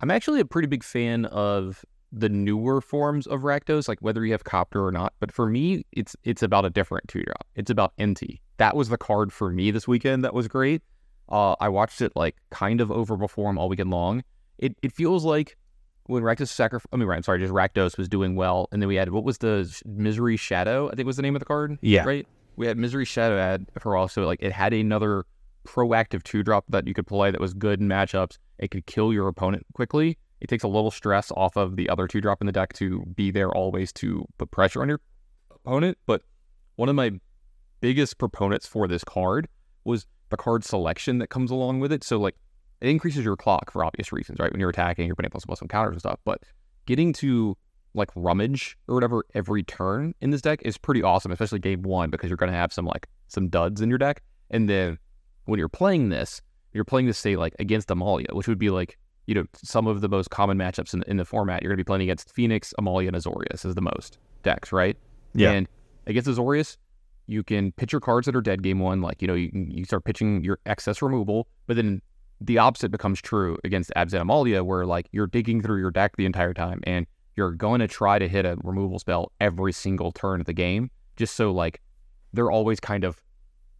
I'm 0.00 0.10
actually 0.10 0.40
a 0.40 0.44
pretty 0.44 0.66
big 0.66 0.82
fan 0.82 1.26
of 1.26 1.84
the 2.16 2.30
newer 2.30 2.80
forms 2.80 3.26
of 3.26 3.42
Rakdos, 3.42 3.88
like 3.88 3.98
whether 4.00 4.24
you 4.24 4.32
have 4.32 4.44
Copter 4.44 4.84
or 4.84 4.90
not. 4.90 5.12
But 5.20 5.30
for 5.30 5.46
me, 5.46 5.84
it's 5.92 6.16
it's 6.24 6.42
about 6.42 6.64
a 6.64 6.70
different 6.70 7.06
two 7.08 7.22
drop. 7.22 7.46
It's 7.54 7.70
about 7.70 7.92
Inti. 7.98 8.40
That 8.56 8.74
was 8.74 8.88
the 8.88 8.96
card 8.96 9.32
for 9.32 9.50
me 9.50 9.70
this 9.70 9.86
weekend. 9.86 10.24
That 10.24 10.32
was 10.32 10.48
great. 10.48 10.82
Uh, 11.28 11.54
I 11.60 11.68
watched 11.68 12.00
it 12.00 12.12
like 12.16 12.36
kind 12.50 12.80
of 12.80 12.88
overperform 12.88 13.58
all 13.58 13.68
weekend 13.68 13.90
long. 13.90 14.24
It 14.58 14.74
it 14.82 14.92
feels 14.92 15.24
like 15.24 15.56
when 16.06 16.22
Rakdos 16.22 16.48
sacrifice. 16.48 16.88
I 16.92 16.96
mean, 16.96 17.06
right, 17.06 17.16
I'm 17.16 17.22
sorry, 17.22 17.38
just 17.38 17.52
Rakdos 17.52 17.98
was 17.98 18.08
doing 18.08 18.34
well, 18.34 18.68
and 18.72 18.80
then 18.80 18.88
we 18.88 18.96
had 18.96 19.10
what 19.10 19.24
was 19.24 19.38
the 19.38 19.70
Misery 19.84 20.38
Shadow? 20.38 20.90
I 20.90 20.94
think 20.94 21.06
was 21.06 21.16
the 21.16 21.22
name 21.22 21.36
of 21.36 21.40
the 21.40 21.46
card. 21.46 21.78
Yeah. 21.82 22.04
right. 22.04 22.26
We 22.56 22.66
had 22.66 22.78
Misery 22.78 23.04
Shadow 23.04 23.36
ad 23.36 23.66
for 23.78 23.94
also 23.94 24.24
like 24.24 24.42
it 24.42 24.52
had 24.52 24.72
another 24.72 25.26
proactive 25.66 26.22
two 26.22 26.42
drop 26.42 26.64
that 26.70 26.86
you 26.86 26.94
could 26.94 27.06
play 27.06 27.30
that 27.30 27.40
was 27.40 27.52
good 27.52 27.80
in 27.80 27.88
matchups. 27.88 28.38
It 28.58 28.70
could 28.70 28.86
kill 28.86 29.12
your 29.12 29.28
opponent 29.28 29.66
quickly. 29.74 30.16
It 30.46 30.48
takes 30.48 30.62
a 30.62 30.68
little 30.68 30.92
stress 30.92 31.32
off 31.32 31.56
of 31.56 31.74
the 31.74 31.88
other 31.88 32.06
two 32.06 32.20
drop 32.20 32.40
in 32.40 32.46
the 32.46 32.52
deck 32.52 32.72
to 32.74 33.04
be 33.16 33.32
there 33.32 33.50
always 33.50 33.92
to 33.94 34.24
put 34.38 34.52
pressure 34.52 34.80
on 34.80 34.88
your 34.88 35.00
opponent. 35.52 35.98
But 36.06 36.22
one 36.76 36.88
of 36.88 36.94
my 36.94 37.18
biggest 37.80 38.18
proponents 38.18 38.64
for 38.64 38.86
this 38.86 39.02
card 39.02 39.48
was 39.82 40.06
the 40.30 40.36
card 40.36 40.62
selection 40.62 41.18
that 41.18 41.30
comes 41.30 41.50
along 41.50 41.80
with 41.80 41.90
it. 41.90 42.04
So 42.04 42.20
like 42.20 42.36
it 42.80 42.88
increases 42.88 43.24
your 43.24 43.34
clock 43.34 43.72
for 43.72 43.84
obvious 43.84 44.12
reasons, 44.12 44.38
right? 44.38 44.52
When 44.52 44.60
you're 44.60 44.70
attacking, 44.70 45.08
you're 45.08 45.16
putting 45.16 45.32
plus 45.32 45.44
plus 45.44 45.58
some 45.58 45.66
counters 45.66 45.94
and 45.94 46.00
stuff. 46.00 46.20
But 46.24 46.44
getting 46.86 47.12
to 47.14 47.56
like 47.94 48.10
rummage 48.14 48.78
or 48.86 48.94
whatever 48.94 49.24
every 49.34 49.64
turn 49.64 50.14
in 50.20 50.30
this 50.30 50.42
deck 50.42 50.60
is 50.62 50.78
pretty 50.78 51.02
awesome, 51.02 51.32
especially 51.32 51.58
game 51.58 51.82
one, 51.82 52.08
because 52.08 52.30
you're 52.30 52.36
gonna 52.36 52.52
have 52.52 52.72
some 52.72 52.84
like 52.84 53.08
some 53.26 53.48
duds 53.48 53.80
in 53.80 53.88
your 53.88 53.98
deck. 53.98 54.22
And 54.50 54.70
then 54.70 54.98
when 55.46 55.58
you're 55.58 55.68
playing 55.68 56.10
this, 56.10 56.40
you're 56.72 56.84
playing 56.84 57.06
this 57.08 57.18
say 57.18 57.34
like 57.34 57.56
against 57.58 57.90
Amalia, 57.90 58.28
which 58.30 58.46
would 58.46 58.60
be 58.60 58.70
like, 58.70 58.96
you 59.26 59.34
know, 59.34 59.44
some 59.54 59.86
of 59.86 60.00
the 60.00 60.08
most 60.08 60.30
common 60.30 60.56
matchups 60.58 60.94
in, 60.94 61.02
in 61.06 61.16
the 61.16 61.24
format. 61.24 61.62
You're 61.62 61.70
gonna 61.70 61.78
be 61.78 61.84
playing 61.84 62.02
against 62.02 62.32
Phoenix, 62.32 62.72
Amalia, 62.78 63.08
and 63.08 63.16
Azorius 63.16 63.64
is 63.64 63.74
the 63.74 63.82
most 63.82 64.18
decks, 64.42 64.72
right? 64.72 64.96
Yeah. 65.34 65.50
And 65.52 65.68
against 66.06 66.28
Azorius, 66.28 66.76
you 67.26 67.42
can 67.42 67.72
pitch 67.72 67.92
your 67.92 68.00
cards 68.00 68.26
that 68.26 68.36
are 68.36 68.40
dead 68.40 68.62
game 68.62 68.78
one, 68.78 69.00
like 69.00 69.20
you 69.20 69.28
know, 69.28 69.34
you 69.34 69.50
you 69.52 69.84
start 69.84 70.04
pitching 70.04 70.44
your 70.44 70.58
excess 70.66 71.02
removal, 71.02 71.48
but 71.66 71.76
then 71.76 72.00
the 72.40 72.58
opposite 72.58 72.90
becomes 72.90 73.20
true 73.20 73.58
against 73.64 73.90
Abs 73.96 74.12
and 74.12 74.22
Amalia, 74.22 74.62
where 74.62 74.86
like 74.86 75.08
you're 75.12 75.26
digging 75.26 75.62
through 75.62 75.78
your 75.78 75.90
deck 75.90 76.16
the 76.16 76.26
entire 76.26 76.52
time 76.52 76.80
and 76.84 77.06
you're 77.34 77.52
going 77.52 77.80
to 77.80 77.88
try 77.88 78.18
to 78.18 78.28
hit 78.28 78.44
a 78.46 78.56
removal 78.62 78.98
spell 78.98 79.32
every 79.40 79.72
single 79.72 80.12
turn 80.12 80.40
of 80.40 80.46
the 80.46 80.52
game, 80.52 80.90
just 81.16 81.34
so 81.34 81.50
like 81.50 81.80
they're 82.32 82.50
always 82.50 82.80
kind 82.80 83.04
of 83.04 83.22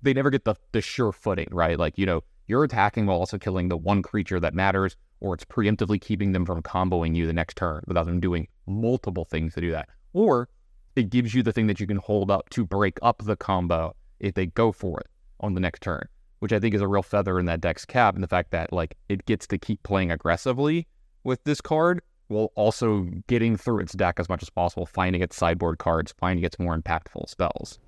they 0.02 0.12
never 0.12 0.30
get 0.30 0.44
the 0.44 0.54
the 0.72 0.80
sure 0.80 1.12
footing, 1.12 1.48
right? 1.50 1.78
Like, 1.78 1.98
you 1.98 2.06
know, 2.06 2.22
you're 2.46 2.64
attacking 2.64 3.06
while 3.06 3.18
also 3.18 3.38
killing 3.38 3.68
the 3.68 3.76
one 3.76 4.02
creature 4.02 4.40
that 4.40 4.54
matters, 4.54 4.96
or 5.20 5.34
it's 5.34 5.44
preemptively 5.44 6.00
keeping 6.00 6.32
them 6.32 6.44
from 6.44 6.62
comboing 6.62 7.14
you 7.14 7.26
the 7.26 7.32
next 7.32 7.56
turn 7.56 7.82
without 7.86 8.06
them 8.06 8.20
doing 8.20 8.48
multiple 8.66 9.24
things 9.24 9.54
to 9.54 9.60
do 9.60 9.70
that. 9.70 9.88
Or 10.12 10.48
it 10.94 11.10
gives 11.10 11.34
you 11.34 11.42
the 11.42 11.52
thing 11.52 11.66
that 11.66 11.80
you 11.80 11.86
can 11.86 11.98
hold 11.98 12.30
up 12.30 12.48
to 12.50 12.64
break 12.64 12.98
up 13.02 13.22
the 13.24 13.36
combo 13.36 13.94
if 14.20 14.34
they 14.34 14.46
go 14.46 14.72
for 14.72 15.00
it 15.00 15.08
on 15.40 15.54
the 15.54 15.60
next 15.60 15.82
turn, 15.82 16.08
which 16.38 16.52
I 16.52 16.58
think 16.58 16.74
is 16.74 16.80
a 16.80 16.88
real 16.88 17.02
feather 17.02 17.38
in 17.38 17.46
that 17.46 17.60
deck's 17.60 17.84
cap, 17.84 18.14
and 18.14 18.22
the 18.22 18.28
fact 18.28 18.50
that 18.52 18.72
like 18.72 18.96
it 19.08 19.26
gets 19.26 19.46
to 19.48 19.58
keep 19.58 19.82
playing 19.82 20.10
aggressively 20.10 20.86
with 21.24 21.42
this 21.44 21.60
card 21.60 22.00
while 22.28 22.50
also 22.54 23.08
getting 23.28 23.56
through 23.56 23.80
its 23.80 23.92
deck 23.92 24.18
as 24.18 24.28
much 24.28 24.42
as 24.42 24.50
possible, 24.50 24.86
finding 24.86 25.22
its 25.22 25.36
sideboard 25.36 25.78
cards, 25.78 26.12
finding 26.18 26.44
its 26.44 26.58
more 26.58 26.76
impactful 26.76 27.28
spells. 27.28 27.78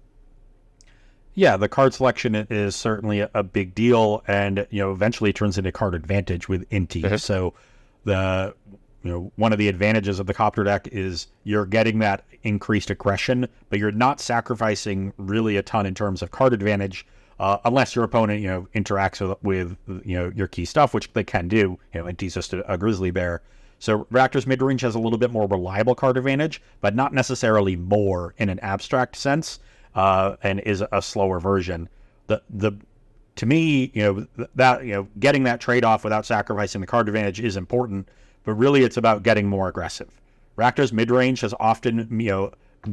Yeah, 1.39 1.57
the 1.57 1.69
card 1.69 1.95
selection 1.95 2.35
is 2.35 2.75
certainly 2.75 3.21
a 3.21 3.45
big 3.45 3.73
deal, 3.73 4.25
and 4.27 4.67
you 4.71 4.81
know 4.81 4.91
eventually 4.91 5.33
turns 5.33 5.57
into 5.57 5.71
card 5.71 5.95
advantage 5.95 6.49
with 6.49 6.69
Inti. 6.71 7.03
Mm-hmm. 7.03 7.15
So 7.15 7.55
the 8.03 8.57
you 9.05 9.11
know 9.13 9.31
one 9.37 9.53
of 9.53 9.59
the 9.61 9.69
advantages 9.69 10.19
of 10.19 10.27
the 10.27 10.35
copter 10.35 10.65
deck 10.65 10.89
is 10.91 11.29
you're 11.45 11.65
getting 11.65 12.01
that 12.01 12.25
increased 12.43 12.91
aggression, 12.91 13.47
but 13.71 13.79
you're 13.79 13.93
not 13.93 14.19
sacrificing 14.19 15.13
really 15.17 15.57
a 15.57 15.63
ton 15.63 15.87
in 15.87 15.95
terms 15.95 16.23
of 16.23 16.33
card 16.33 16.53
advantage. 16.53 17.07
Uh, 17.39 17.59
unless 17.65 17.95
your 17.95 18.05
opponent, 18.05 18.43
you 18.43 18.49
know, 18.49 18.67
interacts 18.75 19.21
with, 19.21 19.39
with, 19.45 20.03
you 20.05 20.19
know 20.19 20.33
your 20.35 20.49
key 20.49 20.65
stuff, 20.65 20.93
which 20.93 21.13
they 21.13 21.23
can 21.23 21.47
do. 21.47 21.79
You 21.95 22.01
know, 22.01 22.07
Inti's 22.07 22.35
just 22.35 22.53
a, 22.53 22.73
a 22.73 22.77
grizzly 22.77 23.13
bear, 23.13 23.43
so 23.79 24.07
Rakdos 24.07 24.45
midrange 24.45 24.81
has 24.81 24.97
a 24.97 24.99
little 24.99 25.19
bit 25.19 25.31
more 25.31 25.47
reliable 25.47 25.95
card 25.95 26.17
advantage, 26.17 26.61
but 26.81 26.97
not 26.97 27.15
necessarily 27.15 27.77
more 27.77 28.35
in 28.39 28.49
an 28.49 28.59
abstract 28.59 29.15
sense, 29.15 29.61
uh, 29.99 30.37
and 30.45 30.61
is 30.61 30.85
a 30.93 31.03
slower 31.03 31.41
version. 31.41 31.89
The 32.29 32.41
the 32.49 32.73
to 33.35 33.47
me, 33.47 33.91
you 33.93 34.03
know 34.03 34.47
that 34.55 34.85
you 34.85 34.93
know 34.93 35.09
getting 35.19 35.43
that 35.43 35.61
trade 35.61 35.85
off 35.85 36.05
without 36.05 36.25
sacrificing 36.25 36.81
the 36.81 36.87
card 36.87 37.09
advantage 37.09 37.41
is 37.41 37.57
important, 37.57 38.09
but 38.45 38.53
really 38.53 38.85
it's 38.85 38.97
about 38.97 39.25
getting 39.25 39.49
more 39.49 39.69
aggressive. 39.69 40.09
Rakdos 40.57 40.93
mid 40.93 41.11
range 41.11 41.41
has 41.41 41.53
often 41.59 42.07
you 42.21 42.29
know 42.29 42.53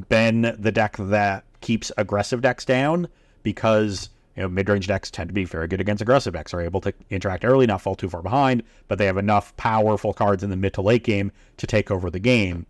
been 0.10 0.56
the 0.58 0.72
deck 0.72 0.98
that 0.98 1.44
keeps 1.62 1.92
aggressive 1.96 2.42
decks 2.42 2.66
down 2.66 3.08
because 3.44 4.10
you 4.36 4.42
know, 4.42 4.50
mid-range 4.50 4.88
decks 4.88 5.10
tend 5.12 5.30
to 5.30 5.34
be 5.34 5.46
very 5.46 5.68
good 5.68 5.80
against 5.80 6.02
aggressive 6.02 6.34
decks. 6.34 6.56
Are 6.56 6.60
able 6.60 6.82
to 6.82 6.94
interact 7.12 7.46
early, 7.46 7.68
not 7.68 7.82
fall 7.82 7.96
too 7.96 8.10
far 8.10 8.24
behind, 8.24 8.64
but 8.88 8.98
they 8.98 9.06
have 9.06 9.18
enough 9.18 9.56
powerful 9.58 10.12
cards 10.12 10.44
in 10.44 10.50
the 10.50 10.58
mid 10.58 10.74
to 10.74 10.82
late 10.82 11.04
game 11.04 11.32
to 11.58 11.68
take 11.68 11.92
over 11.92 12.10
the 12.10 12.20
game. 12.20 12.66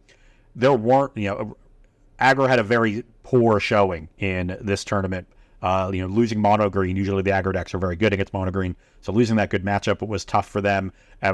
There 0.55 0.73
weren't, 0.73 1.15
you 1.15 1.29
know, 1.29 1.57
aggro 2.19 2.47
had 2.47 2.59
a 2.59 2.63
very 2.63 3.03
poor 3.23 3.59
showing 3.59 4.09
in 4.17 4.57
this 4.61 4.83
tournament. 4.83 5.27
Uh, 5.61 5.89
you 5.91 6.01
know, 6.01 6.07
losing 6.07 6.39
mono 6.39 6.69
green. 6.69 6.95
Usually 6.95 7.23
the 7.23 7.31
aggro 7.31 7.51
decks 7.51 7.73
are 7.73 7.79
very 7.79 7.95
good 7.95 8.13
against 8.13 8.33
mono 8.33 8.51
green, 8.51 8.75
so 9.01 9.11
losing 9.11 9.35
that 9.37 9.49
good 9.49 9.65
matchup 9.65 10.05
was 10.07 10.23
tough 10.23 10.47
for 10.47 10.61
them. 10.61 10.91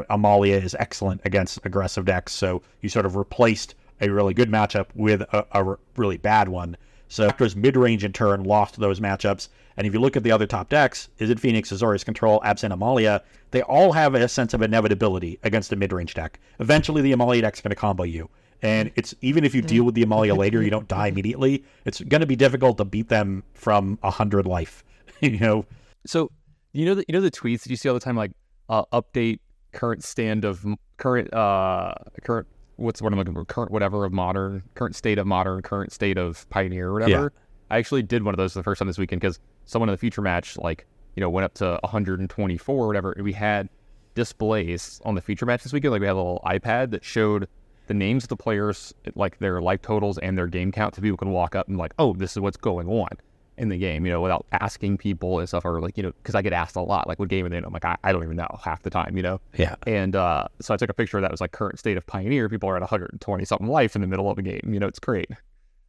Amalia 0.09 0.55
is 0.55 0.73
excellent 0.79 1.19
against 1.25 1.59
aggressive 1.65 2.05
decks, 2.05 2.31
so 2.31 2.61
you 2.79 2.87
sort 2.87 3.05
of 3.05 3.17
replaced 3.17 3.75
a 3.99 4.09
really 4.09 4.33
good 4.33 4.49
matchup 4.49 4.85
with 4.95 5.21
a, 5.21 5.45
a 5.51 5.77
really 5.97 6.17
bad 6.17 6.47
one. 6.47 6.77
So 7.09 7.29
Rakdos 7.29 7.57
mid-range 7.57 8.05
in 8.05 8.13
turn 8.13 8.43
lost 8.43 8.79
those 8.79 9.01
matchups. 9.01 9.49
And 9.75 9.85
if 9.85 9.93
you 9.93 9.99
look 9.99 10.15
at 10.15 10.23
the 10.23 10.31
other 10.31 10.47
top 10.47 10.69
decks, 10.69 11.09
Izzet 11.19 11.39
Phoenix, 11.39 11.71
Azorius 11.71 12.05
Control, 12.05 12.39
Abzan 12.41 12.71
Amalia, 12.71 13.21
they 13.51 13.63
all 13.63 13.91
have 13.91 14.15
a 14.15 14.27
sense 14.29 14.53
of 14.53 14.61
inevitability 14.61 15.39
against 15.43 15.73
a 15.73 15.75
mid-range 15.75 16.13
deck. 16.13 16.39
Eventually 16.59 17.01
the 17.01 17.11
Amalia 17.11 17.41
deck's 17.41 17.59
going 17.59 17.71
to 17.71 17.75
combo 17.75 18.03
you. 18.03 18.29
And 18.61 18.91
it's 18.95 19.15
even 19.21 19.43
if 19.43 19.55
you 19.55 19.61
deal 19.61 19.83
with 19.83 19.95
the 19.95 20.03
Amalia 20.03 20.35
later, 20.45 20.61
you 20.61 20.69
don't 20.69 20.87
die 20.87 21.07
immediately. 21.07 21.63
It's 21.85 22.01
going 22.01 22.21
to 22.21 22.27
be 22.27 22.35
difficult 22.35 22.77
to 22.77 22.85
beat 22.85 23.09
them 23.09 23.43
from 23.53 23.97
a 24.03 24.11
hundred 24.11 24.45
life. 24.45 24.83
you 25.21 25.39
know. 25.39 25.65
So 26.05 26.31
you 26.73 26.85
know 26.85 26.95
the 26.95 27.05
you 27.07 27.13
know 27.13 27.21
the 27.21 27.31
tweets 27.31 27.63
that 27.63 27.69
you 27.69 27.75
see 27.75 27.89
all 27.89 27.95
the 27.95 28.01
time, 28.01 28.15
like 28.15 28.31
uh, 28.69 28.83
update 28.93 29.39
current 29.71 30.03
stand 30.03 30.43
of 30.43 30.65
current 30.97 31.33
uh 31.33 31.93
current 32.23 32.45
what's 32.75 33.01
what 33.01 33.13
I'm 33.13 33.17
looking 33.17 33.33
for 33.33 33.45
current 33.45 33.71
whatever 33.71 34.03
of 34.03 34.11
modern 34.11 34.63
current 34.75 34.95
state 34.95 35.17
of 35.17 35.25
modern 35.25 35.61
current 35.61 35.93
state 35.93 36.17
of 36.17 36.49
pioneer 36.49 36.89
or 36.89 36.93
whatever. 36.93 37.31
Yeah. 37.33 37.75
I 37.75 37.77
actually 37.77 38.03
did 38.03 38.23
one 38.23 38.33
of 38.33 38.37
those 38.37 38.53
the 38.53 38.63
first 38.63 38.79
time 38.79 38.87
this 38.87 38.97
weekend 38.97 39.21
because 39.21 39.39
someone 39.65 39.87
in 39.87 39.93
the 39.93 39.97
future 39.97 40.21
match 40.21 40.57
like 40.57 40.85
you 41.15 41.21
know 41.21 41.29
went 41.29 41.45
up 41.45 41.53
to 41.55 41.79
124 41.83 42.83
or 42.83 42.87
whatever, 42.87 43.11
and 43.13 43.23
we 43.23 43.33
had 43.33 43.69
displays 44.13 44.99
on 45.05 45.15
the 45.15 45.21
feature 45.21 45.45
match 45.45 45.63
this 45.63 45.73
weekend. 45.73 45.91
Like 45.91 46.01
we 46.01 46.07
had 46.07 46.13
a 46.13 46.17
little 46.17 46.41
iPad 46.45 46.91
that 46.91 47.03
showed 47.03 47.47
the 47.87 47.93
names 47.93 48.23
of 48.23 48.29
the 48.29 48.37
players, 48.37 48.93
like 49.15 49.39
their 49.39 49.61
life 49.61 49.81
totals 49.81 50.17
and 50.17 50.37
their 50.37 50.47
game 50.47 50.71
count, 50.71 50.95
so 50.95 51.01
people 51.01 51.17
can 51.17 51.31
walk 51.31 51.55
up 51.55 51.67
and 51.67 51.77
like, 51.77 51.93
oh, 51.99 52.13
this 52.13 52.31
is 52.31 52.39
what's 52.39 52.57
going 52.57 52.87
on 52.87 53.09
in 53.57 53.69
the 53.69 53.77
game, 53.77 54.05
you 54.05 54.11
know, 54.11 54.21
without 54.21 54.45
asking 54.53 54.97
people 54.97 55.39
and 55.39 55.47
stuff, 55.47 55.65
or 55.65 55.79
like, 55.81 55.97
you 55.97 56.03
know, 56.03 56.11
because 56.23 56.35
I 56.35 56.41
get 56.41 56.53
asked 56.53 56.75
a 56.75 56.81
lot, 56.81 57.07
like, 57.07 57.19
what 57.19 57.29
game 57.29 57.45
are 57.45 57.49
they 57.49 57.57
in? 57.57 57.65
I'm 57.65 57.73
like, 57.73 57.85
I, 57.85 57.97
I 58.03 58.11
don't 58.11 58.23
even 58.23 58.35
know 58.35 58.47
half 58.63 58.81
the 58.81 58.89
time, 58.89 59.15
you 59.15 59.23
know? 59.23 59.39
Yeah. 59.55 59.75
And 59.85 60.15
uh, 60.15 60.47
so 60.59 60.73
I 60.73 60.77
took 60.77 60.89
a 60.89 60.93
picture 60.93 61.17
of 61.17 61.21
that. 61.21 61.27
It 61.27 61.31
was 61.31 61.41
like 61.41 61.51
current 61.51 61.77
state 61.77 61.97
of 61.97 62.05
Pioneer. 62.07 62.49
People 62.49 62.69
are 62.69 62.75
at 62.75 62.81
120 62.81 63.45
something 63.45 63.67
life 63.67 63.95
in 63.95 64.01
the 64.01 64.07
middle 64.07 64.31
of 64.31 64.37
a 64.37 64.41
game. 64.41 64.61
You 64.67 64.79
know, 64.79 64.87
it's 64.87 64.99
great. 64.99 65.29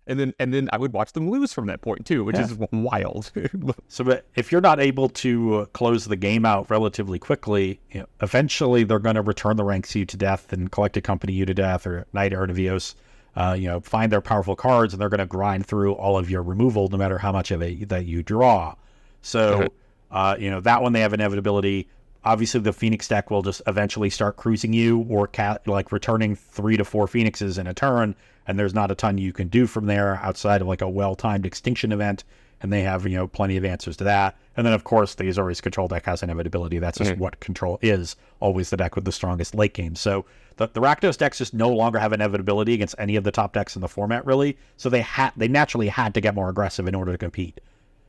And 0.06 0.18
then 0.18 0.34
and 0.40 0.52
then 0.52 0.68
I 0.72 0.78
would 0.78 0.92
watch 0.92 1.12
them 1.12 1.30
lose 1.30 1.52
from 1.52 1.66
that 1.66 1.80
point 1.80 2.04
too, 2.06 2.24
which 2.24 2.36
yeah. 2.36 2.44
is 2.44 2.54
wild. 2.72 3.30
so, 3.88 4.04
but 4.04 4.26
if 4.34 4.50
you're 4.50 4.60
not 4.60 4.80
able 4.80 5.08
to 5.08 5.54
uh, 5.58 5.64
close 5.66 6.06
the 6.06 6.16
game 6.16 6.44
out 6.44 6.68
relatively 6.70 7.18
quickly, 7.18 7.80
you 7.92 8.00
know, 8.00 8.06
eventually 8.20 8.82
they're 8.82 8.98
going 8.98 9.14
to 9.14 9.22
return 9.22 9.56
the 9.56 9.64
ranks 9.64 9.94
you 9.94 10.04
to 10.06 10.16
death 10.16 10.52
and 10.52 10.72
collect 10.72 10.96
a 10.96 11.00
company 11.00 11.32
you 11.32 11.46
to 11.46 11.54
death 11.54 11.86
or 11.86 12.06
Knight 12.12 12.32
Errant 12.32 12.50
of 12.50 12.58
Eos 12.58 12.96
uh, 13.34 13.56
you 13.58 13.66
know, 13.66 13.80
find 13.80 14.12
their 14.12 14.20
powerful 14.20 14.54
cards, 14.54 14.92
and 14.92 15.00
they're 15.00 15.08
going 15.08 15.18
to 15.18 15.26
grind 15.26 15.66
through 15.66 15.94
all 15.94 16.18
of 16.18 16.30
your 16.30 16.42
removal, 16.42 16.88
no 16.88 16.98
matter 16.98 17.18
how 17.18 17.32
much 17.32 17.50
of 17.50 17.62
it 17.62 17.88
that 17.88 18.04
you 18.04 18.22
draw. 18.22 18.74
So, 19.22 19.68
uh, 20.10 20.36
you 20.38 20.50
know, 20.50 20.60
that 20.60 20.82
one 20.82 20.92
they 20.92 21.00
have 21.00 21.14
inevitability. 21.14 21.88
Obviously, 22.24 22.60
the 22.60 22.72
Phoenix 22.72 23.08
deck 23.08 23.30
will 23.30 23.42
just 23.42 23.62
eventually 23.66 24.10
start 24.10 24.36
cruising 24.36 24.72
you, 24.72 25.06
or 25.08 25.26
cat, 25.26 25.66
like 25.66 25.92
returning 25.92 26.36
three 26.36 26.76
to 26.76 26.84
four 26.84 27.06
Phoenixes 27.06 27.56
in 27.58 27.66
a 27.66 27.74
turn, 27.74 28.14
and 28.46 28.58
there's 28.58 28.74
not 28.74 28.90
a 28.90 28.94
ton 28.94 29.18
you 29.18 29.32
can 29.32 29.48
do 29.48 29.66
from 29.66 29.86
there 29.86 30.16
outside 30.22 30.60
of 30.60 30.68
like 30.68 30.82
a 30.82 30.88
well-timed 30.88 31.46
extinction 31.46 31.92
event. 31.92 32.24
And 32.60 32.72
they 32.72 32.82
have, 32.82 33.08
you 33.08 33.16
know, 33.16 33.26
plenty 33.26 33.56
of 33.56 33.64
answers 33.64 33.96
to 33.96 34.04
that. 34.04 34.36
And 34.56 34.64
then, 34.64 34.72
of 34.72 34.84
course, 34.84 35.16
the 35.16 35.24
Azorius 35.24 35.60
control 35.60 35.88
deck 35.88 36.04
has 36.06 36.22
inevitability. 36.22 36.78
That's 36.78 36.98
just 36.98 37.10
mm-hmm. 37.10 37.20
what 37.20 37.40
control 37.40 37.80
is. 37.82 38.14
Always 38.38 38.70
the 38.70 38.76
deck 38.76 38.94
with 38.94 39.04
the 39.04 39.10
strongest 39.10 39.56
late 39.56 39.74
game. 39.74 39.96
So 39.96 40.26
the, 40.58 40.68
the 40.68 40.80
Rakdos 40.80 41.18
decks 41.18 41.38
just 41.38 41.54
no 41.54 41.70
longer 41.70 41.98
have 41.98 42.12
inevitability 42.12 42.74
against 42.74 42.94
any 42.98 43.16
of 43.16 43.24
the 43.24 43.32
top 43.32 43.52
decks 43.52 43.74
in 43.74 43.82
the 43.82 43.88
format, 43.88 44.24
really. 44.24 44.56
So 44.76 44.88
they 44.88 45.00
had 45.00 45.32
they 45.36 45.48
naturally 45.48 45.88
had 45.88 46.14
to 46.14 46.20
get 46.20 46.36
more 46.36 46.48
aggressive 46.48 46.86
in 46.86 46.94
order 46.94 47.10
to 47.10 47.18
compete. 47.18 47.60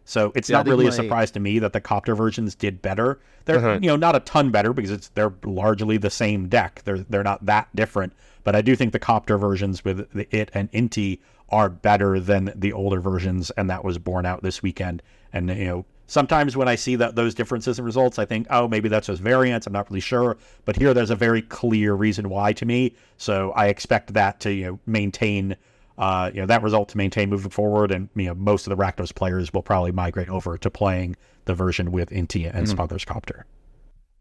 So 0.06 0.32
it's 0.36 0.50
yeah, 0.50 0.58
not 0.58 0.67
really 0.67 0.86
a 0.86 0.91
surprise 0.91 1.32
to 1.32 1.39
me 1.39 1.60
that 1.60 1.74
the 1.74 1.82
copter 1.82 2.13
versions 2.13 2.56
did 2.56 2.82
better. 2.82 3.19
They're 3.46 3.58
uh-huh. 3.58 3.80
you 3.82 3.88
know 3.88 3.96
not 3.96 4.15
a 4.15 4.19
ton 4.19 4.52
better 4.52 4.74
because 4.74 4.91
it's 4.91 5.08
they're 5.10 5.34
largely 5.43 5.98
the 5.98 6.10
same 6.10 6.48
deck. 6.48 6.82
They're 6.84 7.00
they're 7.00 7.24
not 7.24 7.46
that 7.46 7.69
different. 7.76 8.13
But 8.43 8.56
I 8.56 8.62
do 8.62 8.75
think 8.75 8.91
the 8.91 8.99
copter 8.99 9.38
versions 9.38 9.86
with 9.86 10.12
the 10.12 10.27
it 10.36 10.51
and 10.53 10.71
Inti 10.71 11.19
are 11.49 11.69
better 11.69 12.19
than 12.19 12.51
the 12.56 12.73
older 12.73 12.99
versions, 12.99 13.51
and 13.51 13.69
that 13.69 13.84
was 13.84 13.97
borne 13.97 14.25
out 14.25 14.43
this 14.43 14.62
weekend. 14.62 15.01
And 15.32 15.49
you 15.49 15.65
know 15.65 15.86
Sometimes 16.08 16.58
when 16.58 16.67
I 16.67 16.75
see 16.75 16.95
that 16.97 17.15
those 17.15 17.34
differences 17.34 17.79
in 17.79 17.86
results, 17.86 18.19
I 18.19 18.25
think, 18.25 18.47
oh, 18.49 18.67
maybe 18.67 18.89
that's 18.89 19.08
just 19.08 19.21
variance. 19.21 19.65
I'm 19.65 19.73
not 19.73 19.89
really 19.89 20.01
sure. 20.01 20.38
But 20.65 20.75
here, 20.75 20.93
there's 20.93 21.10
a 21.10 21.15
very 21.15 21.41
clear 21.41 21.93
reason 21.93 22.29
why 22.29 22.53
to 22.53 22.65
me. 22.65 22.93
So 23.17 23.51
I 23.51 23.67
expect 23.67 24.13
that 24.13 24.39
to 24.41 24.53
you 24.53 24.65
know 24.65 24.79
maintain, 24.86 25.56
uh, 25.97 26.29
you 26.34 26.41
know, 26.41 26.45
that 26.45 26.62
result 26.62 26.89
to 26.89 26.97
maintain 26.97 27.29
moving 27.29 27.51
forward. 27.51 27.91
And 27.91 28.10
you 28.15 28.25
know, 28.25 28.36
most 28.36 28.67
of 28.67 28.77
the 28.77 28.84
Rakdos 28.84 29.15
players 29.15 29.53
will 29.53 29.63
probably 29.63 29.91
migrate 29.91 30.29
over 30.29 30.58
to 30.58 30.69
playing 30.69 31.15
the 31.45 31.53
version 31.53 31.91
with 31.91 32.10
Inti 32.10 32.45
and 32.45 32.53
mm-hmm. 32.53 32.65
Smuggler's 32.65 33.06
Copter. 33.06 33.45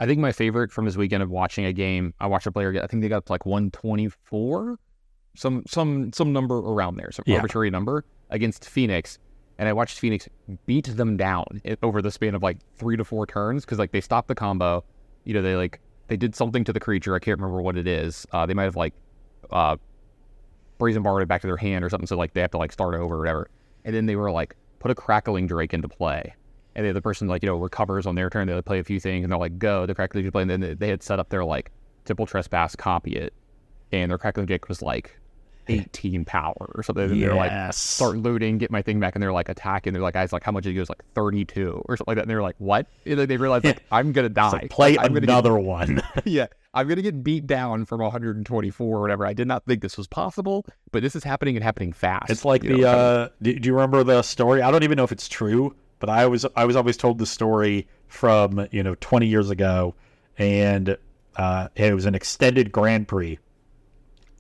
I 0.03 0.07
think 0.07 0.21
my 0.21 0.33
favorite 0.33 0.73
from 0.73 0.85
this 0.85 0.97
weekend 0.97 1.23
of 1.23 1.31
watching 1.31 1.65
a 1.65 1.73
game, 1.73 2.13
I 2.19 2.27
watched 2.27 2.47
a 2.47 2.53
player 2.53 2.73
get, 2.73 2.83
I 2.83 2.87
think 2.87 3.03
they 3.03 3.09
got 3.09 3.19
up 3.19 3.27
to 3.27 3.33
like 3.33 3.47
124, 3.47 4.79
some 5.37 5.63
some 5.67 6.13
some 6.13 6.33
number 6.33 6.59
around 6.59 6.97
there, 6.97 7.11
some 7.13 7.25
yeah. 7.27 7.37
arbitrary 7.37 7.71
number 7.71 8.05
against 8.31 8.69
Phoenix 8.69 9.19
and 9.59 9.69
I 9.69 9.73
watched 9.73 9.99
Phoenix 9.99 10.29
beat 10.67 10.87
them 10.87 11.17
down 11.17 11.63
over 11.83 12.03
the 12.03 12.11
span 12.11 12.35
of 12.35 12.43
like 12.43 12.59
three 12.77 12.97
to 12.97 13.05
four 13.05 13.27
turns 13.27 13.65
because 13.65 13.79
like 13.79 13.93
they 13.93 14.01
stopped 14.01 14.29
the 14.29 14.35
combo. 14.35 14.85
You 15.25 15.35
know, 15.35 15.43
they 15.43 15.55
like 15.55 15.81
they 16.09 16.17
did 16.17 16.35
something 16.35 16.65
to 16.65 16.73
the 16.73 16.81
creature. 16.81 17.15
I 17.15 17.19
can't 17.19 17.39
remember 17.39 17.63
what 17.63 17.77
it 17.77 17.87
is. 17.87 18.27
Uh, 18.33 18.47
they 18.47 18.55
might 18.55 18.65
have 18.65 18.77
like 18.77 18.95
uh, 19.51 19.77
brazen 20.79 21.03
barred 21.03 21.23
it 21.23 21.29
back 21.29 21.43
to 21.43 21.47
their 21.47 21.57
hand 21.57 21.85
or 21.85 21.91
something. 21.91 22.07
So 22.07 22.17
like 22.17 22.33
they 22.33 22.41
have 22.41 22.51
to 22.53 22.59
like 22.59 22.73
start 22.73 22.95
over 22.95 23.15
or 23.15 23.19
whatever. 23.19 23.51
And 23.85 23.95
then 23.95 24.07
they 24.07 24.17
were 24.17 24.31
like 24.31 24.57
put 24.79 24.91
a 24.91 24.95
crackling 24.95 25.47
drake 25.47 25.73
into 25.75 25.89
play. 25.89 26.35
And 26.75 26.87
the 26.87 26.91
other 26.91 27.01
person 27.01 27.29
like 27.29 27.43
you 27.43 27.49
know 27.49 27.57
recovers 27.57 28.07
on 28.07 28.15
their 28.15 28.31
turn. 28.31 28.47
They 28.47 28.63
play 28.63 28.79
a 28.79 28.85
few 28.85 29.01
things 29.01 29.25
and 29.25 29.33
they're 29.33 29.39
like 29.39 29.59
go 29.59 29.87
the 29.87 29.95
crackling 29.95 30.31
play. 30.31 30.43
And 30.43 30.51
then 30.51 30.77
they 30.79 30.89
had 30.89 31.03
set 31.03 31.19
up 31.19 31.29
their 31.29 31.45
like 31.45 31.71
temporal 32.05 32.27
trespass, 32.27 32.75
copy 32.77 33.13
it, 33.13 33.35
and 33.93 34.11
their 34.11 34.19
crackling 34.19 34.47
drake 34.47 34.69
was 34.69 34.83
like 34.83 35.19
18 35.69 36.25
power 36.25 36.73
or 36.75 36.83
something. 36.83 37.05
And 37.05 37.17
yes. 37.17 37.27
they're 37.27 37.37
like, 37.37 37.75
start 37.75 38.17
looting, 38.17 38.59
get 38.59 38.71
my 38.71 38.83
thing 38.83 39.01
back. 39.01 39.15
And 39.15 39.23
they're 39.23 39.33
like 39.33 39.49
attacking. 39.49 39.93
They're 39.93 40.03
like, 40.03 40.15
guys, 40.15 40.33
like, 40.33 40.43
how 40.43 40.53
much 40.53 40.67
it 40.67 40.75
goes? 40.75 40.89
Like 40.89 41.03
32 41.15 41.83
or 41.87 41.97
something 41.97 42.11
like 42.11 42.17
that. 42.17 42.23
And 42.23 42.31
they're 42.31 42.43
like, 42.43 42.57
what? 42.59 42.87
And 43.07 43.19
they 43.21 43.37
realize, 43.37 43.65
like, 43.65 43.83
I'm 43.93 44.13
going 44.13 44.25
to 44.25 44.29
die. 44.29 44.51
Like, 44.51 44.71
play 44.71 44.97
like, 44.97 45.11
another 45.11 45.55
get, 45.55 45.65
one. 45.65 46.03
yeah. 46.25 46.47
I'm 46.75 46.87
going 46.87 46.97
to 46.97 47.03
get 47.03 47.23
beat 47.23 47.47
down 47.47 47.85
from 47.85 48.01
124 48.01 48.97
or 48.97 49.01
whatever. 49.01 49.27
I 49.27 49.35
did 49.35 49.47
not 49.47 49.65
think 49.67 49.83
this 49.83 49.99
was 49.99 50.07
possible, 50.07 50.65
but 50.91 51.03
this 51.03 51.15
is 51.15 51.23
happening 51.23 51.55
and 51.57 51.63
happening 51.63 51.93
fast. 51.93 52.31
It's 52.31 52.45
like 52.47 52.63
the, 52.63 52.79
know? 52.79 52.89
uh, 52.89 53.29
do, 53.43 53.59
do 53.59 53.67
you 53.67 53.75
remember 53.75 54.03
the 54.05 54.23
story? 54.23 54.63
I 54.63 54.71
don't 54.71 54.83
even 54.83 54.97
know 54.97 55.05
if 55.05 55.13
it's 55.13 55.29
true, 55.29 55.77
but 56.03 56.11
I 56.11 56.27
was 56.27 56.45
I 56.57 56.65
was 56.65 56.75
always 56.75 56.97
told 56.97 57.19
the 57.19 57.27
story 57.27 57.87
from 58.09 58.67
you 58.73 58.83
know 58.83 58.97
20 58.97 59.29
years 59.29 59.51
ago, 59.51 59.95
and 60.37 60.99
uh, 61.37 61.69
it 61.77 61.95
was 61.95 62.07
an 62.07 62.17
extended 62.17 62.73
Grand 62.73 63.07
Prix, 63.07 63.39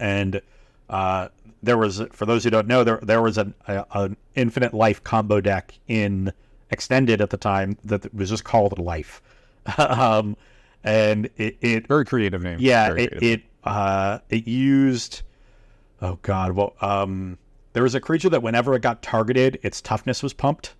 and 0.01 0.42
uh, 0.90 1.29
there 1.62 1.79
was 1.79 2.03
for 2.11 2.27
those 2.27 2.42
who 2.42 2.51
don't 2.51 2.66
know 2.66 2.83
there 2.83 2.98
there 3.01 3.22
was 3.22 3.38
an, 3.38 3.55
a, 3.68 3.87
an 3.92 4.16
infinite 4.35 4.75
life 4.75 5.05
combo 5.05 5.40
deck 5.40 5.79
in 5.87 6.33
extended 6.70 7.20
at 7.20 7.31
the 7.31 7.37
time 7.37 7.79
that 7.85 8.12
was 8.12 8.31
just 8.31 8.42
called 8.42 8.77
life, 8.81 9.22
um, 9.79 10.37
and 10.83 11.31
it, 11.37 11.59
it 11.61 11.87
Very 11.87 12.05
creative 12.05 12.42
name. 12.42 12.57
yeah 12.59 12.88
Very 12.88 13.05
it 13.05 13.22
it 13.22 13.42
uh, 13.62 14.18
it 14.31 14.48
used 14.48 15.22
oh 16.01 16.18
god 16.22 16.53
well 16.53 16.75
um 16.81 17.38
there 17.72 17.85
was 17.85 17.94
a 17.94 18.01
creature 18.01 18.31
that 18.31 18.42
whenever 18.42 18.75
it 18.75 18.83
got 18.83 19.01
targeted 19.01 19.61
its 19.62 19.81
toughness 19.81 20.25
was 20.25 20.33
pumped. 20.33 20.75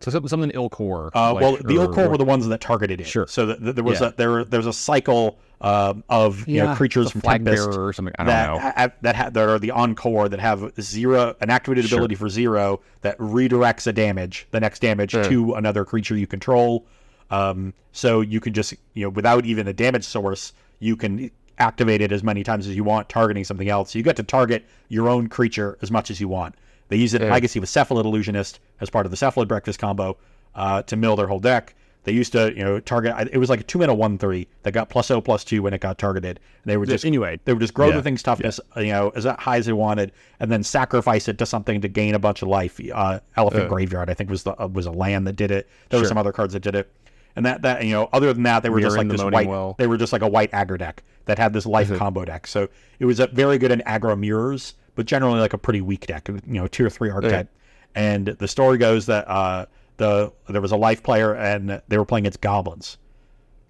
So 0.00 0.10
something, 0.10 0.28
something 0.28 0.50
ill 0.54 0.70
core. 0.70 1.10
Uh, 1.14 1.34
like, 1.34 1.42
well, 1.42 1.56
the 1.56 1.76
or- 1.78 1.82
ill 1.84 1.92
core 1.92 2.04
or- 2.06 2.08
were 2.10 2.18
the 2.18 2.24
ones 2.24 2.46
that 2.48 2.60
targeted 2.60 3.00
it. 3.00 3.06
Sure. 3.06 3.26
So 3.26 3.46
th- 3.46 3.58
th- 3.60 3.74
there 3.74 3.84
was 3.84 4.00
Yeah. 4.00 4.08
a 4.08 4.12
there 4.12 4.44
there 4.44 4.58
was 4.58 4.66
a 4.66 4.72
cycle 4.72 5.38
um, 5.60 6.02
of 6.08 6.48
you 6.48 6.62
know 6.62 6.74
creatures 6.74 7.06
the 7.06 7.10
from 7.12 7.20
flag 7.20 7.44
Tempest 7.44 7.70
bearer 7.70 7.86
or 7.86 7.92
something. 7.92 8.14
I 8.18 8.22
don't 8.24 8.28
that 8.28 8.46
know. 8.48 8.58
ha- 8.58 8.88
that 9.02 9.14
ha- 9.16 9.30
that 9.30 9.48
are 9.48 9.58
the 9.58 9.72
en-Kor 9.76 10.28
that 10.30 10.40
have 10.40 10.72
zero 10.80 11.34
an 11.42 11.50
activated 11.50 11.84
Sure. 11.86 11.98
ability 11.98 12.14
for 12.14 12.30
zero 12.30 12.80
that 13.02 13.18
redirects 13.18 13.86
a 13.86 13.92
damage 13.92 14.46
the 14.52 14.60
next 14.60 14.80
damage 14.80 15.14
Yeah. 15.14 15.22
to 15.24 15.52
another 15.54 15.84
creature 15.84 16.16
you 16.16 16.26
control. 16.26 16.86
Um, 17.30 17.74
so 17.92 18.22
you 18.22 18.40
can 18.40 18.54
just 18.54 18.72
you 18.94 19.04
know 19.04 19.10
without 19.10 19.44
even 19.44 19.68
a 19.68 19.72
damage 19.74 20.04
source 20.04 20.52
you 20.78 20.96
can 20.96 21.30
activate 21.58 22.00
it 22.00 22.10
as 22.10 22.22
many 22.24 22.42
times 22.42 22.66
as 22.66 22.74
you 22.74 22.82
want, 22.82 23.10
targeting 23.10 23.44
something 23.44 23.68
else. 23.68 23.90
So 23.90 23.98
you 23.98 24.02
get 24.02 24.16
to 24.16 24.22
target 24.22 24.64
your 24.88 25.10
own 25.10 25.28
creature 25.28 25.76
as 25.82 25.90
much 25.90 26.10
as 26.10 26.18
you 26.18 26.26
want. 26.26 26.54
They 26.90 26.96
use 26.96 27.14
it 27.14 27.22
in 27.22 27.28
Yeah. 27.28 27.32
Legacy 27.32 27.58
with 27.60 27.70
Cephalid 27.70 28.04
Illusionist 28.04 28.60
as 28.80 28.90
part 28.90 29.06
of 29.06 29.10
the 29.10 29.16
Cephalid 29.16 29.48
Breakfast 29.48 29.78
combo 29.78 30.18
uh, 30.54 30.82
to 30.82 30.96
mill 30.96 31.16
their 31.16 31.26
whole 31.28 31.40
deck. 31.40 31.74
They 32.04 32.12
used 32.12 32.32
to, 32.32 32.50
you 32.56 32.64
know, 32.64 32.80
target. 32.80 33.28
It 33.30 33.36
was 33.38 33.50
like 33.50 33.60
a 33.60 33.62
two 33.62 33.78
mana 33.78 33.94
one 33.94 34.16
three 34.16 34.48
that 34.62 34.72
got 34.72 34.88
plus 34.88 35.10
O 35.10 35.20
plus 35.20 35.44
two 35.44 35.62
when 35.62 35.74
it 35.74 35.82
got 35.82 35.98
targeted. 35.98 36.40
And 36.64 36.70
They 36.70 36.76
would 36.78 36.88
just 36.88 37.04
anyway, 37.04 37.38
they 37.44 37.52
would 37.52 37.60
just 37.60 37.74
grow 37.74 37.88
Yeah. 37.88 37.96
the 37.96 38.02
thing's 38.02 38.22
toughness, 38.22 38.58
you 38.76 38.86
know, 38.86 39.12
as 39.14 39.24
high 39.24 39.58
as 39.58 39.66
they 39.66 39.72
wanted, 39.74 40.12
and 40.40 40.50
then 40.50 40.62
sacrifice 40.62 41.28
it 41.28 41.36
to 41.38 41.46
something 41.46 41.80
to 41.82 41.88
gain 41.88 42.14
a 42.14 42.18
bunch 42.18 42.40
of 42.42 42.48
life. 42.48 42.80
Uh, 42.92 43.20
Elephant 43.36 43.64
Uh. 43.64 43.68
Graveyard, 43.68 44.08
I 44.10 44.14
think, 44.14 44.30
was 44.30 44.42
the 44.44 44.60
uh, 44.62 44.66
was 44.66 44.86
a 44.86 44.90
land 44.90 45.26
that 45.26 45.36
did 45.36 45.50
it. 45.50 45.68
There 45.90 46.00
were 46.00 46.06
some 46.06 46.16
other 46.18 46.32
cards 46.32 46.54
that 46.54 46.60
did 46.60 46.74
it, 46.74 46.90
and 47.36 47.44
that 47.44 47.60
that 47.62 47.84
you 47.84 47.92
know, 47.92 48.08
other 48.14 48.32
than 48.32 48.44
that, 48.44 48.62
they 48.62 48.70
were 48.70 48.80
just 48.80 48.96
like 48.96 49.08
this 49.08 49.22
white. 49.22 49.46
Well. 49.46 49.74
They 49.78 49.86
were 49.86 49.98
just 49.98 50.12
like 50.14 50.22
a 50.22 50.28
white 50.28 50.50
aggro 50.52 50.78
deck 50.78 51.02
that 51.26 51.38
had 51.38 51.52
this 51.52 51.66
life 51.66 51.94
combo 51.98 52.24
deck. 52.24 52.46
So 52.46 52.68
it 52.98 53.04
was 53.04 53.20
a 53.20 53.26
very 53.26 53.58
good 53.58 53.70
in 53.72 53.80
aggro 53.80 54.18
mirrors, 54.18 54.72
but 54.94 55.06
generally 55.06 55.40
like 55.40 55.52
a 55.52 55.58
pretty 55.58 55.80
weak 55.80 56.06
deck. 56.06 56.28
You 56.28 56.40
know, 56.46 56.64
or 56.64 56.90
three 56.90 57.10
archetype. 57.10 57.48
And 57.94 58.26
the 58.26 58.48
story 58.48 58.78
goes 58.78 59.06
that 59.06 59.28
uh, 59.28 59.66
the 59.96 60.32
there 60.48 60.60
was 60.60 60.72
a 60.72 60.76
life 60.76 61.02
player 61.02 61.34
and 61.34 61.82
they 61.88 61.98
were 61.98 62.04
playing 62.04 62.24
against 62.24 62.40
goblins 62.40 62.98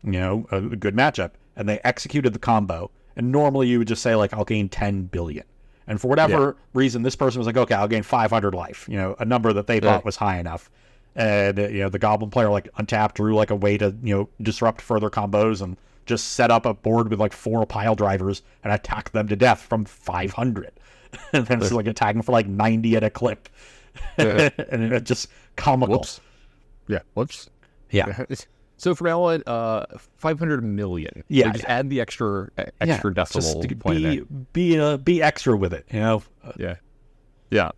you 0.03 0.13
know, 0.13 0.47
a 0.51 0.61
good 0.61 0.95
matchup, 0.97 1.33
and 1.57 1.69
they 1.69 1.79
executed 1.85 2.33
the 2.33 2.39
combo. 2.39 2.91
And 3.17 3.31
normally 3.31 3.69
you 3.69 3.79
would 3.79 3.89
just 3.89 4.03
say 4.03 4.15
like, 4.15 4.33
I'll 4.33 4.45
gain 4.45 4.69
10 4.69 5.05
billion. 5.05 5.45
And 5.87 6.01
for 6.01 6.09
whatever 6.09 6.57
reason, 6.73 7.03
this 7.03 7.17
person 7.17 7.39
was 7.39 7.47
like, 7.47 7.57
okay, 7.57 7.75
I'll 7.75 7.89
gain 7.89 8.03
500 8.03 8.55
life, 8.55 8.87
you 8.89 8.97
know, 8.97 9.17
a 9.19 9.25
number 9.25 9.53
that 9.53 9.67
they 9.67 9.75
Yeah. 9.77 9.81
thought 9.81 10.05
was 10.05 10.17
high 10.17 10.39
enough. 10.39 10.71
And, 11.17 11.59
you 11.59 11.81
know, 11.81 11.89
the 11.89 11.99
goblin 11.99 12.31
player 12.31 12.49
like 12.49 12.69
untapped, 12.77 13.17
drew 13.17 13.35
like 13.35 13.51
a 13.51 13.57
way 13.57 13.77
to, 13.79 13.95
you 14.03 14.15
know, 14.15 14.29
disrupt 14.41 14.81
further 14.81 15.11
combos 15.11 15.61
and 15.61 15.77
just 16.07 16.29
set 16.29 16.51
up 16.51 16.65
a 16.65 16.73
board 16.73 17.11
with 17.11 17.21
like 17.21 17.33
four 17.33 17.67
pile 17.67 17.95
drivers 17.97 18.43
and 18.63 18.73
attack 18.73 19.11
them 19.11 19.27
to 19.29 19.37
death 19.37 19.61
from 19.61 19.85
500. 19.85 20.71
and 21.33 21.47
then 21.47 21.61
it's 21.63 21.73
like 21.73 21.87
attacking 21.87 22.23
for 22.23 22.33
like 22.33 22.47
90 22.47 22.97
at 22.97 23.05
a 23.05 23.11
clip. 23.11 23.49
Yeah. 24.19 24.51
and 24.71 24.93
it 24.93 25.05
just 25.05 25.29
comical. 25.57 25.97
Whoops. 25.99 26.21
Yeah. 26.89 27.01
Whoops. 27.15 27.51
Yeah. 27.91 28.25
So 28.77 28.95
from 28.95 29.09
now 29.09 29.23
on, 29.25 29.43
uh, 29.47 29.85
five 30.17 30.39
hundred 30.39 30.65
million. 30.65 31.23
Yeah, 31.29 31.49
So 31.49 31.53
just 31.53 31.65
yeah. 31.65 31.79
add 31.81 31.91
the 31.91 32.01
extra 32.01 32.49
Yeah, 32.57 32.65
extra 32.81 33.13
decimal 33.13 33.63
just 33.63 33.79
point 33.79 33.99
be 33.99 34.17
there. 34.17 34.25
be 34.55 34.81
uh, 34.81 34.97
be 34.97 35.23
extra 35.23 35.55
with 35.55 35.75
it, 35.75 35.85
you 35.93 36.01
know. 36.01 36.23
Uh, 36.43 36.53
Yeah. 36.57 36.77
Yeah. 37.51 37.73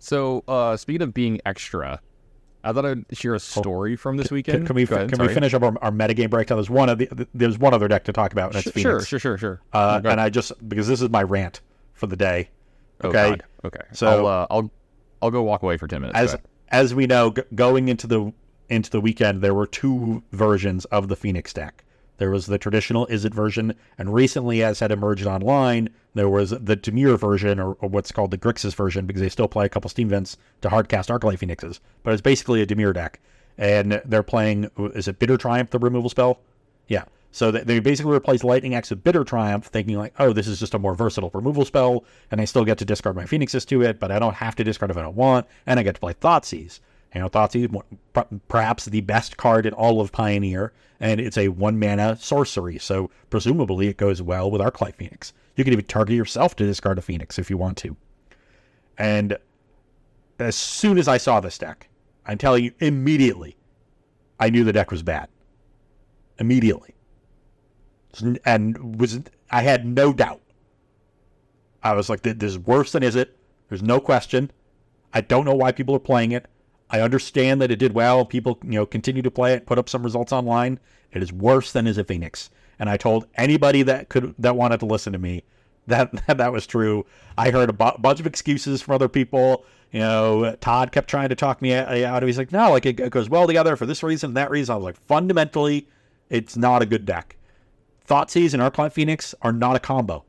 So 0.00 0.42
uh, 0.48 0.76
speaking 0.76 1.02
of 1.02 1.14
being 1.14 1.40
extra, 1.46 2.00
I 2.64 2.72
thought 2.72 2.84
I'd 2.84 3.04
share 3.12 3.34
a 3.34 3.38
story 3.38 3.94
from 3.94 4.16
this 4.16 4.30
weekend. 4.32 4.58
Can, 4.58 4.66
can 4.66 4.74
we 4.76 4.82
ahead, 4.82 5.08
can 5.12 5.20
we 5.24 5.32
finish 5.32 5.54
up 5.54 5.62
our, 5.62 5.72
our 5.80 5.92
metagame 5.92 6.30
breakdown? 6.30 6.56
There's 6.58 6.68
one 6.68 6.88
of 6.88 6.98
the 6.98 7.28
there's 7.32 7.56
one 7.56 7.72
other 7.72 7.86
deck 7.86 8.02
to 8.04 8.12
talk 8.12 8.32
about, 8.32 8.56
and 8.56 8.66
it's 8.66 8.72
Sure, 8.80 8.94
Phoenix. 8.94 9.06
sure, 9.06 9.18
sure, 9.20 9.38
sure. 9.38 9.60
Uh, 9.72 10.00
and 10.04 10.20
I 10.20 10.30
just 10.30 10.52
because 10.68 10.88
this 10.88 11.00
is 11.00 11.10
my 11.10 11.22
rant 11.22 11.60
for 11.96 12.06
the 12.06 12.16
day. 12.16 12.50
oh, 13.02 13.08
okay. 13.08 13.30
God. 13.30 13.44
Okay. 13.64 13.80
So- 13.92 14.06
I'll, 14.06 14.26
uh, 14.26 14.46
I'll 14.50 14.70
I'll 15.22 15.30
go 15.30 15.42
walk 15.42 15.62
away 15.62 15.76
for 15.78 15.88
ten 15.88 16.02
minutes. 16.02 16.16
As 16.18 16.34
ahead. 16.34 16.44
as 16.68 16.94
we 16.94 17.06
know, 17.06 17.30
g- 17.30 17.42
going 17.54 17.88
into 17.88 18.06
the 18.06 18.32
into 18.68 18.90
the 18.90 19.00
weekend, 19.00 19.42
there 19.42 19.54
were 19.54 19.66
two 19.66 20.22
versions 20.32 20.84
of 20.86 21.08
the 21.08 21.16
Phoenix 21.16 21.52
deck. 21.52 21.82
There 22.18 22.30
was 22.30 22.46
the 22.46 22.58
traditional 22.58 23.06
Izzet 23.08 23.34
version, 23.34 23.74
and 23.98 24.12
recently, 24.14 24.62
as 24.62 24.80
had 24.80 24.90
emerged 24.90 25.26
online, 25.26 25.90
there 26.14 26.28
was 26.30 26.50
the 26.50 26.76
Dimir 26.76 27.18
version, 27.18 27.58
or, 27.60 27.74
or 27.74 27.88
what's 27.90 28.10
called 28.10 28.30
the 28.30 28.38
Grixis 28.38 28.74
version, 28.74 29.04
because 29.06 29.20
they 29.20 29.28
still 29.28 29.48
play 29.48 29.66
a 29.66 29.68
couple 29.68 29.90
Steam 29.90 30.08
vents 30.08 30.36
to 30.62 30.68
hardcast 30.68 31.08
Arclight 31.10 31.38
Phoenixes. 31.38 31.80
But 32.02 32.12
it's 32.14 32.22
basically 32.22 32.62
a 32.62 32.66
Dimir 32.66 32.94
deck, 32.94 33.20
and 33.58 34.00
they're 34.04 34.22
playing. 34.22 34.70
Is 34.94 35.08
it 35.08 35.18
Bitter 35.18 35.36
Triumph, 35.36 35.70
the 35.70 35.78
removal 35.78 36.08
spell? 36.10 36.40
Yeah. 36.88 37.04
So 37.36 37.50
they, 37.50 37.80
basically 37.80 38.16
replace 38.16 38.42
Lightning 38.42 38.74
Axe 38.74 38.88
with 38.88 39.04
Bitter 39.04 39.22
Triumph, 39.22 39.66
thinking 39.66 39.98
like, 39.98 40.14
oh, 40.18 40.32
this 40.32 40.46
is 40.46 40.58
just 40.58 40.72
a 40.72 40.78
more 40.78 40.94
versatile 40.94 41.30
removal 41.34 41.66
spell, 41.66 42.06
and 42.30 42.40
I 42.40 42.46
still 42.46 42.64
get 42.64 42.78
to 42.78 42.86
discard 42.86 43.14
my 43.14 43.26
Phoenixes 43.26 43.66
to 43.66 43.82
it, 43.82 44.00
but 44.00 44.10
I 44.10 44.18
don't 44.18 44.36
have 44.36 44.56
to 44.56 44.64
discard 44.64 44.90
if 44.90 44.96
I 44.96 45.02
don't 45.02 45.16
want, 45.16 45.46
and 45.66 45.78
I 45.78 45.82
get 45.82 45.96
to 45.96 46.00
play 46.00 46.14
Thoughtseize. 46.14 46.80
You 47.14 47.20
know, 47.20 47.28
Thoughtseize, 47.28 47.82
perhaps 48.48 48.86
the 48.86 49.02
best 49.02 49.36
card 49.36 49.66
in 49.66 49.74
all 49.74 50.00
of 50.00 50.12
Pioneer, 50.12 50.72
and 50.98 51.20
it's 51.20 51.36
a 51.36 51.48
one 51.48 51.78
mana 51.78 52.16
sorcery, 52.16 52.78
so 52.78 53.10
presumably 53.28 53.88
it 53.88 53.98
goes 53.98 54.22
well 54.22 54.50
with 54.50 54.62
Arclight 54.62 54.94
Phoenix. 54.94 55.34
You 55.56 55.64
can 55.64 55.74
even 55.74 55.84
target 55.84 56.16
yourself 56.16 56.56
to 56.56 56.64
discard 56.64 56.96
a 56.96 57.02
Phoenix 57.02 57.38
if 57.38 57.50
you 57.50 57.58
want 57.58 57.76
to. 57.76 57.98
And 58.96 59.36
as 60.38 60.56
soon 60.56 60.96
as 60.96 61.06
I 61.06 61.18
saw 61.18 61.40
this 61.40 61.58
deck, 61.58 61.90
I'm 62.24 62.38
telling 62.38 62.64
you, 62.64 62.72
immediately, 62.80 63.58
I 64.40 64.48
knew 64.48 64.64
the 64.64 64.72
deck 64.72 64.90
was 64.90 65.02
bad. 65.02 65.28
Immediately 66.38 66.95
and 68.44 68.98
was 68.98 69.20
I 69.50 69.62
had 69.62 69.86
no 69.86 70.12
doubt. 70.12 70.40
I 71.82 71.94
was 71.94 72.08
like, 72.08 72.22
"This 72.22 72.36
is 72.42 72.58
worse 72.58 72.92
than 72.92 73.02
Izzet?" 73.02 73.28
There's 73.68 73.82
no 73.82 74.00
question. 74.00 74.50
I 75.12 75.20
don't 75.20 75.44
know 75.44 75.54
why 75.54 75.72
people 75.72 75.94
are 75.94 76.00
playing 76.00 76.32
it. 76.32 76.46
I 76.90 77.00
understand 77.00 77.60
that 77.60 77.70
it 77.70 77.78
did 77.78 77.94
well. 77.94 78.24
People, 78.24 78.58
you 78.62 78.72
know, 78.72 78.86
continue 78.86 79.22
to 79.22 79.30
play 79.30 79.54
it, 79.54 79.66
put 79.66 79.78
up 79.78 79.88
some 79.88 80.02
results 80.02 80.32
online. 80.32 80.78
It 81.12 81.22
is 81.22 81.32
worse 81.32 81.72
than 81.72 81.86
Izzet 81.86 82.06
Phoenix. 82.06 82.50
And 82.78 82.90
I 82.90 82.96
told 82.96 83.26
anybody 83.36 83.82
that 83.82 84.08
could 84.08 84.34
that 84.38 84.56
wanted 84.56 84.80
to 84.80 84.86
listen 84.86 85.12
to 85.12 85.18
me 85.18 85.42
that 85.86 86.12
that, 86.26 86.36
that 86.38 86.52
was 86.52 86.66
true. 86.66 87.06
I 87.36 87.50
heard 87.50 87.70
a 87.70 87.72
bu- 87.72 87.98
bunch 87.98 88.20
of 88.20 88.26
excuses 88.26 88.82
from 88.82 88.94
other 88.94 89.08
people. 89.08 89.64
You 89.92 90.00
know, 90.00 90.56
Todd 90.60 90.92
kept 90.92 91.08
trying 91.08 91.28
to 91.28 91.34
talk 91.34 91.62
me 91.62 91.72
out. 91.72 92.22
Of 92.22 92.26
he's 92.26 92.38
like, 92.38 92.52
"No, 92.52 92.70
like 92.70 92.86
it, 92.86 93.00
it 93.00 93.10
goes 93.10 93.28
well 93.28 93.46
together 93.46 93.76
for 93.76 93.86
this 93.86 94.02
reason, 94.02 94.34
that 94.34 94.50
reason." 94.50 94.72
I 94.72 94.76
was 94.76 94.84
like, 94.84 94.96
fundamentally, 94.96 95.88
it's 96.28 96.56
not 96.56 96.82
a 96.82 96.86
good 96.86 97.04
deck. 97.06 97.36
Thoughtseize 98.06 98.54
and 98.54 98.62
Arclight 98.62 98.92
Phoenix 98.92 99.34
are 99.42 99.52
not 99.52 99.76
a 99.76 99.80
combo. 99.80 100.24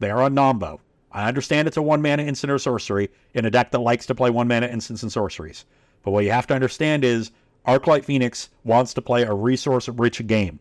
They 0.00 0.10
are 0.10 0.22
a 0.22 0.28
nombo. 0.28 0.80
I 1.12 1.28
understand 1.28 1.68
it's 1.68 1.76
a 1.76 1.82
one 1.82 2.02
mana 2.02 2.24
instant 2.24 2.50
or 2.50 2.58
sorcery 2.58 3.08
in 3.34 3.44
a 3.44 3.50
deck 3.50 3.70
that 3.70 3.78
likes 3.78 4.06
to 4.06 4.14
play 4.14 4.30
one 4.30 4.48
mana 4.48 4.66
instants 4.66 5.02
and 5.02 5.12
sorceries. 5.12 5.64
But 6.02 6.10
what 6.10 6.24
you 6.24 6.32
have 6.32 6.48
to 6.48 6.54
understand 6.54 7.04
is 7.04 7.30
Arclight 7.66 8.04
Phoenix 8.04 8.50
wants 8.64 8.92
to 8.94 9.02
play 9.02 9.22
a 9.22 9.32
resource 9.32 9.88
rich 9.88 10.26
game, 10.26 10.58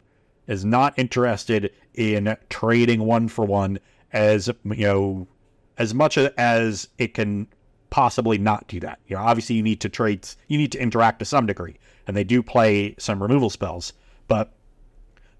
is 0.48 0.64
not 0.64 0.98
interested 0.98 1.74
in 1.96 2.38
trading 2.50 3.02
one 3.02 3.28
for 3.28 3.46
one 3.46 3.80
as 4.12 4.48
you 4.66 4.86
know 4.86 5.28
as 5.78 5.94
much 5.94 6.18
as 6.18 6.88
it 7.00 7.16
can 7.16 7.48
possibly 7.90 8.38
not 8.38 8.68
do 8.68 8.80
that. 8.80 9.00
You 9.08 9.16
know, 9.16 9.24
obviously 9.24 9.56
you 9.56 9.64
need 9.64 9.82
to 9.82 9.90
trade 9.90 10.28
you 10.48 10.58
need 10.58 10.72
to 10.74 10.82
interact 10.82 11.20
to 11.20 11.26
some 11.26 11.48
degree. 11.48 11.78
And 12.06 12.16
they 12.16 12.24
do 12.24 12.44
play 12.44 12.96
some 13.00 13.22
removal 13.24 13.50
spells, 13.50 13.94
but 14.28 14.54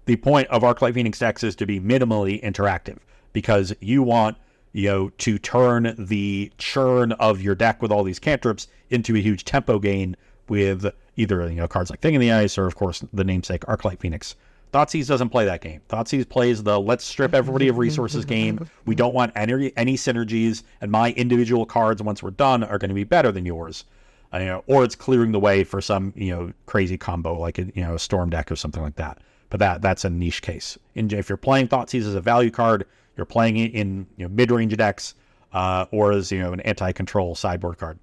the 0.06 0.16
point 0.16 0.48
of 0.48 0.62
Arclight 0.62 0.94
Phoenix 0.94 1.18
decks 1.18 1.42
is 1.42 1.56
to 1.56 1.66
be 1.66 1.80
minimally 1.80 2.42
interactive 2.42 2.98
because 3.32 3.74
you 3.80 4.02
want 4.02 4.36
you 4.72 4.88
know 4.88 5.08
to 5.18 5.38
turn 5.38 5.94
the 5.98 6.52
churn 6.58 7.12
of 7.12 7.40
your 7.40 7.54
deck 7.54 7.80
with 7.80 7.90
all 7.90 8.04
these 8.04 8.18
cantrips 8.18 8.68
into 8.90 9.16
a 9.16 9.20
huge 9.20 9.44
tempo 9.44 9.78
gain 9.78 10.16
with 10.48 10.86
either 11.16 11.48
you 11.48 11.56
know 11.56 11.68
cards 11.68 11.90
like 11.90 12.00
Thing 12.00 12.14
in 12.14 12.20
the 12.20 12.32
Ice 12.32 12.58
or 12.58 12.66
of 12.66 12.76
course 12.76 13.02
the 13.12 13.24
namesake 13.24 13.62
Arclight 13.62 14.00
Phoenix. 14.00 14.36
Thoughtseize 14.72 15.06
doesn't 15.06 15.28
play 15.28 15.44
that 15.44 15.60
game. 15.60 15.80
Thoughtseize 15.88 16.28
plays 16.28 16.60
the 16.64 16.80
let's 16.80 17.04
strip 17.04 17.32
everybody 17.32 17.68
of 17.68 17.78
resources 17.78 18.24
game. 18.24 18.68
We 18.86 18.96
don't 18.96 19.14
want 19.14 19.32
any 19.36 19.72
any 19.76 19.96
synergies, 19.96 20.64
and 20.80 20.90
my 20.90 21.12
individual 21.12 21.64
cards 21.64 22.02
once 22.02 22.24
we're 22.24 22.32
done 22.32 22.64
are 22.64 22.78
going 22.78 22.88
to 22.88 22.94
be 22.94 23.04
better 23.04 23.30
than 23.30 23.46
yours. 23.46 23.84
Uh, 24.32 24.38
you 24.38 24.46
know, 24.46 24.64
or 24.66 24.82
it's 24.82 24.96
clearing 24.96 25.30
the 25.30 25.38
way 25.38 25.62
for 25.62 25.80
some 25.80 26.12
you 26.16 26.34
know 26.34 26.52
crazy 26.66 26.98
combo 26.98 27.38
like 27.38 27.58
a, 27.60 27.66
you 27.66 27.84
know 27.84 27.94
a 27.94 27.98
storm 28.00 28.30
deck 28.30 28.50
or 28.50 28.56
something 28.56 28.82
like 28.82 28.96
that. 28.96 29.18
But 29.54 29.60
that 29.60 29.82
that's 29.82 30.04
a 30.04 30.10
niche 30.10 30.42
case. 30.42 30.76
And 30.96 31.12
if 31.12 31.28
you're 31.28 31.36
playing 31.36 31.68
Thoughtseize 31.68 32.00
as 32.00 32.16
a 32.16 32.20
value 32.20 32.50
card, 32.50 32.86
you're 33.16 33.24
playing 33.24 33.56
it 33.56 33.72
in 33.72 34.04
you 34.16 34.24
know, 34.26 34.34
mid-range 34.34 34.76
decks 34.76 35.14
uh, 35.52 35.86
or 35.92 36.10
as 36.10 36.32
you 36.32 36.40
know 36.40 36.52
an 36.52 36.58
anti-control 36.62 37.36
sideboard 37.36 37.78
card. 37.78 38.00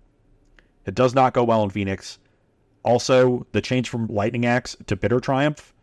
It 0.86 0.96
does 0.96 1.14
not 1.14 1.34
go 1.34 1.44
well 1.44 1.62
in 1.64 1.70
Phoenix. 1.70 2.20
Also, 2.84 3.46
the 3.52 3.60
change 3.60 3.90
from 3.90 4.08
Lightning 4.08 4.46
Axe 4.46 4.78
to 4.88 4.96
Bitter 4.96 5.20
Triumph, 5.20 5.74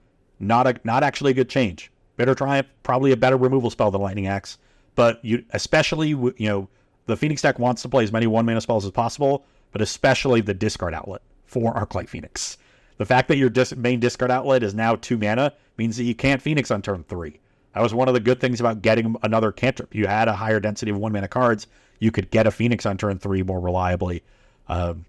not 0.40 0.66
a 0.66 0.80
not 0.84 1.02
actually 1.02 1.32
a 1.32 1.34
good 1.34 1.50
change. 1.50 1.92
Bitter 2.16 2.34
Triumph 2.34 2.68
probably 2.82 3.12
a 3.12 3.16
better 3.18 3.36
removal 3.36 3.68
spell 3.68 3.90
than 3.90 4.00
Lightning 4.00 4.26
Axe, 4.26 4.56
but 4.94 5.22
you 5.22 5.44
especially 5.50 6.08
you 6.08 6.34
know 6.38 6.66
the 7.04 7.16
Phoenix 7.18 7.42
deck 7.42 7.58
wants 7.58 7.82
to 7.82 7.90
play 7.90 8.04
as 8.04 8.10
many 8.10 8.26
one 8.26 8.46
mana 8.46 8.62
spells 8.62 8.86
as 8.86 8.90
possible, 8.90 9.44
but 9.72 9.82
especially 9.82 10.40
the 10.40 10.54
discard 10.54 10.94
outlet 10.94 11.20
for 11.44 11.74
Arclight 11.74 12.08
Phoenix. 12.08 12.56
The 12.98 13.06
fact 13.06 13.28
that 13.28 13.36
your 13.36 13.48
dis- 13.48 13.74
main 13.74 14.00
discard 14.00 14.30
outlet 14.30 14.62
is 14.62 14.74
now 14.74 14.96
two 14.96 15.16
mana 15.16 15.54
means 15.76 15.96
that 15.96 16.04
you 16.04 16.14
can't 16.14 16.42
Phoenix 16.42 16.70
on 16.70 16.82
turn 16.82 17.04
three. 17.04 17.40
That 17.74 17.82
was 17.82 17.94
one 17.94 18.08
of 18.08 18.14
the 18.14 18.20
good 18.20 18.40
things 18.40 18.60
about 18.60 18.82
getting 18.82 19.16
another 19.22 19.52
cantrip. 19.52 19.94
You 19.94 20.06
had 20.06 20.28
a 20.28 20.32
higher 20.32 20.60
density 20.60 20.90
of 20.90 20.98
one 20.98 21.12
mana 21.12 21.28
cards. 21.28 21.66
You 22.00 22.10
could 22.10 22.30
get 22.30 22.46
a 22.46 22.50
Phoenix 22.50 22.86
on 22.86 22.98
turn 22.98 23.18
three 23.18 23.42
more 23.42 23.60
reliably. 23.60 24.22
Um, 24.68 25.06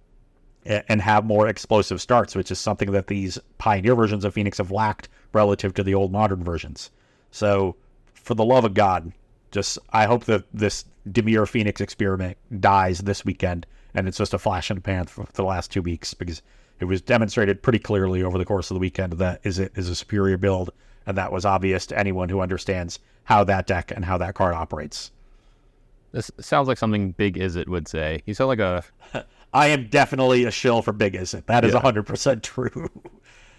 and 0.65 1.01
have 1.01 1.25
more 1.25 1.47
explosive 1.47 2.01
starts, 2.01 2.35
which 2.35 2.51
is 2.51 2.59
something 2.59 2.91
that 2.91 3.07
these 3.07 3.39
pioneer 3.57 3.95
versions 3.95 4.25
of 4.25 4.33
Phoenix 4.33 4.57
have 4.57 4.71
lacked 4.71 5.09
relative 5.33 5.73
to 5.73 5.83
the 5.83 5.95
old 5.95 6.11
modern 6.11 6.43
versions. 6.43 6.91
So, 7.31 7.75
for 8.13 8.35
the 8.35 8.45
love 8.45 8.65
of 8.65 8.73
God, 8.73 9.13
just 9.51 9.79
I 9.91 10.05
hope 10.05 10.25
that 10.25 10.43
this 10.53 10.85
Dimir 11.09 11.47
Phoenix 11.47 11.81
experiment 11.81 12.37
dies 12.59 12.99
this 12.99 13.25
weekend, 13.25 13.65
and 13.93 14.07
it's 14.07 14.17
just 14.17 14.33
a 14.33 14.37
flash 14.37 14.69
in 14.69 14.75
the 14.75 14.81
pan 14.81 15.05
for 15.05 15.25
the 15.33 15.43
last 15.43 15.71
two 15.71 15.81
weeks 15.81 16.13
because 16.13 16.41
it 16.79 16.85
was 16.85 17.01
demonstrated 17.01 17.61
pretty 17.61 17.79
clearly 17.79 18.23
over 18.23 18.37
the 18.37 18.45
course 18.45 18.69
of 18.71 18.75
the 18.75 18.79
weekend 18.79 19.13
that 19.13 19.43
Izzet 19.43 19.77
is 19.77 19.89
a 19.89 19.95
superior 19.95 20.37
build, 20.37 20.71
and 21.05 21.17
that 21.17 21.31
was 21.31 21.45
obvious 21.45 21.85
to 21.87 21.99
anyone 21.99 22.29
who 22.29 22.39
understands 22.39 22.99
how 23.25 23.43
that 23.43 23.67
deck 23.67 23.91
and 23.95 24.05
how 24.05 24.17
that 24.17 24.35
card 24.35 24.53
operates. 24.55 25.11
This 26.11 26.31
sounds 26.39 26.67
like 26.67 26.77
something 26.77 27.11
Big 27.11 27.35
Izzet 27.37 27.67
would 27.67 27.87
say. 27.87 28.23
You 28.25 28.33
sound 28.33 28.47
like 28.47 28.59
a. 28.59 28.83
I 29.53 29.67
am 29.67 29.87
definitely 29.87 30.45
a 30.45 30.51
shill 30.51 30.81
for 30.81 30.91
Big 30.93 31.13
Izzet. 31.13 31.45
That 31.47 31.65
is 31.65 31.73
Yeah. 31.73 31.81
hundred 31.81 32.03
percent 32.07 32.43
true. 32.43 32.89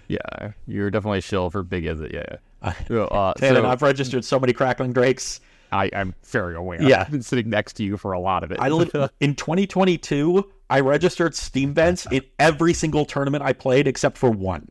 Yeah, 0.09 0.51
you're 0.67 0.91
definitely 0.91 1.19
a 1.19 1.23
shill 1.23 1.51
for 1.51 1.63
Big 1.63 1.85
Izzet. 1.85 2.13
Yeah. 2.13 2.39
I- 2.63 2.75
yeah. 2.91 3.03
Uh, 3.03 3.33
And 3.41 3.55
so 3.57 3.65
I've 3.65 3.81
registered 3.81 4.25
so 4.25 4.41
many 4.41 4.53
crackling 4.53 4.93
drakes. 4.93 5.41
I, 5.71 5.89
I'm 5.95 6.17
very 6.25 6.57
aware. 6.57 6.83
Yeah. 6.83 7.03
I've 7.03 7.13
been 7.13 7.23
sitting 7.23 7.49
next 7.49 7.75
to 7.75 7.85
you 7.85 7.97
for 7.97 8.11
a 8.11 8.19
lot 8.19 8.43
of 8.43 8.51
it. 8.51 8.59
I 8.59 8.71
lit- 8.71 8.91
in 9.21 9.37
2022, 9.37 10.51
I 10.71 10.81
registered 10.81 11.35
Steam 11.35 11.75
vents 11.75 12.07
in 12.11 12.23
every 12.39 12.73
single 12.73 13.05
tournament 13.05 13.43
I 13.45 13.53
played 13.53 13.87
except 13.89 14.17
for 14.17 14.31
one. 14.31 14.69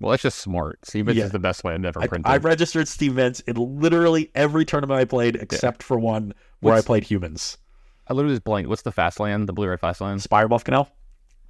well, 0.00 0.10
that's 0.10 0.22
just 0.24 0.38
smart. 0.40 0.78
Stevens 0.84 1.16
Yeah. 1.16 1.24
is 1.24 1.30
the 1.30 1.38
best 1.38 1.64
way 1.64 1.72
I've 1.72 1.80
never 1.80 2.00
printed. 2.00 2.26
I 2.30 2.36
registered 2.36 2.88
Steam 2.88 3.14
vents 3.14 3.40
in 3.40 3.56
literally 3.56 4.30
every 4.34 4.64
tournament 4.66 5.00
I 5.00 5.04
played 5.06 5.36
except 5.36 5.82
for 5.82 5.98
one 5.98 6.34
where 6.60 6.74
What's- 6.74 6.84
I 6.84 6.86
played 6.86 7.04
humans. 7.04 7.56
I 8.08 8.12
literally 8.12 8.34
just 8.34 8.44
blanked. 8.44 8.68
What's 8.68 8.82
the 8.82 8.92
fast 8.92 9.18
land? 9.18 9.48
The 9.48 9.52
blue 9.52 9.68
red 9.68 9.80
fast 9.80 10.00
land? 10.00 10.20
Spirebluff 10.20 10.64
Canal. 10.64 10.88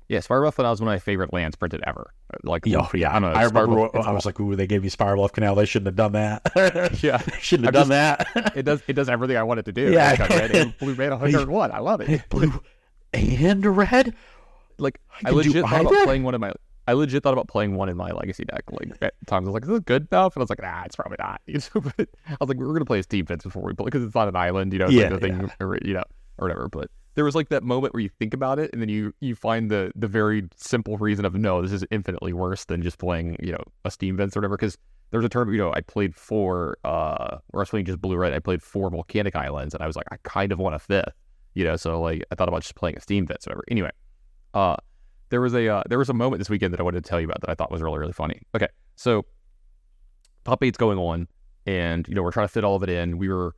Yeah, 0.09 0.21
Spire 0.21 0.41
Buff 0.43 0.57
was 0.59 0.81
one 0.81 0.87
of 0.87 0.93
my 0.95 1.01
favorite 1.01 1.33
lands 1.33 1.57
printed 1.57 1.83
ever. 1.85 2.13
Like, 2.45 2.65
Yo, 2.65 2.87
yeah, 2.95 3.11
I 3.11 3.19
don't 3.19 3.23
know. 3.33 3.39
I 3.41 3.43
remember. 3.43 3.89
I 3.99 4.13
was 4.13 4.25
like, 4.25 4.39
"Ooh, 4.39 4.55
they 4.55 4.69
gave 4.69 4.85
me 4.85 4.89
Spirebluff 4.89 5.33
Canal. 5.33 5.57
They 5.57 5.65
shouldn't 5.67 5.87
have 5.89 5.97
done 5.97 6.13
that. 6.13 7.01
yeah, 7.03 7.19
shouldn't 7.41 7.67
have 7.67 7.75
I'm 7.75 7.89
done 7.89 8.25
that." 8.29 8.53
it 8.57 8.63
does. 8.63 8.81
It 8.87 8.93
does 8.93 9.09
everything 9.09 9.37
I 9.37 9.43
want 9.43 9.59
it 9.59 9.65
to 9.65 9.73
do. 9.73 9.91
Yeah. 9.91 10.11
Like, 10.11 10.21
I 10.21 10.27
red 10.29 10.51
and 10.55 10.79
blue 10.79 10.95
mana 10.95 11.17
101. 11.17 11.73
I 11.73 11.81
love 11.81 12.01
it. 12.03 12.23
Blue 12.29 12.53
and 13.13 13.65
red. 13.65 14.15
Like, 14.79 15.01
I 15.25 15.31
I, 15.31 15.31
legit 15.31 15.69
thought 15.69 15.81
about 15.81 15.99
playing 16.01 16.23
one 16.23 16.35
in 16.35 16.41
my. 16.41 16.53
I 16.89 16.93
legit 16.93 17.23
thought 17.23 17.33
about 17.33 17.49
playing 17.49 17.75
one 17.75 17.89
in 17.89 17.97
my 17.97 18.11
legacy 18.13 18.45
deck. 18.45 18.65
Like 18.71 18.93
at 19.03 19.15
times, 19.27 19.47
I 19.47 19.51
was 19.51 19.55
like, 19.55 19.63
"Is 19.65 19.69
this 19.69 19.81
good 19.81 20.09
enough?" 20.13 20.37
And 20.37 20.43
I 20.43 20.45
was 20.45 20.51
like, 20.51 20.63
"Nah, 20.63 20.83
it's 20.85 20.97
probably 20.97 21.17
not." 21.19 21.41
You 21.47 21.59
know, 21.59 21.81
but 21.81 22.09
I 22.29 22.37
was 22.41 22.49
like, 22.49 22.59
"We're 22.59 22.73
gonna 22.73 22.85
play 22.85 22.99
as 22.99 23.07
defense 23.07 23.43
before 23.43 23.63
we 23.63 23.73
play 23.75 23.87
because 23.87 24.05
it's 24.05 24.15
not 24.15 24.29
an 24.29 24.37
island, 24.37 24.73
you 24.73 24.79
know, 24.79 24.89
it's 24.89 24.93
Yeah, 24.93 24.99
like 24.99 25.09
the 25.09 25.19
thing, 25.19 25.51
or, 25.61 25.79
you 25.85 25.95
know, 25.95 26.05
or 26.39 26.49
whatever." 26.49 26.69
But 26.69 26.91
there 27.15 27.25
was 27.25 27.35
like 27.35 27.49
that 27.49 27.63
moment 27.63 27.95
where 27.95 28.03
you 28.03 28.11
think 28.11 28.35
about 28.35 28.59
it, 28.59 28.71
and 28.73 28.81
then 28.83 28.89
you 28.89 29.15
you 29.21 29.35
find 29.35 29.71
the 29.71 29.91
the 29.97 30.07
very 30.09 30.45
simple 30.57 30.97
reason 30.99 31.25
of 31.25 31.35
no, 31.35 31.63
this 31.63 31.73
is 31.73 31.85
infinitely 31.91 32.33
worse 32.33 32.65
than 32.67 32.83
just 32.83 32.99
playing, 32.99 33.37
you 33.41 33.53
know, 33.53 33.63
a 33.85 33.91
steam 33.91 34.17
vents 34.17 34.37
or 34.37 34.41
whatever. 34.41 34.57
Because 34.57 34.79
there 35.11 35.19
was 35.19 35.25
a 35.25 35.29
tournament, 35.29 35.57
you 35.57 35.63
know, 35.63 35.73
I 35.75 35.81
played 35.81 36.15
four, 36.15 36.77
uh, 36.85 37.39
or 37.53 37.61
I 37.61 37.63
was 37.63 37.71
playing 37.71 37.87
just 37.87 38.01
blue 38.01 38.17
red. 38.17 38.33
I 38.33 38.39
played 38.39 38.63
four 38.63 38.91
volcanic 38.91 39.35
islands, 39.35 39.75
and 39.75 39.83
I 39.83 39.87
was 39.87 39.97
like, 39.97 40.07
I 40.13 40.17
kind 40.25 40.53
of 40.53 40.59
want 40.59 40.75
a 40.75 40.79
fifth, 40.79 41.15
you 41.57 41.65
know. 41.65 41.75
So 41.75 42.01
like, 42.01 42.23
I 42.31 42.37
thought 42.37 42.49
about 42.49 42.63
just 42.63 42.77
playing 42.77 42.97
a 42.97 43.01
steam 43.01 43.25
or 43.25 43.35
whatever. 43.45 43.65
Anyway, 43.69 43.91
uh, 44.55 44.77
there 45.31 45.41
was 45.41 45.55
a 45.55 45.67
uh, 45.67 45.83
there 45.89 45.99
was 45.99 46.09
a 46.09 46.15
moment 46.15 46.39
this 46.39 46.51
weekend 46.51 46.73
that 46.73 46.79
I 46.79 46.85
wanted 46.85 47.03
to 47.03 47.09
tell 47.09 47.21
you 47.21 47.27
about 47.27 47.41
that 47.41 47.51
I 47.51 47.55
thought 47.55 47.73
was 47.73 47.83
really 47.83 47.99
really 47.99 48.13
funny. 48.13 48.43
Okay, 48.55 48.69
so 48.95 49.25
top 50.45 50.63
eight's 50.63 50.79
going 50.79 50.99
on, 50.99 51.27
and 51.65 52.07
you 52.07 52.15
know 52.15 52.23
we're 52.23 52.31
trying 52.31 52.47
to 52.47 52.53
fit 52.53 52.63
all 52.63 52.77
of 52.77 52.85
it 52.85 52.91
in. 52.91 53.19
We 53.19 53.29
were, 53.29 53.57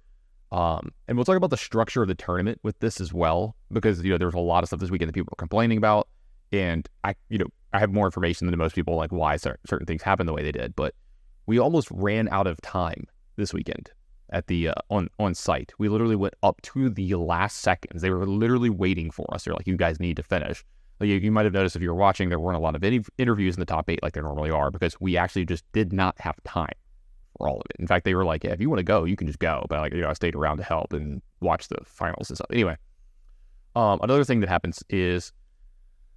um, 0.52 0.92
and 1.08 1.18
we'll 1.18 1.26
talk 1.26 1.36
about 1.36 1.50
the 1.50 1.58
structure 1.58 2.00
of 2.00 2.08
the 2.08 2.14
tournament 2.14 2.60
with 2.62 2.78
this 2.78 3.00
as 3.00 3.12
well 3.12 3.54
because 3.70 4.02
you 4.02 4.10
know 4.10 4.16
there's 4.16 4.34
a 4.34 4.38
lot 4.38 4.62
of 4.62 4.68
stuff 4.68 4.80
this 4.80 4.90
weekend 4.90 5.08
that 5.10 5.14
people 5.14 5.30
were 5.30 5.36
complaining 5.36 5.76
about, 5.76 6.08
and 6.52 6.88
I 7.04 7.16
you 7.28 7.38
know 7.38 7.48
I 7.72 7.80
have 7.80 7.92
more 7.92 8.06
information 8.06 8.46
than 8.46 8.56
most 8.56 8.74
people 8.74 8.96
like 8.96 9.10
why 9.10 9.36
certain 9.36 9.86
things 9.86 10.02
happened 10.02 10.28
the 10.28 10.32
way 10.32 10.42
they 10.42 10.52
did, 10.52 10.74
but 10.76 10.94
we 11.46 11.58
almost 11.58 11.88
ran 11.90 12.28
out 12.28 12.46
of 12.46 12.60
time 12.60 13.06
this 13.36 13.52
weekend 13.52 13.90
at 14.30 14.46
the 14.46 14.68
uh, 14.68 14.74
on 14.90 15.08
on 15.18 15.34
site. 15.34 15.72
We 15.78 15.88
literally 15.88 16.16
went 16.16 16.34
up 16.42 16.60
to 16.62 16.90
the 16.90 17.14
last 17.14 17.58
seconds. 17.58 18.02
They 18.02 18.10
were 18.10 18.26
literally 18.26 18.70
waiting 18.70 19.10
for 19.10 19.26
us. 19.34 19.44
They're 19.44 19.54
like, 19.54 19.66
"You 19.66 19.76
guys 19.76 20.00
need 20.00 20.16
to 20.16 20.22
finish." 20.22 20.64
Like, 21.00 21.08
you, 21.08 21.16
you 21.16 21.30
might 21.30 21.44
have 21.44 21.52
noticed 21.52 21.76
if 21.76 21.82
you 21.82 21.90
were 21.90 21.94
watching, 21.94 22.28
there 22.28 22.40
weren't 22.40 22.56
a 22.56 22.60
lot 22.60 22.74
of 22.74 22.82
any 22.82 23.00
interviews 23.18 23.54
in 23.54 23.60
the 23.60 23.66
top 23.66 23.88
eight 23.88 24.02
like 24.02 24.14
there 24.14 24.22
normally 24.22 24.50
are 24.50 24.70
because 24.70 25.00
we 25.00 25.16
actually 25.16 25.44
just 25.44 25.64
did 25.72 25.92
not 25.92 26.20
have 26.20 26.42
time 26.42 26.72
for 27.36 27.48
all 27.48 27.56
of 27.56 27.66
it. 27.70 27.76
In 27.78 27.86
fact, 27.86 28.04
they 28.04 28.14
were 28.14 28.24
like, 28.24 28.44
"Yeah, 28.44 28.52
if 28.52 28.60
you 28.60 28.68
want 28.68 28.78
to 28.78 28.84
go, 28.84 29.04
you 29.04 29.16
can 29.16 29.26
just 29.26 29.38
go." 29.38 29.64
But 29.68 29.80
like, 29.80 29.92
you 29.92 30.00
know, 30.00 30.10
I 30.10 30.12
stayed 30.14 30.34
around 30.34 30.58
to 30.58 30.64
help 30.64 30.92
and 30.92 31.22
watch 31.40 31.68
the 31.68 31.78
finals 31.84 32.30
and 32.30 32.36
stuff. 32.36 32.50
Anyway, 32.52 32.76
um, 33.76 34.00
another 34.02 34.24
thing 34.24 34.40
that 34.40 34.48
happens 34.48 34.82
is, 34.90 35.32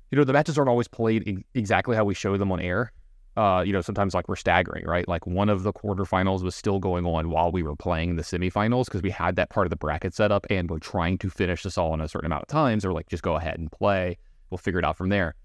you 0.09 0.17
know, 0.17 0.23
the 0.23 0.33
matches 0.33 0.57
aren't 0.57 0.69
always 0.69 0.87
played 0.87 1.23
ex- 1.27 1.43
exactly 1.53 1.95
how 1.95 2.03
we 2.03 2.13
show 2.13 2.37
them 2.37 2.51
on 2.51 2.59
air. 2.59 2.91
Uh, 3.37 3.63
you 3.65 3.71
know, 3.71 3.79
sometimes 3.79 4.13
like 4.13 4.27
we're 4.27 4.35
staggering, 4.35 4.85
right? 4.85 5.07
Like 5.07 5.25
one 5.25 5.47
of 5.47 5.63
the 5.63 5.71
quarterfinals 5.71 6.43
was 6.43 6.53
still 6.53 6.79
going 6.79 7.05
on 7.05 7.29
while 7.29 7.51
we 7.51 7.63
were 7.63 7.77
playing 7.77 8.17
the 8.17 8.23
semifinals 8.23 8.85
because 8.85 9.01
we 9.01 9.09
had 9.09 9.37
that 9.37 9.49
part 9.49 9.65
of 9.65 9.69
the 9.69 9.77
bracket 9.77 10.13
set 10.13 10.33
up 10.33 10.45
and 10.49 10.69
we're 10.69 10.79
trying 10.79 11.17
to 11.19 11.29
finish 11.29 11.63
this 11.63 11.77
all 11.77 11.93
in 11.93 12.01
a 12.01 12.09
certain 12.09 12.25
amount 12.25 12.43
of 12.43 12.49
times 12.49 12.83
or 12.83 12.91
like 12.91 13.07
just 13.07 13.23
go 13.23 13.37
ahead 13.37 13.57
and 13.57 13.71
play. 13.71 14.17
We'll 14.49 14.57
figure 14.57 14.79
it 14.79 14.85
out 14.85 14.97
from 14.97 15.09
there. 15.09 15.35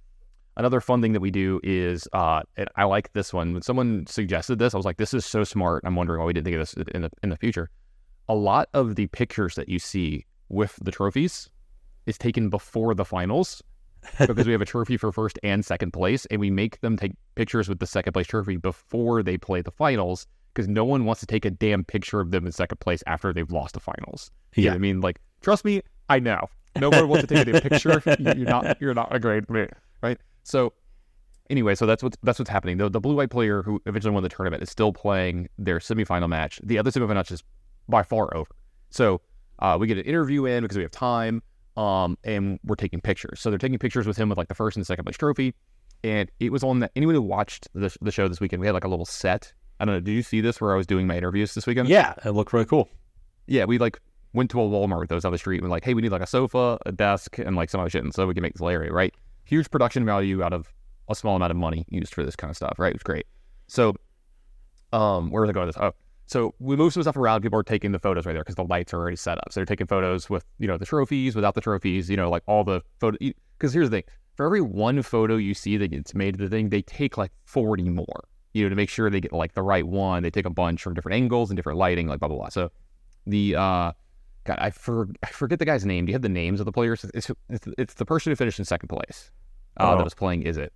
Another 0.57 0.81
fun 0.81 1.01
thing 1.01 1.13
that 1.13 1.21
we 1.21 1.31
do 1.31 1.61
is, 1.63 2.09
uh, 2.13 2.43
and 2.57 2.69
I 2.77 2.85
like 2.85 3.13
this 3.13 3.33
one. 3.33 3.53
When 3.53 3.63
someone 3.63 4.07
suggested 4.09 4.59
this, 4.59 4.73
I 4.73 4.79
was 4.79 4.87
like, 4.87 4.97
"This 4.97 5.13
is 5.13 5.27
so 5.27 5.45
smart." 5.45 5.83
I'm 5.85 5.95
wondering 5.95 6.19
why 6.19 6.27
we 6.27 6.33
didn't 6.33 6.47
think 6.47 6.57
of 6.57 6.61
this 6.61 6.73
in 6.95 7.03
the 7.03 7.11
in 7.23 7.29
the 7.29 7.37
future. 7.37 7.69
A 8.29 8.35
lot 8.35 8.71
of 8.73 8.97
the 8.97 9.07
pictures 9.09 9.55
that 9.57 9.69
you 9.69 9.79
see 9.79 10.25
with 10.49 10.77
the 10.83 10.91
trophies 10.91 11.51
is 12.07 12.17
taken 12.17 12.49
before 12.49 12.95
the 12.95 13.05
finals 13.05 13.63
because 14.19 14.47
we 14.47 14.53
have 14.53 14.63
a 14.63 14.67
trophy 14.67 14.97
for 14.97 15.13
first 15.13 15.39
and 15.43 15.65
second 15.65 15.93
place, 15.93 16.27
and 16.27 16.41
we 16.41 16.51
make 16.51 16.81
them 16.81 16.97
take 16.97 17.13
pictures 17.35 17.69
with 17.69 17.79
the 17.79 17.87
second 17.87 18.13
place 18.13 18.27
trophy 18.27 18.57
before 18.57 19.23
they 19.23 19.37
play 19.37 19.63
the 19.63 19.71
finals 19.71 20.27
because 20.55 20.69
no 20.69 20.85
one 20.85 21.05
wants 21.05 21.21
to 21.21 21.27
take 21.27 21.45
a 21.45 21.51
damn 21.51 21.85
picture 21.85 22.21
of 22.21 22.31
them 22.31 22.47
in 22.47 22.53
second 22.53 22.81
place 22.81 23.03
after 23.07 23.33
they've 23.33 23.51
lost 23.51 23.75
the 23.75 23.81
finals. 23.81 24.31
Yeah. 24.55 24.73
I 24.73 24.79
mean, 24.79 25.03
like, 25.03 25.21
trust 25.43 25.65
me, 25.65 25.83
I 26.09 26.19
know. 26.19 26.49
No 26.79 26.89
one 26.89 27.09
wants 27.09 27.27
to 27.27 27.35
take 27.35 27.47
a 27.47 27.53
damn 27.53 27.61
picture. 27.61 28.03
You're 28.19 28.49
not. 28.49 28.81
You're 28.81 28.95
not 28.95 29.15
a 29.15 29.19
great 29.19 29.49
man, 29.51 29.69
right? 30.03 30.19
So, 30.45 30.73
anyway, 31.51 31.75
so 31.75 31.87
that's 31.87 32.03
what's 32.03 32.17
that's 32.23 32.39
what's 32.39 32.51
happening. 32.51 32.79
The 32.79 32.89
the 32.89 33.01
blue 33.01 33.17
white 33.17 33.31
player 33.31 33.63
who 33.63 33.81
eventually 33.87 34.13
won 34.13 34.23
the 34.23 34.29
tournament 34.29 34.63
is 34.63 34.71
still 34.71 34.93
playing 34.93 35.49
their 35.59 35.79
semifinal 35.79 36.29
match. 36.29 36.61
The 36.63 36.79
other 36.79 36.91
semifinal 36.91 37.15
match 37.15 37.31
is 37.31 37.43
by 37.89 38.03
far 38.03 38.35
over. 38.35 38.51
So 38.91 39.21
uh, 39.59 39.77
we 39.79 39.87
get 39.87 39.99
an 39.99 40.05
interview 40.05 40.45
in 40.47 40.63
because 40.63 40.77
we 40.77 40.83
have 40.83 40.93
time, 40.93 41.43
um, 41.77 42.17
and 42.25 42.59
we're 42.65 42.77
taking 42.77 43.01
pictures. 43.01 43.41
So 43.41 43.51
they're 43.51 43.59
taking 43.59 43.79
pictures 43.79 44.07
with 44.07 44.17
him 44.17 44.29
with 44.29 44.39
like 44.39 44.49
the 44.49 44.55
first 44.55 44.77
and 44.77 44.83
the 44.83 44.87
second 44.87 45.05
place 45.05 45.17
trophy, 45.17 45.55
and 46.05 46.31
it 46.41 46.53
was 46.53 46.63
on 46.65 46.81
that. 46.81 46.93
Anyone 46.97 47.15
who 47.15 47.23
watched 47.23 47.69
the 47.75 47.95
the 48.01 48.13
show 48.13 48.29
this 48.29 48.41
weekend, 48.41 48.61
we 48.61 48.67
had 48.67 48.75
like 48.75 48.85
a 48.85 48.89
little 48.89 49.07
set. 49.07 49.53
I 49.79 49.85
don't 49.85 49.95
know. 49.95 50.01
Did 50.01 50.13
you 50.13 50.23
see 50.23 50.41
this 50.41 50.61
where 50.61 50.73
I 50.73 50.77
was 50.77 50.87
doing 50.87 51.07
my 51.07 51.17
interviews 51.17 51.55
this 51.55 51.67
weekend? 51.67 51.89
Yeah, 51.89 52.15
it 52.25 52.31
looked 52.31 52.53
really 52.53 52.65
cool. 52.67 52.89
yeah, 53.47 53.65
we 53.65 53.79
like 53.79 54.01
went 54.33 54.51
to 54.51 54.61
a 54.61 54.65
Walmart 54.65 55.09
that 55.09 55.15
was 55.15 55.25
on 55.25 55.33
the 55.33 55.39
street 55.39 55.63
and 55.63 55.71
like, 55.71 55.85
hey, 55.85 55.95
we 55.95 56.03
need 56.03 56.13
like 56.13 56.23
a 56.23 56.27
sofa, 56.27 56.79
a 56.87 56.93
desk, 56.93 57.39
and 57.39 57.57
like 57.57 57.71
some 57.71 57.81
other 57.81 57.91
shit, 57.91 58.05
and 58.05 58.15
so 58.15 58.27
we 58.27 58.35
can 58.35 58.43
make 58.43 58.55
this 58.55 58.63
area, 58.63 58.93
right? 58.93 59.15
Huge 59.45 59.71
production 59.71 60.05
value 60.05 60.43
out 60.43 60.53
of 60.53 60.73
a 61.09 61.15
small 61.15 61.37
amount 61.37 61.51
of 61.51 61.57
money 61.57 61.87
used 61.89 62.15
for 62.15 62.25
this 62.25 62.37
kind 62.37 62.51
of 62.51 62.57
stuff, 62.57 62.79
right? 62.79 62.91
It 62.91 62.97
was 62.97 63.03
great. 63.03 63.27
So, 63.69 63.95
um, 64.93 65.31
where 65.31 65.43
was 65.43 65.51
I 65.51 65.53
going 65.53 65.67
with 65.67 65.77
this? 65.77 65.83
Oh, 65.83 65.95
so 66.27 66.55
we 66.59 66.77
move 66.77 66.93
some 66.93 67.03
stuff 67.03 67.17
around. 67.17 67.43
People 67.43 67.59
are 67.59 67.63
taking 67.65 67.93
the 67.93 67.99
photos 67.99 68.27
right 68.27 68.33
there 68.33 68.43
because 68.43 68.57
the 68.57 68.65
lights 68.65 68.93
are 68.93 68.99
already 68.99 69.17
set 69.17 69.39
up. 69.39 69.53
So 69.53 69.61
they're 69.61 69.67
taking 69.67 69.87
photos 69.87 70.29
with 70.29 70.45
you 70.59 70.67
know 70.67 70.77
the 70.77 70.87
trophies, 70.87 71.35
without 71.37 71.55
the 71.55 71.61
trophies, 71.61 72.11
you 72.11 72.17
know, 72.17 72.29
like 72.31 72.43
all 72.47 72.65
the 72.65 72.83
photo. 73.01 73.17
Because 73.59 73.73
here's 73.73 73.91
the 73.91 73.99
thing: 73.99 74.05
for 74.35 74.47
every 74.47 74.61
one 74.61 75.03
photo 75.03 75.37
you 75.37 75.55
see 75.55 75.77
that 75.77 75.89
gets 75.89 76.15
made 76.15 76.35
of 76.35 76.41
the 76.41 76.49
thing, 76.49 76.69
they 76.71 76.83
take 76.83 77.17
like 77.17 77.33
forty 77.45 77.89
more. 77.89 78.25
You 78.55 78.65
know, 78.65 78.71
to 78.71 78.75
make 78.77 78.89
sure 78.89 79.11
they 79.11 79.21
get 79.21 79.33
like 79.33 79.53
the 79.55 79.63
right 79.63 79.87
one. 79.87 80.23
They 80.23 80.31
take 80.31 80.47
a 80.47 80.51
bunch 80.51 80.83
from 80.83 80.95
different 80.95 81.15
angles 81.17 81.51
and 81.51 81.57
different 81.57 81.79
lighting, 81.79 82.09
like 82.09 82.21
blah 82.21 82.29
blah 82.29 82.39
blah. 82.39 82.49
So 82.49 82.71
the 83.27 83.55
uh 83.55 83.93
God, 84.45 84.59
I 84.59 84.71
for 84.71 85.09
I 85.23 85.29
forget 85.29 85.59
the 85.59 85.65
guy's 85.65 85.85
name. 85.85 86.07
Do 86.07 86.11
you 86.11 86.15
have 86.15 86.23
the 86.23 86.29
names 86.29 86.61
of 86.61 86.67
the 86.67 86.73
players? 86.73 87.05
It's 87.13 87.31
it's, 87.51 87.69
it's 87.77 87.95
the 87.95 88.07
person 88.07 88.31
who 88.31 88.37
finished 88.37 88.59
in 88.59 88.65
second 88.65 88.89
place. 88.89 89.31
Uh, 89.79 89.93
Oh. 89.93 89.97
That 89.99 90.05
was 90.05 90.15
playing. 90.15 90.43
Is 90.43 90.57
it? 90.57 90.73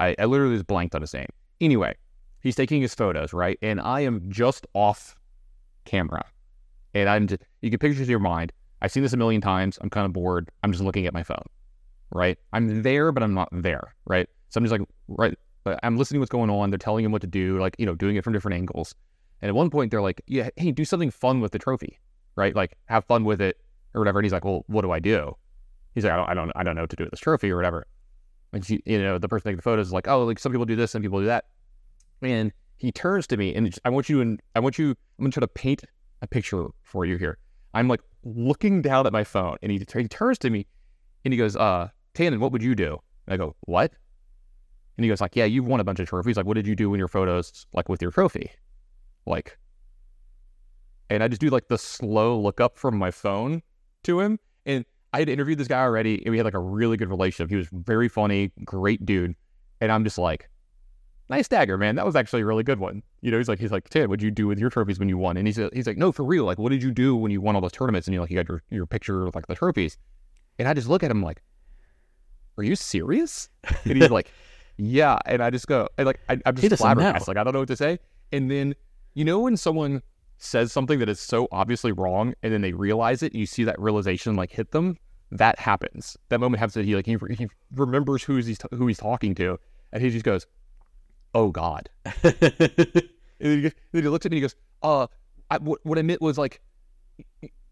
I, 0.00 0.16
I 0.18 0.24
literally 0.24 0.56
just 0.56 0.66
blanked 0.66 0.94
on 0.96 1.00
his 1.00 1.14
name. 1.14 1.28
Anyway, 1.60 1.94
he's 2.42 2.56
taking 2.56 2.82
his 2.82 2.94
photos, 2.94 3.32
right? 3.32 3.58
And 3.62 3.80
I 3.80 4.00
am 4.00 4.30
just 4.30 4.66
off 4.74 5.16
camera, 5.84 6.24
and 6.94 7.08
I'm 7.08 7.26
just, 7.26 7.42
you 7.60 7.70
can 7.70 7.78
picture 7.78 8.02
in 8.02 8.08
your 8.08 8.18
mind. 8.18 8.52
I've 8.82 8.92
seen 8.92 9.02
this 9.02 9.12
a 9.12 9.16
million 9.16 9.40
times. 9.40 9.78
I'm 9.80 9.90
kind 9.90 10.06
of 10.06 10.12
bored. 10.12 10.50
I'm 10.62 10.72
just 10.72 10.84
looking 10.84 11.06
at 11.06 11.14
my 11.14 11.22
phone. 11.22 11.44
right? 12.14 12.38
I'm 12.52 12.82
there, 12.82 13.12
but 13.12 13.22
I'm 13.22 13.34
not 13.34 13.48
there, 13.52 13.94
right? 14.06 14.28
So 14.50 14.58
I'm 14.58 14.64
just 14.64 14.72
like, 14.72 14.86
right, 15.08 15.36
but 15.64 15.78
I'm 15.82 15.96
listening 15.96 16.18
to 16.18 16.20
what's 16.20 16.30
going 16.30 16.50
on. 16.50 16.70
They're 16.70 16.78
telling 16.78 17.04
him 17.04 17.12
what 17.12 17.22
to 17.22 17.26
do, 17.26 17.58
like, 17.58 17.74
you 17.78 17.86
know, 17.86 17.94
doing 17.94 18.16
it 18.16 18.24
from 18.24 18.32
different 18.32 18.56
angles. 18.56 18.94
And 19.40 19.48
at 19.48 19.54
one 19.54 19.70
point, 19.70 19.90
they're 19.90 20.02
like, 20.02 20.22
yeah, 20.26 20.50
hey, 20.56 20.70
do 20.70 20.84
something 20.84 21.10
fun 21.10 21.40
with 21.40 21.52
the 21.52 21.58
trophy, 21.58 21.98
right? 22.36 22.54
Like, 22.54 22.76
have 22.86 23.04
fun 23.04 23.24
with 23.24 23.40
it 23.40 23.58
or 23.94 24.00
whatever. 24.00 24.18
And 24.20 24.24
he's 24.24 24.32
like, 24.32 24.44
well, 24.44 24.64
what 24.68 24.82
do 24.82 24.90
I 24.92 25.00
do? 25.00 25.36
He's 25.94 26.04
like, 26.04 26.12
I 26.12 26.16
don't, 26.16 26.28
I 26.28 26.34
don't, 26.34 26.52
I 26.56 26.62
don't 26.62 26.76
know 26.76 26.82
what 26.82 26.90
to 26.90 26.96
do 26.96 27.04
with 27.04 27.10
this 27.10 27.20
trophy 27.20 27.50
or 27.50 27.56
whatever. 27.56 27.86
And 28.52 28.64
she, 28.64 28.82
you 28.84 29.02
know, 29.02 29.18
the 29.18 29.28
person 29.28 29.44
taking 29.44 29.56
the 29.56 29.62
photos 29.62 29.88
is 29.88 29.92
like, 29.92 30.08
oh, 30.08 30.24
like 30.24 30.38
some 30.38 30.52
people 30.52 30.66
do 30.66 30.76
this, 30.76 30.90
some 30.90 31.02
people 31.02 31.20
do 31.20 31.26
that. 31.26 31.46
And 32.22 32.52
he 32.76 32.92
turns 32.92 33.26
to 33.28 33.36
me 33.36 33.54
and 33.54 33.74
I 33.84 33.90
want 33.90 34.08
you 34.08 34.20
and 34.20 34.40
I 34.54 34.60
want 34.60 34.78
you, 34.78 34.90
I'm 34.90 35.24
gonna 35.24 35.32
try 35.32 35.40
to 35.40 35.48
paint 35.48 35.84
a 36.22 36.26
picture 36.26 36.66
for 36.82 37.04
you 37.04 37.16
here. 37.16 37.38
I'm 37.74 37.88
like 37.88 38.00
looking 38.24 38.82
down 38.82 39.06
at 39.06 39.12
my 39.12 39.24
phone 39.24 39.56
and 39.62 39.72
he, 39.72 39.78
he 39.78 40.08
turns 40.08 40.38
to 40.38 40.50
me 40.50 40.66
and 41.24 41.32
he 41.32 41.38
goes, 41.38 41.56
uh, 41.56 41.88
Tannon, 42.14 42.40
what 42.40 42.52
would 42.52 42.62
you 42.62 42.74
do? 42.74 42.98
And 43.26 43.34
I 43.34 43.36
go, 43.36 43.56
what? 43.62 43.92
And 44.96 45.04
he 45.04 45.08
goes 45.08 45.20
like, 45.20 45.36
yeah, 45.36 45.44
you've 45.44 45.64
won 45.64 45.80
a 45.80 45.84
bunch 45.84 46.00
of 46.00 46.08
trophies. 46.08 46.36
Like, 46.36 46.46
what 46.46 46.54
did 46.54 46.66
you 46.66 46.76
do 46.76 46.92
in 46.92 46.98
your 46.98 47.08
photos, 47.08 47.66
like 47.72 47.88
with 47.88 48.02
your 48.02 48.10
trophy? 48.10 48.50
Like, 49.26 49.58
and 51.08 51.22
I 51.22 51.28
just 51.28 51.40
do 51.40 51.48
like 51.48 51.68
the 51.68 51.78
slow 51.78 52.38
look 52.38 52.60
up 52.60 52.76
from 52.76 52.96
my 52.96 53.10
phone 53.10 53.62
to 54.04 54.20
him. 54.20 54.38
And 54.66 54.84
I 55.12 55.20
had 55.20 55.28
interviewed 55.28 55.58
this 55.58 55.68
guy 55.68 55.80
already 55.80 56.22
and 56.24 56.30
we 56.30 56.38
had 56.38 56.44
like 56.44 56.54
a 56.54 56.58
really 56.60 56.96
good 56.96 57.10
relationship. 57.10 57.50
He 57.50 57.56
was 57.56 57.68
very 57.72 58.08
funny, 58.08 58.50
great 58.64 59.04
dude. 59.06 59.34
And 59.80 59.90
I'm 59.90 60.04
just 60.04 60.18
like, 60.18 60.48
nice 61.28 61.48
dagger, 61.48 61.78
man. 61.78 61.96
That 61.96 62.06
was 62.06 62.16
actually 62.16 62.42
a 62.42 62.46
really 62.46 62.62
good 62.62 62.78
one. 62.78 63.02
You 63.20 63.30
know, 63.30 63.38
he's 63.38 63.48
like, 63.48 63.58
he's 63.58 63.72
like, 63.72 63.88
Ted, 63.88 64.08
what'd 64.08 64.22
you 64.22 64.30
do 64.30 64.46
with 64.46 64.58
your 64.58 64.70
trophies 64.70 64.98
when 64.98 65.08
you 65.08 65.18
won? 65.18 65.36
And 65.36 65.46
he's 65.46 65.58
he's 65.72 65.86
like, 65.86 65.96
no, 65.96 66.12
for 66.12 66.24
real. 66.24 66.44
Like, 66.44 66.58
what 66.58 66.70
did 66.70 66.82
you 66.82 66.90
do 66.90 67.16
when 67.16 67.30
you 67.30 67.40
won 67.40 67.54
all 67.54 67.60
those 67.60 67.72
tournaments? 67.72 68.06
And 68.06 68.14
you 68.14 68.20
like, 68.20 68.30
you 68.30 68.36
got 68.36 68.48
your, 68.48 68.62
your 68.70 68.86
picture 68.86 69.24
with 69.24 69.34
like 69.34 69.46
the 69.46 69.54
trophies. 69.54 69.96
And 70.58 70.68
I 70.68 70.74
just 70.74 70.88
look 70.88 71.02
at 71.02 71.10
him 71.10 71.22
like, 71.22 71.42
are 72.58 72.64
you 72.64 72.76
serious? 72.76 73.48
And 73.84 74.00
he's 74.00 74.10
like, 74.10 74.30
yeah. 74.76 75.18
And 75.26 75.42
I 75.42 75.50
just 75.50 75.66
go, 75.66 75.88
and 75.98 76.06
like, 76.06 76.20
I, 76.28 76.38
I'm 76.44 76.56
just 76.56 76.78
flabbergasted. 76.78 77.28
Like, 77.28 77.36
I 77.36 77.44
don't 77.44 77.52
know 77.52 77.60
what 77.60 77.68
to 77.68 77.76
say. 77.76 77.98
And 78.32 78.50
then, 78.50 78.74
you 79.14 79.24
know, 79.24 79.40
when 79.40 79.56
someone 79.56 80.02
says 80.38 80.72
something 80.72 80.98
that 80.98 81.08
is 81.08 81.20
so 81.20 81.46
obviously 81.52 81.92
wrong 81.92 82.34
and 82.42 82.52
then 82.52 82.62
they 82.62 82.72
realize 82.72 83.22
it 83.22 83.32
and 83.32 83.40
you 83.40 83.46
see 83.46 83.64
that 83.64 83.78
realization 83.80 84.34
like 84.34 84.50
hit 84.50 84.72
them, 84.72 84.98
that 85.30 85.58
happens. 85.58 86.16
That 86.28 86.40
moment 86.40 86.58
happens 86.60 86.74
that 86.74 86.84
he 86.84 86.96
like, 86.96 87.06
he, 87.06 87.16
he 87.36 87.48
remembers 87.74 88.22
who 88.22 88.36
he's, 88.36 88.58
who 88.72 88.86
he's 88.86 88.98
talking 88.98 89.34
to. 89.36 89.58
And 89.92 90.02
he 90.02 90.10
just 90.10 90.24
goes, 90.24 90.46
oh 91.34 91.50
God. 91.50 91.88
And 93.44 93.50
then, 93.50 93.56
he, 93.58 93.62
goes- 93.62 93.72
then 93.90 94.02
he 94.04 94.08
looks 94.08 94.24
at 94.24 94.30
me 94.30 94.36
and 94.36 94.42
he 94.44 94.48
goes, 94.48 94.54
uh, 94.84 95.08
I, 95.50 95.58
what, 95.58 95.80
what 95.82 95.98
I 95.98 96.02
meant 96.02 96.22
was 96.22 96.38
like, 96.38 96.60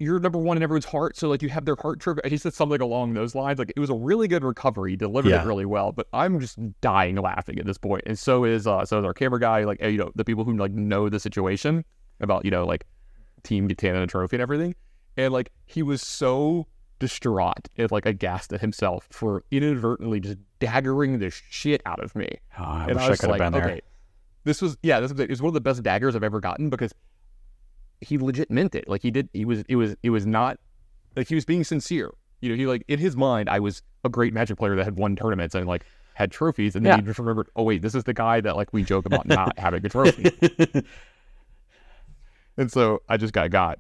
you're 0.00 0.18
number 0.18 0.38
one 0.38 0.56
in 0.56 0.64
everyone's 0.64 0.84
heart. 0.84 1.16
So 1.16 1.28
like 1.28 1.42
you 1.42 1.48
have 1.48 1.64
their 1.64 1.76
heart 1.76 2.00
trophy. 2.00 2.22
He 2.28 2.38
said 2.38 2.54
something 2.54 2.80
along 2.80 3.14
those 3.14 3.36
lines. 3.36 3.60
Like 3.60 3.72
it 3.76 3.78
was 3.78 3.88
a 3.90 3.94
really 3.94 4.26
good 4.26 4.42
recovery. 4.42 4.92
He 4.92 4.96
delivered 4.96 5.28
Yeah. 5.28 5.44
it 5.44 5.46
really 5.46 5.66
well, 5.66 5.92
but 5.92 6.08
I'm 6.12 6.40
just 6.40 6.58
dying 6.80 7.14
laughing 7.16 7.58
at 7.60 7.66
this 7.66 7.78
point. 7.78 8.02
And 8.06 8.18
so 8.18 8.44
is, 8.44 8.66
uh, 8.66 8.84
so 8.84 8.98
is 8.98 9.04
our 9.04 9.14
camera 9.14 9.38
guy, 9.38 9.62
like, 9.62 9.80
you 9.80 9.96
know, 9.98 10.10
the 10.16 10.24
people 10.24 10.42
who 10.42 10.56
like 10.56 10.72
know 10.72 11.08
the 11.08 11.20
situation 11.20 11.84
about, 12.20 12.44
you 12.44 12.50
know, 12.50 12.66
like 12.66 12.84
team 13.44 13.68
Gitana 13.68 13.94
and 13.94 14.02
a 14.02 14.06
trophy 14.08 14.36
and 14.36 14.42
everything. 14.42 14.74
And 15.16 15.32
like, 15.32 15.52
he 15.66 15.84
was 15.84 16.02
so 16.02 16.66
distraught 16.98 17.68
and 17.76 17.90
like 17.92 18.06
aghast 18.06 18.52
at 18.52 18.60
himself 18.60 19.06
for 19.12 19.44
inadvertently 19.52 20.18
just 20.18 20.38
daggering 20.60 21.18
the 21.18 21.30
shit 21.30 21.80
out 21.86 22.02
of 22.04 22.14
me 22.14 22.28
Oh, 22.58 22.62
I 22.64 22.84
and 22.86 22.94
wish 22.94 23.02
I 23.02 23.06
I 23.06 23.10
was 23.10 23.20
could 23.20 23.30
have 23.30 23.40
like, 23.40 23.52
been 23.52 23.60
there. 23.60 23.70
okay, 23.72 23.80
this 24.44 24.60
was 24.62 24.76
yeah, 24.82 25.00
this 25.00 25.10
was 25.12 25.20
it 25.20 25.30
was 25.30 25.42
one 25.42 25.48
of 25.48 25.54
the 25.54 25.60
best 25.60 25.82
daggers 25.82 26.14
I've 26.14 26.22
ever 26.22 26.40
gotten 26.40 26.70
because 26.70 26.94
he 28.00 28.16
legit 28.18 28.50
meant 28.50 28.74
it. 28.74 28.88
Like 28.88 29.02
he 29.02 29.10
did, 29.10 29.28
he 29.32 29.44
was 29.44 29.62
it 29.68 29.76
was 29.76 29.96
it 30.02 30.10
was 30.10 30.24
not 30.26 30.58
like 31.16 31.28
he 31.28 31.34
was 31.34 31.44
being 31.44 31.64
sincere. 31.64 32.12
You 32.40 32.50
know, 32.50 32.54
he 32.56 32.66
like 32.66 32.84
in 32.88 32.98
his 32.98 33.16
mind, 33.16 33.48
I 33.50 33.58
was 33.60 33.82
a 34.04 34.08
great 34.08 34.32
Magic 34.32 34.56
player 34.58 34.76
that 34.76 34.84
had 34.84 34.96
won 34.96 35.16
tournaments 35.16 35.54
and 35.54 35.66
like 35.66 35.84
had 36.14 36.30
trophies, 36.30 36.74
and 36.76 36.84
then 36.86 36.92
Yeah. 36.92 36.96
he 36.96 37.02
just 37.02 37.18
remembered, 37.18 37.48
oh 37.56 37.62
wait, 37.64 37.82
this 37.82 37.94
is 37.94 38.04
the 38.04 38.14
guy 38.14 38.40
that 38.40 38.56
like 38.56 38.72
we 38.72 38.82
joke 38.84 39.04
about 39.06 39.26
not 39.26 39.58
having 39.58 39.84
a 39.84 39.88
trophy. 39.88 40.32
and 42.56 42.70
so 42.70 43.02
I 43.08 43.16
just 43.16 43.32
got 43.32 43.50
got 43.50 43.78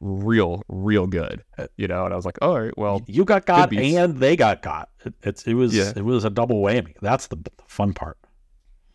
real 0.00 0.62
real 0.68 1.06
good, 1.06 1.44
you 1.76 1.86
know. 1.86 2.04
And 2.04 2.12
I 2.12 2.16
was 2.16 2.24
like, 2.24 2.38
all 2.42 2.60
right, 2.60 2.76
well, 2.76 3.02
you 3.06 3.24
got 3.24 3.46
got 3.46 3.72
and 3.72 4.16
they 4.18 4.36
got 4.36 4.62
got. 4.62 4.88
It, 5.04 5.14
it's 5.22 5.46
it 5.46 5.54
was 5.54 5.74
Yeah. 5.74 5.92
it 5.94 6.04
was 6.04 6.24
a 6.24 6.30
double 6.30 6.62
whammy. 6.62 6.94
That's 7.02 7.26
the, 7.28 7.36
the 7.36 7.50
fun 7.66 7.92
part. 7.92 8.18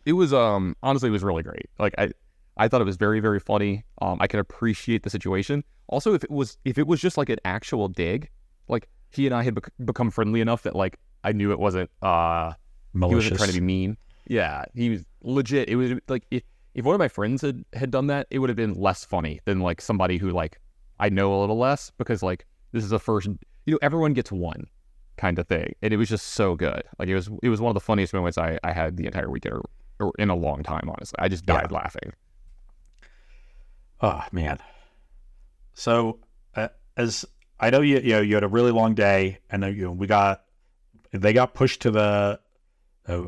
it 0.04 0.12
was 0.12 0.32
um 0.32 0.76
honestly 0.82 1.08
it 1.08 1.12
was 1.12 1.22
really 1.24 1.42
great. 1.42 1.68
Like 1.78 1.94
I 1.98 2.10
I 2.56 2.68
thought 2.68 2.80
it 2.80 2.84
was 2.84 2.96
very 2.96 3.20
very 3.20 3.40
funny. 3.40 3.84
Um 4.02 4.18
I 4.20 4.26
can 4.26 4.40
appreciate 4.40 5.02
the 5.02 5.10
situation. 5.10 5.64
Also 5.88 6.14
if 6.14 6.24
it 6.24 6.30
was 6.30 6.58
if 6.64 6.78
it 6.78 6.86
was 6.86 7.00
just 7.00 7.16
like 7.16 7.28
an 7.28 7.38
actual 7.44 7.88
dig, 7.88 8.28
like 8.68 8.88
he 9.10 9.26
and 9.26 9.34
I 9.34 9.42
had 9.44 9.54
bec- 9.54 9.72
become 9.84 10.10
friendly 10.10 10.40
enough 10.40 10.62
that 10.62 10.74
like 10.74 10.98
I 11.24 11.32
knew 11.32 11.52
it 11.52 11.58
wasn't 11.58 11.90
uh 12.02 12.52
he 12.92 12.98
wasn't 13.00 13.12
Malicious. 13.12 13.36
trying 13.38 13.48
to 13.50 13.60
be 13.60 13.64
mean. 13.64 13.96
Yeah, 14.28 14.64
he 14.74 14.90
was 14.90 15.04
legit. 15.22 15.68
It 15.68 15.76
was 15.76 15.92
like 16.08 16.24
if, 16.30 16.42
if 16.74 16.84
one 16.84 16.94
of 16.94 16.98
my 16.98 17.08
friends 17.08 17.42
had 17.42 17.64
had 17.74 17.90
done 17.92 18.08
that, 18.08 18.26
it 18.30 18.38
would 18.40 18.48
have 18.50 18.56
been 18.56 18.74
less 18.74 19.04
funny 19.04 19.40
than 19.44 19.60
like 19.60 19.80
somebody 19.80 20.16
who 20.18 20.30
like 20.30 20.58
I 20.98 21.08
know 21.08 21.34
a 21.34 21.40
little 21.40 21.58
less 21.58 21.90
because 21.98 22.22
like 22.22 22.46
this 22.72 22.84
is 22.84 22.90
the 22.90 22.98
first 22.98 23.28
you 23.64 23.72
know 23.72 23.78
everyone 23.82 24.12
gets 24.12 24.32
one 24.32 24.66
kind 25.16 25.38
of 25.38 25.46
thing, 25.46 25.74
and 25.82 25.92
it 25.92 25.96
was 25.96 26.08
just 26.08 26.28
so 26.28 26.54
good. 26.54 26.82
Like 26.98 27.08
it 27.08 27.14
was 27.14 27.30
it 27.42 27.48
was 27.48 27.60
one 27.60 27.70
of 27.70 27.74
the 27.74 27.80
funniest 27.80 28.14
moments 28.14 28.38
I 28.38 28.58
I 28.62 28.72
had 28.72 28.96
the 28.96 29.06
entire 29.06 29.30
weekend 29.30 29.54
or, 29.56 29.62
or 30.00 30.12
in 30.18 30.30
a 30.30 30.36
long 30.36 30.62
time. 30.62 30.88
Honestly, 30.88 31.16
I 31.18 31.28
just 31.28 31.46
died 31.46 31.72
laughing. 31.72 32.12
Oh 34.00 34.22
man. 34.32 34.58
So 35.74 36.20
uh, 36.54 36.68
as 36.96 37.24
I 37.60 37.70
know 37.70 37.80
you 37.80 37.98
you 37.98 38.10
know 38.10 38.20
you 38.20 38.34
had 38.34 38.44
a 38.44 38.48
really 38.48 38.72
long 38.72 38.94
day, 38.94 39.38
and 39.50 39.64
uh, 39.64 39.68
you 39.68 39.84
know, 39.84 39.92
we 39.92 40.06
got 40.06 40.44
they 41.12 41.32
got 41.32 41.54
pushed 41.54 41.82
to 41.82 41.90
the 41.90 42.40
uh, 43.06 43.22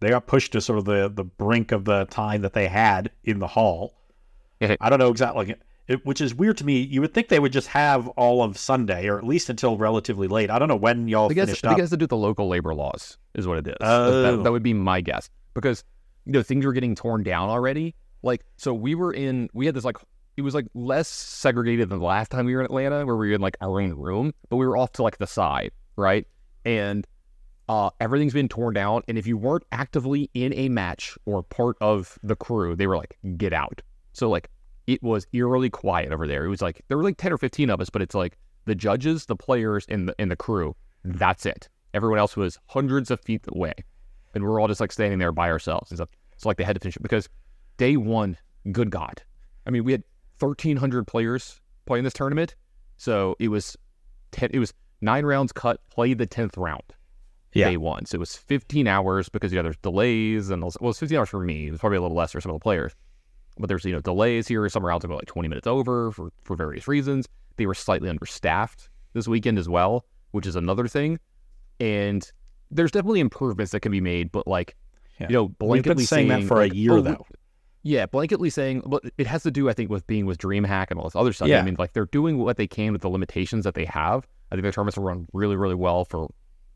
they 0.00 0.10
got 0.10 0.26
pushed 0.26 0.52
to 0.52 0.60
sort 0.60 0.78
of 0.78 0.84
the 0.84 1.10
the 1.14 1.24
brink 1.24 1.72
of 1.72 1.84
the 1.84 2.04
time 2.06 2.42
that 2.42 2.52
they 2.52 2.68
had 2.68 3.10
in 3.24 3.38
the 3.38 3.46
hall. 3.46 3.94
I 4.60 4.90
don't 4.90 4.98
know 4.98 5.10
exactly. 5.10 5.54
It, 5.92 6.06
which 6.06 6.20
is 6.20 6.34
weird 6.34 6.56
to 6.58 6.64
me. 6.64 6.80
You 6.80 7.00
would 7.02 7.12
think 7.12 7.28
they 7.28 7.38
would 7.38 7.52
just 7.52 7.68
have 7.68 8.08
all 8.08 8.42
of 8.42 8.56
Sunday, 8.56 9.08
or 9.08 9.18
at 9.18 9.24
least 9.24 9.50
until 9.50 9.76
relatively 9.76 10.26
late. 10.26 10.50
I 10.50 10.58
don't 10.58 10.68
know 10.68 10.76
when 10.76 11.06
y'all 11.06 11.30
I 11.30 11.34
guess 11.34 11.46
finished 11.46 11.64
I 11.64 11.68
think 11.68 11.72
up. 11.74 11.78
it 11.78 11.82
has 11.82 11.90
to 11.90 11.96
do 11.96 12.04
with 12.04 12.10
the 12.10 12.16
local 12.16 12.48
labor 12.48 12.74
laws, 12.74 13.18
is 13.34 13.46
what 13.46 13.58
it 13.58 13.66
is. 13.68 13.76
Oh. 13.80 14.22
That, 14.22 14.44
that 14.44 14.52
would 14.52 14.62
be 14.62 14.74
my 14.74 15.00
guess 15.00 15.28
because 15.54 15.84
you 16.24 16.32
know 16.32 16.42
things 16.42 16.64
were 16.64 16.72
getting 16.72 16.94
torn 16.94 17.22
down 17.22 17.48
already. 17.50 17.94
Like 18.22 18.44
so, 18.56 18.72
we 18.72 18.94
were 18.94 19.12
in. 19.12 19.50
We 19.52 19.66
had 19.66 19.74
this 19.74 19.84
like 19.84 19.98
it 20.36 20.42
was 20.42 20.54
like 20.54 20.66
less 20.74 21.08
segregated 21.08 21.90
than 21.90 21.98
the 21.98 22.04
last 22.04 22.30
time 22.30 22.46
we 22.46 22.54
were 22.54 22.60
in 22.60 22.66
Atlanta, 22.66 23.04
where 23.04 23.16
we 23.16 23.28
were 23.28 23.34
in 23.34 23.40
like 23.40 23.56
our 23.60 23.80
own 23.80 23.92
room, 23.92 24.32
but 24.48 24.56
we 24.56 24.66
were 24.66 24.76
off 24.76 24.92
to 24.92 25.02
like 25.02 25.18
the 25.18 25.26
side, 25.26 25.72
right? 25.96 26.26
And 26.64 27.06
uh, 27.68 27.90
everything's 28.00 28.32
been 28.32 28.48
torn 28.48 28.74
down. 28.74 29.02
And 29.08 29.18
if 29.18 29.26
you 29.26 29.36
weren't 29.36 29.64
actively 29.72 30.30
in 30.34 30.52
a 30.54 30.68
match 30.68 31.16
or 31.26 31.42
part 31.42 31.76
of 31.80 32.18
the 32.22 32.36
crew, 32.36 32.76
they 32.76 32.86
were 32.86 32.96
like, 32.96 33.18
get 33.36 33.52
out. 33.52 33.82
So 34.12 34.28
like 34.28 34.48
it 34.86 35.02
was 35.02 35.26
eerily 35.32 35.70
quiet 35.70 36.12
over 36.12 36.26
there. 36.26 36.44
It 36.44 36.48
was 36.48 36.62
like 36.62 36.82
there 36.88 36.96
were 36.96 37.04
like 37.04 37.16
ten 37.16 37.32
or 37.32 37.38
fifteen 37.38 37.70
of 37.70 37.80
us, 37.80 37.90
but 37.90 38.02
it's 38.02 38.14
like 38.14 38.38
the 38.64 38.74
judges, 38.74 39.26
the 39.26 39.36
players, 39.36 39.86
and 39.88 40.08
the 40.08 40.14
and 40.18 40.30
the 40.30 40.36
crew. 40.36 40.74
Mm-hmm. 41.06 41.18
That's 41.18 41.46
it. 41.46 41.68
Everyone 41.94 42.18
else 42.18 42.36
was 42.36 42.58
hundreds 42.66 43.10
of 43.10 43.20
feet 43.20 43.42
away, 43.48 43.74
and 44.34 44.44
we're 44.44 44.60
all 44.60 44.68
just 44.68 44.80
like 44.80 44.92
standing 44.92 45.18
there 45.18 45.32
by 45.32 45.50
ourselves 45.50 45.90
and 45.90 45.98
stuff. 45.98 46.08
So 46.38 46.48
like 46.48 46.56
they 46.56 46.64
had 46.64 46.74
to 46.76 46.80
finish 46.80 46.96
it 46.96 47.02
because 47.02 47.28
day 47.76 47.96
one, 47.96 48.36
good 48.72 48.90
God, 48.90 49.22
I 49.66 49.70
mean 49.70 49.84
we 49.84 49.92
had 49.92 50.02
thirteen 50.38 50.76
hundred 50.76 51.06
players 51.06 51.60
playing 51.86 52.04
this 52.04 52.12
tournament, 52.14 52.54
so 52.96 53.36
it 53.38 53.48
was 53.48 53.76
ten. 54.30 54.50
It 54.52 54.58
was 54.58 54.72
nine 55.00 55.24
rounds 55.24 55.52
cut. 55.52 55.80
Played 55.90 56.18
the 56.18 56.26
tenth 56.26 56.56
round 56.56 56.94
Yeah. 57.52 57.68
day 57.70 57.76
one. 57.76 58.06
So 58.06 58.14
it 58.16 58.20
was 58.20 58.36
15 58.36 58.86
hours 58.86 59.28
because, 59.28 59.52
you 59.52 59.58
know, 59.58 59.64
there's 59.64 59.76
delays 59.78 60.48
and, 60.50 60.62
well, 60.62 60.90
it's 60.90 61.00
15 61.00 61.18
hours 61.18 61.28
for 61.28 61.40
me. 61.40 61.66
It 61.66 61.70
was 61.72 61.80
probably 61.80 61.98
a 61.98 62.02
little 62.02 62.16
less 62.16 62.30
for 62.32 62.40
some 62.40 62.50
of 62.50 62.54
the 62.54 62.62
players. 62.62 62.94
But 63.58 63.68
there's, 63.68 63.84
you 63.84 63.92
know, 63.92 64.00
delays 64.00 64.48
here. 64.48 64.68
Some 64.68 64.84
rounds 64.84 65.04
go 65.04 65.14
like 65.14 65.26
20 65.26 65.48
minutes 65.48 65.66
over 65.66 66.10
for, 66.10 66.30
for 66.44 66.56
various 66.56 66.88
reasons. 66.88 67.28
They 67.56 67.66
were 67.66 67.74
slightly 67.74 68.08
understaffed 68.08 68.88
this 69.12 69.28
weekend 69.28 69.58
as 69.58 69.68
well, 69.68 70.06
which 70.30 70.46
is 70.46 70.56
another 70.56 70.88
thing. 70.88 71.18
And 71.80 72.30
there's 72.70 72.90
definitely 72.90 73.20
improvements 73.20 73.72
that 73.72 73.80
can 73.80 73.92
be 73.92 74.00
made, 74.00 74.32
but 74.32 74.46
like, 74.46 74.74
Yeah. 75.20 75.26
you 75.28 75.34
know, 75.34 75.48
blanketly 75.48 75.82
been 75.84 75.98
saying 76.00 76.28
that 76.28 76.44
for 76.44 76.56
like, 76.56 76.72
a 76.72 76.76
year 76.76 76.92
oh, 76.94 77.00
though. 77.02 77.26
yeah, 77.82 78.06
blanketly 78.06 78.50
saying, 78.50 78.82
but 78.86 79.02
it 79.18 79.26
has 79.26 79.42
to 79.42 79.50
do, 79.50 79.68
I 79.68 79.74
think, 79.74 79.90
with 79.90 80.06
being 80.06 80.24
with 80.24 80.38
DreamHack 80.38 80.86
and 80.90 80.98
all 80.98 81.04
this 81.04 81.16
other 81.16 81.32
stuff. 81.34 81.48
Yeah. 81.48 81.58
I 81.58 81.62
mean, 81.62 81.76
like 81.78 81.92
they're 81.92 82.06
doing 82.06 82.38
what 82.38 82.56
they 82.56 82.66
can 82.66 82.92
with 82.92 83.02
the 83.02 83.10
limitations 83.10 83.64
that 83.64 83.74
they 83.74 83.84
have. 83.84 84.26
I 84.50 84.54
think 84.54 84.62
their 84.62 84.72
tournaments 84.72 84.96
will 84.96 85.04
run 85.04 85.26
really, 85.34 85.56
really 85.56 85.74
well 85.74 86.04
for 86.06 86.28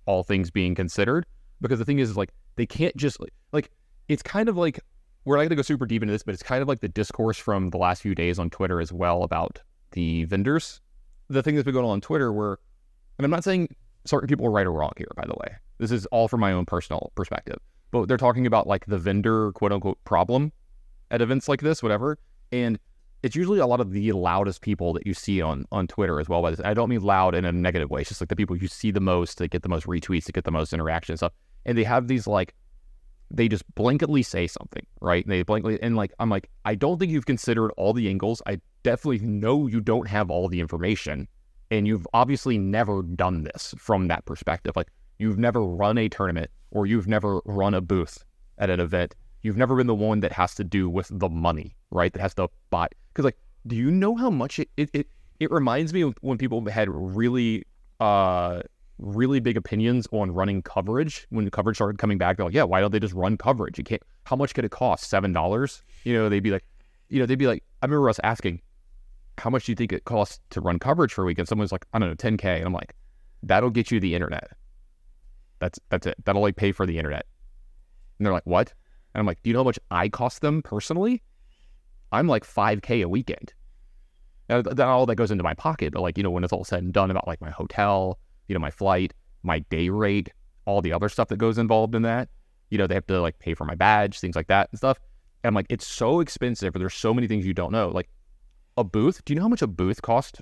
all 0.05 0.22
things 0.22 0.51
being 0.51 0.74
considered. 0.74 1.24
Because 1.62 1.79
the 1.79 1.87
thing 1.87 1.99
is, 2.01 2.11
is 2.11 2.16
like 2.18 2.31
they 2.57 2.66
can't 2.66 2.95
just 2.97 3.18
like 3.53 3.70
it's 4.09 4.22
kind 4.22 4.49
of 4.51 4.57
like 4.59 4.79
we're 5.27 5.37
not 5.37 5.43
going 5.43 5.51
to 5.51 5.57
go 5.57 5.62
super 5.62 5.87
deep 5.87 6.03
into 6.03 6.12
this, 6.12 6.22
but 6.22 6.33
it's 6.33 6.43
kind 6.43 6.62
of 6.62 6.68
like 6.68 6.81
the 6.81 6.89
discourse 6.89 7.37
from 7.37 7.70
the 7.70 7.77
last 7.77 8.01
few 8.01 8.14
days 8.14 8.39
on 8.39 8.49
Twitter 8.49 8.81
as 8.81 8.93
well 8.93 9.24
about 9.24 9.61
the 9.91 10.24
vendors. 10.24 10.81
The 11.29 11.43
thing 11.43 11.57
that's 11.57 11.64
been 11.64 11.74
going 11.74 11.85
on 11.85 11.91
on 11.91 12.01
Twitter, 12.01 12.33
where, 12.33 12.59
and 13.18 13.24
I'm 13.24 13.31
not 13.31 13.43
saying 13.43 13.74
certain 14.05 14.29
people 14.29 14.47
are 14.47 14.53
right 14.53 14.66
or 14.66 14.72
wrong 14.72 14.93
here, 14.97 15.11
by 15.16 15.24
the 15.27 15.35
way. 15.35 15.57
This 15.79 15.91
is 15.91 16.07
all 16.07 16.29
from 16.29 16.41
my 16.41 16.53
own 16.53 16.64
personal 16.64 17.12
perspective. 17.16 17.59
But 17.91 18.07
they're 18.07 18.16
talking 18.16 18.47
about 18.47 18.68
like 18.68 18.87
the 18.87 18.99
vendor 18.99 19.51
quote 19.53 19.72
unquote 19.72 20.03
problem 20.05 20.53
at 21.11 21.20
events 21.20 21.49
like 21.49 21.61
this, 21.61 21.83
whatever. 21.83 22.18
And 22.53 22.79
it's 23.24 23.35
usually 23.35 23.59
a 23.59 23.66
lot 23.66 23.81
of 23.81 23.91
the 23.91 24.12
loudest 24.12 24.61
people 24.61 24.93
that 24.93 25.07
you 25.07 25.12
see 25.12 25.43
on 25.43 25.64
on 25.72 25.89
Twitter 25.89 26.20
as 26.20 26.29
well. 26.29 26.41
But 26.41 26.64
I 26.64 26.72
don't 26.72 26.89
mean 26.89 27.01
loud 27.01 27.35
in 27.35 27.45
a 27.45 27.51
negative 27.51 27.91
way. 27.91 28.03
It's 28.03 28.11
just 28.11 28.20
like 28.20 28.29
the 28.29 28.37
people 28.37 28.57
you 28.57 28.68
see 28.68 28.93
the 28.93 29.01
most, 29.01 29.39
that 29.39 29.49
get 29.49 29.62
the 29.62 29.68
most 29.68 29.87
retweets, 29.87 30.27
that 30.27 30.37
get 30.37 30.45
the 30.45 30.53
most 30.53 30.72
interaction 30.72 31.14
and 31.14 31.18
stuff. 31.18 31.33
And 31.64 31.77
they 31.77 31.85
have 31.85 32.07
these 32.07 32.29
like 32.29 32.55
they 33.31 33.49
just 33.49 33.64
blanketly 33.74 34.24
say 34.24 34.47
something, 34.47 34.87
right? 35.01 35.27
They 35.27 35.43
blankly 35.43 35.79
and 35.83 35.97
like 35.97 36.12
I'm 36.18 36.31
like, 36.31 36.49
I 36.64 36.74
don't 36.74 36.99
think 36.99 37.12
you've 37.12 37.27
considered 37.27 37.72
all 37.77 37.93
the 37.93 38.09
angles. 38.09 38.43
I 38.47 38.61
definitely 38.83 39.27
know 39.27 39.66
you 39.66 39.81
don't 39.81 40.09
have 40.09 40.31
all 40.31 40.49
the 40.49 40.61
information. 40.61 41.29
And 41.70 41.87
you've 41.87 42.07
obviously 42.14 42.59
never 42.59 43.03
done 43.03 43.43
this 43.43 43.74
from 43.79 44.07
that 44.09 44.24
perspective. 44.24 44.77
Like 44.77 44.89
you've 45.18 45.39
never 45.39 45.64
run 45.64 45.99
a 45.99 46.09
tournament 46.09 46.51
or 46.70 46.87
you've 46.87 47.09
never 47.09 47.41
run 47.45 47.74
a 47.74 47.81
booth 47.81 48.24
at 48.59 48.70
an 48.70 48.79
event. 48.79 49.14
You've 49.43 49.57
never 49.57 49.77
been 49.77 49.87
the 49.87 49.95
one 49.95 50.20
that 50.20 50.33
has 50.33 50.55
to 50.57 50.64
do 50.64 50.89
with 50.89 51.09
the 51.11 51.29
money, 51.29 51.77
right? 51.91 52.12
That 52.12 52.20
has 52.20 52.35
to 52.35 52.49
buy 52.70 52.89
because 53.12 53.24
like, 53.24 53.39
do 53.66 53.74
you 53.74 53.91
know 53.91 54.14
how 54.14 54.31
much 54.31 54.61
it 54.61 54.68
it, 54.77 54.91
it, 54.93 55.09
it 55.41 55.51
reminds 55.51 55.93
me 55.93 56.03
when 56.20 56.39
people 56.39 56.64
had 56.68 56.89
really 56.89 57.64
uh 57.99 58.62
really 58.99 59.40
big 59.40 59.57
opinions 59.57 60.07
on 60.12 60.30
running 60.30 60.62
coverage 60.62 61.26
when 61.30 61.44
the 61.44 61.51
coverage 61.51 61.76
started 61.76 61.99
coming 61.99 62.18
back. 62.18 62.36
They're 62.36 62.47
like, 62.47 62.55
yeah, 62.55 62.64
why 62.64 62.80
don't 62.80 62.92
they 62.92 63.01
just 63.01 63.14
run 63.14 63.36
coverage? 63.36 63.78
You 63.78 63.84
can't. 63.84 64.03
How 64.24 64.36
much 64.36 64.55
could 64.55 64.64
it 64.64 64.70
cost? 64.70 65.09
Seven 65.09 65.32
dollars? 65.32 65.82
You 66.05 66.14
know, 66.14 66.28
they'd 66.28 66.40
be 66.40 66.51
like, 66.51 66.64
you 67.09 67.20
know, 67.20 67.26
they'd 67.26 67.36
be 67.36 67.47
like, 67.47 67.62
I 67.82 67.86
remember 67.86 68.09
us 68.09 68.20
asking, 68.24 68.61
how 69.38 69.51
much 69.51 69.66
do 69.66 69.72
you 69.72 69.76
think 69.76 69.92
it 69.92 70.05
costs 70.05 70.40
to 70.51 70.61
run 70.61 70.78
coverage 70.78 71.12
for 71.12 71.22
a 71.22 71.26
week? 71.26 71.38
And 71.38 71.47
someone's 71.47 71.72
like, 71.72 71.84
I 71.92 71.99
don't 71.99 72.09
know, 72.09 72.14
10k. 72.14 72.57
And 72.57 72.64
I'm 72.64 72.72
like, 72.72 72.94
that'll 73.42 73.70
get 73.70 73.90
you 73.90 74.01
the 74.01 74.14
internet. 74.14 74.49
That's 75.59 75.78
that's 75.90 76.07
it. 76.07 76.16
That'll 76.24 76.42
like 76.42 76.57
pay 76.57 76.72
for 76.72 76.86
the 76.86 76.99
internet. 76.99 77.26
And 78.18 78.26
they're 78.26 78.32
like, 78.32 78.47
what? 78.47 78.72
And 79.14 79.20
I'm 79.20 79.26
like, 79.26 79.42
do 79.42 79.51
you 79.51 79.55
know 79.55 79.61
how 79.61 79.64
much 79.64 79.78
I 79.90 80.09
cost 80.09 80.40
them 80.40 80.62
personally? 80.62 81.22
I'm 82.12 82.28
like 82.28 82.44
5k 82.44 83.05
a 83.05 83.09
weekend. 83.09 83.53
Now, 84.49 84.62
all 84.84 85.07
that 85.07 85.16
goes 85.16 85.30
into 85.30 85.42
my 85.42 85.55
pocket, 85.55 85.92
but 85.92 86.03
like 86.03 86.16
you 86.16 86.22
know, 86.22 86.30
when 86.30 86.44
it's 86.44 86.53
all 86.53 86.64
said 86.64 86.82
and 86.82 86.92
done, 86.92 87.11
about 87.11 87.26
like 87.26 87.40
my 87.40 87.51
hotel, 87.51 88.18
you 88.49 88.55
know, 88.55 88.61
my 88.61 88.70
flight, 88.70 89.12
my 89.42 89.59
day 89.61 89.88
rate, 89.88 90.30
all 90.64 90.82
the 90.82 90.92
other 90.92 91.09
stuff 91.09 91.28
that 91.28 91.36
goes 91.38 91.59
involved 91.59 91.94
in 91.94 92.03
that. 92.03 92.28
You 92.70 92.78
know, 92.78 92.86
they 92.86 92.94
have 92.94 93.07
to 93.07 93.20
like 93.20 93.38
pay 93.38 93.55
for 93.55 93.64
my 93.64 93.74
badge, 93.74 94.18
things 94.20 94.34
like 94.36 94.49
that 94.49 94.68
and 94.72 94.78
stuff. 94.78 94.99
And 95.44 95.49
I'm 95.49 95.55
like, 95.55 95.66
it's 95.68 95.86
so 95.86 96.20
expensive, 96.20 96.74
or 96.74 96.78
there's 96.78 96.94
so 96.94 97.14
many 97.14 97.28
things 97.28 97.47
you 97.47 97.55
don't 97.55 97.70
know. 97.72 97.88
Like 97.90 98.09
a 98.76 98.84
booth. 98.84 99.24
Do 99.24 99.32
you 99.32 99.36
know 99.38 99.44
how 99.44 99.49
much 99.49 99.62
a 99.62 99.66
booth 99.66 100.03
cost 100.03 100.40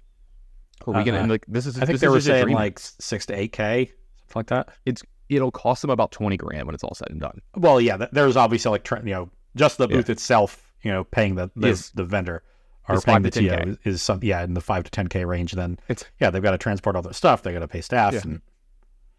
per 0.81 0.93
weekend? 0.93 1.17
Uh, 1.17 1.21
and 1.21 1.31
like 1.31 1.45
this 1.47 1.67
is, 1.67 1.77
I 1.77 1.81
think 1.81 1.93
this 1.93 2.01
they 2.01 2.07
is 2.07 2.13
were 2.13 2.21
saying 2.21 2.49
like 2.51 2.79
six 2.79 3.27
to 3.27 3.39
eight 3.39 3.53
k, 3.53 3.93
something 4.33 4.57
like 4.57 4.67
that. 4.67 4.75
it's 4.87 5.03
it'll 5.29 5.51
cost 5.51 5.83
them 5.83 5.91
about 5.91 6.11
twenty 6.13 6.37
grand 6.37 6.67
when 6.67 6.75
it's 6.75 6.85
all 6.85 6.95
said 6.95 7.09
and 7.11 7.21
done. 7.21 7.41
Well, 7.57 7.81
yeah, 7.81 8.07
there's 8.13 8.37
obviously 8.37 8.71
like 8.71 8.89
you 8.91 9.13
know 9.13 9.31
just 9.57 9.79
the 9.79 9.87
Yeah. 9.89 9.97
booth 9.97 10.11
itself, 10.11 10.73
you 10.83 10.91
know, 10.91 11.05
paying 11.05 11.35
the 11.35 11.51
the, 11.57 11.69
Is- 11.69 11.91
the 11.91 12.05
vendor 12.05 12.43
is 12.91 13.05
paying 13.05 13.17
5 13.17 13.23
the 13.23 13.31
to 13.31 13.41
TO 13.41 13.49
10K. 13.49 13.69
is, 13.69 13.79
is 13.85 14.03
some 14.03 14.21
yeah 14.23 14.43
in 14.43 14.55
the 14.55 14.61
five 14.61 14.85
to 14.85 14.91
ten 14.91 15.09
k 15.09 15.25
range. 15.25 15.53
Then 15.53 15.79
It's 15.89 16.05
yeah, 16.21 16.31
they've 16.31 16.43
got 16.43 16.53
to 16.53 16.59
transport 16.59 16.97
all 16.97 17.03
their 17.03 17.13
stuff. 17.13 17.43
They 17.43 17.53
got 17.53 17.61
to 17.61 17.69
pay 17.69 17.81
staff. 17.81 18.15
Yeah. 18.15 18.21
And, 18.25 18.41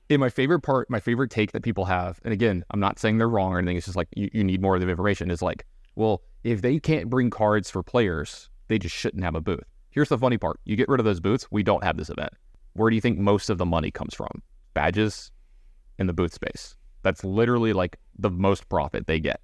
in 0.07 0.19
my 0.19 0.29
favorite 0.29 0.59
part, 0.59 0.87
my 0.89 0.99
favorite 0.99 1.31
take 1.31 1.51
that 1.53 1.63
people 1.63 1.85
have, 1.85 2.19
and 2.23 2.31
again, 2.31 2.63
I'm 2.69 2.79
not 2.79 2.99
saying 2.99 3.17
they're 3.17 3.27
wrong 3.27 3.53
or 3.53 3.57
anything. 3.57 3.77
It's 3.77 3.87
just 3.87 3.97
like 3.97 4.07
you, 4.15 4.29
you 4.33 4.43
need 4.43 4.61
more 4.61 4.75
of 4.75 4.81
the 4.81 4.87
information. 4.87 5.31
Is 5.31 5.41
like, 5.41 5.65
well, 5.95 6.21
if 6.43 6.61
they 6.61 6.79
can't 6.79 7.09
bring 7.09 7.29
cards 7.31 7.71
for 7.71 7.81
players, 7.81 8.49
they 8.67 8.77
just 8.77 8.95
shouldn't 8.95 9.23
have 9.23 9.35
a 9.35 9.41
booth. 9.41 9.63
Here's 9.89 10.09
the 10.09 10.17
funny 10.17 10.37
part: 10.37 10.59
you 10.65 10.75
get 10.75 10.89
rid 10.89 10.99
of 10.99 11.05
those 11.05 11.19
booths, 11.19 11.47
we 11.49 11.63
don't 11.63 11.83
have 11.83 11.97
this 11.97 12.09
event. 12.09 12.33
Where 12.73 12.89
do 12.89 12.95
you 12.95 13.01
think 13.01 13.17
most 13.17 13.49
of 13.49 13.57
the 13.57 13.65
money 13.65 13.89
comes 13.89 14.13
from? 14.13 14.43
Badges 14.73 15.31
in 15.97 16.07
the 16.07 16.13
booth 16.13 16.33
space. 16.33 16.75
That's 17.01 17.23
literally 17.23 17.73
like 17.73 17.97
the 18.17 18.29
most 18.29 18.67
profit 18.69 19.07
they 19.07 19.19
get. 19.19 19.39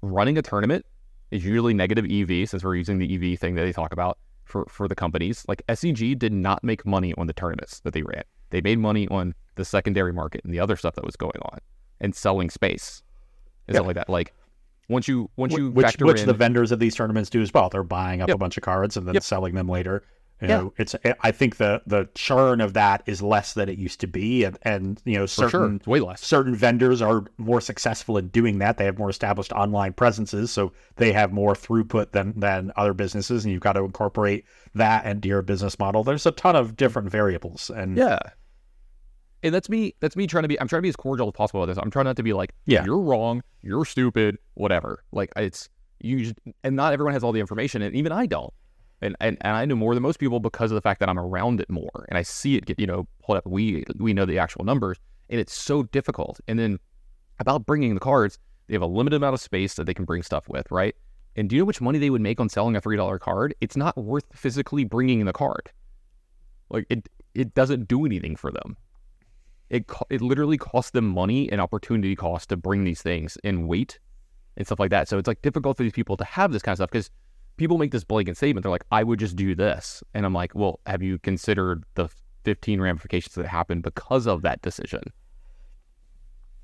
Running 0.00 0.38
a 0.38 0.42
tournament 0.42 0.86
is 1.36 1.44
usually 1.44 1.74
negative 1.74 2.04
EV, 2.10 2.48
since 2.48 2.64
we're 2.64 2.74
using 2.74 2.98
the 2.98 3.14
EV 3.32 3.38
thing 3.38 3.54
that 3.54 3.62
they 3.62 3.72
talk 3.72 3.92
about 3.92 4.18
for 4.44 4.64
for 4.68 4.88
the 4.88 4.94
companies. 4.94 5.44
Like 5.48 5.62
SCG 5.68 6.18
did 6.18 6.32
not 6.32 6.62
make 6.64 6.84
money 6.86 7.14
on 7.18 7.26
the 7.26 7.32
tournaments 7.32 7.80
that 7.80 7.92
they 7.94 8.02
ran. 8.02 8.22
They 8.50 8.60
made 8.60 8.78
money 8.78 9.06
on 9.08 9.34
the 9.56 9.64
secondary 9.64 10.12
market 10.12 10.40
and 10.44 10.52
the 10.52 10.60
other 10.60 10.76
stuff 10.76 10.94
that 10.96 11.04
was 11.04 11.16
going 11.16 11.40
on 11.42 11.58
and 12.00 12.14
selling 12.14 12.50
space 12.50 13.02
and 13.66 13.74
Yeah. 13.74 13.78
stuff 13.78 13.86
like 13.86 13.96
that. 13.96 14.08
Like 14.08 14.32
once 14.88 15.08
you 15.08 15.30
once 15.36 15.52
you 15.52 15.70
which 15.70 15.96
which 16.00 16.20
in 16.20 16.26
the 16.26 16.34
vendors 16.34 16.70
of 16.72 16.78
these 16.78 16.94
tournaments 16.94 17.28
do 17.30 17.42
as 17.42 17.52
well. 17.52 17.68
They're 17.68 17.82
buying 17.82 18.22
up 18.22 18.28
Yep. 18.28 18.34
a 18.34 18.38
bunch 18.38 18.56
of 18.56 18.62
cards 18.62 18.96
and 18.96 19.06
then 19.06 19.14
Yep. 19.14 19.22
selling 19.24 19.54
them 19.54 19.68
later. 19.68 20.02
You 20.42 20.48
Yeah. 20.48 20.58
know, 20.58 20.72
it's 20.76 20.94
eh, 21.02 21.14
I 21.22 21.30
think 21.32 21.56
the 21.56 21.80
the 21.86 22.08
churn 22.14 22.60
of 22.60 22.74
that 22.74 23.02
is 23.06 23.22
less 23.22 23.54
than 23.54 23.70
it 23.70 23.78
used 23.78 24.00
to 24.00 24.06
be, 24.06 24.44
and 24.44 24.58
and 24.62 25.00
you 25.06 25.14
know 25.14 25.26
for 25.26 25.48
sure, 25.48 25.48
certain 25.50 25.80
way 25.86 26.00
less. 26.00 26.20
certain 26.20 26.54
vendors 26.54 27.00
are 27.00 27.24
more 27.38 27.60
successful 27.62 28.18
in 28.18 28.28
doing 28.28 28.58
that. 28.58 28.76
They 28.76 28.84
have 28.84 28.98
more 28.98 29.08
established 29.08 29.52
online 29.52 29.94
presences, 29.94 30.50
so 30.50 30.72
they 30.96 31.12
have 31.12 31.32
more 31.32 31.54
throughput 31.54 32.12
than 32.12 32.38
than 32.38 32.70
other 32.76 32.92
businesses, 32.92 33.44
and 33.44 33.52
you've 33.52 33.62
got 33.62 33.72
to 33.74 33.84
incorporate 33.84 34.44
that 34.74 35.06
into 35.06 35.26
your 35.28 35.40
business 35.40 35.78
model. 35.78 36.04
There's 36.04 36.26
a 36.26 36.32
ton 36.32 36.54
of 36.54 36.76
different 36.76 37.08
variables, 37.10 37.70
and 37.70 37.96
Yeah. 37.96 38.18
And 39.42 39.54
that's 39.54 39.68
me 39.68 39.94
that's 40.00 40.16
me 40.16 40.26
trying 40.26 40.42
to 40.42 40.48
be 40.48 40.60
I'm 40.60 40.68
trying 40.68 40.78
to 40.78 40.82
be 40.82 40.88
as 40.88 40.96
cordial 40.96 41.28
as 41.28 41.32
possible 41.32 41.60
with 41.60 41.68
this. 41.70 41.78
I'm 41.80 41.90
trying 41.90 42.06
not 42.06 42.16
to 42.16 42.22
be 42.22 42.32
like, 42.32 42.52
Yeah. 42.66 42.84
you're 42.84 42.98
wrong, 43.00 43.42
you're 43.62 43.84
stupid, 43.84 44.38
whatever. 44.54 45.04
Like 45.12 45.32
it's 45.36 45.68
you 46.00 46.20
just, 46.20 46.34
and 46.62 46.76
not 46.76 46.92
everyone 46.92 47.14
has 47.14 47.24
all 47.24 47.32
the 47.32 47.40
information 47.40 47.80
and 47.80 47.94
even 47.96 48.12
I 48.12 48.26
don't. 48.26 48.52
And, 49.02 49.14
and 49.20 49.36
and 49.42 49.56
I 49.56 49.64
know 49.66 49.74
more 49.74 49.94
than 49.94 50.02
most 50.02 50.18
people 50.18 50.40
because 50.40 50.70
of 50.70 50.74
the 50.74 50.80
fact 50.80 51.00
that 51.00 51.08
I'm 51.08 51.18
around 51.18 51.60
it 51.60 51.68
more 51.68 52.06
and 52.08 52.16
I 52.16 52.22
see 52.22 52.56
it 52.56 52.64
get, 52.64 52.80
you 52.80 52.86
know, 52.86 53.06
pulled 53.22 53.38
up. 53.38 53.46
We 53.46 53.84
we 53.98 54.14
know 54.14 54.24
the 54.24 54.38
actual 54.38 54.64
numbers 54.64 54.98
and 55.28 55.40
it's 55.40 55.54
so 55.54 55.82
difficult. 55.82 56.40
And 56.48 56.58
then 56.58 56.78
about 57.38 57.66
bringing 57.66 57.94
the 57.94 58.00
cards, 58.00 58.38
they 58.66 58.74
have 58.74 58.82
a 58.82 58.86
limited 58.86 59.16
amount 59.16 59.34
of 59.34 59.40
space 59.40 59.74
that 59.74 59.84
they 59.84 59.94
can 59.94 60.04
bring 60.04 60.22
stuff 60.22 60.48
with, 60.48 60.70
right? 60.70 60.94
And 61.36 61.50
do 61.50 61.56
you 61.56 61.62
know 61.62 61.66
which 61.66 61.80
money 61.80 61.98
they 61.98 62.10
would 62.10 62.22
make 62.22 62.40
on 62.40 62.48
selling 62.48 62.76
a 62.76 62.80
three 62.80 62.96
dollar 62.96 63.18
card? 63.18 63.54
It's 63.60 63.76
not 63.76 63.96
worth 63.96 64.24
physically 64.32 64.84
bringing 64.84 65.24
the 65.24 65.32
card. 65.32 65.70
Like 66.70 66.86
it, 66.88 67.08
it 67.34 67.54
doesn't 67.54 67.88
do 67.88 68.06
anything 68.06 68.36
for 68.36 68.50
them. 68.50 68.76
It 69.68 69.84
it 70.08 70.22
literally 70.22 70.56
costs 70.56 70.92
them 70.92 71.06
money 71.06 71.50
and 71.52 71.60
opportunity 71.60 72.16
cost 72.16 72.48
to 72.48 72.56
bring 72.56 72.84
these 72.84 73.02
things 73.02 73.36
in 73.44 73.66
weight 73.66 73.98
and 74.56 74.66
stuff 74.66 74.80
like 74.80 74.90
that. 74.90 75.08
So 75.08 75.18
it's 75.18 75.28
like 75.28 75.42
difficult 75.42 75.76
for 75.76 75.82
these 75.82 75.92
people 75.92 76.16
to 76.16 76.24
have 76.24 76.52
this 76.52 76.62
kind 76.62 76.72
of 76.72 76.78
stuff 76.78 76.90
because 76.90 77.10
people 77.56 77.78
make 77.78 77.90
this 77.90 78.04
blanket 78.04 78.36
statement. 78.36 78.62
They're 78.62 78.70
like, 78.70 78.84
"I 78.90 79.02
would 79.02 79.18
just 79.18 79.36
do 79.36 79.54
this," 79.54 80.02
and 80.14 80.24
I'm 80.26 80.34
like, 80.34 80.54
"Well, 80.54 80.80
have 80.86 81.02
you 81.02 81.18
considered 81.18 81.84
the 81.94 82.08
15 82.44 82.80
ramifications 82.80 83.34
that 83.34 83.46
happen 83.46 83.80
because 83.80 84.26
of 84.26 84.42
that 84.42 84.62
decision?" 84.62 85.02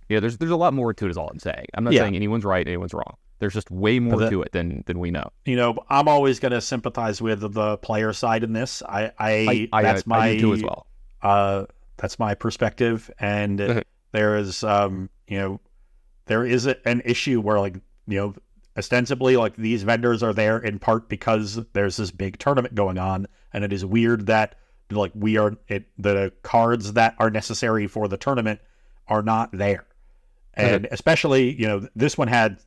Yeah, 0.08 0.20
there's 0.20 0.38
there's 0.38 0.50
a 0.50 0.56
lot 0.56 0.74
more 0.74 0.92
to 0.92 1.06
it. 1.06 1.10
Is 1.10 1.16
all 1.16 1.28
I'm 1.28 1.38
saying. 1.38 1.66
I'm 1.74 1.84
not 1.84 1.92
Yeah. 1.94 2.02
saying 2.02 2.16
anyone's 2.16 2.44
right, 2.44 2.66
anyone's 2.66 2.92
wrong. 2.94 3.16
There's 3.38 3.54
just 3.54 3.70
way 3.70 3.98
more 3.98 4.18
that- 4.20 4.30
to 4.30 4.42
it 4.42 4.52
than 4.52 4.84
than 4.86 4.98
we 4.98 5.10
know. 5.10 5.30
you 5.44 5.56
know, 5.56 5.76
I'm 5.88 6.06
always 6.08 6.38
going 6.38 6.52
to 6.52 6.60
sympathize 6.60 7.20
with 7.22 7.40
the 7.54 7.76
player 7.78 8.12
side 8.12 8.44
in 8.44 8.52
this. 8.52 8.82
I, 8.88 9.10
I, 9.18 9.68
I, 9.72 9.82
that's 9.82 10.02
I, 10.02 10.04
my 10.06 10.18
I 10.18 10.34
do 10.34 10.40
too 10.40 10.52
as 10.54 10.62
well. 10.62 10.86
Uh, 11.22 11.64
that's 11.96 12.18
my 12.18 12.34
perspective, 12.34 13.10
and 13.18 13.82
there 14.12 14.36
is, 14.36 14.62
um, 14.64 15.08
you 15.26 15.38
know, 15.38 15.60
there 16.26 16.44
is 16.44 16.66
a, 16.66 16.76
an 16.88 17.02
issue 17.04 17.40
where, 17.40 17.58
like, 17.58 17.74
you 18.06 18.18
know, 18.18 18.34
ostensibly, 18.76 19.36
like 19.36 19.56
these 19.56 19.82
vendors 19.82 20.22
are 20.22 20.32
there 20.32 20.58
in 20.58 20.78
part 20.78 21.08
because 21.08 21.60
there's 21.72 21.96
this 21.96 22.10
big 22.10 22.38
tournament 22.38 22.74
going 22.74 22.98
on, 22.98 23.26
and 23.52 23.64
it 23.64 23.72
is 23.72 23.84
weird 23.84 24.26
that 24.26 24.56
like 24.90 25.12
we 25.14 25.36
are 25.36 25.56
it 25.68 25.86
the 25.98 26.32
cards 26.42 26.92
that 26.94 27.14
are 27.18 27.30
necessary 27.30 27.86
for 27.86 28.08
the 28.08 28.16
tournament 28.16 28.60
are 29.08 29.22
not 29.22 29.50
there, 29.52 29.84
and 30.54 30.86
especially 30.90 31.52
you 31.54 31.66
know 31.66 31.86
this 31.94 32.16
one 32.16 32.28
had 32.28 32.58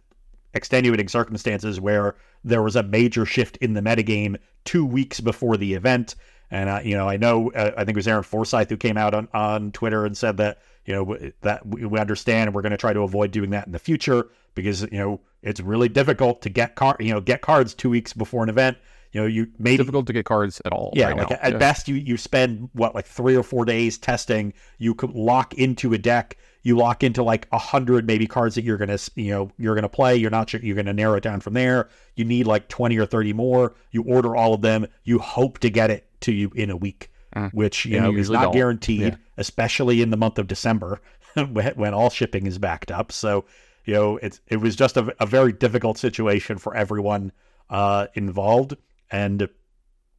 extenuating 0.54 1.08
circumstances 1.08 1.80
where 1.80 2.16
there 2.44 2.62
was 2.62 2.76
a 2.76 2.84
major 2.84 3.26
shift 3.26 3.58
in 3.58 3.74
the 3.74 3.82
metagame 3.82 4.38
two 4.64 4.86
weeks 4.86 5.20
before 5.20 5.58
the 5.58 5.74
event. 5.74 6.16
And 6.52 6.70
uh, 6.70 6.80
you 6.84 6.96
know, 6.96 7.10
I 7.10 7.18
know, 7.18 7.52
uh, 7.52 7.72
I 7.76 7.84
think 7.84 7.90
it 7.90 7.96
was 7.98 8.08
Aaron 8.08 8.24
Forsythe 8.24 8.70
who 8.70 8.78
came 8.78 8.98
out 8.98 9.14
on, 9.14 9.28
on 9.34 9.72
Twitter 9.72 10.06
and 10.06 10.16
said 10.16 10.38
that 10.38 10.60
you 10.86 10.94
know 10.94 11.06
w- 11.06 11.32
that 11.42 11.66
we 11.66 11.86
we 11.86 12.00
understand 12.00 12.48
and 12.48 12.56
we're 12.56 12.62
going 12.62 12.72
to 12.72 12.78
try 12.78 12.94
to 12.94 13.02
avoid 13.02 13.32
doing 13.32 13.50
that 13.50 13.66
in 13.66 13.72
the 13.72 13.80
future 13.80 14.30
because 14.56 14.82
you 14.84 14.98
know 14.98 15.22
it's 15.44 15.60
really 15.60 15.90
difficult 15.90 16.42
to 16.42 16.50
get 16.50 16.76
car 16.76 16.96
you 17.00 17.14
know 17.14 17.22
get 17.22 17.42
cards 17.42 17.74
two 17.74 17.90
weeks 17.90 18.14
before 18.14 18.44
an 18.44 18.50
event. 18.50 18.78
You 19.12 19.22
know, 19.22 19.28
you 19.28 19.48
maybe 19.58 19.78
Difficult 19.78 20.08
to 20.08 20.14
get 20.14 20.26
cards 20.26 20.62
at 20.66 20.74
all. 20.74 20.92
yeah, 20.94 21.08
right 21.08 21.18
like 21.18 21.30
now. 21.30 21.38
at 21.42 21.54
Yeah. 21.54 21.58
best 21.58 21.88
you 21.88 21.96
you 21.96 22.18
spend 22.18 22.68
what 22.74 22.94
like 22.96 23.06
three 23.06 23.38
or 23.38 23.44
four 23.44 23.64
days 23.64 23.98
testing. 23.98 24.52
You 24.78 24.94
could 24.94 25.12
lock 25.12 25.54
into 25.54 25.94
a 25.94 25.98
deck. 25.98 26.38
You 26.64 26.76
lock 26.78 27.02
into 27.02 27.24
like 27.24 27.48
a 27.54 27.58
hundred 27.58 28.06
maybe 28.08 28.28
cards 28.28 28.56
that 28.56 28.66
you're 28.66 28.76
gonna 28.76 28.98
you 29.16 29.32
know 29.32 29.52
you're 29.58 29.76
gonna 29.76 29.88
play. 29.88 30.18
You're 30.18 30.32
not 30.32 30.50
sure 30.50 30.60
you're 30.62 30.76
gonna 30.76 30.92
narrow 30.94 31.16
it 31.16 31.24
down 31.24 31.40
from 31.40 31.54
there. 31.54 31.88
You 32.18 32.26
need 32.26 32.46
like 32.46 32.68
twenty 32.68 32.98
or 32.98 33.06
thirty 33.06 33.32
more. 33.32 33.76
You 33.92 34.04
order 34.04 34.36
all 34.36 34.54
of 34.54 34.62
them. 34.62 34.86
You 35.06 35.20
hope 35.20 35.60
to 35.60 35.70
get 35.70 35.92
it 35.92 36.10
to 36.22 36.34
you 36.34 36.52
in 36.54 36.70
a 36.70 36.76
week, 36.76 37.10
Mm. 37.38 37.54
which 37.54 37.86
you 37.86 38.02
know 38.02 38.10
you 38.12 38.18
is 38.18 38.30
not 38.30 38.44
don't. 38.46 38.54
guaranteed, 38.54 39.00
Yeah. 39.02 39.16
especially 39.38 40.02
in 40.02 40.10
the 40.10 40.18
month 40.18 40.40
of 40.40 40.48
December 40.48 41.00
when 41.36 41.68
when 41.76 41.94
all 41.94 42.10
shipping 42.10 42.48
is 42.48 42.58
backed 42.58 42.92
up. 42.92 43.14
So 43.14 43.46
you 43.86 43.94
know 43.94 44.18
it's 44.18 44.42
it 44.48 44.58
was 44.58 44.76
just 44.76 44.98
a, 44.98 45.16
a 45.22 45.26
very 45.26 45.54
difficult 45.54 45.98
situation 45.98 46.58
for 46.58 46.76
everyone 46.76 47.32
uh, 47.70 48.08
involved. 48.14 48.76
And 49.12 49.42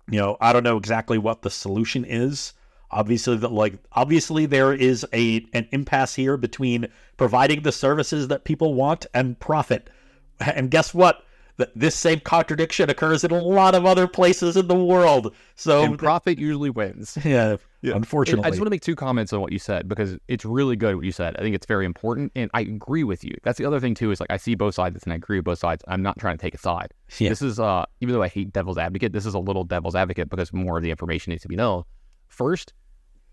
you 0.09 0.21
know 0.21 0.37
i 0.41 0.53
don't 0.53 0.63
know 0.63 0.77
exactly 0.77 1.19
what 1.19 1.43
the 1.43 1.51
solution 1.51 2.05
is. 2.05 2.53
Obviously 2.91 3.37
that 3.39 3.51
like 3.51 3.75
obviously 3.93 4.47
there 4.47 4.73
is 4.73 5.05
a 5.13 5.45
an 5.53 5.69
impasse 5.73 6.15
here 6.15 6.37
between 6.37 6.87
providing 7.17 7.63
the 7.63 7.73
services 7.73 8.29
that 8.29 8.45
people 8.45 8.75
want 8.75 9.07
and 9.13 9.39
profit. 9.39 9.91
And 10.39 10.71
guess 10.71 10.95
what 10.95 11.25
th- 11.59 11.71
this 11.75 11.95
same 11.95 12.21
contradiction 12.21 12.91
occurs 12.91 13.25
in 13.25 13.31
a 13.31 13.41
lot 13.43 13.75
of 13.75 13.85
other 13.87 14.07
places 14.07 14.57
in 14.57 14.69
the 14.69 14.75
world. 14.75 15.35
So 15.55 15.83
and 15.83 15.99
profit 15.99 16.39
usually 16.39 16.71
wins. 16.71 17.17
yeah, 17.25 17.57
Yeah. 17.83 17.95
unfortunately, 17.95 18.45
I 18.45 18.51
just 18.51 18.61
want 18.61 18.67
to 18.67 18.71
make 18.71 18.83
two 18.83 18.97
comments 18.97 19.33
on 19.33 19.41
what 19.41 19.53
you 19.53 19.59
said 19.59 19.89
because 19.89 20.17
it's 20.29 20.45
really 20.45 20.77
good 20.77 20.97
what 20.97 21.05
you 21.05 21.13
said. 21.13 21.37
I 21.39 21.43
think 21.43 21.55
it's 21.55 21.67
very 21.67 21.85
important, 21.87 22.33
and 22.35 22.51
I 22.55 22.61
agree 22.63 23.05
with 23.05 23.25
you. 23.25 23.35
That's 23.43 23.59
the 23.59 23.65
other 23.65 23.81
thing 23.81 23.95
too. 23.95 24.11
Is 24.11 24.21
like 24.21 24.31
I 24.31 24.37
see 24.37 24.55
both 24.55 24.75
sides, 24.75 25.03
and 25.05 25.13
I 25.13 25.17
agree 25.17 25.39
with 25.39 25.45
both 25.47 25.59
sides. 25.59 25.83
I'm 25.89 26.03
not 26.03 26.19
trying 26.19 26.37
to 26.37 26.43
take 26.43 26.55
a 26.55 26.59
side. 26.59 26.93
Yeah. 27.19 27.29
This 27.31 27.43
is 27.43 27.59
uh, 27.61 27.85
even 28.01 28.15
though 28.15 28.23
I 28.23 28.29
hate 28.29 28.53
devil's 28.53 28.79
advocate, 28.79 29.13
this 29.13 29.27
is 29.27 29.35
a 29.35 29.39
little 29.39 29.65
devil's 29.65 29.95
advocate 29.95 30.29
because 30.29 30.53
more 30.53 30.77
of 30.77 30.83
the 30.83 30.91
information 30.91 31.31
needs 31.31 31.43
to 31.43 31.49
be 31.49 31.57
known. 31.57 31.85
First, 32.29 32.73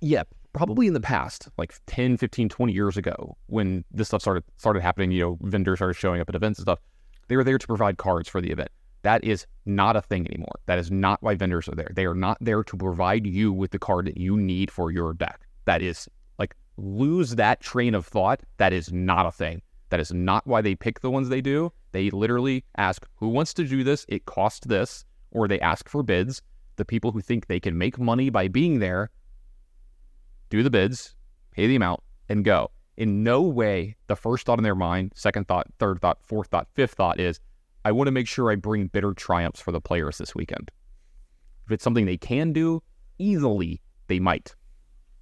yeah, 0.02 0.24
probably 0.54 0.88
in 0.88 0.94
the 0.94 1.02
past, 1.02 1.50
like 1.58 1.74
10, 1.88 2.18
15, 2.18 2.48
20 2.50 2.74
years 2.74 2.96
ago, 2.96 3.36
when 3.48 3.84
this 3.92 4.08
stuff 4.10 4.22
started 4.22 4.44
started 4.58 4.82
happening, 4.82 5.12
you 5.12 5.22
know, 5.22 5.38
vendors 5.42 5.80
started 5.80 5.96
showing 5.96 6.22
up 6.22 6.30
at 6.30 6.36
events 6.36 6.60
and 6.60 6.66
stuff. 6.66 6.80
They 7.28 7.36
were 7.36 7.44
there 7.44 7.58
to 7.58 7.68
provide 7.68 7.98
cards 7.98 8.30
for 8.30 8.42
the 8.42 8.52
event. 8.52 8.70
That 9.04 9.24
is 9.24 9.46
not 9.66 9.96
a 9.96 10.02
thing 10.02 10.28
anymore. 10.28 10.60
That 10.66 10.80
is 10.80 10.90
not 10.90 11.22
why 11.22 11.36
vendors 11.36 11.68
are 11.68 11.76
there. 11.76 11.92
They 11.94 12.06
are 12.06 12.16
not 12.16 12.38
there 12.40 12.64
to 12.64 12.78
provide 12.78 13.28
you 13.28 13.52
with 13.52 13.72
the 13.72 13.80
card 13.80 14.06
that 14.06 14.18
you 14.18 14.38
need 14.38 14.72
for 14.72 14.92
your 14.92 15.14
deck. 15.14 15.46
That 15.66 15.82
is 15.82 16.08
like 16.40 16.56
lose 16.78 17.36
that 17.36 17.60
train 17.60 17.96
of 17.96 18.06
thought. 18.06 18.42
That 18.58 18.74
is 18.74 18.92
not 18.92 19.26
a 19.26 19.32
thing. 19.32 19.62
That 19.90 20.00
is 20.00 20.14
not 20.14 20.48
why 20.48 20.62
they 20.62 20.76
pick 20.76 21.02
the 21.02 21.12
ones 21.12 21.30
they 21.30 21.42
do. 21.42 21.72
They 21.92 22.10
literally 22.10 22.64
ask 22.78 23.06
who 23.16 23.28
wants 23.28 23.54
to 23.56 23.66
do 23.66 23.84
this. 23.84 24.06
It 24.10 24.26
costs 24.26 24.66
this, 24.66 25.06
or 25.32 25.48
they 25.48 25.60
ask 25.60 25.88
for 25.88 26.02
bids. 26.02 26.42
The 26.78 26.86
people 26.86 27.12
who 27.12 27.22
think 27.22 27.46
they 27.46 27.60
can 27.60 27.78
make 27.78 28.00
money 28.00 28.30
by 28.32 28.48
being 28.48 28.80
there 28.80 29.12
do 30.50 30.64
the 30.64 30.72
bids, 30.72 31.16
pay 31.52 31.68
the 31.68 31.76
amount, 31.76 32.02
and 32.30 32.44
go. 32.44 32.72
In 32.96 33.24
no 33.24 33.42
way, 33.42 33.96
the 34.08 34.16
first 34.16 34.46
thought 34.46 34.60
in 34.60 34.64
their 34.64 34.76
mind, 34.76 35.14
second 35.16 35.48
thought, 35.48 35.68
third 35.80 36.00
thought, 36.00 36.20
fourth 36.22 36.50
thought, 36.50 36.68
fifth 36.74 36.94
thought 36.94 37.20
is, 37.20 37.40
I 37.86 37.92
want 37.92 38.08
to 38.08 38.12
make 38.12 38.28
sure 38.28 38.52
I 38.52 38.56
bring 38.56 38.88
bitter 38.88 39.14
triumphs 39.14 39.60
for 39.60 39.72
the 39.72 39.82
players 39.82 40.18
this 40.18 40.36
weekend. 40.36 40.72
If 41.66 41.72
it's 41.72 41.84
something 41.84 42.06
they 42.06 42.18
can 42.18 42.54
do, 42.54 42.84
easily 43.18 43.82
they 44.08 44.20
might. 44.20 44.56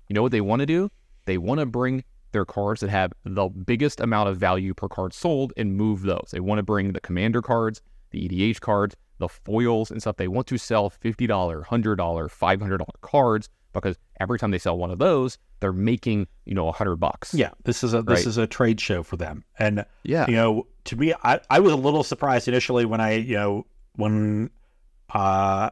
You 0.10 0.16
know 0.16 0.22
what 0.22 0.32
they 0.32 0.42
want 0.42 0.60
to 0.60 0.66
do? 0.66 0.92
They 1.26 1.38
want 1.38 1.60
to 1.60 1.66
bring 1.66 2.04
their 2.34 2.46
cards 2.46 2.82
that 2.82 2.90
have 2.90 3.14
the 3.24 3.48
biggest 3.48 4.00
amount 4.00 4.30
of 4.30 4.38
value 4.38 4.74
per 4.74 4.90
card 4.90 5.14
sold 5.14 5.54
and 5.56 5.76
move 5.76 6.02
those. 6.02 6.30
They 6.32 6.40
want 6.40 6.60
to 6.60 6.64
bring 6.64 6.92
the 6.92 7.00
commander 7.00 7.42
cards, 7.42 7.82
the 8.12 8.28
EDH 8.28 8.60
cards, 8.60 8.96
the 9.20 9.30
foils 9.30 9.92
and 9.92 10.02
stuff. 10.02 10.18
They 10.18 10.28
want 10.28 10.48
to 10.48 10.58
sell 10.58 10.90
$50, 10.90 11.28
$100, 11.28 11.66
$500 11.96 12.86
cards 13.02 13.50
because 13.74 13.98
every 14.20 14.38
time 14.40 14.52
they 14.52 14.58
sell 14.60 14.78
one 14.78 14.92
of 14.92 15.00
those, 15.00 15.38
they're 15.60 15.74
making, 15.74 16.28
you 16.46 16.54
know, 16.56 16.68
a 16.68 16.72
hundred 16.72 16.98
bucks. 16.98 17.34
yeah, 17.34 17.52
this 17.64 17.84
is 17.84 17.94
a 17.94 18.02
this 18.02 18.20
Right. 18.20 18.28
is 18.28 18.38
a 18.38 18.48
trade 18.48 18.80
show 18.82 19.04
for 19.04 19.18
them, 19.18 19.44
and 19.60 19.86
Yeah. 20.04 20.26
you 20.28 20.36
know, 20.36 20.68
to 20.86 20.96
me, 20.96 21.14
I, 21.24 21.40
I 21.50 21.60
was 21.60 21.74
a 21.74 21.78
little 21.78 22.04
surprised 22.04 22.48
initially 22.48 22.86
when 22.86 23.00
I, 23.02 23.14
you 23.18 23.36
know, 23.36 23.66
when, 23.96 24.50
uh, 25.14 25.70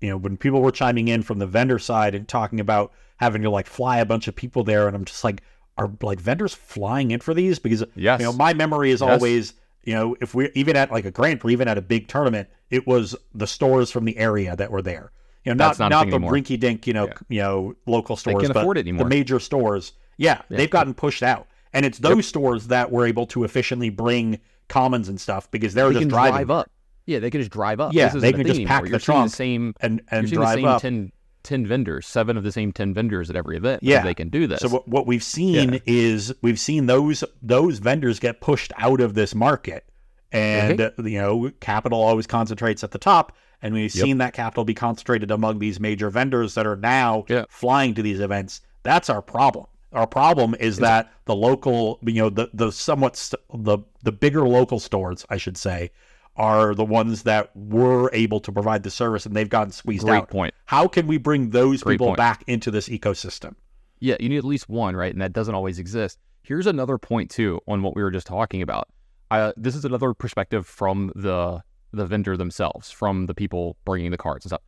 you 0.00 0.08
know, 0.10 0.16
when 0.16 0.36
people 0.36 0.62
were 0.62 0.70
chiming 0.72 1.08
in 1.08 1.22
from 1.22 1.38
the 1.38 1.46
vendor 1.46 1.78
side 1.78 2.14
and 2.14 2.26
talking 2.28 2.60
about 2.60 2.92
having 3.16 3.42
to 3.42 3.50
like 3.50 3.66
fly 3.66 3.98
a 3.98 4.04
bunch 4.04 4.28
of 4.28 4.34
people 4.36 4.64
there, 4.64 4.86
and 4.86 4.96
I'm 4.96 5.04
just 5.04 5.24
like, 5.24 5.42
are 5.76 5.90
like 6.02 6.20
vendors 6.20 6.54
flying 6.54 7.10
in 7.10 7.20
for 7.20 7.34
these? 7.34 7.58
Because 7.58 7.84
Yes. 7.94 8.20
you 8.20 8.26
know, 8.26 8.32
my 8.32 8.54
memory 8.54 8.90
is 8.92 9.00
Yes. 9.00 9.10
always, 9.10 9.54
you 9.84 9.94
know, 9.94 10.16
if 10.20 10.34
we're 10.34 10.50
even 10.54 10.76
at 10.76 10.90
like 10.92 11.04
a 11.04 11.10
Grand 11.10 11.40
Prix, 11.40 11.52
even 11.52 11.68
at 11.68 11.76
a 11.78 11.82
big 11.82 12.08
tournament, 12.08 12.48
it 12.70 12.86
was 12.86 13.16
the 13.34 13.46
stores 13.46 13.90
from 13.90 14.04
the 14.04 14.16
area 14.16 14.54
that 14.56 14.70
were 14.70 14.82
there. 14.82 15.10
You 15.44 15.52
know, 15.54 15.56
not 15.64 15.68
That's 15.70 15.78
not 15.78 15.88
not 15.90 16.06
the 16.08 16.14
anymore. 16.16 16.32
rinky 16.32 16.58
dink, 16.60 16.86
you 16.86 16.92
know, 16.92 17.06
Yeah. 17.06 17.14
you 17.28 17.40
know, 17.40 17.74
local 17.86 18.16
stores, 18.16 18.42
can't 18.42 18.52
but 18.54 18.60
afford 18.60 18.76
it 18.78 18.84
the 18.84 19.04
major 19.04 19.38
stores. 19.40 19.92
Yeah, 20.18 20.42
Yeah. 20.50 20.56
they've 20.58 20.70
gotten 20.70 20.92
pushed 20.94 21.22
out, 21.22 21.46
and 21.72 21.86
it's 21.86 21.98
those 21.98 22.26
stores 22.26 22.66
that 22.66 22.90
were 22.92 23.06
able 23.06 23.26
to 23.28 23.44
efficiently 23.44 23.88
bring 23.88 24.38
commons 24.68 25.08
and 25.08 25.18
stuff 25.20 25.50
because 25.50 25.72
they're 25.74 25.88
they 25.88 25.94
just 25.94 26.00
can 26.02 26.08
driving 26.08 26.32
drive 26.34 26.50
up. 26.50 26.70
Yeah, 27.06 27.18
they 27.20 27.30
can 27.30 27.40
just 27.40 27.50
drive 27.50 27.80
up. 27.80 27.92
Yeah, 27.94 28.08
they 28.08 28.32
can 28.32 28.40
thing 28.40 28.46
just 28.46 28.56
anymore. 28.58 28.68
pack 28.68 28.82
the 28.84 28.90
You're 28.90 28.98
seeing 29.00 29.14
trunk 29.16 29.30
the 29.30 29.36
same 29.36 29.74
and 29.80 30.02
and 30.10 30.22
you're 30.22 30.28
seeing 30.28 30.40
the 30.40 30.44
drive 30.44 30.54
same 30.56 30.64
up. 30.66 30.82
10, 30.82 31.12
10 31.42 31.66
vendors, 31.66 32.06
seven 32.06 32.36
of 32.36 32.44
the 32.44 32.52
same 32.52 32.70
10 32.70 32.92
vendors 32.92 33.30
at 33.30 33.36
every 33.36 33.56
event. 33.56 33.82
Yeah. 33.82 34.02
They 34.02 34.12
can 34.14 34.28
do 34.28 34.46
this. 34.46 34.60
So 34.60 34.68
what, 34.68 34.86
what 34.86 35.06
we've 35.06 35.22
seen 35.24 35.72
Yeah. 35.72 35.78
is 35.86 36.34
we've 36.42 36.60
seen 36.60 36.84
those 36.84 37.24
those 37.40 37.78
vendors 37.78 38.20
get 38.20 38.42
pushed 38.42 38.72
out 38.76 39.00
of 39.00 39.14
this 39.14 39.34
market, 39.34 39.86
and 40.32 40.78
Mm-hmm. 40.78 41.00
uh, 41.00 41.08
you 41.08 41.18
know 41.18 41.50
capital 41.60 42.00
always 42.00 42.26
concentrates 42.26 42.84
at 42.84 42.90
the 42.90 42.98
top, 42.98 43.32
and 43.62 43.74
we've 43.74 43.94
Yep. 43.94 44.04
seen 44.04 44.18
that 44.18 44.32
capital 44.32 44.64
be 44.64 44.74
concentrated 44.74 45.30
among 45.30 45.58
these 45.58 45.78
major 45.80 46.10
vendors 46.10 46.54
that 46.54 46.66
are 46.66 46.76
now 46.76 47.24
Yeah. 47.28 47.44
flying 47.48 47.94
to 47.94 48.02
these 48.02 48.20
events. 48.20 48.60
That's 48.82 49.10
our 49.10 49.22
problem. 49.22 49.66
Our 49.92 50.06
problem 50.06 50.54
is 50.60 50.76
that 50.78 51.12
the 51.24 51.34
local, 51.34 51.98
you 52.02 52.14
know, 52.22 52.30
the 52.30 52.48
the 52.54 52.70
somewhat 52.70 53.16
st- 53.16 53.42
the 53.52 53.78
the 54.02 54.12
bigger 54.12 54.46
local 54.48 54.78
stores, 54.78 55.26
I 55.28 55.36
should 55.36 55.56
say, 55.56 55.90
are 56.36 56.74
the 56.76 56.84
ones 56.84 57.24
that 57.24 57.50
were 57.56 58.08
able 58.12 58.38
to 58.40 58.52
provide 58.52 58.84
the 58.84 58.90
service, 58.90 59.26
and 59.26 59.34
they've 59.34 59.48
gotten 59.48 59.72
squeezed 59.72 60.04
Great 60.06 60.18
out. 60.18 60.30
point. 60.30 60.54
How 60.66 60.86
can 60.86 61.06
we 61.08 61.18
bring 61.18 61.50
those 61.50 61.82
Great 61.82 61.94
people 61.94 62.08
point. 62.08 62.18
back 62.18 62.44
into 62.46 62.70
this 62.70 62.88
ecosystem? 62.88 63.56
Yeah, 63.98 64.16
you 64.20 64.28
need 64.28 64.38
at 64.38 64.44
least 64.44 64.68
one, 64.68 64.94
right? 64.96 65.12
And 65.12 65.20
that 65.20 65.32
doesn't 65.32 65.54
always 65.54 65.78
exist. 65.80 66.18
Here's 66.42 66.66
another 66.68 66.96
point 66.96 67.30
too 67.30 67.60
on 67.66 67.82
what 67.82 67.94
we 67.96 68.02
were 68.02 68.12
just 68.12 68.26
talking 68.28 68.62
about. 68.62 68.88
Uh, 69.30 69.52
this 69.56 69.74
is 69.74 69.84
another 69.84 70.14
perspective 70.14 70.66
from 70.66 71.12
the 71.16 71.62
the 71.92 72.06
vendor 72.06 72.36
themselves, 72.36 72.90
from 72.90 73.26
the 73.26 73.34
people 73.34 73.76
bringing 73.84 74.10
the 74.10 74.18
cards 74.18 74.44
and 74.44 74.50
stuff. 74.50 74.62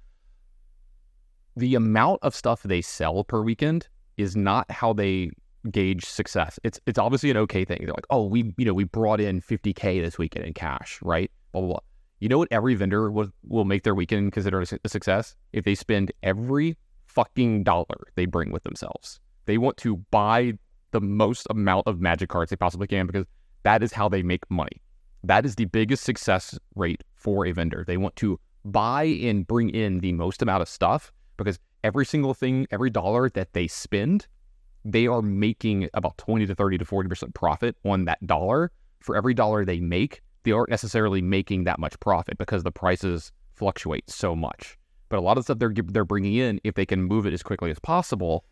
The 1.56 1.74
amount 1.74 2.20
of 2.22 2.34
stuff 2.34 2.62
they 2.62 2.80
sell 2.80 3.24
per 3.24 3.42
weekend 3.42 3.88
is 4.16 4.36
not 4.36 4.70
how 4.70 4.92
they 4.92 5.30
gauge 5.70 6.04
success. 6.04 6.58
It's 6.64 6.80
it's 6.86 6.98
obviously 6.98 7.30
an 7.30 7.36
okay 7.38 7.64
thing. 7.64 7.78
They're 7.80 7.94
like, 7.94 8.06
oh, 8.10 8.26
we 8.26 8.54
you 8.56 8.64
know 8.64 8.74
we 8.74 8.84
brought 8.84 9.20
in 9.20 9.40
50k 9.40 10.02
this 10.02 10.18
weekend 10.18 10.46
in 10.46 10.54
cash, 10.54 10.98
right? 11.02 11.30
Blah 11.52 11.62
blah 11.62 11.70
blah. 11.70 11.80
You 12.20 12.28
know 12.28 12.38
what? 12.38 12.48
Every 12.50 12.74
vendor 12.74 13.10
will 13.10 13.28
will 13.46 13.64
make 13.64 13.82
their 13.82 13.94
weekend 13.94 14.32
considered 14.32 14.68
a 14.84 14.88
success 14.88 15.36
if 15.52 15.64
they 15.64 15.74
spend 15.74 16.12
every 16.22 16.76
fucking 17.06 17.64
dollar 17.64 18.06
they 18.14 18.26
bring 18.26 18.50
with 18.50 18.62
themselves. 18.64 19.20
They 19.46 19.58
want 19.58 19.76
to 19.78 19.96
buy 20.10 20.54
the 20.92 21.00
most 21.00 21.46
amount 21.50 21.86
of 21.86 22.00
magic 22.00 22.28
cards 22.28 22.50
they 22.50 22.56
possibly 22.56 22.86
can 22.86 23.06
because 23.06 23.26
that 23.64 23.82
is 23.82 23.92
how 23.92 24.08
they 24.08 24.22
make 24.22 24.48
money. 24.50 24.81
That 25.24 25.44
is 25.44 25.54
the 25.54 25.66
biggest 25.66 26.04
success 26.04 26.58
rate 26.74 27.04
for 27.14 27.46
a 27.46 27.52
vendor. 27.52 27.84
They 27.86 27.96
want 27.96 28.16
to 28.16 28.40
buy 28.64 29.04
and 29.04 29.46
bring 29.46 29.70
in 29.70 30.00
the 30.00 30.12
most 30.12 30.42
amount 30.42 30.62
of 30.62 30.68
stuff 30.68 31.12
because 31.36 31.58
every 31.84 32.04
single 32.04 32.34
thing, 32.34 32.66
every 32.70 32.90
dollar 32.90 33.28
that 33.30 33.52
they 33.52 33.66
spend, 33.68 34.26
they 34.84 35.06
are 35.06 35.22
making 35.22 35.88
about 35.94 36.18
20 36.18 36.46
to 36.46 36.54
30 36.54 36.78
to 36.78 36.84
40% 36.84 37.34
profit 37.34 37.76
on 37.84 38.04
that 38.06 38.24
dollar. 38.26 38.72
For 39.00 39.16
every 39.16 39.34
dollar 39.34 39.64
they 39.64 39.80
make, 39.80 40.22
they 40.44 40.52
aren't 40.52 40.70
necessarily 40.70 41.22
making 41.22 41.64
that 41.64 41.78
much 41.78 41.98
profit 42.00 42.38
because 42.38 42.62
the 42.62 42.72
prices 42.72 43.32
fluctuate 43.54 44.10
so 44.10 44.34
much. 44.34 44.76
But 45.08 45.18
a 45.18 45.20
lot 45.20 45.38
of 45.38 45.44
stuff 45.44 45.58
they're 45.58 45.74
they're 45.74 46.04
bringing 46.04 46.34
in, 46.34 46.60
if 46.64 46.74
they 46.74 46.86
can 46.86 47.02
move 47.02 47.26
it 47.26 47.32
as 47.32 47.42
quickly 47.42 47.70
as 47.70 47.78
possible, 47.78 48.44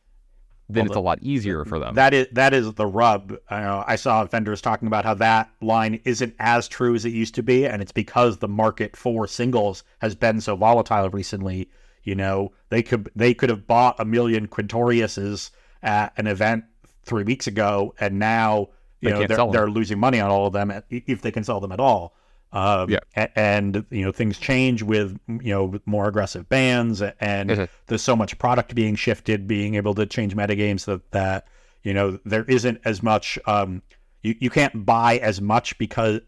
then 0.73 0.85
Well, 0.85 0.87
it's 0.87 0.97
a 0.97 1.01
lot 1.01 1.19
easier 1.23 1.65
for 1.65 1.79
them. 1.79 1.95
That 1.95 2.15
is 2.15 2.27
that 2.33 2.55
is 2.55 2.73
the 2.75 2.87
rub. 2.87 3.37
I, 3.49 3.85
I 3.87 3.97
saw 3.97 4.25
vendors 4.25 4.61
talking 4.61 4.89
about 4.89 5.05
how 5.05 5.15
that 5.15 5.51
line 5.61 6.01
isn't 6.05 6.35
as 6.39 6.69
true 6.69 6.95
as 6.95 7.05
it 7.05 7.13
used 7.13 7.35
to 7.37 7.43
be, 7.43 7.67
and 7.67 7.83
it's 7.83 7.93
because 7.93 8.39
the 8.39 8.49
market 8.49 8.97
for 8.97 9.27
singles 9.27 9.85
has 10.01 10.15
been 10.15 10.41
so 10.41 10.57
volatile 10.57 11.11
recently. 11.11 11.69
You 12.03 12.15
know, 12.15 12.53
they 12.71 12.83
could 12.83 13.11
they 13.15 13.35
could 13.35 13.51
have 13.51 13.67
bought 13.67 13.99
a 13.99 14.05
million 14.05 14.49
Quintoriuses 14.49 15.51
at 15.83 16.13
an 16.17 16.27
event 16.27 16.65
three 17.05 17.25
weeks 17.25 17.47
ago, 17.47 17.95
and 18.01 18.19
now 18.19 18.69
you 19.01 19.11
They 19.11 19.27
know 19.27 19.27
they're, 19.27 19.53
they're 19.53 19.71
losing 19.71 19.99
money 19.99 20.21
on 20.21 20.31
all 20.31 20.47
of 20.47 20.53
them 20.53 20.73
if 20.91 21.23
they 21.23 21.31
can 21.31 21.45
sell 21.45 21.61
them 21.61 21.73
at 21.73 21.81
all. 21.81 22.15
Um, 22.53 22.91
Yeah. 22.91 23.27
and 23.37 23.85
you 23.91 24.05
know 24.05 24.11
things 24.11 24.37
change 24.39 24.83
with 24.83 25.17
you 25.29 25.53
know 25.55 25.65
with 25.65 25.87
more 25.87 26.09
aggressive 26.09 26.49
bans 26.49 27.01
and 27.01 27.51
Mhm. 27.51 27.69
there's 27.87 28.03
so 28.03 28.17
much 28.17 28.37
product 28.39 28.75
being 28.75 28.97
shifted, 28.97 29.47
being 29.47 29.77
able 29.77 29.95
to 29.95 30.05
change 30.07 30.35
metagames 30.35 30.85
that 30.87 31.09
that 31.13 31.47
you 31.85 31.95
know 31.95 32.19
there 32.25 32.45
isn't 32.45 32.81
as 32.85 33.03
much. 33.03 33.39
Um, 33.47 33.83
you 34.23 34.35
you 34.41 34.51
can't 34.51 34.85
buy 34.85 35.19
as 35.19 35.41
much 35.41 35.79
because 35.79 36.21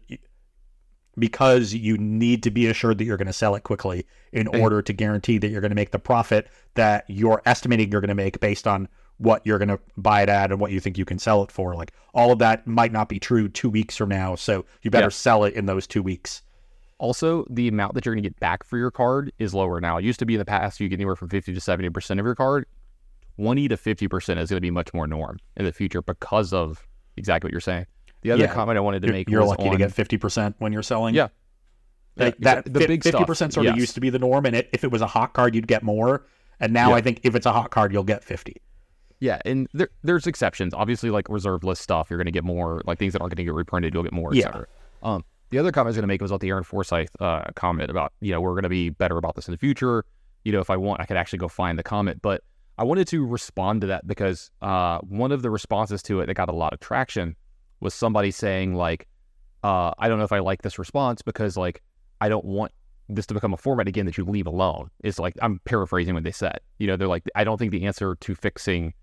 because 1.17 1.73
you 1.73 1.97
need 1.97 2.41
to 2.43 2.49
be 2.51 2.67
assured 2.67 2.97
that 2.97 3.03
you're 3.05 3.17
going 3.17 3.27
to 3.27 3.33
sell 3.33 3.53
it 3.55 3.63
quickly 3.63 4.05
in 4.31 4.47
Mhm. 4.47 4.61
order 4.61 4.81
to 4.81 4.93
guarantee 4.93 5.37
that 5.37 5.49
you're 5.49 5.61
going 5.61 5.69
to 5.71 5.75
make 5.75 5.91
the 5.91 5.99
profit 5.99 6.47
that 6.73 7.05
you're 7.07 7.41
estimating 7.45 7.91
you're 7.91 8.01
going 8.01 8.07
to 8.07 8.15
make 8.15 8.39
based 8.39 8.65
on 8.65 8.87
what 9.17 9.41
you're 9.45 9.57
going 9.59 9.69
to 9.69 9.79
buy 9.97 10.21
it 10.23 10.29
at 10.29 10.51
and 10.51 10.59
what 10.59 10.71
you 10.71 10.79
think 10.79 10.97
you 10.97 11.05
can 11.05 11.19
sell 11.19 11.43
it 11.43 11.51
for. 11.51 11.75
Like 11.75 11.93
all 12.13 12.31
of 12.31 12.39
that 12.39 12.65
might 12.67 12.91
not 12.91 13.09
be 13.09 13.19
true 13.19 13.47
two 13.49 13.69
weeks 13.69 13.95
from 13.95 14.09
now, 14.09 14.35
so 14.35 14.65
you 14.81 14.91
better 14.91 15.05
Yeah. 15.05 15.09
sell 15.09 15.43
it 15.43 15.53
in 15.53 15.65
those 15.65 15.87
two 15.87 16.03
weeks. 16.03 16.41
Also, 16.99 17.45
the 17.49 17.67
amount 17.67 17.93
that 17.95 18.05
you're 18.05 18.15
going 18.15 18.23
to 18.23 18.29
get 18.29 18.39
back 18.39 18.63
for 18.63 18.77
your 18.77 18.91
card 18.91 19.31
is 19.37 19.53
lower 19.53 19.81
now. 19.81 19.97
It 19.97 20.05
used 20.05 20.19
to 20.19 20.25
be 20.25 20.35
in 20.35 20.39
the 20.39 20.45
past 20.45 20.79
you 20.79 20.87
get 20.89 20.95
anywhere 20.97 21.15
from 21.15 21.29
50 21.29 21.53
to 21.53 21.59
70% 21.59 22.19
of 22.19 22.25
your 22.25 22.35
card. 22.35 22.65
20 23.37 23.67
to 23.67 23.77
50% 23.77 24.15
is 24.39 24.49
going 24.49 24.57
to 24.57 24.61
be 24.61 24.71
much 24.71 24.93
more 24.93 25.07
norm 25.07 25.37
in 25.57 25.65
the 25.65 25.73
future 25.73 26.01
because 26.01 26.53
of 26.53 26.85
exactly 27.17 27.47
what 27.47 27.51
you're 27.51 27.61
saying. 27.61 27.85
The 28.21 28.31
other 28.31 28.43
Yeah. 28.43 28.53
comment 28.53 28.77
I 28.77 28.81
wanted 28.81 29.01
to 29.01 29.07
You're, 29.07 29.13
make 29.13 29.29
you're 29.29 29.43
lucky 29.43 29.65
on, 29.65 29.71
to 29.71 29.77
get 29.77 29.91
fifty 29.91 30.17
percent 30.17 30.55
when 30.59 30.71
you're 30.71 30.81
selling. 30.83 31.13
Yeah. 31.13 31.27
Like 32.15 32.35
Yeah, 32.39 32.61
that 32.61 32.73
the 32.73 32.79
fi- 32.79 32.85
big 32.87 33.03
50% 33.03 33.51
sort 33.53 33.57
of 33.57 33.73
yes. 33.73 33.75
used 33.77 33.95
to 33.95 34.01
be 34.01 34.09
the 34.09 34.19
norm, 34.19 34.45
and 34.45 34.55
it, 34.55 34.69
if 34.71 34.83
it 34.85 34.91
was 34.91 35.01
a 35.01 35.07
hot 35.07 35.33
card, 35.33 35.55
you'd 35.55 35.67
get 35.67 35.83
more. 35.83 36.25
And 36.59 36.71
now. 36.71 36.93
I 36.93 37.01
think 37.01 37.19
if 37.23 37.35
it's 37.35 37.45
a 37.47 37.51
hot 37.51 37.71
card, 37.71 37.91
you'll 37.91 38.03
get 38.03 38.23
50. 38.23 38.61
Yeah, 39.23 39.39
and 39.45 39.69
there, 39.73 39.87
there's 40.03 40.27
exceptions. 40.27 40.73
Obviously, 40.73 41.09
like 41.09 41.29
reserve 41.29 41.63
list 41.63 41.81
stuff, 41.81 42.09
you're 42.09 42.17
going 42.17 42.25
to 42.25 42.31
get 42.31 42.43
more. 42.43 42.81
Like 42.85 42.99
things 42.99 43.13
that 43.13 43.21
aren't 43.21 43.31
going 43.31 43.37
to 43.37 43.49
get 43.49 43.53
reprinted, 43.53 43.93
you'll 43.93 44.03
get 44.03 44.11
more, 44.11 44.33
Yeah. 44.33 44.47
etc. 44.47 44.67
Um, 45.01 45.23
The 45.49 45.59
other 45.59 45.71
comment 45.71 45.87
I 45.87 45.91
was 45.91 45.95
going 45.95 46.03
to 46.03 46.07
make 46.07 46.21
was 46.21 46.29
about 46.31 46.41
the 46.41 46.49
Aaron 46.49 46.65
Forsythe 46.65 47.07
uh, 47.21 47.45
comment 47.55 47.89
about, 47.89 48.11
you 48.19 48.33
know, 48.33 48.41
we're 48.41 48.51
going 48.51 48.63
to 48.63 48.69
be 48.69 48.89
better 48.89 49.15
about 49.15 49.35
this 49.35 49.47
in 49.47 49.53
the 49.53 49.57
future. 49.57 50.03
You 50.43 50.51
know, 50.51 50.59
if 50.59 50.69
I 50.69 50.75
want, 50.75 50.99
I 50.99 51.05
could 51.05 51.15
actually 51.15 51.39
go 51.39 51.47
find 51.47 51.79
the 51.79 51.83
comment. 51.83 52.21
But 52.21 52.43
I 52.77 52.83
wanted 52.83 53.07
to 53.07 53.25
respond 53.25 53.79
to 53.79 53.87
that 53.87 54.05
because 54.05 54.51
uh, 54.61 54.99
one 55.07 55.31
of 55.31 55.41
the 55.41 55.49
responses 55.49 56.03
to 56.03 56.19
it 56.19 56.25
that 56.25 56.33
got 56.33 56.49
a 56.49 56.53
lot 56.53 56.73
of 56.73 56.81
traction 56.81 57.37
was 57.79 57.93
somebody 57.93 58.29
saying, 58.29 58.75
like, 58.75 59.07
uh, 59.63 59.93
I 59.99 60.09
don't 60.09 60.17
know 60.17 60.25
if 60.25 60.33
I 60.33 60.39
like 60.39 60.63
this 60.63 60.77
response 60.77 61.21
because, 61.21 61.55
like, 61.55 61.81
I 62.19 62.27
don't 62.27 62.43
want 62.43 62.73
this 63.07 63.25
to 63.27 63.33
become 63.33 63.53
a 63.53 63.57
format 63.57 63.87
again 63.87 64.05
that 64.05 64.17
you 64.17 64.25
leave 64.25 64.47
alone. 64.47 64.89
It's 65.01 65.17
like, 65.17 65.35
I'm 65.41 65.61
paraphrasing 65.63 66.13
what 66.13 66.25
they 66.25 66.31
said. 66.33 66.59
You 66.79 66.87
know, 66.87 66.97
they're 66.97 67.07
like, 67.07 67.23
I 67.35 67.45
don't 67.45 67.57
think 67.57 67.71
the 67.71 67.85
answer 67.85 68.15
to 68.15 68.35
fixing 68.35 68.93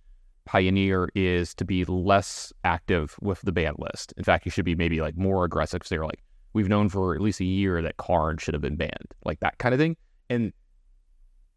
Pioneer 0.50 1.08
is 1.14 1.54
to 1.54 1.64
be 1.64 1.84
less 1.84 2.52
active 2.64 3.14
with 3.20 3.40
the 3.42 3.52
ban 3.52 3.74
list. 3.78 4.12
In 4.16 4.24
fact, 4.24 4.44
you 4.44 4.50
should 4.50 4.64
be 4.64 4.74
maybe 4.74 5.00
like 5.00 5.16
more 5.16 5.44
aggressive 5.44 5.78
because 5.78 5.90
they're 5.90 6.04
like, 6.04 6.24
we've 6.54 6.68
known 6.68 6.88
for 6.88 7.14
at 7.14 7.20
least 7.20 7.38
a 7.38 7.44
year 7.44 7.80
that 7.80 7.98
Karn 7.98 8.36
should 8.36 8.54
have 8.54 8.60
been 8.60 8.74
banned, 8.74 9.14
like 9.24 9.38
that 9.38 9.58
kind 9.58 9.72
of 9.72 9.78
thing. 9.78 9.96
And 10.28 10.52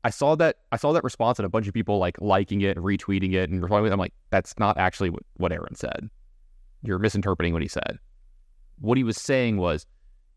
I 0.04 0.12
saw 0.12 0.36
that 0.36 0.58
I 0.72 0.78
saw 0.78 0.91
that 0.94 1.04
response 1.04 1.39
and 1.39 1.46
a 1.48 1.50
bunch 1.50 1.68
of 1.68 1.74
people 1.74 1.98
like 1.98 2.22
liking 2.22 2.62
it 2.62 2.78
and 2.78 2.86
retweeting 2.86 3.34
it 3.34 3.50
and 3.50 3.64
replying. 3.64 3.91
I'm 3.91 3.98
like, 3.98 4.14
that's 4.30 4.60
not 4.60 4.78
actually 4.78 5.10
what, 5.10 5.24
what 5.38 5.52
Aaron 5.52 5.74
said. 5.74 6.08
You're 6.84 7.00
misinterpreting 7.00 7.52
what 7.52 7.64
he 7.64 7.68
said. 7.68 7.98
What 8.80 9.00
he 9.00 9.04
was 9.04 9.18
saying 9.18 9.58
was 9.58 9.88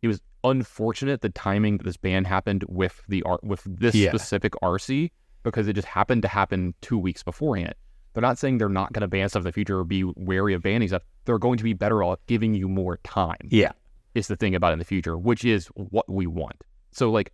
it 0.01 0.09
was 0.09 0.23
unfortunate 0.45 1.21
the 1.21 1.29
timing 1.29 1.77
that 1.77 1.85
this 1.85 1.99
ban 1.99 2.25
happened 2.25 2.65
with 2.69 3.03
the 3.07 3.23
art 3.25 3.45
with 3.45 3.63
this 3.65 3.95
Yeah. 3.95 4.09
specific 4.09 4.55
RC 4.63 5.11
because 5.43 5.69
it 5.69 5.75
just 5.75 5.89
happened 5.89 6.23
to 6.23 6.29
happen 6.29 6.73
two 6.81 6.97
weeks 6.97 7.23
beforehand. 7.23 7.75
They're 8.17 8.23
not 8.23 8.39
saying 8.39 8.57
they're 8.57 8.71
not 8.71 8.95
going 8.95 9.03
to 9.03 9.09
ban 9.09 9.29
stuff 9.29 9.41
in 9.41 9.45
the 9.45 9.53
future 9.53 9.79
or 9.79 9.85
be 9.85 10.03
wary 10.17 10.55
of 10.55 10.63
banning 10.63 10.89
stuff. 10.89 11.03
They're 11.27 11.39
going 11.39 11.59
to 11.59 11.65
be 11.65 11.75
better 11.75 12.03
off 12.03 12.19
giving 12.27 12.55
you 12.55 12.67
more 12.67 12.97
time 13.05 13.37
Yeah. 13.51 13.73
is 14.15 14.29
the 14.29 14.37
thing 14.37 14.55
about 14.55 14.73
in 14.73 14.79
the 14.79 14.87
future, 14.87 15.19
which 15.19 15.45
is 15.45 15.67
what 15.75 16.09
we 16.09 16.27
want. 16.27 16.65
So 16.93 17.11
like 17.11 17.31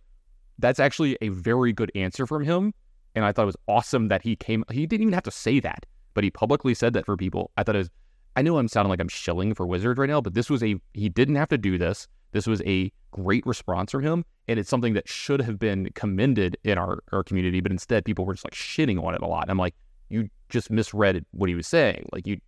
that's 0.59 0.81
actually 0.81 1.17
a 1.21 1.29
very 1.29 1.71
good 1.71 1.89
answer 1.95 2.27
from 2.27 2.43
him. 2.43 2.73
And 3.15 3.23
I 3.23 3.31
thought 3.31 3.43
it 3.43 3.45
was 3.45 3.55
awesome 3.69 4.09
that 4.09 4.23
he 4.23 4.35
came 4.35 4.65
he 4.71 4.85
didn't 4.85 5.03
even 5.03 5.13
have 5.13 5.23
to 5.23 5.31
say 5.31 5.61
that, 5.61 5.85
but 6.15 6.25
he 6.25 6.29
publicly 6.31 6.73
said 6.73 6.91
that 6.95 7.05
for 7.05 7.15
people. 7.15 7.51
I 7.55 7.63
thought 7.63 7.75
it 7.75 7.79
was 7.79 7.89
I 8.35 8.41
know 8.41 8.57
I'm 8.57 8.67
sounding 8.67 8.89
like 8.89 8.99
I'm 8.99 9.07
shilling 9.07 9.53
for 9.55 9.65
Wizards 9.65 9.97
right 9.97 10.09
now, 10.09 10.19
but 10.19 10.33
this 10.33 10.49
was 10.49 10.61
a 10.63 10.75
he 10.93 11.07
didn't 11.07 11.35
have 11.35 11.47
to 11.47 11.57
do 11.57 11.77
this. 11.77 12.09
This 12.33 12.45
was 12.45 12.61
a 12.65 12.91
great 13.11 13.45
response 13.45 13.91
from 13.91 14.03
him. 14.03 14.25
And 14.49 14.59
it's 14.59 14.69
something 14.69 14.95
that 14.95 15.07
should 15.07 15.41
have 15.43 15.59
been 15.59 15.87
commended 15.93 16.57
in 16.65 16.77
our, 16.77 17.03
our 17.13 17.23
community, 17.23 17.61
but 17.61 17.71
instead 17.71 18.03
people 18.03 18.25
were 18.25 18.33
just 18.33 18.43
like 18.43 18.53
shitting 18.55 19.01
on 19.01 19.13
it 19.15 19.21
a 19.21 19.27
lot. 19.27 19.43
And 19.43 19.51
I'm 19.51 19.57
like, 19.57 19.75
you 20.13 20.29
just 20.49 20.69
misread 20.69 21.25
what 21.31 21.49
he 21.49 21.55
was 21.55 21.67
saying. 21.67 22.07
Like 22.11 22.27
you 22.27 22.39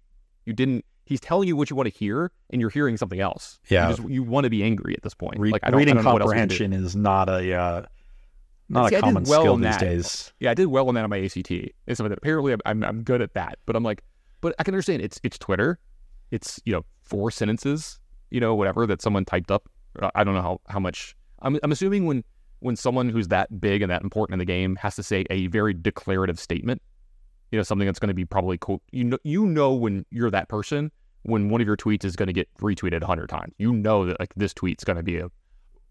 you 0.45 0.53
didn't 0.53 0.85
he's 1.05 1.19
telling 1.19 1.47
you 1.47 1.55
what 1.55 1.69
you 1.69 1.75
want 1.75 1.91
to 1.91 1.97
hear 1.97 2.31
and 2.49 2.59
you're 2.59 2.69
hearing 2.69 2.97
something 2.97 3.19
else. 3.19 3.59
Yeah. 3.69 3.89
You, 3.89 3.95
just, 3.95 4.09
you 4.09 4.23
want 4.23 4.45
to 4.45 4.49
be 4.49 4.63
angry 4.63 4.93
at 4.95 5.03
this 5.03 5.13
point. 5.13 5.39
Like 5.39 5.61
I 5.63 5.69
don't, 5.69 5.75
I 5.75 5.79
reading 5.79 5.95
don't 5.95 6.05
what 6.05 6.21
else 6.21 6.31
comprehension 6.31 6.73
is 6.73 6.95
not 6.95 7.29
a 7.29 7.53
uh, 7.53 7.85
not 8.69 8.89
See, 8.89 8.95
I 8.95 8.99
a 8.99 9.01
common 9.01 9.23
well 9.23 9.41
skill 9.41 9.57
these 9.57 9.77
days. 9.77 10.33
Yeah, 10.39 10.51
I 10.51 10.53
did 10.53 10.67
well 10.67 10.87
on 10.87 10.95
that 10.95 11.03
on 11.03 11.09
my 11.09 11.19
ACT. 11.19 11.51
It's 11.51 11.97
something 11.97 12.09
that 12.09 12.17
apparently 12.17 12.53
I'm, 12.53 12.61
I'm 12.65 12.83
I'm 12.83 13.03
good 13.03 13.21
at 13.21 13.33
that. 13.33 13.59
But 13.65 13.75
I'm 13.75 13.83
like, 13.83 14.03
but 14.41 14.55
I 14.59 14.63
can 14.63 14.73
understand 14.73 15.01
it's 15.01 15.19
it's 15.23 15.37
Twitter, 15.37 15.79
it's 16.31 16.59
you 16.65 16.73
know 16.73 16.83
four 17.03 17.29
sentences, 17.31 17.99
you 18.31 18.39
know 18.39 18.55
whatever 18.55 18.87
that 18.87 19.01
someone 19.01 19.25
typed 19.25 19.51
up. 19.51 19.69
Uh, 20.01 20.09
I 20.15 20.23
don't 20.23 20.33
know 20.33 20.41
how 20.41 20.61
how 20.67 20.79
much. 20.79 21.15
I'm 21.41 21.59
I'm 21.61 21.71
assuming 21.71 22.05
when 22.05 22.23
when 22.59 22.75
someone 22.75 23.09
who's 23.09 23.27
that 23.27 23.61
big 23.61 23.83
and 23.83 23.91
that 23.91 24.01
important 24.01 24.33
in 24.33 24.39
the 24.39 24.45
game 24.45 24.75
has 24.77 24.95
to 24.95 25.03
say 25.03 25.25
a 25.29 25.47
very 25.47 25.73
declarative 25.73 26.39
statement, 26.39 26.81
you 27.55 27.59
know 27.59 27.63
something 27.63 27.85
that's 27.85 27.99
going 27.99 28.09
to 28.09 28.13
be 28.13 28.25
probably 28.25 28.57
cool. 28.59 28.81
You 28.91 29.05
know 29.05 29.17
you 29.23 29.45
know 29.45 29.73
when 29.73 30.05
you're 30.11 30.29
that 30.29 30.49
person 30.49 30.91
when 31.23 31.49
one 31.49 31.61
of 31.61 31.65
your 31.67 31.77
tweets 31.77 32.03
is 32.03 32.15
going 32.17 32.27
to 32.27 32.33
get 32.33 32.47
retweeted 32.59 33.01
a 33.01 33.05
hundred 33.05 33.29
times. 33.29 33.53
You 33.57 33.71
know 33.71 34.05
that 34.05 34.19
like 34.19 34.33
this 34.35 34.53
tweet's 34.53 34.83
going 34.83 34.97
to 34.97 35.03
be 35.03 35.17
a 35.19 35.29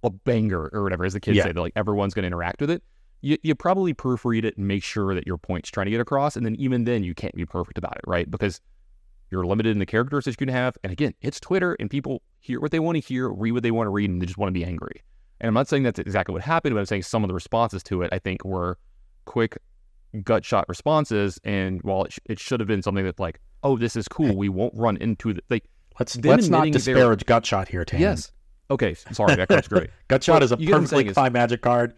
a 0.02 0.10
banger 0.10 0.68
or 0.74 0.82
whatever, 0.82 1.06
as 1.06 1.14
the 1.14 1.20
kids 1.20 1.38
Yeah. 1.38 1.44
say, 1.44 1.52
that 1.52 1.60
like 1.60 1.72
everyone's 1.74 2.12
going 2.12 2.24
to 2.24 2.26
interact 2.26 2.60
with 2.60 2.68
it. 2.70 2.82
You, 3.22 3.38
you 3.42 3.54
probably 3.54 3.94
proofread 3.94 4.44
it 4.44 4.58
and 4.58 4.68
make 4.68 4.84
sure 4.84 5.14
that 5.14 5.26
your 5.26 5.38
point's 5.38 5.70
trying 5.70 5.86
to 5.86 5.90
get 5.90 6.00
across. 6.00 6.36
And 6.36 6.44
then 6.44 6.54
even 6.56 6.84
then, 6.84 7.02
you 7.02 7.14
can't 7.14 7.34
be 7.34 7.46
perfect 7.46 7.78
about 7.78 7.96
it, 7.96 8.02
right? 8.06 8.30
Because 8.30 8.60
you're 9.30 9.46
limited 9.46 9.70
in 9.70 9.78
the 9.78 9.86
characters 9.86 10.26
that 10.26 10.32
you 10.32 10.36
can 10.36 10.48
have. 10.48 10.76
And 10.84 10.92
again, 10.92 11.14
it's 11.22 11.40
Twitter 11.40 11.74
and 11.80 11.88
people 11.88 12.20
hear 12.40 12.60
what 12.60 12.70
they 12.70 12.80
want 12.80 12.96
to 12.96 13.00
hear, 13.00 13.30
read 13.30 13.52
what 13.52 13.62
they 13.62 13.70
want 13.70 13.86
to 13.86 13.90
read, 13.90 14.10
and 14.10 14.20
they 14.20 14.26
just 14.26 14.36
want 14.36 14.50
to 14.50 14.52
be 14.52 14.62
angry. 14.62 15.02
And 15.40 15.48
I'm 15.48 15.54
not 15.54 15.68
saying 15.68 15.84
that's 15.84 15.98
exactly 15.98 16.34
what 16.34 16.42
happened, 16.42 16.74
but 16.74 16.80
I'm 16.80 16.86
saying 16.86 17.04
some 17.04 17.24
of 17.24 17.28
the 17.28 17.34
responses 17.34 17.82
to 17.84 18.02
it, 18.02 18.10
I 18.12 18.18
think, 18.18 18.44
were 18.44 18.78
quick 19.24 19.56
gut 20.22 20.44
shot 20.44 20.66
responses. 20.68 21.38
And 21.44 21.82
while 21.82 22.04
it, 22.04 22.12
sh- 22.12 22.18
it 22.26 22.38
should 22.38 22.60
have 22.60 22.66
been 22.68 22.82
something 22.82 23.04
that's 23.04 23.18
like, 23.20 23.40
oh, 23.62 23.76
this 23.76 23.96
is 23.96 24.06
cool, 24.08 24.36
we 24.36 24.48
won't 24.48 24.74
run 24.76 24.96
into 24.98 25.32
the, 25.34 25.42
like, 25.50 25.64
Let's 25.98 26.16
let's 26.24 26.48
not 26.48 26.64
their- 26.64 26.72
disparage 26.72 27.24
Gutshot 27.24 27.68
here, 27.68 27.84
Tan. 27.84 28.00
yes. 28.00 28.32
Okay, 28.70 28.94
sorry, 28.94 29.36
that 29.36 29.46
card's 29.48 29.68
great. 29.68 29.90
Gutshot 30.08 30.42
is 30.42 30.50
a 30.50 30.56
perfectly 30.56 30.86
saying 30.86 31.06
is- 31.08 31.14
fine 31.14 31.32
magic 31.32 31.62
card. 31.62 31.94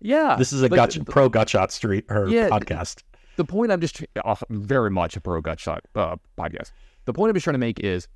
Yeah. 0.00 0.36
This 0.36 0.52
is 0.52 0.60
a 0.62 0.64
like, 0.68 0.72
gut, 0.76 0.90
the- 0.90 1.04
pro 1.04 1.30
Gutshot 1.30 1.70
street 1.70 2.04
or 2.10 2.28
Yeah, 2.28 2.50
podcast. 2.50 3.02
the 3.36 3.44
point 3.44 3.72
I'm 3.72 3.80
just 3.80 4.04
very 4.50 4.90
much 4.90 5.16
a 5.16 5.20
pro 5.20 5.40
gut 5.40 5.58
shot 5.58 5.82
uh, 5.94 6.16
podcast. 6.38 6.72
The 7.06 7.12
point 7.14 7.30
I'm 7.30 7.34
just 7.34 7.44
trying 7.44 7.54
to 7.54 7.58
make 7.58 7.80
is 7.80 8.06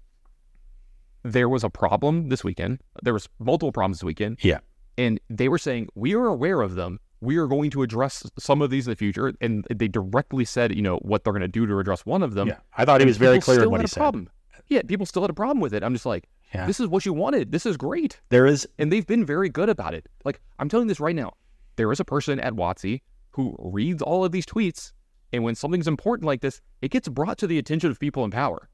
there 1.25 1.49
was 1.49 1.65
a 1.65 1.71
problem 1.71 2.29
this 2.29 2.45
weekend. 2.45 2.81
There 3.03 3.13
was 3.15 3.29
multiple 3.39 3.73
problems 3.73 3.99
this 3.99 4.05
weekend, 4.05 4.39
Yeah. 4.43 4.59
and 4.99 5.21
they 5.31 5.49
were 5.49 5.59
saying 5.59 5.89
we 5.95 6.15
are 6.15 6.27
aware 6.27 6.61
of 6.61 6.75
them. 6.75 7.01
We 7.23 7.37
are 7.37 7.47
going 7.47 7.71
to 7.71 7.83
address 7.83 8.29
some 8.39 8.61
of 8.61 8.71
these 8.71 8.87
in 8.87 8.91
the 8.91 8.97
future, 8.97 9.33
and 9.41 9.65
they 9.75 9.87
directly 9.89 10.45
said, 10.45 10.75
you 10.75 10.83
know, 10.83 10.97
what 10.99 11.23
they're 11.23 11.33
going 11.33 11.41
to 11.43 11.49
do 11.49 11.67
to 11.67 11.79
address 11.79 12.05
one 12.05 12.23
of 12.23 12.35
them. 12.35 12.49
yeah. 12.49 12.57
I 12.77 12.85
thought 12.85 13.01
he 13.01 13.07
was 13.07 13.17
very 13.17 13.39
clear 13.41 13.63
in 13.63 13.71
what 13.71 13.79
had 13.81 13.83
he 13.83 13.87
a 13.87 13.89
said. 13.89 14.01
Problem. 14.01 14.29
Yeah, 14.69 14.83
people 14.83 15.07
still 15.07 15.23
had 15.23 15.31
a 15.31 15.35
problem 15.35 15.61
with 15.61 15.73
it. 15.73 15.83
I'm 15.85 15.93
just 15.95 16.05
like, 16.07 16.29
Yeah. 16.55 16.67
this 16.67 16.81
is 16.81 16.89
what 16.89 17.07
you 17.07 17.13
wanted. 17.13 17.53
This 17.53 17.65
is 17.65 17.77
great, 17.77 18.21
There 18.31 18.45
is 18.47 18.67
and 18.79 18.91
they've 18.93 19.07
been 19.07 19.25
very 19.25 19.49
good 19.49 19.69
about 19.69 19.95
it. 19.95 20.07
Like 20.25 20.41
I'm 20.59 20.69
telling 20.69 20.89
this 20.89 20.99
right 21.01 21.15
now, 21.17 21.33
there 21.77 21.91
is 21.93 22.01
a 22.01 22.05
person 22.05 22.41
at 22.41 22.55
WotC 22.55 23.03
who 23.31 23.55
reads 23.59 24.03
all 24.03 24.25
of 24.25 24.33
these 24.33 24.45
tweets, 24.47 24.93
and 25.33 25.45
when 25.45 25.55
something's 25.55 25.89
important 25.89 26.27
like 26.27 26.41
this, 26.41 26.61
it 26.81 26.91
gets 26.91 27.09
brought 27.09 27.39
to 27.39 27.47
the 27.47 27.59
attention 27.59 27.91
of 27.91 27.99
people 28.01 28.25
in 28.25 28.31
power. 28.31 28.69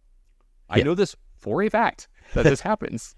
I 0.71 0.83
know 0.83 0.95
this 0.95 1.15
for 1.37 1.63
a 1.63 1.69
fact 1.69 2.09
that 2.35 2.45
this 2.45 2.61
happens 2.71 3.15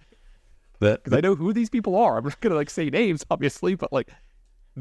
because 0.81 1.13
I 1.13 1.21
know 1.21 1.35
who 1.35 1.53
these 1.53 1.71
people 1.71 1.95
are. 1.97 2.19
I'm 2.19 2.25
not 2.25 2.41
gonna 2.41 2.55
like 2.57 2.71
say 2.71 2.91
names, 2.91 3.25
obviously, 3.31 3.75
but 3.75 3.93
like 3.93 4.09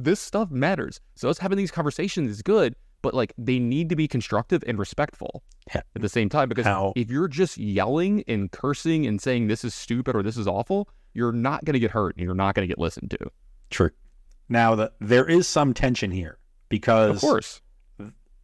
this 0.03 0.19
stuff 0.19 0.49
matters. 0.51 0.99
So 1.15 1.29
us 1.29 1.37
having 1.39 1.57
these 1.57 1.71
conversations 1.71 2.29
is 2.29 2.41
good, 2.41 2.75
but 3.01 3.13
like 3.13 3.33
they 3.37 3.59
need 3.59 3.89
to 3.89 3.95
be 3.95 4.07
constructive 4.07 4.63
and 4.67 4.77
respectful 4.77 5.43
at 5.73 5.85
the 5.95 6.09
same 6.09 6.29
time. 6.29 6.49
Because 6.49 6.65
How- 6.65 6.93
if 6.95 7.09
you're 7.09 7.27
just 7.27 7.57
yelling 7.57 8.23
and 8.27 8.51
cursing 8.51 9.05
and 9.05 9.21
saying 9.21 9.47
this 9.47 9.63
is 9.63 9.73
stupid 9.73 10.15
or 10.15 10.23
this 10.23 10.37
is 10.37 10.47
awful, 10.47 10.89
you're 11.13 11.31
not 11.31 11.65
gonna 11.65 11.79
get 11.79 11.91
hurt 11.91 12.15
and 12.15 12.25
you're 12.25 12.35
not 12.35 12.55
gonna 12.55 12.67
get 12.67 12.79
listened 12.79 13.11
to. 13.11 13.31
true. 13.69 13.91
Now 14.51 14.73
the, 14.75 14.91
there 14.99 15.25
is 15.29 15.47
some 15.47 15.73
tension 15.75 16.09
here 16.11 16.39
because 16.69 17.15
Of 17.15 17.21
course. 17.21 17.61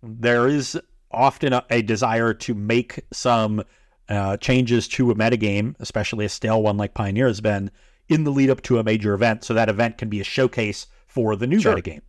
there 0.04 0.48
is 0.48 0.80
often 1.12 1.54
a, 1.54 1.66
a 1.70 1.82
desire 1.82 2.34
to 2.34 2.54
make 2.54 3.02
some 3.12 3.64
uh, 4.10 4.38
changes 4.38 4.88
to 4.90 5.10
a 5.12 5.16
metagame, 5.16 5.76
especially 5.80 6.26
a 6.26 6.30
stale 6.30 6.62
one 6.62 6.78
like 6.78 6.94
Pioneer 6.94 7.28
has 7.28 7.42
been, 7.42 7.72
in 8.08 8.24
the 8.24 8.32
lead 8.32 8.52
up 8.52 8.62
to 8.64 8.78
a 8.78 8.84
major 8.84 9.14
event, 9.16 9.44
so 9.44 9.54
that 9.56 9.68
event 9.70 9.98
can 9.98 10.10
be 10.10 10.20
a 10.20 10.24
showcase 10.24 10.86
for 11.16 11.36
the 11.38 11.48
new 11.48 11.62
Sure. 11.62 11.76
metagame. 11.76 12.02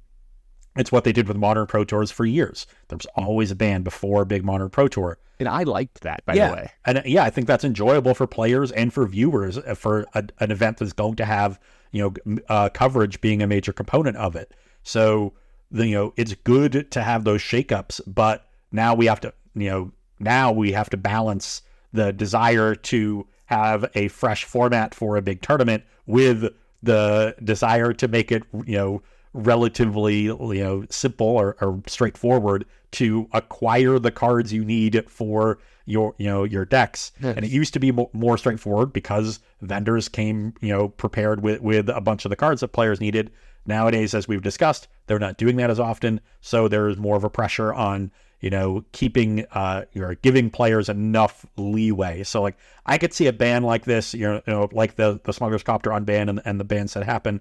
It's 0.77 0.91
what 0.93 1.05
they 1.05 1.13
did 1.13 1.29
with 1.29 1.37
Modern 1.37 1.67
Pro 1.67 1.85
Tours 1.85 2.11
for 2.11 2.27
years. 2.27 2.67
There 2.89 2.99
was 2.99 3.07
always 3.15 3.51
a 3.53 3.55
ban 3.55 3.83
before 3.83 4.25
Big 4.27 4.45
Modern 4.45 4.69
Pro 4.69 4.89
Tour. 4.89 5.17
And 5.39 5.49
I 5.49 5.63
liked 5.63 6.01
that, 6.01 6.27
by 6.27 6.35
yeah, 6.35 6.49
the 6.49 6.55
way. 6.55 6.71
and 6.85 6.99
uh, 6.99 7.03
yeah, 7.07 7.23
I 7.25 7.31
think 7.31 7.47
that's 7.47 7.65
enjoyable 7.65 8.15
for 8.15 8.27
players 8.27 8.73
and 8.73 8.93
for 8.93 9.07
viewers 9.07 9.59
uh, 9.59 9.75
for 9.75 10.05
a, 10.15 10.25
an 10.41 10.51
event 10.51 10.79
that's 10.79 10.93
going 10.93 11.17
to 11.17 11.25
have 11.25 11.59
you 11.93 12.03
know 12.27 12.37
uh, 12.49 12.69
coverage 12.71 13.21
being 13.21 13.43
a 13.43 13.47
major 13.47 13.73
component 13.73 14.17
of 14.17 14.35
it. 14.35 14.53
So 14.83 15.35
the, 15.71 15.87
you 15.87 15.95
know 15.95 16.13
it's 16.17 16.35
good 16.35 16.91
to 16.91 17.03
have 17.03 17.25
those 17.25 17.41
shakeups, 17.43 18.01
but 18.07 18.49
now 18.73 18.95
we 18.95 19.07
have 19.07 19.21
to 19.21 19.33
you 19.55 19.71
know 19.71 19.93
now 20.19 20.53
we 20.53 20.73
have 20.73 20.91
to 20.91 20.97
balance 20.97 21.63
the 21.93 22.13
desire 22.13 22.75
to 22.75 23.27
have 23.47 23.89
a 23.95 24.09
fresh 24.09 24.45
format 24.45 24.95
for 24.95 25.17
a 25.17 25.23
big 25.23 25.41
tournament 25.43 25.85
with 26.07 26.53
the 26.87 27.35
desire 27.45 27.93
to 27.93 28.09
make 28.09 28.33
it 28.33 28.43
you 28.65 28.77
know 28.77 29.03
relatively 29.35 30.23
you 30.23 30.37
know 30.39 30.85
simple 30.89 31.27
or, 31.27 31.57
or 31.61 31.83
straightforward 31.87 32.65
to 32.93 33.29
acquire 33.33 33.99
the 33.99 34.11
cards 34.11 34.53
you 34.53 34.65
need 34.65 35.05
for 35.09 35.59
your 35.85 36.15
you 36.19 36.27
know 36.27 36.45
your 36.45 36.65
decks. 36.65 37.13
And 37.37 37.45
it 37.45 37.51
used 37.51 37.75
to 37.75 37.79
be 37.81 37.93
mo- 37.93 38.11
more 38.13 38.39
straightforward 38.39 38.93
because 38.93 39.41
vendors 39.61 40.09
came 40.09 40.55
you 40.61 40.71
know 40.71 40.89
prepared 40.89 41.43
with 41.43 41.61
with 41.61 41.89
a 41.89 42.01
bunch 42.01 42.25
of 42.25 42.31
the 42.31 42.37
cards 42.37 42.63
that 42.63 42.69
players 42.69 43.01
needed. 43.01 43.31
Nowadays 43.67 44.15
as 44.15 44.29
we've 44.29 44.43
discussed 44.43 44.89
they're 45.07 45.19
not 45.19 45.37
doing 45.37 45.57
that 45.57 45.71
as 45.71 45.81
often 45.81 46.21
so 46.41 46.69
there's 46.69 46.97
more 46.97 47.17
of 47.17 47.25
a 47.25 47.31
pressure 47.31 47.75
on 47.75 48.11
you 48.41 48.51
know 48.51 48.85
keeping 48.93 49.45
uh 49.53 49.85
you're 49.93 50.15
giving 50.17 50.51
players 50.51 50.89
enough 50.89 51.47
leeway 51.57 52.23
so 52.23 52.43
like 52.43 52.57
i 52.85 52.99
could 52.99 53.13
see 53.15 53.27
a 53.27 53.33
ban 53.33 53.63
like 53.63 53.85
this 53.85 54.13
you 54.15 54.27
know, 54.27 54.35
you 54.47 54.53
know 54.53 54.69
like 54.73 54.97
the 54.97 55.19
the 55.25 55.33
smugglers 55.33 55.63
copter 55.63 55.91
unban 55.91 56.29
and, 56.29 56.41
and 56.45 56.61
the 56.61 56.65
bans 56.65 56.93
that 56.95 57.05
happened 57.05 57.41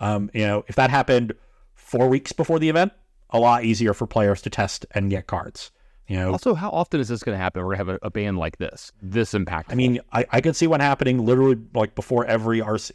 um 0.00 0.30
you 0.32 0.46
know 0.46 0.64
if 0.68 0.76
that 0.76 0.88
happened 0.90 1.32
four 1.74 2.08
weeks 2.08 2.32
before 2.32 2.58
the 2.58 2.68
event 2.68 2.92
a 3.30 3.38
lot 3.40 3.64
easier 3.64 3.92
for 3.92 4.06
players 4.06 4.40
to 4.42 4.48
test 4.50 4.86
and 4.92 5.10
get 5.10 5.26
cards 5.26 5.72
You 6.08 6.16
know, 6.16 6.30
Also, 6.30 6.54
how 6.54 6.70
often 6.70 7.00
is 7.00 7.08
this 7.08 7.24
going 7.24 7.36
to 7.36 7.42
happen? 7.42 7.60
We're 7.64 7.74
going 7.74 7.86
to 7.86 7.92
have 7.92 8.00
a, 8.02 8.06
a 8.06 8.10
ban 8.10 8.36
like 8.36 8.58
this, 8.58 8.92
this 9.02 9.34
impact. 9.34 9.72
I 9.72 9.74
mean, 9.74 9.98
I, 10.12 10.24
I 10.30 10.40
could 10.40 10.54
see 10.54 10.68
one 10.68 10.78
happening 10.78 11.26
literally 11.26 11.56
like 11.74 11.96
before 11.96 12.24
every 12.24 12.60
RC. 12.60 12.92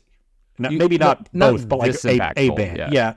No, 0.58 0.70
You- 0.70 0.78
maybe 0.80 0.98
not 0.98 1.28
not 1.34 1.52
both, 1.52 1.68
but 1.68 1.80
like 1.80 1.94
a, 2.06 2.32
a 2.38 2.50
ban. 2.52 2.76
yeah. 2.78 2.90
Yeah. 2.94 3.14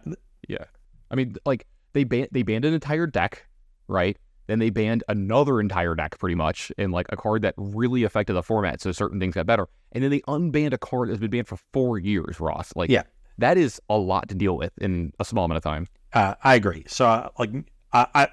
Yeah. 0.48 0.64
I 1.12 1.14
mean, 1.14 1.36
like 1.46 1.66
they 1.92 2.02
ban 2.02 2.26
they 2.32 2.42
banned 2.42 2.64
an 2.64 2.74
entire 2.74 3.06
deck, 3.06 3.46
right? 3.86 4.18
Then 4.46 4.58
they 4.58 4.70
banned 4.70 5.04
another 5.08 5.60
entire 5.60 5.94
deck 5.94 6.18
pretty 6.18 6.34
much 6.34 6.70
in 6.76 6.90
like 6.90 7.06
a 7.10 7.16
card 7.16 7.42
that 7.42 7.54
really 7.56 8.04
affected 8.04 8.34
the 8.34 8.42
format, 8.42 8.80
so 8.80 8.92
certain 8.92 9.18
things 9.18 9.34
got 9.34 9.46
better. 9.46 9.68
And 9.92 10.02
then 10.04 10.10
they 10.10 10.20
unbanned 10.20 10.72
a 10.72 10.78
card 10.78 11.08
that's 11.08 11.20
been 11.20 11.30
banned 11.30 11.48
for 11.48 11.56
four 11.72 11.98
years, 11.98 12.40
Ross. 12.40 12.72
Like 12.76 12.90
Yeah. 12.90 13.04
that 13.38 13.56
is 13.56 13.80
a 13.88 13.96
lot 13.96 14.28
to 14.28 14.34
deal 14.34 14.56
with 14.56 14.72
in 14.78 15.12
a 15.18 15.24
small 15.24 15.44
amount 15.46 15.56
of 15.58 15.62
time. 15.62 15.86
Uh, 16.12 16.34
I 16.42 16.54
agree. 16.54 16.84
So, 16.86 17.06
uh, 17.06 17.28
like, 17.38 17.50
I, 17.92 18.06
I, 18.14 18.28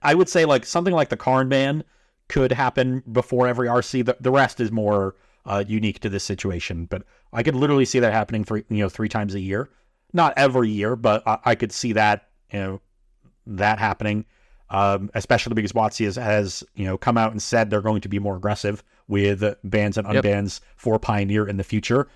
I 0.00 0.14
would 0.14 0.28
say 0.28 0.44
like 0.44 0.64
something 0.64 0.94
like 0.94 1.08
the 1.08 1.16
Karn 1.16 1.48
ban 1.48 1.82
could 2.28 2.52
happen 2.52 3.02
before 3.10 3.48
every 3.48 3.68
RC. 3.68 4.04
The, 4.06 4.16
the 4.20 4.30
rest 4.30 4.60
is 4.60 4.70
more 4.70 5.16
uh, 5.44 5.64
unique 5.66 5.98
to 6.00 6.08
this 6.08 6.24
situation, 6.24 6.84
but 6.86 7.02
I 7.32 7.42
could 7.42 7.56
literally 7.56 7.84
see 7.84 7.98
that 8.00 8.12
happening 8.12 8.44
three, 8.44 8.64
you 8.68 8.78
know, 8.78 8.88
three 8.88 9.08
times 9.08 9.34
a 9.34 9.40
year. 9.40 9.70
Not 10.12 10.34
every 10.36 10.70
year, 10.70 10.94
but 10.96 11.26
I, 11.26 11.38
I 11.44 11.54
could 11.54 11.72
see 11.72 11.92
that, 11.94 12.28
you 12.52 12.58
know, 12.60 12.80
that 13.46 13.78
happening. 13.78 14.24
Um, 14.70 15.10
especially 15.14 15.54
because 15.54 15.72
WotC 15.72 16.04
has, 16.04 16.16
has, 16.16 16.62
you 16.74 16.84
know, 16.84 16.98
come 16.98 17.16
out 17.16 17.30
and 17.32 17.40
said 17.40 17.70
they're 17.70 17.80
going 17.80 18.02
to 18.02 18.08
be 18.08 18.18
more 18.18 18.36
aggressive 18.36 18.84
with 19.06 19.42
bans 19.64 19.96
and 19.96 20.06
Yep. 20.12 20.22
unbans 20.24 20.60
for 20.76 20.98
Pioneer 20.98 21.48
in 21.48 21.56
the 21.56 21.64
future. 21.64 22.08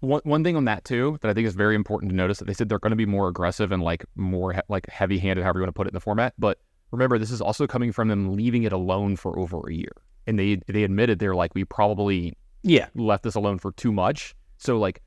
One 0.00 0.20
one 0.24 0.44
thing 0.44 0.54
on 0.56 0.66
that 0.66 0.84
too 0.84 1.18
that 1.22 1.30
I 1.30 1.34
think 1.34 1.46
is 1.46 1.54
very 1.54 1.74
important 1.74 2.10
to 2.10 2.16
notice 2.16 2.38
that 2.38 2.44
they 2.44 2.52
said 2.52 2.68
they're 2.68 2.78
going 2.78 2.90
to 2.90 2.96
be 2.96 3.06
more 3.06 3.26
aggressive 3.28 3.72
and 3.72 3.82
like 3.82 4.04
more 4.14 4.52
he- 4.52 4.60
like 4.68 4.86
heavy 4.88 5.18
handed, 5.18 5.42
however 5.42 5.60
you 5.60 5.62
want 5.62 5.68
to 5.74 5.78
put 5.78 5.86
it 5.86 5.90
in 5.90 5.94
the 5.94 6.00
format. 6.00 6.34
But 6.38 6.58
remember, 6.90 7.18
this 7.18 7.30
is 7.30 7.40
also 7.40 7.66
coming 7.66 7.90
from 7.90 8.08
them 8.08 8.36
leaving 8.36 8.64
it 8.64 8.72
alone 8.72 9.16
for 9.16 9.36
over 9.38 9.60
a 9.68 9.72
year, 9.72 9.92
and 10.26 10.38
they 10.38 10.56
they 10.68 10.84
admitted 10.84 11.18
they're 11.20 11.34
like 11.34 11.54
we 11.54 11.64
probably 11.64 12.36
Yeah, 12.62 12.88
left 12.94 13.22
this 13.24 13.34
alone 13.34 13.58
for 13.58 13.72
too 13.72 13.92
much. 13.92 14.36
So 14.58 14.78
like 14.78 15.00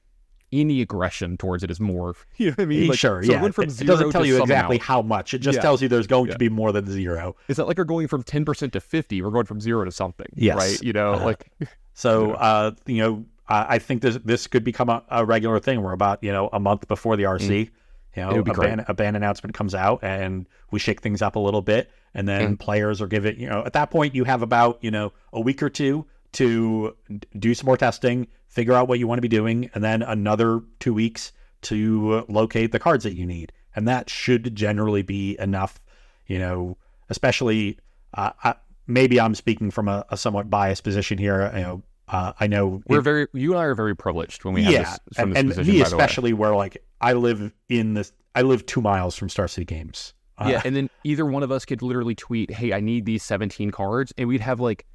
any 0.52 0.82
aggression 0.82 1.38
towards 1.38 1.64
it 1.64 1.70
is 1.72 1.80
more. 1.80 2.16
You 2.38 2.48
know 2.48 2.52
what 2.56 2.64
I 2.64 2.66
mean? 2.66 2.88
Like, 2.88 3.00
sure. 3.00 3.24
so 3.24 3.32
it 3.32 3.36
yeah, 3.36 3.46
it, 3.46 3.58
it 3.82 3.86
doesn't 3.88 4.12
tell 4.12 4.26
you 4.26 4.42
exactly 4.42 4.78
how 4.78 5.02
much. 5.02 5.34
It 5.34 5.40
just 5.40 5.58
Yeah. 5.58 5.62
tells 5.62 5.82
you 5.82 5.88
there's 5.90 6.08
going 6.08 6.28
Yeah. 6.28 6.34
to 6.34 6.40
be 6.40 6.50
more 6.50 6.72
than 6.72 6.86
zero. 6.90 7.36
It's 7.48 7.58
not 7.58 7.68
like 7.68 7.78
we're 7.78 7.84
going 7.84 8.08
from 8.08 8.24
ten 8.24 8.46
percent 8.46 8.74
to 8.74 8.80
fifty. 8.80 9.22
We're 9.22 9.32
going 9.32 9.46
from 9.46 9.60
zero 9.60 9.84
to 9.86 9.92
something. 9.92 10.28
Yes. 10.36 10.56
Right. 10.58 10.82
You 10.84 10.94
know, 10.94 11.14
Uh-huh. 11.14 11.26
like 11.26 11.52
So, 11.94 12.28
Yeah. 12.30 12.34
uh, 12.36 12.72
you 12.86 12.98
know, 12.98 13.26
I, 13.50 13.80
think 13.80 14.02
this 14.02 14.18
this 14.26 14.46
could 14.48 14.64
become 14.64 14.90
a, 14.90 15.04
a 15.10 15.26
regular 15.26 15.60
thing. 15.60 15.82
We're 15.82 15.94
about 15.94 16.22
you 16.24 16.32
know 16.32 16.50
a 16.54 16.60
month 16.60 16.88
before 16.88 17.16
the 17.18 17.24
RC. 17.24 17.70
You 18.16 18.24
know, 18.24 18.30
Mm. 18.32 18.36
Would 18.38 18.46
be 18.46 18.52
a 18.52 18.54
ban, 18.56 18.86
a 18.88 18.94
ban 18.94 19.16
announcement 19.16 19.54
comes 19.56 19.74
out, 19.76 20.00
and 20.04 20.48
we 20.72 20.80
shake 20.80 21.02
things 21.02 21.22
up 21.22 21.36
a 21.36 21.40
little 21.40 21.62
bit, 21.62 21.90
and 22.16 22.28
then 22.28 22.56
Mm. 22.56 22.60
players 22.60 23.00
are 23.02 23.08
given. 23.08 23.40
You 23.40 23.48
know, 23.48 23.64
at 23.66 23.74
that 23.74 23.90
point, 23.92 24.16
you 24.16 24.24
have 24.26 24.42
about 24.42 24.80
you 24.82 24.92
know 24.92 25.14
a 25.34 25.40
week 25.40 25.62
or 25.64 25.70
two 25.70 26.06
to 26.34 26.96
do 27.40 27.54
some 27.54 27.66
more 27.68 27.78
testing, 27.78 28.28
figure 28.48 28.74
out 28.74 28.88
what 28.88 29.00
you 29.00 29.08
want 29.08 29.18
to 29.18 29.22
be 29.22 29.28
doing, 29.28 29.70
and 29.74 29.84
then 29.84 30.02
another 30.02 30.62
two 30.80 30.94
weeks 30.94 31.32
to 31.64 32.26
locate 32.28 32.72
the 32.72 32.80
cards 32.80 33.04
that 33.04 33.16
you 33.16 33.26
need, 33.26 33.52
and 33.76 33.88
that 33.88 34.10
should 34.10 34.56
generally 34.56 35.02
be 35.02 35.38
enough. 35.40 35.80
You 36.26 36.40
know, 36.40 36.78
especially 37.10 37.80
uh, 38.14 38.32
I, 38.44 38.56
maybe 38.88 39.20
I'm 39.20 39.36
speaking 39.36 39.72
from 39.72 39.88
a, 39.88 40.06
a 40.10 40.18
somewhat 40.18 40.50
biased 40.50 40.84
position 40.84 41.18
here. 41.18 41.52
You 41.54 41.62
know, 41.62 41.84
uh, 42.08 42.34
I 42.40 42.48
know 42.48 42.82
we're 42.88 43.00
it- 43.00 43.04
very. 43.04 43.28
You 43.34 43.52
and 43.52 43.60
I 43.60 43.66
are 43.66 43.76
very 43.76 43.96
privileged 43.96 44.44
when 44.46 44.54
we 44.54 44.64
have 44.64 44.74
yeah, 44.74 44.84
this 44.84 45.00
from 45.14 45.36
and, 45.36 45.50
this 45.50 45.58
and 45.58 45.66
position. 45.66 45.74
me 45.74 45.84
by 45.84 45.90
the 45.90 45.98
way. 45.98 46.04
especially, 46.04 46.34
where 46.34 46.56
like 46.56 46.84
I 47.02 47.14
live 47.14 47.54
in 47.70 47.94
this, 47.94 48.12
I 48.36 48.42
live 48.42 48.66
two 48.66 48.82
miles 48.82 49.16
from 49.16 49.30
Star 49.30 49.48
City 49.48 49.66
Games. 49.66 50.14
Uh, 50.38 50.50
yeah, 50.50 50.62
and 50.64 50.76
then 50.76 50.90
either 51.04 51.26
one 51.26 51.44
of 51.44 51.52
us 51.52 51.66
could 51.66 51.82
literally 51.82 52.16
tweet, 52.16 52.52
"Hey, 52.52 52.74
I 52.74 52.80
need 52.80 53.06
these 53.06 53.24
17 53.24 53.72
cards," 53.72 54.14
and 54.18 54.28
we'd 54.28 54.42
have 54.42 54.60
like 54.60 54.86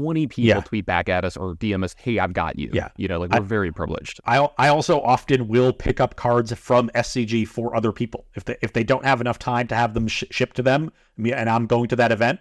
20 0.00 0.26
people 0.26 0.48
Yeah. 0.48 0.60
tweet 0.60 0.86
back 0.86 1.08
at 1.08 1.24
us 1.24 1.36
or 1.36 1.54
DM 1.54 1.84
us, 1.84 1.94
"Hey, 1.98 2.18
I've 2.18 2.32
got 2.32 2.58
you." 2.58 2.70
Yeah. 2.72 2.88
you 2.96 3.06
know, 3.08 3.18
like 3.20 3.32
I- 3.34 3.38
we're 3.40 3.44
very 3.46 3.72
privileged. 3.72 4.20
I 4.24 4.48
I 4.58 4.68
also 4.68 5.00
often 5.00 5.48
will 5.48 5.72
pick 5.72 6.00
up 6.00 6.16
cards 6.16 6.52
from 6.54 6.90
SCG 6.94 7.44
for 7.46 7.76
other 7.76 7.92
people 7.92 8.26
if 8.34 8.44
they 8.44 8.56
if 8.62 8.72
they 8.72 8.84
don't 8.84 9.04
have 9.04 9.20
enough 9.20 9.38
time 9.38 9.66
to 9.68 9.74
have 9.74 9.94
them 9.94 10.08
sh- 10.08 10.24
shipped 10.30 10.56
to 10.56 10.62
them, 10.62 10.90
and 11.18 11.48
I'm 11.50 11.66
going 11.66 11.88
to 11.88 11.96
that 11.96 12.12
event, 12.12 12.40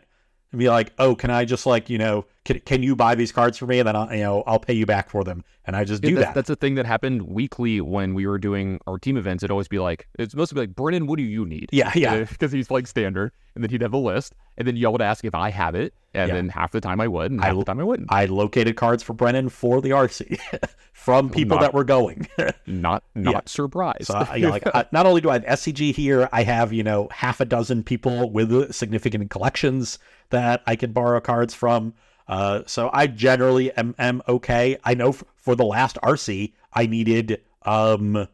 and 0.52 0.60
be 0.60 0.70
like, 0.70 0.94
oh, 1.00 1.16
can 1.16 1.30
I 1.32 1.46
just 1.46 1.66
like 1.66 1.90
you 1.90 1.98
know, 1.98 2.26
can 2.50 2.60
can 2.62 2.84
you 2.84 2.96
buy 2.96 3.16
these 3.16 3.32
cards 3.32 3.58
for 3.58 3.66
me, 3.68 3.80
and 3.80 3.88
then 3.88 3.96
I'll 3.96 4.12
you 4.14 4.22
know 4.24 4.44
I'll 4.48 4.60
pay 4.60 4.74
you 4.74 4.86
back 4.86 5.10
for 5.10 5.24
them, 5.24 5.44
and 5.66 5.76
I 5.76 5.84
just 5.84 6.02
do 6.02 6.10
Yeah, 6.10 6.16
that's, 6.16 6.28
that. 6.28 6.36
that's 6.36 6.50
a 6.50 6.56
thing 6.56 6.76
that 6.76 6.86
happened 6.86 7.22
weekly 7.24 7.80
when 7.82 8.14
we 8.14 8.26
were 8.28 8.38
doing 8.40 8.80
our 8.88 8.98
team 8.98 9.18
events. 9.18 9.44
It'd 9.44 9.52
always 9.52 9.68
be 9.68 9.80
like, 9.80 10.08
it's 10.18 10.34
mostly 10.36 10.56
be 10.56 10.62
like, 10.62 10.76
Brendan, 10.76 11.08
what 11.08 11.18
do 11.18 11.24
you 11.24 11.46
need? 11.46 11.70
yeah, 11.72 11.92
yeah, 11.96 12.24
Because 12.30 12.52
he's 12.52 12.72
like 12.72 12.88
standard, 12.88 13.32
and 13.56 13.64
then 13.64 13.70
he'd 13.70 13.82
have 13.82 13.94
a 13.94 13.98
list, 13.98 14.34
and 14.58 14.68
then 14.68 14.76
y'all 14.76 14.92
would 14.92 15.02
ask 15.02 15.24
if 15.26 15.36
I 15.36 15.50
have 15.52 15.76
it, 15.76 15.94
and 16.14 16.30
Yeah. 16.30 16.36
then 16.36 16.50
half 16.50 16.72
the 16.72 16.82
time 16.82 17.00
I 17.00 17.08
would, 17.08 17.32
and 17.32 17.40
I 17.42 17.46
half 17.46 17.54
l- 17.54 17.60
the 17.60 17.66
time 17.66 17.80
I 17.80 17.84
wouldn't. 17.84 18.12
I 18.12 18.26
located 18.26 18.76
cards 18.76 19.04
for 19.04 19.14
Brendan 19.14 19.50
for 19.50 19.80
the 19.82 19.92
RC 19.92 20.40
from 20.94 21.30
people 21.30 21.58
Not- 21.58 21.62
that 21.62 21.74
were 21.74 21.84
going. 21.84 22.28
not 22.66 23.04
not 23.16 23.48
surprised. 23.50 24.06
So, 24.08 24.16
I, 24.16 24.36
you 24.38 24.46
know, 24.46 24.52
like, 24.52 24.64
I, 24.74 24.86
not 24.92 25.06
only 25.06 25.22
do 25.22 25.30
I 25.30 25.34
have 25.34 25.46
SCG 25.46 25.94
here, 25.94 26.28
I 26.32 26.44
have 26.44 26.74
you 26.74 26.84
know 26.84 27.08
half 27.12 27.40
a 27.40 27.46
dozen 27.46 27.84
people 27.84 28.30
with 28.32 28.52
uh, 28.52 28.72
significant 28.72 29.30
collections 29.30 30.00
that 30.32 30.62
I 30.68 30.76
can 30.76 30.92
borrow 30.92 31.20
cards 31.22 31.54
from. 31.54 31.94
Uh, 32.30 32.62
so 32.68 32.92
I 32.94 33.08
generally 33.08 33.72
am, 33.74 33.96
am 33.98 34.22
okay. 34.28 34.78
I 34.84 34.94
know 34.94 35.10
f- 35.10 35.24
for 35.36 35.56
the 35.56 35.66
last 35.66 35.98
RC, 36.04 36.54
I 36.72 36.86
needed 36.86 37.42
um, 37.64 38.28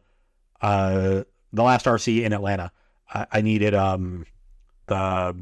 uh, 0.60 1.22
the 1.52 1.62
last 1.62 1.86
RC 1.86 2.22
in 2.22 2.34
Atlanta. 2.34 2.70
I, 3.12 3.26
I 3.32 3.40
needed 3.40 3.74
um, 3.74 4.26
the 4.84 5.34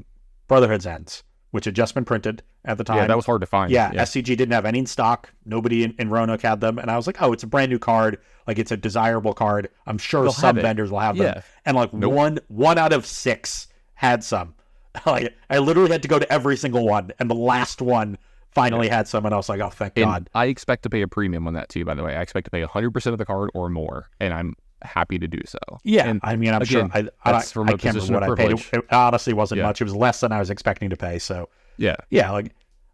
Brotherhood's 0.46 0.86
Ends, 0.86 1.24
which 1.50 1.64
had 1.64 1.74
just 1.74 1.94
been 1.94 2.04
printed 2.04 2.44
at 2.64 2.78
the 2.78 2.84
time. 2.84 2.98
yeah, 2.98 3.06
that 3.08 3.16
was 3.16 3.26
hard 3.26 3.40
to 3.40 3.46
find. 3.46 3.72
Yeah, 3.72 3.90
SCG 3.92 4.24
didn't 4.24 4.52
have 4.52 4.64
any 4.66 4.78
in 4.78 4.86
stock. 4.86 5.32
Nobody 5.44 5.82
in, 5.82 5.96
in 5.98 6.08
Roanoke 6.08 6.42
had 6.42 6.60
them, 6.60 6.78
and 6.78 6.92
I 6.92 6.96
was 6.96 7.08
like, 7.08 7.20
"Oh, 7.20 7.32
it's 7.32 7.42
a 7.42 7.48
brand 7.48 7.72
new 7.72 7.80
card. 7.80 8.18
Like 8.46 8.60
it's 8.60 8.70
a 8.70 8.76
desirable 8.76 9.34
card. 9.34 9.68
I'm 9.84 9.98
sure 9.98 10.22
They'll 10.22 10.32
some 10.32 10.56
vendors 10.56 10.92
will 10.92 11.00
have 11.00 11.16
them." 11.16 11.26
Yeah. 11.34 11.42
And 11.66 11.76
like 11.76 11.92
Nope. 11.92 12.12
one 12.12 12.38
one 12.46 12.78
out 12.78 12.92
of 12.92 13.04
six 13.04 13.66
had 13.94 14.22
some. 14.22 14.54
like 15.06 15.34
I 15.50 15.58
literally 15.58 15.90
had 15.90 16.02
to 16.02 16.08
go 16.08 16.20
to 16.20 16.32
every 16.32 16.56
single 16.56 16.86
one, 16.86 17.10
and 17.18 17.28
the 17.28 17.34
last 17.34 17.82
one 17.82 18.16
finally 18.54 18.88
had 18.88 19.08
someone 19.08 19.32
else 19.32 19.48
like, 19.48 19.60
"Oh, 19.60 19.70
thank 19.70 19.94
And 19.96 20.04
God." 20.04 20.30
I 20.34 20.46
expect 20.46 20.82
to 20.84 20.90
pay 20.90 21.02
a 21.02 21.08
premium 21.08 21.46
on 21.46 21.54
that 21.54 21.68
too. 21.68 21.84
By 21.84 21.94
the 21.94 22.02
way, 22.02 22.14
I 22.16 22.22
expect 22.22 22.44
to 22.46 22.50
pay 22.50 22.60
100 22.60 22.90
percent 22.92 23.12
of 23.12 23.18
the 23.18 23.24
card 23.26 23.50
or 23.54 23.68
more, 23.68 24.08
and 24.20 24.32
I'm 24.32 24.54
happy 24.82 25.18
to 25.18 25.26
do 25.26 25.40
so. 25.46 25.58
Yeah, 25.82 26.06
and 26.08 26.20
I 26.22 26.36
mean, 26.36 26.52
I'm 26.52 26.62
again, 26.62 26.90
sure. 26.90 27.08
I, 27.24 27.30
I, 27.30 27.36
I 27.38 27.42
can't 27.42 27.94
remember 27.96 28.12
what 28.12 28.22
I 28.22 28.34
paid. 28.34 28.50
It, 28.52 28.68
it 28.72 28.92
honestly 28.92 29.32
wasn't 29.32 29.58
Yeah. 29.58 29.66
much. 29.66 29.80
It 29.80 29.84
was 29.84 29.94
less 29.96 30.20
than 30.20 30.30
I 30.32 30.38
was 30.38 30.50
expecting 30.50 30.90
to 30.90 30.96
pay. 30.96 31.18
So 31.18 31.48
yeah, 31.78 31.96
yeah, 32.10 32.30
like 32.30 32.52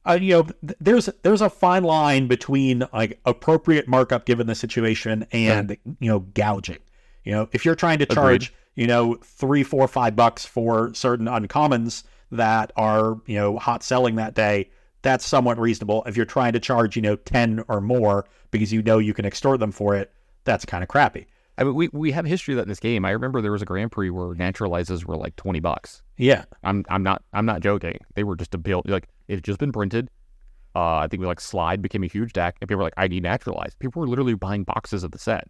uh, 0.09 0.19
you 0.21 0.35
know, 0.35 0.43
th- 0.43 0.77
there's 0.81 1.09
there's 1.23 1.43
a 1.43 1.51
fine 1.51 1.85
line 1.85 2.27
between 2.27 2.85
like 2.93 3.21
appropriate 3.27 3.87
markup 3.89 4.25
given 4.25 4.47
the 4.47 4.55
situation 4.55 5.27
and 5.33 5.77
you 5.99 6.09
know 6.09 6.21
gouging. 6.21 6.79
You 7.25 7.33
know, 7.33 7.49
if 7.53 7.65
you're 7.65 7.75
trying 7.75 7.99
to 7.99 8.07
charge 8.07 8.55
you 8.77 8.87
know 8.87 9.19
three, 9.23 9.63
four, 9.63 9.87
five 9.89 10.17
bucks 10.17 10.47
for 10.47 10.95
certain 10.95 11.27
uncommons 11.27 12.05
that 12.31 12.73
are 12.77 13.21
you 13.27 13.35
know 13.37 13.59
hot 13.59 13.83
selling 13.83 14.15
that 14.15 14.35
day, 14.35 14.71
that's 15.03 15.27
somewhat 15.27 15.59
reasonable. 15.59 16.03
If 16.07 16.17
you're 16.17 16.27
trying 16.27 16.53
to 16.53 16.61
charge 16.61 16.97
you 16.97 17.03
know 17.03 17.17
ten 17.17 17.65
or 17.69 17.81
more 17.81 18.27
because 18.51 18.73
you 18.73 18.83
know 18.83 18.99
you 18.99 19.15
can 19.15 19.25
extort 19.25 19.61
them 19.61 19.73
for 19.73 19.95
it, 19.95 20.13
that's 20.45 20.65
kind 20.65 20.83
of 20.83 20.89
crappy. 20.89 21.27
I 21.59 21.65
mean, 21.65 21.75
we 21.75 21.89
we 21.93 22.11
have 22.13 22.25
history 22.25 22.55
of 22.55 22.57
that 22.57 22.63
in 22.63 22.69
this 22.69 22.81
game. 22.81 23.05
I 23.05 23.11
remember 23.11 23.43
there 23.43 23.53
was 23.53 23.63
a 23.63 23.67
Grand 23.67 23.93
Prix 23.93 24.11
where 24.11 24.35
naturalizes 24.35 25.05
were 25.05 25.17
like 25.17 25.37
20 25.37 25.61
bucks. 25.61 26.03
Yeah, 26.17 26.45
I'm 26.65 26.85
I'm 26.89 27.03
not 27.03 27.23
I'm 27.33 27.47
not 27.47 27.61
joking. 27.61 27.99
They 28.15 28.25
were 28.25 28.37
just 28.37 28.55
a 28.55 28.59
build 28.59 28.89
like 28.89 29.09
it's 29.29 29.43
just 29.43 29.59
been 29.59 29.73
printed. 29.73 30.11
Uh, 30.75 30.97
I 30.97 31.09
think 31.09 31.21
we 31.21 31.27
like 31.27 31.41
slide 31.41 31.83
became 31.83 32.05
a 32.05 32.07
huge 32.07 32.33
deck, 32.33 32.57
and 32.61 32.69
people 32.69 32.79
were 32.79 32.85
like, 32.85 32.95
I 32.97 33.09
need 33.09 33.25
naturalized. 33.25 33.79
People 33.79 34.01
were 34.01 34.09
literally 34.09 34.35
buying 34.35 34.65
boxes 34.65 35.03
of 35.03 35.11
the 35.11 35.19
set 35.19 35.49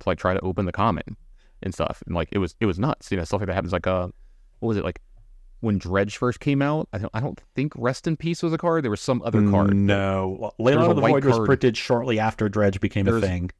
to 0.00 0.08
like 0.08 0.18
try 0.18 0.34
to 0.34 0.40
open 0.40 0.64
the 0.66 0.72
common 0.72 1.16
and 1.62 1.72
stuff, 1.72 2.02
and 2.06 2.14
like 2.14 2.28
it 2.32 2.38
was 2.38 2.56
it 2.60 2.66
was 2.66 2.78
nuts. 2.78 3.10
You 3.10 3.18
know, 3.18 3.24
stuff 3.24 3.40
like 3.40 3.48
that 3.48 3.54
happens. 3.54 3.72
Like 3.72 3.86
uh, 3.86 4.08
what 4.60 4.68
was 4.68 4.76
it 4.76 4.84
like 4.84 5.00
when 5.60 5.78
Dredge 5.78 6.16
first 6.16 6.40
came 6.40 6.60
out? 6.62 6.88
I 6.92 6.98
don't 6.98 7.10
I 7.14 7.20
don't 7.20 7.40
think 7.54 7.72
Rest 7.76 8.06
in 8.06 8.16
Peace 8.16 8.42
was 8.42 8.52
a 8.52 8.58
card. 8.58 8.84
There 8.84 8.90
was 8.90 9.00
some 9.00 9.22
other 9.22 9.48
card. 9.50 9.74
No, 9.74 10.52
There's 10.58 10.76
Leyline 10.76 10.86
a 10.86 10.90
of 10.90 10.96
the 10.96 11.02
white 11.02 11.22
Void 11.22 11.24
was 11.38 11.46
printed 11.46 11.76
shortly 11.76 12.18
after 12.18 12.48
Dredge 12.48 12.80
became 12.80 13.08
a 13.08 13.20
thing. 13.20 13.50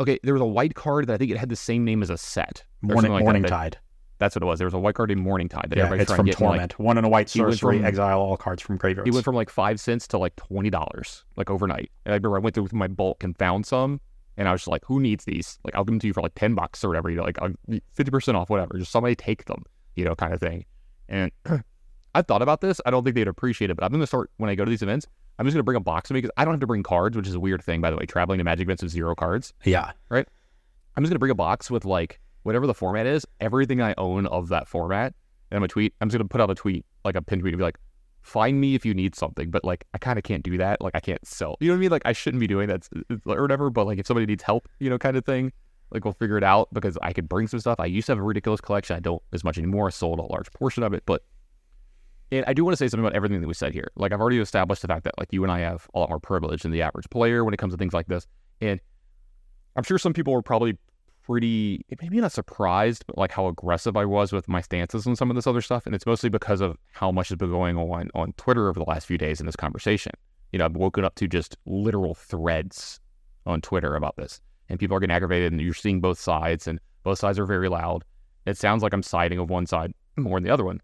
Okay, 0.00 0.18
there 0.22 0.34
was 0.34 0.40
a 0.42 0.46
white 0.46 0.74
card 0.74 1.06
that 1.06 1.14
I 1.14 1.16
think 1.18 1.30
it 1.30 1.36
had 1.36 1.48
the 1.48 1.56
same 1.56 1.84
name 1.84 2.02
as 2.02 2.10
a 2.10 2.16
set. 2.18 2.64
or 2.82 2.94
Morning, 2.94 3.12
like 3.12 3.22
Morning 3.24 3.42
that. 3.42 3.48
Tide. 3.48 3.78
That's 4.18 4.36
what 4.36 4.42
it 4.42 4.46
was. 4.46 4.58
There 4.60 4.66
was 4.66 4.74
a 4.74 4.78
white 4.78 4.94
card 4.94 5.08
named 5.08 5.26
Morningtide 5.26 5.68
that 5.68 5.76
Yeah, 5.76 5.84
everybody's 5.86 6.02
it's 6.02 6.12
from 6.14 6.26
to 6.26 6.32
get. 6.32 6.40
in, 6.40 6.46
like, 6.46 6.54
Torment. 6.54 6.78
One 6.78 6.96
in 6.98 7.04
a 7.04 7.08
white 7.08 7.28
sorcery, 7.28 7.78
from- 7.78 7.84
exile 7.84 8.20
all 8.20 8.36
cards 8.36 8.62
from 8.62 8.76
graveyards. 8.76 9.06
He 9.08 9.10
went 9.12 9.24
from 9.24 9.34
like 9.34 9.50
five 9.50 9.80
cents 9.80 10.06
to 10.08 10.18
like 10.18 10.36
twenty 10.36 10.70
dollars, 10.70 11.24
like 11.36 11.50
overnight. 11.50 11.90
And 12.04 12.12
I 12.12 12.16
remember 12.16 12.36
I 12.36 12.40
went 12.40 12.54
through 12.54 12.62
with 12.62 12.72
my 12.72 12.86
bulk 12.86 13.24
and 13.24 13.36
found 13.36 13.66
some, 13.66 14.00
and 14.36 14.48
I 14.48 14.52
was 14.52 14.60
just 14.62 14.68
like, 14.68 14.84
"Who 14.86 15.00
needs 15.00 15.24
these? 15.24 15.58
Like, 15.64 15.74
I'll 15.74 15.82
give 15.84 15.92
them 15.92 15.98
to 16.00 16.06
you 16.06 16.12
for 16.12 16.22
like 16.22 16.34
ten 16.36 16.54
bucks 16.54 16.84
or 16.84 16.88
whatever. 16.88 17.10
You 17.10 17.16
know, 17.16 17.24
like 17.24 17.38
fifty 17.94 18.10
percent 18.12 18.36
off, 18.36 18.48
whatever. 18.48 18.78
Just 18.78 18.92
somebody 18.92 19.16
take 19.16 19.44
them, 19.46 19.64
you 19.96 20.04
know, 20.04 20.14
kind 20.14 20.32
of 20.32 20.38
thing." 20.40 20.64
And 21.12 21.30
I've 22.14 22.26
thought 22.26 22.42
about 22.42 22.60
this. 22.60 22.80
I 22.84 22.90
don't 22.90 23.04
think 23.04 23.14
they'd 23.14 23.28
appreciate 23.28 23.70
it, 23.70 23.74
but 23.76 23.84
I'm 23.84 23.92
gonna 23.92 24.06
start 24.06 24.30
when 24.38 24.50
I 24.50 24.56
go 24.56 24.64
to 24.64 24.70
these 24.70 24.82
events. 24.82 25.06
I'm 25.38 25.46
just 25.46 25.54
gonna 25.54 25.62
bring 25.62 25.76
a 25.76 25.80
box 25.80 26.10
with 26.10 26.14
me 26.14 26.20
because 26.22 26.32
I 26.36 26.44
don't 26.44 26.54
have 26.54 26.60
to 26.60 26.66
bring 26.66 26.82
cards, 26.82 27.16
which 27.16 27.28
is 27.28 27.34
a 27.34 27.40
weird 27.40 27.62
thing, 27.62 27.80
by 27.80 27.90
the 27.90 27.96
way. 27.96 28.06
Traveling 28.06 28.38
to 28.38 28.44
Magic 28.44 28.64
events 28.66 28.82
with 28.82 28.90
zero 28.92 29.14
cards. 29.14 29.52
yeah, 29.64 29.92
Right. 30.08 30.26
I'm 30.96 31.02
just 31.04 31.10
gonna 31.10 31.20
bring 31.20 31.30
a 31.30 31.36
box 31.36 31.70
with 31.70 31.84
like 31.84 32.18
whatever 32.42 32.66
the 32.66 32.74
format 32.74 33.06
is, 33.06 33.24
everything 33.40 33.80
I 33.80 33.94
own 33.96 34.26
of 34.26 34.48
that 34.48 34.66
format. 34.68 35.14
And 35.50 35.56
I'm 35.56 35.60
gonna 35.60 35.68
tweet. 35.68 35.94
I'm 36.00 36.08
just 36.08 36.18
gonna 36.18 36.28
put 36.28 36.40
out 36.40 36.50
a 36.50 36.54
tweet, 36.54 36.84
like 37.04 37.14
a 37.14 37.22
pin 37.22 37.40
tweet, 37.40 37.54
and 37.54 37.58
be 37.58 37.64
like, 37.64 37.78
find 38.20 38.60
me 38.60 38.74
if 38.74 38.84
you 38.86 38.94
need 38.94 39.14
something, 39.14 39.50
but 39.50 39.64
like 39.64 39.84
I 39.94 39.98
kind 39.98 40.18
of 40.18 40.22
can't 40.24 40.42
do 40.42 40.56
that. 40.58 40.80
Like 40.80 40.94
I 40.94 41.00
can't 41.00 41.26
sell. 41.26 41.56
You 41.60 41.68
know 41.68 41.74
what 41.74 41.78
I 41.78 41.80
mean? 41.80 41.90
Like 41.90 42.02
I 42.04 42.12
shouldn't 42.12 42.40
be 42.40 42.46
doing 42.46 42.68
that 42.68 42.88
or 43.26 43.42
whatever. 43.42 43.70
But 43.70 43.86
like 43.86 43.98
if 43.98 44.06
somebody 44.06 44.26
needs 44.26 44.42
help, 44.42 44.68
you 44.80 44.90
know, 44.90 44.98
kind 44.98 45.16
of 45.16 45.24
thing, 45.24 45.52
like 45.92 46.04
we'll 46.04 46.14
figure 46.14 46.38
it 46.38 46.44
out 46.44 46.68
because 46.72 46.96
I 47.02 47.12
could 47.12 47.28
bring 47.28 47.46
some 47.46 47.60
stuff. 47.60 47.78
I 47.78 47.86
used 47.86 48.06
to 48.06 48.12
have 48.12 48.18
a 48.18 48.22
ridiculous 48.22 48.60
collection. 48.60 48.96
I 48.96 49.00
don't 49.00 49.22
as 49.32 49.44
much 49.44 49.58
anymore. 49.58 49.88
I 49.88 49.90
sold 49.90 50.18
a 50.18 50.22
large 50.22 50.50
portion 50.52 50.82
of 50.82 50.94
it, 50.94 51.02
but 51.06 51.22
and 52.30 52.44
I 52.46 52.54
do 52.54 52.64
want 52.64 52.72
to 52.72 52.76
say 52.78 52.88
something 52.88 53.04
about 53.04 53.14
everything 53.14 53.40
that 53.42 53.46
we 53.46 53.54
said 53.54 53.74
here. 53.74 53.90
Like 53.94 54.12
I've 54.12 54.20
already 54.20 54.38
established 54.38 54.82
the 54.82 54.88
fact 54.88 55.04
that 55.04 55.18
like 55.18 55.28
you 55.32 55.42
and 55.42 55.52
I 55.52 55.60
have 55.60 55.86
a 55.94 55.98
lot 55.98 56.08
more 56.08 56.18
privilege 56.20 56.62
than 56.62 56.72
the 56.72 56.82
average 56.82 57.08
player 57.10 57.44
when 57.44 57.52
it 57.52 57.58
comes 57.58 57.74
to 57.74 57.76
things 57.76 57.92
like 57.92 58.06
this, 58.06 58.26
and 58.60 58.80
I'm 59.76 59.84
sure 59.84 59.98
some 59.98 60.12
people 60.12 60.32
were 60.32 60.42
probably 60.42 60.78
pretty 61.24 61.84
maybe 62.00 62.20
not 62.20 62.32
surprised, 62.32 63.04
but 63.06 63.16
like 63.16 63.32
how 63.32 63.46
aggressive 63.46 63.96
I 63.96 64.04
was 64.04 64.32
with 64.32 64.48
my 64.48 64.60
stances 64.60 65.06
on 65.06 65.16
some 65.16 65.30
of 65.30 65.36
this 65.36 65.46
other 65.46 65.60
stuff. 65.60 65.86
And 65.86 65.94
it's 65.94 66.06
mostly 66.06 66.28
because 66.28 66.60
of 66.60 66.76
how 66.92 67.12
much 67.12 67.28
has 67.28 67.36
been 67.36 67.50
going 67.50 67.76
on 67.76 68.10
on 68.14 68.32
Twitter 68.34 68.68
over 68.68 68.78
the 68.78 68.88
last 68.88 69.06
few 69.06 69.18
days 69.18 69.40
in 69.40 69.46
this 69.46 69.56
conversation. 69.56 70.12
You 70.52 70.58
know, 70.58 70.64
I've 70.64 70.76
woken 70.76 71.04
up 71.04 71.14
to 71.16 71.28
just 71.28 71.56
literal 71.64 72.14
threads 72.14 73.00
on 73.46 73.60
Twitter 73.60 73.94
about 73.94 74.16
this. 74.16 74.40
And 74.72 74.80
people 74.80 74.96
are 74.96 75.00
getting 75.00 75.14
aggravated 75.14 75.52
and 75.52 75.60
you're 75.60 75.74
seeing 75.74 76.00
both 76.00 76.18
sides 76.18 76.66
and 76.66 76.80
both 77.02 77.18
sides 77.18 77.38
are 77.38 77.44
very 77.44 77.68
loud. 77.68 78.04
It 78.46 78.56
sounds 78.56 78.82
like 78.82 78.94
I'm 78.94 79.02
siding 79.02 79.38
of 79.38 79.50
one 79.50 79.66
side 79.66 79.92
more 80.16 80.38
than 80.38 80.44
the 80.44 80.50
other 80.50 80.64
one. 80.64 80.80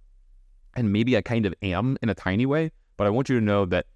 And 0.76 0.92
maybe 0.92 1.16
I 1.16 1.22
kind 1.22 1.46
of 1.46 1.54
am 1.62 1.96
in 2.02 2.10
a 2.10 2.14
tiny 2.14 2.44
way, 2.44 2.70
but 2.98 3.06
I 3.06 3.10
want 3.10 3.30
you 3.30 3.40
to 3.40 3.44
know 3.44 3.64
that 3.64 3.86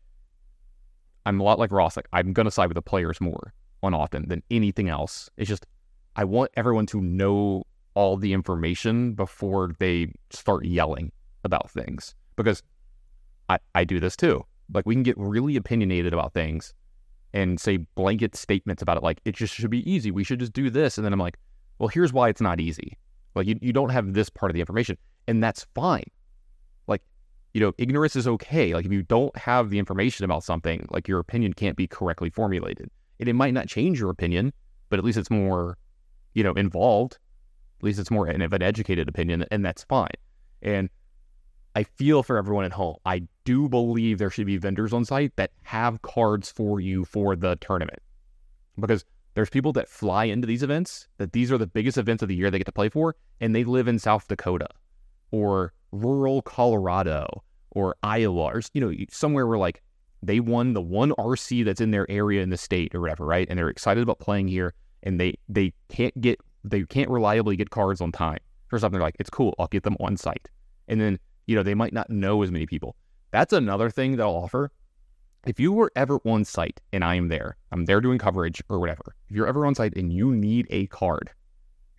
I'm 1.26 1.38
a 1.38 1.45
lot 1.45 1.59
like 1.59 1.70
Ross. 1.70 1.95
Like 1.95 2.09
I'm 2.11 2.32
gonna 2.32 2.51
side 2.51 2.68
with 2.68 2.76
the 2.76 2.80
players 2.80 3.20
more 3.20 3.53
on 3.82 3.93
often 3.93 4.28
than 4.28 4.43
anything 4.51 4.88
else. 4.88 5.28
It's 5.36 5.47
just 5.47 5.66
I 6.16 6.24
want 6.24 6.51
everyone 6.55 6.86
to 6.86 7.03
know 7.03 7.64
all 7.93 8.16
the 8.16 8.32
information 8.32 9.12
before 9.12 9.72
they 9.78 10.11
start 10.30 10.64
yelling 10.64 11.12
about 11.45 11.70
things 11.70 12.14
because 12.36 12.62
I, 13.51 13.59
I 13.74 13.84
do 13.84 14.01
this 14.01 14.16
too. 14.16 14.47
Like 14.72 14.86
we 14.86 14.95
can 14.95 15.03
get 15.03 15.18
really 15.18 15.57
opinionated 15.57 16.14
about 16.14 16.32
things 16.32 16.72
and 17.35 17.61
say 17.61 17.78
blanket 17.95 18.37
statements 18.37 18.83
about 18.83 18.97
it 18.97 19.03
like 19.03 19.20
it 19.24 19.35
just 19.35 19.55
should 19.55 19.70
be 19.70 19.91
easy. 19.91 20.11
We 20.11 20.24
should 20.24 20.41
just 20.41 20.53
do 20.53 20.70
this. 20.70 20.99
And 20.99 21.05
then 21.05 21.12
I'm 21.12 21.18
like, 21.18 21.39
well, 21.78 21.89
here's 21.89 22.12
why 22.12 22.28
it's 22.28 22.41
not 22.41 22.61
easy. 22.61 22.99
Like 23.35 23.47
you, 23.47 23.59
you 23.62 23.72
don't 23.72 23.91
have 23.91 24.12
this 24.12 24.28
part 24.28 24.51
of 24.51 24.55
the 24.55 24.61
information. 24.61 24.99
And 25.26 25.43
that's 25.43 25.66
fine. 25.74 26.05
Like, 26.87 27.03
you 27.55 27.61
know, 27.61 27.72
ignorance 27.78 28.16
is 28.16 28.28
okay. 28.28 28.74
Like 28.74 28.85
if 28.85 28.93
you 28.93 29.03
don't 29.03 29.35
have 29.37 29.70
the 29.70 29.78
information 29.78 30.24
about 30.24 30.45
something, 30.45 30.87
like 30.91 31.09
your 31.09 31.20
opinion 31.20 31.55
can't 31.55 31.76
be 31.76 31.87
correctly 31.87 32.30
formulated. 32.30 32.91
And 33.20 33.28
it 33.28 33.35
might 33.35 33.55
not 33.55 33.68
change 33.68 33.99
your 34.01 34.11
opinion, 34.11 34.53
but 34.91 34.99
at 34.99 35.05
least 35.05 35.16
it's 35.16 35.30
more 35.30 35.78
you 36.35 36.43
know, 36.43 36.53
involved. 36.53 37.18
At 37.80 37.85
least 37.85 37.99
it's 37.99 38.11
more 38.11 38.28
of 38.28 38.53
an 38.53 38.62
educated 38.62 39.09
opinion, 39.09 39.45
and 39.51 39.64
that's 39.64 39.85
fine. 39.85 40.09
And 40.62 40.89
I 41.74 41.84
feel 41.84 42.22
for 42.22 42.36
everyone 42.36 42.64
at 42.64 42.72
home. 42.72 42.96
I 43.06 43.22
do 43.44 43.68
believe 43.68 44.18
there 44.18 44.30
should 44.30 44.46
be 44.46 44.56
vendors 44.56 44.92
on 44.92 45.04
site 45.04 45.34
that 45.36 45.50
have 45.62 46.02
cards 46.02 46.50
for 46.50 46.80
you 46.80 47.04
for 47.04 47.34
the 47.34 47.56
tournament 47.56 48.00
because 48.78 49.04
there's 49.34 49.50
people 49.50 49.72
that 49.72 49.88
fly 49.88 50.24
into 50.24 50.46
these 50.46 50.62
events 50.62 51.08
that 51.18 51.32
these 51.32 51.50
are 51.50 51.58
the 51.58 51.66
biggest 51.66 51.96
events 51.96 52.22
of 52.22 52.28
the 52.28 52.34
year 52.34 52.50
they 52.50 52.58
get 52.58 52.66
to 52.66 52.72
play 52.72 52.88
for, 52.88 53.16
and 53.40 53.54
they 53.54 53.64
live 53.64 53.88
in 53.88 53.98
South 53.98 54.28
Dakota 54.28 54.68
or 55.30 55.72
rural 55.90 56.42
Colorado 56.42 57.42
or 57.70 57.96
Iowa 58.02 58.42
or 58.42 58.60
you 58.74 58.80
know 58.80 58.92
somewhere 59.10 59.46
where 59.46 59.58
like 59.58 59.82
they 60.22 60.40
won 60.40 60.74
the 60.74 60.82
one 60.82 61.10
RC 61.12 61.64
that's 61.64 61.80
in 61.80 61.90
their 61.90 62.08
area 62.10 62.42
in 62.42 62.50
the 62.50 62.56
state 62.56 62.94
or 62.94 63.00
whatever, 63.00 63.24
right? 63.24 63.46
And 63.48 63.58
they're 63.58 63.70
excited 63.70 64.02
about 64.02 64.18
playing 64.20 64.48
here 64.48 64.74
and 65.02 65.18
they 65.18 65.34
they 65.48 65.72
can't 65.88 66.18
get 66.20 66.38
they 66.64 66.84
can't 66.84 67.10
reliably 67.10 67.56
get 67.56 67.70
cards 67.70 68.00
on 68.00 68.12
time 68.12 68.38
for 68.68 68.78
something. 68.78 68.98
They're 68.98 69.06
like, 69.06 69.16
it's 69.18 69.30
cool, 69.30 69.54
I'll 69.58 69.66
get 69.66 69.82
them 69.82 69.96
on 70.00 70.16
site. 70.16 70.48
And 70.88 71.00
then, 71.00 71.18
you 71.47 71.57
know, 71.57 71.62
they 71.62 71.74
might 71.74 71.93
not 71.93 72.11
know 72.11 72.43
as 72.43 72.51
many 72.51 72.66
people. 72.66 72.97
That's 73.30 73.53
another 73.53 73.90
thing 73.90 74.16
that 74.16 74.22
I'll 74.22 74.36
offer. 74.36 74.70
If 75.47 75.59
you 75.59 75.72
were 75.72 75.90
ever 75.97 76.20
on 76.24 76.45
site 76.45 76.80
and 76.93 77.03
I 77.03 77.16
am 77.16 77.28
there, 77.28 77.57
I'm 77.72 77.84
there 77.84 78.01
doing 78.01 78.18
coverage 78.18 78.62
or 78.68 78.78
whatever. 78.78 79.16
If 79.28 79.34
you're 79.34 79.49
ever 79.49 79.66
on 79.66 79.74
site 79.74 79.97
and 79.97 80.12
you 80.12 80.32
need 80.32 80.66
a 80.70 80.86
card 80.86 81.30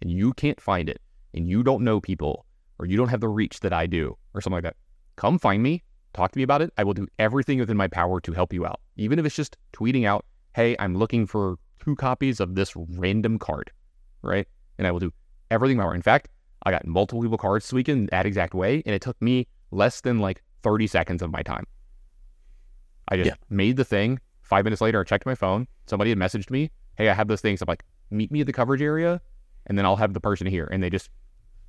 and 0.01 0.09
you 0.09 0.33
can't 0.33 0.61
find 0.61 0.89
it 0.89 1.01
and 1.33 1.47
you 1.47 1.63
don't 1.63 1.83
know 1.83 1.99
people 1.99 2.45
or 2.79 2.85
you 2.85 2.95
don't 2.95 3.09
have 3.09 3.19
the 3.19 3.27
reach 3.27 3.59
that 3.59 3.73
I 3.73 3.85
do 3.85 4.17
or 4.33 4.41
something 4.41 4.57
like 4.57 4.63
that, 4.63 4.77
come 5.17 5.37
find 5.37 5.61
me, 5.61 5.83
talk 6.13 6.31
to 6.31 6.37
me 6.37 6.43
about 6.43 6.61
it. 6.61 6.71
I 6.77 6.83
will 6.85 6.93
do 6.93 7.07
everything 7.19 7.59
within 7.59 7.75
my 7.75 7.87
power 7.87 8.21
to 8.21 8.31
help 8.31 8.53
you 8.53 8.65
out. 8.65 8.79
Even 8.95 9.19
if 9.19 9.25
it's 9.25 9.35
just 9.35 9.57
tweeting 9.73 10.07
out, 10.07 10.25
hey, 10.55 10.75
I'm 10.79 10.95
looking 10.95 11.25
for 11.25 11.57
two 11.83 11.95
copies 11.95 12.39
of 12.39 12.55
this 12.55 12.73
random 12.75 13.39
card, 13.39 13.71
right? 14.21 14.47
And 14.77 14.87
I 14.87 14.91
will 14.91 14.99
do 14.99 15.11
everything 15.51 15.77
my 15.77 15.93
In 15.93 16.01
fact, 16.01 16.29
I 16.63 16.71
got 16.71 16.85
multiple 16.85 17.21
people 17.21 17.37
cards 17.37 17.65
this 17.65 17.73
weekend 17.73 17.99
in 17.99 18.05
that 18.11 18.25
exact 18.25 18.53
way, 18.53 18.81
and 18.85 18.95
it 18.95 19.01
took 19.01 19.21
me 19.21 19.47
less 19.71 20.01
than 20.01 20.19
like 20.19 20.41
30 20.61 20.87
seconds 20.87 21.21
of 21.21 21.31
my 21.31 21.41
time. 21.41 21.65
I 23.09 23.17
just 23.17 23.27
yeah. 23.27 23.35
made 23.49 23.77
the 23.77 23.85
thing. 23.85 24.19
Five 24.41 24.63
minutes 24.63 24.81
later, 24.81 24.99
I 24.99 25.03
checked 25.03 25.25
my 25.25 25.35
phone. 25.35 25.67
Somebody 25.87 26.09
had 26.09 26.17
messaged 26.17 26.49
me, 26.49 26.71
"Hey, 26.95 27.09
I 27.09 27.13
have 27.13 27.27
those 27.27 27.41
things." 27.41 27.61
I'm 27.61 27.67
like, 27.67 27.83
"Meet 28.11 28.31
me 28.31 28.41
at 28.41 28.47
the 28.47 28.53
coverage 28.53 28.81
area, 28.81 29.21
and 29.67 29.77
then 29.77 29.85
I'll 29.85 29.97
have 29.97 30.13
the 30.13 30.21
person 30.21 30.47
here." 30.47 30.67
And 30.71 30.81
they 30.81 30.89
just 30.89 31.09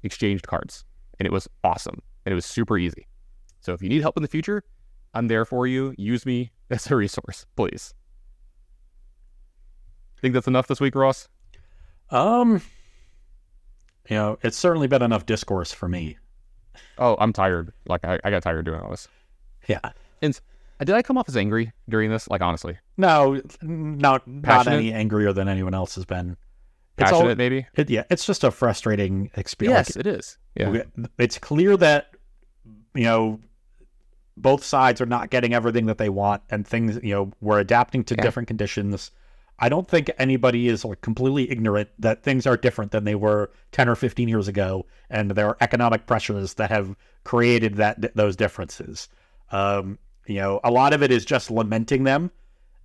exchanged 0.03 0.47
cards, 0.47 0.85
and 1.19 1.27
it 1.27 1.33
was 1.33 1.49
awesome, 1.65 2.01
and 2.25 2.33
it 2.33 2.35
was 2.37 2.47
super 2.47 2.79
easy. 2.79 3.07
So 3.61 3.73
if 3.73 3.83
you 3.83 3.89
need 3.89 4.03
help 4.03 4.17
in 4.17 4.23
the 4.23 4.29
future, 4.29 4.63
I'm 5.13 5.29
there 5.29 5.45
for 5.45 5.67
you. 5.67 5.95
Use 5.97 6.25
me 6.27 6.53
as 6.71 6.91
a 6.91 6.97
resource, 6.97 7.47
please. 7.57 7.95
Think 10.21 10.35
that's 10.35 10.47
enough 10.47 10.67
this 10.67 10.81
week, 10.81 10.95
Ross? 10.95 11.29
Um, 12.11 12.63
you 14.09 14.17
know, 14.17 14.39
it's 14.43 14.57
certainly 14.57 14.87
been 14.87 15.03
enough 15.03 15.27
discourse 15.27 15.73
for 15.73 15.89
me. 15.89 16.19
Oh, 16.99 17.17
I'm 17.19 17.33
tired. 17.33 17.73
Like 17.87 18.05
I, 18.05 18.19
I 18.25 18.31
got 18.31 18.43
tired 18.43 18.65
doing 18.65 18.81
all 18.81 18.91
this. 18.91 19.09
Yeah. 19.69 19.81
And 20.21 20.39
did 20.79 20.91
I 20.95 21.03
come 21.03 21.17
off 21.19 21.29
as 21.29 21.37
angry 21.37 21.73
during 21.89 22.11
this? 22.11 22.29
Like 22.29 22.43
honestly? 22.43 22.79
No, 22.97 23.41
not 23.63 24.27
not 24.27 24.67
any 24.67 24.93
angrier 24.93 25.33
than 25.33 25.49
anyone 25.49 25.75
else 25.75 25.95
has 25.95 26.05
been. 26.05 26.37
It's 26.97 27.11
Passionate, 27.11 27.31
all, 27.31 27.35
maybe. 27.37 27.67
It, 27.75 27.91
yeah, 27.91 28.05
it's 28.09 28.25
just 28.25 28.45
a 28.45 28.53
frustrating 28.53 29.31
experience. 29.37 29.89
Yes, 29.89 29.97
like, 29.97 30.07
it 30.07 30.19
is. 30.19 30.39
Yeah, 30.55 30.83
it's 31.19 31.39
clear 31.39 31.77
that 31.77 32.11
you 32.95 33.05
know 33.05 33.41
both 34.37 34.63
sides 34.63 35.01
are 35.01 35.07
not 35.07 35.31
getting 35.31 35.55
everything 35.55 35.87
that 35.87 35.99
they 35.99 36.09
want, 36.09 36.43
and 36.51 36.67
things 36.67 37.01
you 37.03 37.15
know 37.15 37.33
we're 37.41 37.59
adapting 37.59 38.05
to 38.05 38.15
yeah. 38.15 38.23
different 38.23 38.47
conditions. 38.47 39.11
I 39.59 39.69
don't 39.69 39.89
think 39.89 40.11
anybody 40.19 40.69
is 40.69 40.85
like 40.85 41.01
completely 41.01 41.51
ignorant 41.51 41.89
that 41.99 42.23
things 42.23 42.47
are 42.47 42.57
different 42.57 42.91
than 42.91 43.05
they 43.05 43.15
were 43.15 43.53
10 43.73 43.89
or 43.89 43.95
15 43.95 44.29
years 44.29 44.49
ago, 44.49 44.87
and 45.11 45.31
there 45.31 45.47
are 45.49 45.57
economic 45.61 46.07
pressures 46.07 46.55
that 46.55 46.71
have 46.71 46.97
created 47.23 47.77
that 47.77 48.17
those 48.17 48.37
differences. 48.37 49.09
Um, 49.53 49.99
you 50.27 50.37
know, 50.37 50.61
a 50.65 50.71
lot 50.71 50.93
of 50.93 51.03
it 51.03 51.13
is 51.13 51.25
just 51.25 51.51
lamenting 51.51 52.05
them, 52.05 52.31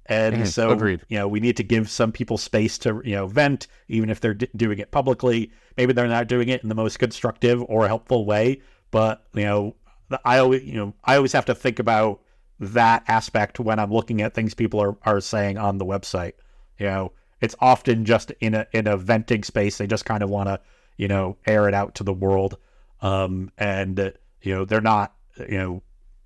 and 0.06 0.36
mm, 0.36 0.48
so 0.48 0.72
agreed. 0.72 1.02
you 1.08 1.18
know 1.18 1.28
we 1.28 1.40
need 1.40 1.58
to 1.58 1.64
give 1.64 1.90
some 1.90 2.12
people 2.12 2.38
space 2.38 2.78
to 2.80 3.02
you 3.04 3.16
know 3.16 3.26
vent, 3.26 3.68
even 3.88 4.10
if 4.10 4.20
they're 4.20 4.34
d- 4.36 4.50
doing 4.56 4.80
it 4.80 4.92
publicly. 4.92 5.52
Maybe 5.78 5.94
they're 5.94 6.08
not 6.08 6.28
doing 6.28 6.50
it 6.50 6.62
in 6.62 6.70
the 6.70 6.76
most 6.76 7.00
constructive 7.00 7.64
or 7.64 7.88
helpful 7.88 8.26
way, 8.26 8.62
but 8.92 9.26
you 9.34 9.44
know, 9.44 9.76
I 10.24 10.38
always 10.38 10.64
you 10.64 10.76
know 10.76 10.94
I 11.04 11.16
always 11.16 11.34
have 11.34 11.46
to 11.46 11.56
think 11.56 11.80
about 11.80 12.22
that 12.60 13.04
aspect 13.08 13.60
when 13.60 13.80
I'm 13.80 13.92
looking 13.92 14.22
at 14.22 14.34
things 14.34 14.54
people 14.54 14.82
are, 14.82 14.98
are 15.04 15.22
saying 15.22 15.58
on 15.58 15.78
the 15.78 15.86
website. 15.86 16.34
You 16.80 16.88
know, 16.88 17.12
it's 17.42 17.56
often 17.60 18.06
just 18.06 18.32
in 18.40 18.56
a 18.56 18.68
in 18.72 18.88
a 18.88 18.98
venting 18.98 19.44
space. 19.44 19.78
They 19.78 19.88
just 19.88 20.06
kind 20.06 20.24
of 20.24 20.30
want 20.30 20.48
to, 20.48 20.60
you 20.98 21.08
know, 21.08 21.38
air 21.46 21.68
it 21.68 21.74
out 21.74 21.96
to 21.96 22.04
the 22.04 22.14
world. 22.14 22.58
Um, 23.02 23.52
and 23.58 24.00
uh, 24.00 24.12
you 24.42 24.56
know, 24.56 24.66
they're 24.66 24.82
not, 24.82 25.14
you 25.38 25.58
know, 25.58 25.84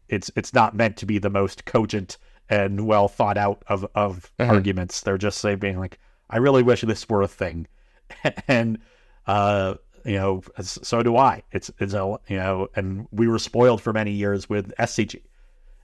it's 0.10 0.32
it's 0.36 0.54
not 0.54 0.76
meant 0.76 0.98
to 0.98 1.06
be 1.06 1.18
the 1.18 1.30
most 1.30 1.66
cogent 1.66 2.18
and 2.50 2.86
well 2.86 3.08
thought 3.08 3.38
out 3.38 3.64
of 3.68 3.86
of 3.96 4.32
mm-hmm. 4.40 4.52
arguments. 4.52 5.02
They're 5.02 5.18
just 5.18 5.40
saying 5.40 5.60
being 5.60 5.80
like, 5.80 6.00
I 6.30 6.38
really 6.38 6.64
wish 6.64 6.82
this 6.82 7.08
were 7.08 7.22
a 7.22 7.28
thing, 7.28 7.68
and 8.48 8.80
uh, 9.28 9.76
you 10.06 10.18
know, 10.18 10.42
so 10.62 11.04
do 11.04 11.18
I. 11.18 11.44
It's 11.52 11.72
it's 11.80 11.94
a 11.94 12.18
you 12.28 12.38
know, 12.38 12.70
and 12.76 13.08
we 13.12 13.28
were 13.28 13.40
spoiled 13.40 13.82
for 13.82 13.94
many 13.94 14.12
years 14.12 14.50
with 14.50 14.74
SCG. 14.78 15.22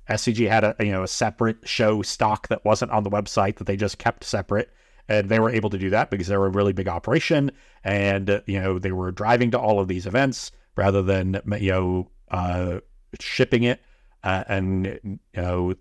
SCG 0.09 0.49
had 0.49 0.63
a 0.63 0.75
you 0.79 0.91
know 0.91 1.03
a 1.03 1.07
separate 1.07 1.57
show 1.67 2.01
stock 2.01 2.47
that 2.47 2.65
wasn't 2.65 2.91
on 2.91 3.03
the 3.03 3.09
website 3.09 3.57
that 3.57 3.67
they 3.67 3.77
just 3.77 3.99
kept 3.99 4.23
separate, 4.23 4.71
and 5.07 5.29
they 5.29 5.39
were 5.39 5.49
able 5.49 5.69
to 5.69 5.77
do 5.77 5.89
that 5.91 6.09
because 6.09 6.27
they 6.27 6.37
were 6.37 6.47
a 6.47 6.51
really 6.51 6.73
big 6.73 6.87
operation, 6.87 7.51
and 7.83 8.41
you 8.47 8.59
know 8.59 8.79
they 8.79 8.91
were 8.91 9.11
driving 9.11 9.51
to 9.51 9.59
all 9.59 9.79
of 9.79 9.87
these 9.87 10.07
events 10.07 10.51
rather 10.75 11.01
than 11.01 11.39
you 11.59 11.71
know 11.71 12.09
uh, 12.31 12.79
shipping 13.19 13.63
it 13.63 13.81
uh, 14.23 14.43
and 14.47 14.99
you 15.03 15.19
know 15.35 15.75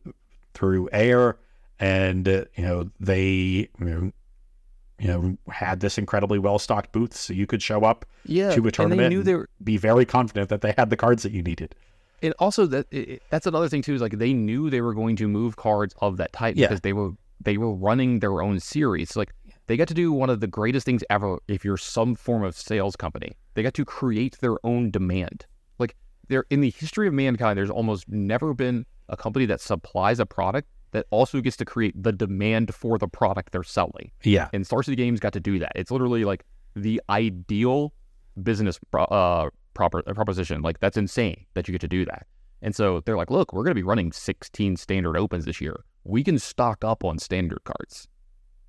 through 0.52 0.88
air, 0.92 1.38
and 1.80 2.28
uh, 2.28 2.44
you 2.54 2.64
know 2.64 2.90
they 3.00 3.26
you 3.26 3.70
know, 3.80 4.12
you 4.98 5.08
know 5.08 5.38
had 5.50 5.80
this 5.80 5.96
incredibly 5.96 6.38
well 6.38 6.58
stocked 6.58 6.92
booth, 6.92 7.16
so 7.16 7.32
you 7.32 7.46
could 7.46 7.62
show 7.62 7.82
up 7.82 8.04
yeah, 8.26 8.54
to 8.54 8.66
a 8.66 8.70
tournament 8.70 9.00
and, 9.00 9.12
they 9.12 9.16
knew 9.16 9.22
they 9.22 9.34
were... 9.36 9.48
be 9.64 9.78
very 9.78 10.04
confident 10.04 10.50
that 10.50 10.60
they 10.60 10.74
had 10.76 10.90
the 10.90 10.96
cards 10.98 11.22
that 11.22 11.32
you 11.32 11.42
needed 11.42 11.74
and 12.22 12.34
also 12.38 12.66
that 12.66 12.86
it, 12.90 13.22
that's 13.30 13.46
another 13.46 13.68
thing 13.68 13.82
too 13.82 13.94
is 13.94 14.00
like 14.00 14.18
they 14.18 14.32
knew 14.32 14.70
they 14.70 14.80
were 14.80 14.94
going 14.94 15.16
to 15.16 15.28
move 15.28 15.56
cards 15.56 15.94
of 16.00 16.16
that 16.16 16.32
type 16.32 16.56
yeah. 16.56 16.66
because 16.66 16.80
they 16.80 16.92
were 16.92 17.12
they 17.40 17.56
were 17.56 17.72
running 17.72 18.20
their 18.20 18.42
own 18.42 18.60
series. 18.60 19.16
Like 19.16 19.32
they 19.66 19.76
got 19.76 19.88
to 19.88 19.94
do 19.94 20.12
one 20.12 20.30
of 20.30 20.40
the 20.40 20.46
greatest 20.46 20.84
things 20.84 21.04
ever 21.10 21.38
if 21.48 21.64
you're 21.64 21.76
some 21.76 22.14
form 22.14 22.42
of 22.42 22.56
sales 22.56 22.96
company. 22.96 23.36
They 23.54 23.62
got 23.62 23.74
to 23.74 23.84
create 23.84 24.38
their 24.40 24.56
own 24.64 24.90
demand. 24.90 25.46
Like 25.78 25.96
there 26.28 26.44
in 26.50 26.60
the 26.60 26.70
history 26.70 27.06
of 27.06 27.14
mankind, 27.14 27.58
there's 27.58 27.70
almost 27.70 28.08
never 28.08 28.54
been 28.54 28.86
a 29.08 29.16
company 29.16 29.46
that 29.46 29.60
supplies 29.60 30.18
a 30.20 30.26
product 30.26 30.68
that 30.92 31.06
also 31.10 31.40
gets 31.40 31.56
to 31.58 31.64
create 31.64 32.02
the 32.02 32.12
demand 32.12 32.74
for 32.74 32.98
the 32.98 33.08
product 33.08 33.52
they're 33.52 33.62
selling. 33.62 34.10
Yeah. 34.22 34.48
And 34.52 34.66
Star 34.66 34.82
City 34.82 34.96
Games 34.96 35.20
got 35.20 35.34
to 35.34 35.40
do 35.40 35.58
that. 35.58 35.72
It's 35.74 35.90
literally 35.90 36.24
like 36.24 36.44
the 36.74 37.00
ideal 37.10 37.92
business 38.42 38.78
uh, 38.94 39.48
proper 39.78 40.02
proposition. 40.02 40.60
Like 40.60 40.80
that's 40.80 40.96
insane 40.96 41.46
that 41.54 41.68
you 41.68 41.72
get 41.72 41.80
to 41.80 41.88
do 41.88 42.04
that. 42.04 42.26
And 42.60 42.74
so 42.74 43.00
they're 43.00 43.16
like, 43.16 43.30
look, 43.30 43.52
we're 43.52 43.62
going 43.62 43.70
to 43.70 43.82
be 43.82 43.84
running 43.84 44.10
16 44.10 44.76
standard 44.76 45.16
opens 45.16 45.44
this 45.44 45.60
year. 45.60 45.84
We 46.04 46.24
can 46.24 46.38
stock 46.38 46.84
up 46.84 47.04
on 47.04 47.18
standard 47.18 47.62
cards. 47.64 48.08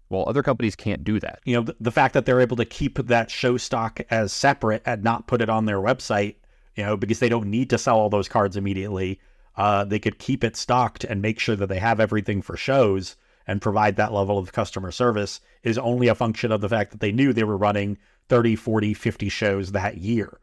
Well, 0.09 0.25
other 0.27 0.43
companies 0.43 0.75
can't 0.75 1.03
do 1.03 1.19
that. 1.19 1.39
You 1.45 1.55
know, 1.55 1.63
the, 1.63 1.75
the 1.79 1.91
fact 1.91 2.13
that 2.13 2.25
they're 2.25 2.41
able 2.41 2.57
to 2.57 2.65
keep 2.65 2.99
that 3.07 3.31
show 3.31 3.57
stock 3.57 3.99
as 4.11 4.31
separate 4.31 4.83
and 4.85 5.03
not 5.03 5.27
put 5.27 5.41
it 5.41 5.49
on 5.49 5.65
their 5.65 5.79
website, 5.79 6.35
you 6.75 6.83
know, 6.83 6.95
because 6.95 7.19
they 7.19 7.29
don't 7.29 7.49
need 7.49 7.71
to 7.71 7.77
sell 7.77 7.97
all 7.97 8.09
those 8.09 8.27
cards 8.27 8.55
immediately. 8.55 9.19
Uh, 9.55 9.83
they 9.83 9.99
could 9.99 10.19
keep 10.19 10.43
it 10.43 10.55
stocked 10.55 11.03
and 11.03 11.21
make 11.21 11.39
sure 11.39 11.55
that 11.55 11.67
they 11.67 11.79
have 11.79 11.99
everything 11.99 12.41
for 12.41 12.55
shows 12.55 13.15
and 13.47 13.63
provide 13.63 13.95
that 13.95 14.13
level 14.13 14.37
of 14.37 14.51
customer 14.51 14.91
service 14.91 15.41
is 15.63 15.79
only 15.79 16.07
a 16.07 16.15
function 16.15 16.51
of 16.51 16.61
the 16.61 16.69
fact 16.69 16.91
that 16.91 16.99
they 16.99 17.11
knew 17.11 17.33
they 17.33 17.43
were 17.43 17.57
running 17.57 17.97
30, 18.27 18.55
40, 18.55 18.93
50 18.93 19.29
shows 19.29 19.71
that 19.71 19.97
year. 19.97 20.39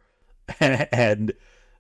and 0.61 1.33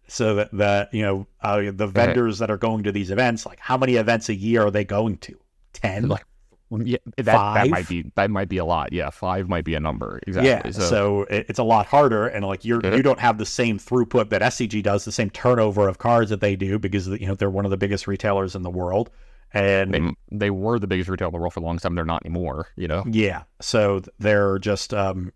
so 0.08 0.36
that 0.36 0.52
the, 0.52 0.88
you 0.92 1.02
know, 1.02 1.26
uh, 1.40 1.70
the 1.72 1.86
vendors 1.86 2.38
that 2.38 2.50
are 2.50 2.56
going 2.58 2.84
to 2.84 2.92
these 2.92 3.10
events, 3.10 3.44
like 3.46 3.58
how 3.60 3.76
many 3.76 3.96
events 3.96 4.28
a 4.28 4.34
year 4.34 4.62
are 4.66 4.70
they 4.70 4.84
going 4.84 5.16
to? 5.18 5.38
10? 5.72 6.08
Like, 6.08 6.24
yeah, 6.70 6.98
that, 7.18 7.24
Five? 7.26 7.54
that 7.64 7.70
might 7.70 7.88
be 7.88 8.10
that 8.16 8.28
might 8.30 8.48
be 8.48 8.56
a 8.58 8.64
lot. 8.64 8.92
Yeah, 8.92 9.10
five 9.10 9.48
might 9.48 9.64
be 9.64 9.74
a 9.76 9.80
number. 9.80 10.18
Exactly. 10.26 10.48
Yeah, 10.50 10.70
so, 10.88 11.22
it- 11.30 11.46
it's 11.48 11.60
a 11.60 11.62
lot 11.62 11.86
harder, 11.86 12.26
and 12.26 12.44
like 12.44 12.64
you're 12.64 12.80
Mhm. 12.80 12.96
you 12.96 13.04
don't 13.04 13.20
have 13.20 13.38
the 13.38 13.46
same 13.46 13.78
throughput 13.78 14.30
that 14.30 14.42
SCG 14.42 14.82
does, 14.82 15.04
the 15.04 15.12
same 15.12 15.30
turnover 15.30 15.86
of 15.86 15.98
cards 15.98 16.28
that 16.30 16.40
they 16.40 16.56
do 16.56 16.80
because 16.80 17.06
you 17.06 17.26
know 17.28 17.36
they're 17.36 17.50
one 17.50 17.64
of 17.66 17.70
the 17.70 17.76
biggest 17.76 18.08
retailers 18.08 18.56
in 18.56 18.62
the 18.62 18.70
world, 18.70 19.10
and 19.54 19.94
they, 19.94 20.02
they 20.32 20.50
were 20.50 20.80
the 20.80 20.88
biggest 20.88 21.08
retailer 21.08 21.28
in 21.28 21.32
the 21.34 21.38
world 21.38 21.52
for 21.52 21.60
a 21.60 21.62
long 21.62 21.78
time. 21.78 21.94
They're 21.94 22.04
not 22.04 22.26
anymore. 22.26 22.66
You 22.74 22.88
know. 22.88 23.04
yeah, 23.08 23.44
so 23.60 24.02
they're 24.18 24.58
just 24.58 24.92
um, 24.92 25.32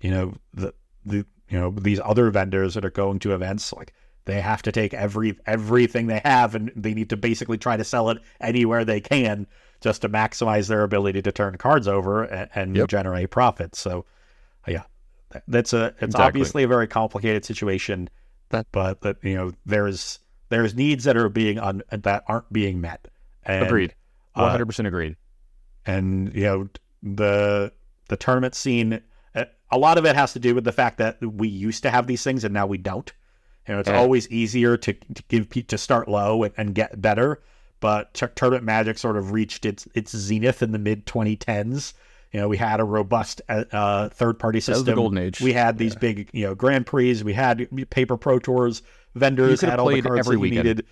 you 0.00 0.10
know 0.10 0.34
the 0.52 0.74
the 1.06 1.24
you 1.52 1.58
know 1.60 1.70
these 1.70 2.00
other 2.02 2.30
vendors 2.30 2.74
that 2.74 2.84
are 2.84 2.90
going 2.90 3.18
to 3.20 3.34
events 3.34 3.72
like 3.74 3.92
they 4.24 4.40
have 4.40 4.62
to 4.62 4.72
take 4.72 4.94
every 4.94 5.36
everything 5.46 6.06
they 6.06 6.20
have 6.24 6.54
and 6.54 6.72
they 6.74 6.94
need 6.94 7.10
to 7.10 7.16
basically 7.16 7.58
try 7.58 7.76
to 7.76 7.84
sell 7.84 8.08
it 8.10 8.18
anywhere 8.40 8.84
they 8.84 9.00
can 9.00 9.46
just 9.80 10.00
to 10.02 10.08
maximize 10.08 10.68
their 10.68 10.82
ability 10.82 11.20
to 11.20 11.32
turn 11.32 11.56
cards 11.58 11.86
over 11.88 12.22
and, 12.24 12.48
and 12.54 12.76
Yep. 12.76 12.88
generate 12.88 13.30
profits. 13.30 13.80
So 13.80 14.04
yeah, 14.66 14.84
that's 15.48 15.72
a 15.72 15.86
it's 15.86 16.02
Exactly. 16.02 16.24
obviously 16.26 16.62
a 16.62 16.68
very 16.68 16.86
complicated 16.86 17.44
situation, 17.44 18.08
That- 18.50 18.66
but 18.72 19.00
that 19.02 19.16
you 19.22 19.34
know 19.34 19.52
there's 19.66 20.20
there's 20.50 20.74
needs 20.74 21.04
that 21.04 21.16
are 21.16 21.28
being 21.28 21.58
un, 21.58 21.82
that 21.90 22.22
aren't 22.28 22.50
being 22.52 22.80
met. 22.80 23.08
And, 23.44 23.66
agreed. 23.66 23.94
uh, 24.36 24.42
One 24.42 24.50
hundred 24.52 24.66
percent 24.66 24.86
agreed. 24.88 25.16
and 25.84 26.32
you 26.34 26.44
know 26.44 26.68
the 27.02 27.72
the 28.08 28.16
tournament 28.16 28.54
scene 28.54 28.92
uh, 28.94 28.98
a 29.72 29.78
lot 29.78 29.98
of 29.98 30.04
it 30.06 30.14
has 30.14 30.32
to 30.34 30.38
do 30.38 30.54
with 30.54 30.64
the 30.64 30.72
fact 30.72 30.98
that 30.98 31.18
we 31.20 31.48
used 31.48 31.82
to 31.82 31.90
have 31.90 32.06
these 32.06 32.22
things 32.22 32.44
and 32.44 32.52
now 32.54 32.66
we 32.66 32.78
don't 32.78 33.12
you 33.66 33.74
know 33.74 33.80
it's 33.80 33.88
Yeah. 33.88 33.96
always 33.98 34.28
easier 34.28 34.76
to, 34.76 34.92
to 34.92 35.22
give 35.28 35.48
to 35.68 35.78
start 35.78 36.08
low 36.08 36.44
and, 36.44 36.54
and 36.56 36.74
get 36.74 37.00
better 37.00 37.42
but 37.80 38.14
Tur- 38.14 38.32
tournament 38.36 38.64
magic 38.64 38.98
sort 38.98 39.16
of 39.16 39.32
reached 39.32 39.64
its 39.66 39.88
its 39.94 40.14
zenith 40.16 40.62
in 40.62 40.72
the 40.72 40.78
mid 40.78 41.06
2010s 41.06 41.94
you 42.32 42.40
know 42.40 42.48
we 42.48 42.56
had 42.56 42.80
a 42.80 42.84
robust 42.84 43.42
uh, 43.48 43.64
uh, 43.72 44.08
third 44.10 44.38
party 44.38 44.58
That 44.60 44.68
was 44.70 44.78
system 44.78 44.84
the 44.86 44.94
golden 44.94 45.18
age. 45.18 45.40
we 45.40 45.52
had 45.52 45.78
these 45.78 45.96
big 45.96 46.28
you 46.32 46.44
know 46.46 46.54
grand 46.54 46.86
prix 46.86 47.22
we 47.22 47.32
had 47.34 47.68
paper 47.90 48.16
pro 48.16 48.38
tours 48.38 48.82
vendors 49.14 49.60
had 49.62 49.78
all 49.80 49.88
the 49.88 50.00
cards 50.02 50.20
every 50.20 50.36
that 50.36 50.38
you 50.38 50.40
weekend. 50.42 50.64
needed 50.66 50.86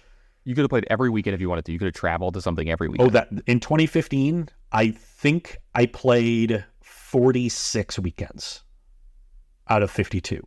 You 0.44 0.55
could 0.55 0.62
have 0.62 0.70
played 0.70 0.86
every 0.90 1.11
weekend 1.11 1.35
if 1.35 1.40
you 1.40 1.48
wanted 1.51 1.66
to. 1.66 1.73
You 1.73 1.78
could 1.78 1.85
have 1.93 1.94
traveled 1.94 2.32
to 2.35 2.40
something 2.40 2.70
every 2.70 2.89
weekend. 2.89 3.09
Oh, 3.09 3.12
that 3.12 3.28
in 3.47 3.61
2015, 3.61 4.48
I 4.73 4.90
think 4.93 5.59
I 5.74 5.85
played 5.86 6.65
46 6.81 7.98
weekends 7.98 8.62
out 9.71 9.83
of 9.83 9.91
52. 9.91 10.47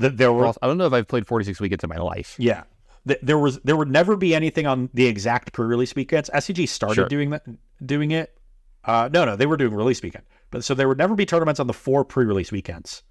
Th- 0.00 0.12
There 0.14 0.32
were, 0.32 0.52
I 0.62 0.66
don't 0.66 0.78
know 0.78 0.86
if 0.86 0.92
I've 0.92 1.08
played 1.08 1.26
forty 1.26 1.44
six 1.44 1.58
weekends 1.60 1.82
in 1.84 1.90
my 1.90 1.96
life. 1.98 2.36
yeah, 2.38 2.62
Th- 3.06 3.18
there 3.22 3.38
was, 3.38 3.58
there 3.60 3.76
would 3.76 3.90
never 3.90 4.16
be 4.16 4.34
anything 4.34 4.66
on 4.66 4.88
the 4.94 5.06
exact 5.06 5.52
pre-release 5.52 5.94
weekends. 5.94 6.30
SCG 6.32 6.68
started 6.68 6.94
Sure. 6.94 7.08
doing 7.08 7.30
that, 7.30 7.44
doing 7.84 8.10
it. 8.12 8.38
Uh, 8.84 9.08
no, 9.12 9.24
no, 9.24 9.36
they 9.36 9.46
were 9.46 9.56
doing 9.56 9.74
release 9.74 10.02
weekend, 10.02 10.24
but 10.50 10.64
so 10.64 10.74
there 10.74 10.88
would 10.88 10.98
never 10.98 11.14
be 11.14 11.26
tournaments 11.26 11.60
on 11.60 11.66
the 11.66 11.72
four 11.72 12.04
pre-release 12.04 12.52
weekends. 12.52 13.02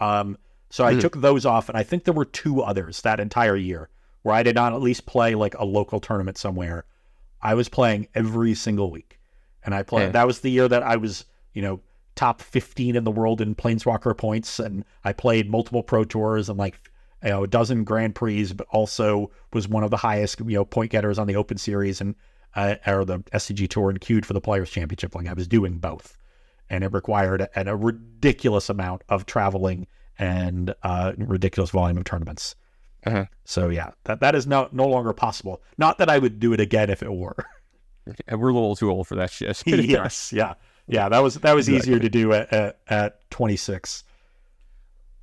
Um, 0.00 0.38
so 0.70 0.84
I 0.84 0.94
Mhm. 0.94 1.00
took 1.00 1.20
those 1.20 1.44
off, 1.46 1.68
and 1.68 1.76
I 1.78 1.82
think 1.82 2.04
there 2.04 2.14
were 2.14 2.24
two 2.24 2.62
others 2.62 3.02
that 3.02 3.20
entire 3.20 3.56
year 3.56 3.88
where 4.22 4.34
I 4.34 4.42
did 4.42 4.54
not 4.56 4.72
at 4.72 4.80
least 4.82 5.06
play 5.06 5.34
like 5.34 5.54
a 5.58 5.64
local 5.64 6.00
tournament 6.00 6.38
somewhere. 6.38 6.84
I 7.40 7.54
was 7.54 7.68
playing 7.68 8.08
every 8.14 8.54
single 8.54 8.90
week, 8.90 9.20
and 9.64 9.74
I 9.74 9.82
played. 9.84 10.06
Yeah. 10.06 10.10
That 10.12 10.26
was 10.26 10.40
the 10.40 10.50
year 10.50 10.66
that 10.68 10.82
I 10.82 10.96
was, 10.96 11.24
you 11.54 11.62
know, 11.62 11.80
top 12.16 12.42
fifteen 12.42 12.96
in 12.96 13.04
the 13.04 13.10
world 13.10 13.40
in 13.40 13.54
Planeswalker 13.54 14.16
points, 14.16 14.58
and 14.58 14.84
I 15.04 15.12
played 15.12 15.50
multiple 15.50 15.82
Pro 15.82 16.04
Tours 16.04 16.48
and 16.48 16.58
like 16.58 16.80
you 17.22 17.30
know 17.30 17.44
a 17.44 17.48
dozen 17.48 17.84
Grand 17.84 18.14
Prix, 18.14 18.52
but 18.52 18.66
also 18.70 19.30
was 19.52 19.68
one 19.68 19.84
of 19.84 19.90
the 19.90 19.96
highest 19.96 20.40
you 20.40 20.56
know 20.56 20.64
point 20.64 20.90
getters 20.90 21.18
on 21.18 21.26
the 21.26 21.36
Open 21.36 21.58
Series 21.58 22.00
and 22.00 22.14
uh, 22.56 22.76
or 22.86 23.04
the 23.04 23.20
SCG 23.32 23.68
Tour 23.68 23.90
and 23.90 24.00
queued 24.00 24.26
for 24.26 24.32
the 24.32 24.40
Players 24.40 24.70
Championship. 24.70 25.14
Like 25.14 25.28
I 25.28 25.34
was 25.34 25.46
doing 25.46 25.78
both, 25.78 26.16
and 26.68 26.82
it 26.82 26.92
required 26.92 27.42
a, 27.42 27.70
a 27.70 27.76
ridiculous 27.76 28.68
amount 28.68 29.02
of 29.08 29.26
traveling 29.26 29.86
and 30.18 30.74
uh, 30.82 31.12
ridiculous 31.18 31.70
volume 31.70 31.98
of 31.98 32.04
tournaments. 32.04 32.56
Uh-huh. 33.04 33.26
So 33.44 33.68
yeah, 33.68 33.92
that 34.04 34.20
that 34.20 34.34
is 34.34 34.46
no 34.46 34.68
no 34.72 34.86
longer 34.86 35.12
possible. 35.12 35.62
Not 35.78 35.98
that 35.98 36.10
I 36.10 36.18
would 36.18 36.40
do 36.40 36.52
it 36.52 36.60
again 36.60 36.90
if 36.90 37.02
it 37.02 37.12
were. 37.12 37.36
And 38.28 38.40
We're 38.40 38.50
a 38.50 38.52
little 38.52 38.76
too 38.76 38.88
old 38.88 39.08
for 39.08 39.16
that 39.16 39.32
shit. 39.32 39.60
yes, 39.66 40.32
yeah, 40.32 40.54
yeah. 40.88 41.08
That 41.08 41.20
was 41.20 41.34
that 41.34 41.54
was 41.54 41.68
easier 41.68 41.98
to 41.98 42.08
do 42.08 42.32
at 42.32 42.52
at, 42.52 42.78
at 42.88 43.30
26. 43.30 44.04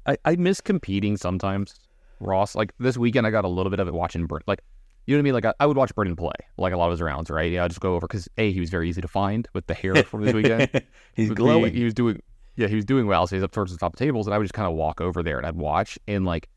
I, 0.06 0.18
I 0.26 0.36
miss 0.36 0.60
competing 0.62 1.18
sometimes, 1.18 1.76
Ross. 2.20 2.56
Like 2.56 2.74
this 2.78 2.98
weekend, 2.98 3.26
I 3.26 3.32
got 3.32 3.46
a 3.46 3.50
little 3.50 3.70
bit 3.70 3.80
of 3.80 3.88
it 3.88 3.94
watching 3.94 4.26
Bert. 4.28 4.44
Like, 4.48 4.62
you 5.06 5.16
know 5.16 5.20
what 5.20 5.22
I 5.22 5.24
mean? 5.24 5.34
Like, 5.34 5.46
I, 5.46 5.54
I 5.62 5.66
would 5.66 5.78
watch 5.78 5.94
Brendan 5.96 6.16
play, 6.16 6.34
like 6.58 6.74
a 6.74 6.78
lot 6.78 6.88
of 6.88 6.92
his 6.92 7.02
rounds, 7.02 7.30
right? 7.30 7.52
Yeah, 7.52 7.64
I 7.64 7.68
just 7.68 7.80
go 7.80 7.96
over 7.96 8.08
because 8.08 8.28
a 8.38 8.52
he 8.52 8.60
was 8.60 8.70
very 8.70 8.90
easy 8.90 9.02
to 9.02 9.08
find 9.08 9.48
with 9.54 9.68
the 9.68 9.74
hair 9.74 9.96
from 10.04 10.24
this 10.24 10.34
weekend. 10.34 10.70
He's 11.16 11.30
But 11.30 11.38
glowing. 11.38 11.74
He, 11.74 11.80
he 11.80 11.86
was 11.86 11.94
doing, 11.94 12.22
yeah, 12.56 12.68
he 12.68 12.76
was 12.76 12.86
doing 12.86 13.08
well. 13.08 13.28
So 13.28 13.36
he's 13.36 13.44
up 13.44 13.52
towards 13.52 13.72
the 13.72 13.78
top 13.78 13.94
of 13.94 14.00
tables, 14.00 14.28
and 14.28 14.34
I 14.34 14.38
would 14.38 14.44
just 14.44 14.54
kind 14.54 14.68
of 14.68 14.76
walk 14.76 15.02
over 15.02 15.24
there 15.24 15.38
and 15.38 15.46
I'd 15.48 15.56
watch, 15.56 15.98
and 16.08 16.26
like 16.26 16.50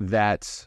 that. 0.00 0.66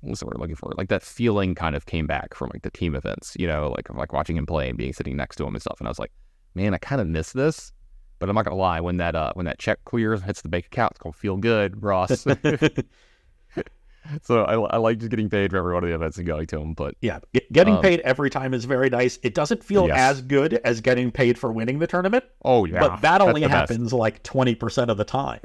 What's 0.00 0.20
the 0.20 0.26
word 0.26 0.34
I'm 0.36 0.40
looking 0.40 0.54
for? 0.54 0.72
Like 0.78 0.90
that 0.90 1.02
feeling 1.02 1.56
kind 1.56 1.74
of 1.74 1.86
came 1.86 2.06
back 2.06 2.32
from 2.32 2.50
like 2.54 2.62
the 2.62 2.70
team 2.70 2.94
events, 2.94 3.36
you 3.36 3.48
know, 3.48 3.74
like 3.76 3.92
like 3.92 4.12
watching 4.12 4.36
him 4.36 4.46
play 4.46 4.68
and 4.68 4.78
being 4.78 4.92
sitting 4.92 5.16
next 5.16 5.36
to 5.36 5.44
him 5.44 5.56
and 5.56 5.60
stuff. 5.60 5.80
And 5.80 5.88
I 5.88 5.90
was 5.90 5.98
like, 5.98 6.12
man, 6.58 6.74
I 6.74 6.78
kind 6.78 7.00
of 7.00 7.06
miss 7.06 7.32
this. 7.32 7.72
But 8.18 8.28
I'm 8.28 8.34
not 8.34 8.44
gonna 8.44 8.56
lie, 8.56 8.80
when 8.80 8.96
that 8.96 9.14
uh 9.14 9.32
when 9.34 9.46
that 9.46 9.58
check 9.60 9.84
clears 9.84 10.18
and 10.20 10.26
hits 10.26 10.42
the 10.42 10.48
bank 10.48 10.66
account, 10.66 10.90
it's 10.92 11.00
gonna 11.00 11.12
feel 11.12 11.36
good, 11.36 11.80
Ross. 11.82 12.26
so 14.22 14.42
I, 14.44 14.54
I 14.74 14.76
like 14.78 14.98
just 14.98 15.10
getting 15.10 15.28
paid 15.30 15.50
for 15.50 15.58
every 15.58 15.72
one 15.74 15.84
of 15.84 15.88
the 15.88 15.94
events 15.94 16.16
and 16.18 16.26
going 16.26 16.46
to 16.46 16.58
them. 16.58 16.74
But 16.74 16.94
yeah, 17.00 17.20
get- 17.32 17.52
getting 17.52 17.76
Um, 17.76 17.82
paid 17.82 18.00
every 18.00 18.28
time 18.30 18.54
is 18.54 18.64
very 18.64 18.90
nice. 18.90 19.18
It 19.22 19.34
doesn't 19.34 19.62
feel 19.62 19.86
Yes. 19.86 19.98
as 19.98 20.22
good 20.22 20.54
as 20.64 20.80
getting 20.80 21.10
paid 21.12 21.38
for 21.38 21.52
winning 21.52 21.78
the 21.78 21.86
tournament, 21.86 22.24
oh 22.44 22.64
yeah, 22.64 22.80
but 22.80 23.00
that 23.02 23.20
only 23.20 23.42
the 23.42 23.48
best. 23.48 23.70
happens 23.70 23.92
like 23.92 24.22
20% 24.24 24.88
of 24.88 24.96
the 24.96 25.04
time. 25.04 25.40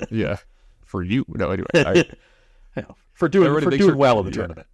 Yeah, 0.10 0.36
for 0.86 1.02
you. 1.02 1.24
No, 1.28 1.50
anyway. 1.50 1.66
I, 1.74 2.04
Yeah, 2.76 2.84
for 3.12 3.28
doing 3.28 3.52
for 3.62 3.70
doing 3.70 3.82
sure- 3.82 3.96
well 3.96 4.18
in 4.20 4.24
the 4.26 4.30
yeah. 4.30 4.36
tournament. 4.36 4.66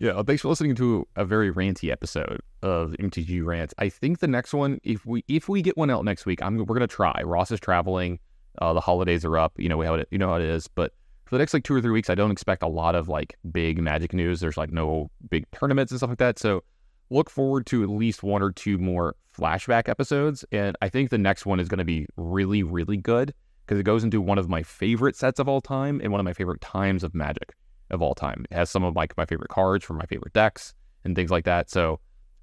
Yeah, 0.00 0.14
well, 0.14 0.24
thanks 0.24 0.40
for 0.40 0.48
listening 0.48 0.74
to 0.76 1.06
a 1.14 1.26
very 1.26 1.52
ranty 1.52 1.92
episode 1.92 2.40
of 2.62 2.92
MTG 2.92 3.44
Rants. 3.44 3.74
I 3.76 3.90
think 3.90 4.20
the 4.20 4.26
next 4.26 4.54
one, 4.54 4.80
if 4.82 5.04
we 5.04 5.22
if 5.28 5.46
we 5.46 5.60
get 5.60 5.76
one 5.76 5.90
out 5.90 6.06
next 6.06 6.24
week, 6.24 6.42
I'm 6.42 6.56
we're 6.56 6.74
gonna 6.74 6.86
try. 6.86 7.20
Ross 7.22 7.50
is 7.50 7.60
traveling. 7.60 8.18
Uh, 8.62 8.72
the 8.72 8.80
holidays 8.80 9.26
are 9.26 9.36
up. 9.36 9.52
You 9.58 9.68
know 9.68 9.82
how 9.82 9.96
it 9.96 10.08
you 10.10 10.16
know 10.16 10.28
how 10.28 10.36
it 10.36 10.42
is. 10.42 10.68
But 10.68 10.94
for 11.26 11.34
the 11.34 11.38
next 11.40 11.52
like 11.52 11.64
two 11.64 11.74
or 11.74 11.82
three 11.82 11.90
weeks, 11.90 12.08
I 12.08 12.14
don't 12.14 12.30
expect 12.30 12.62
a 12.62 12.66
lot 12.66 12.94
of 12.94 13.10
like 13.10 13.36
big 13.52 13.78
Magic 13.78 14.14
news. 14.14 14.40
There's 14.40 14.56
like 14.56 14.72
no 14.72 15.10
big 15.28 15.44
tournaments 15.50 15.92
and 15.92 15.98
stuff 16.00 16.08
like 16.08 16.18
that. 16.18 16.38
So 16.38 16.64
look 17.10 17.28
forward 17.28 17.66
to 17.66 17.82
at 17.82 17.90
least 17.90 18.22
one 18.22 18.42
or 18.42 18.52
two 18.52 18.78
more 18.78 19.16
flashback 19.36 19.86
episodes. 19.86 20.46
And 20.50 20.78
I 20.80 20.88
think 20.88 21.10
the 21.10 21.18
next 21.18 21.44
one 21.44 21.60
is 21.60 21.68
going 21.68 21.76
to 21.76 21.84
be 21.84 22.06
really 22.16 22.62
really 22.62 22.96
good 22.96 23.34
because 23.66 23.78
it 23.78 23.82
goes 23.82 24.02
into 24.02 24.22
one 24.22 24.38
of 24.38 24.48
my 24.48 24.62
favorite 24.62 25.14
sets 25.14 25.38
of 25.38 25.46
all 25.46 25.60
time 25.60 26.00
and 26.02 26.10
one 26.10 26.20
of 26.20 26.24
my 26.24 26.32
favorite 26.32 26.62
times 26.62 27.04
of 27.04 27.14
Magic 27.14 27.54
of 27.90 28.02
all 28.02 28.14
time. 28.14 28.44
It 28.50 28.54
has 28.54 28.70
some 28.70 28.84
of 28.84 28.96
like 28.96 29.16
my 29.16 29.24
favorite 29.24 29.50
cards 29.50 29.84
from 29.84 29.96
my 29.98 30.06
favorite 30.06 30.32
decks 30.32 30.74
and 31.04 31.14
things 31.16 31.30
like 31.30 31.44
that. 31.44 31.70
So 31.70 32.00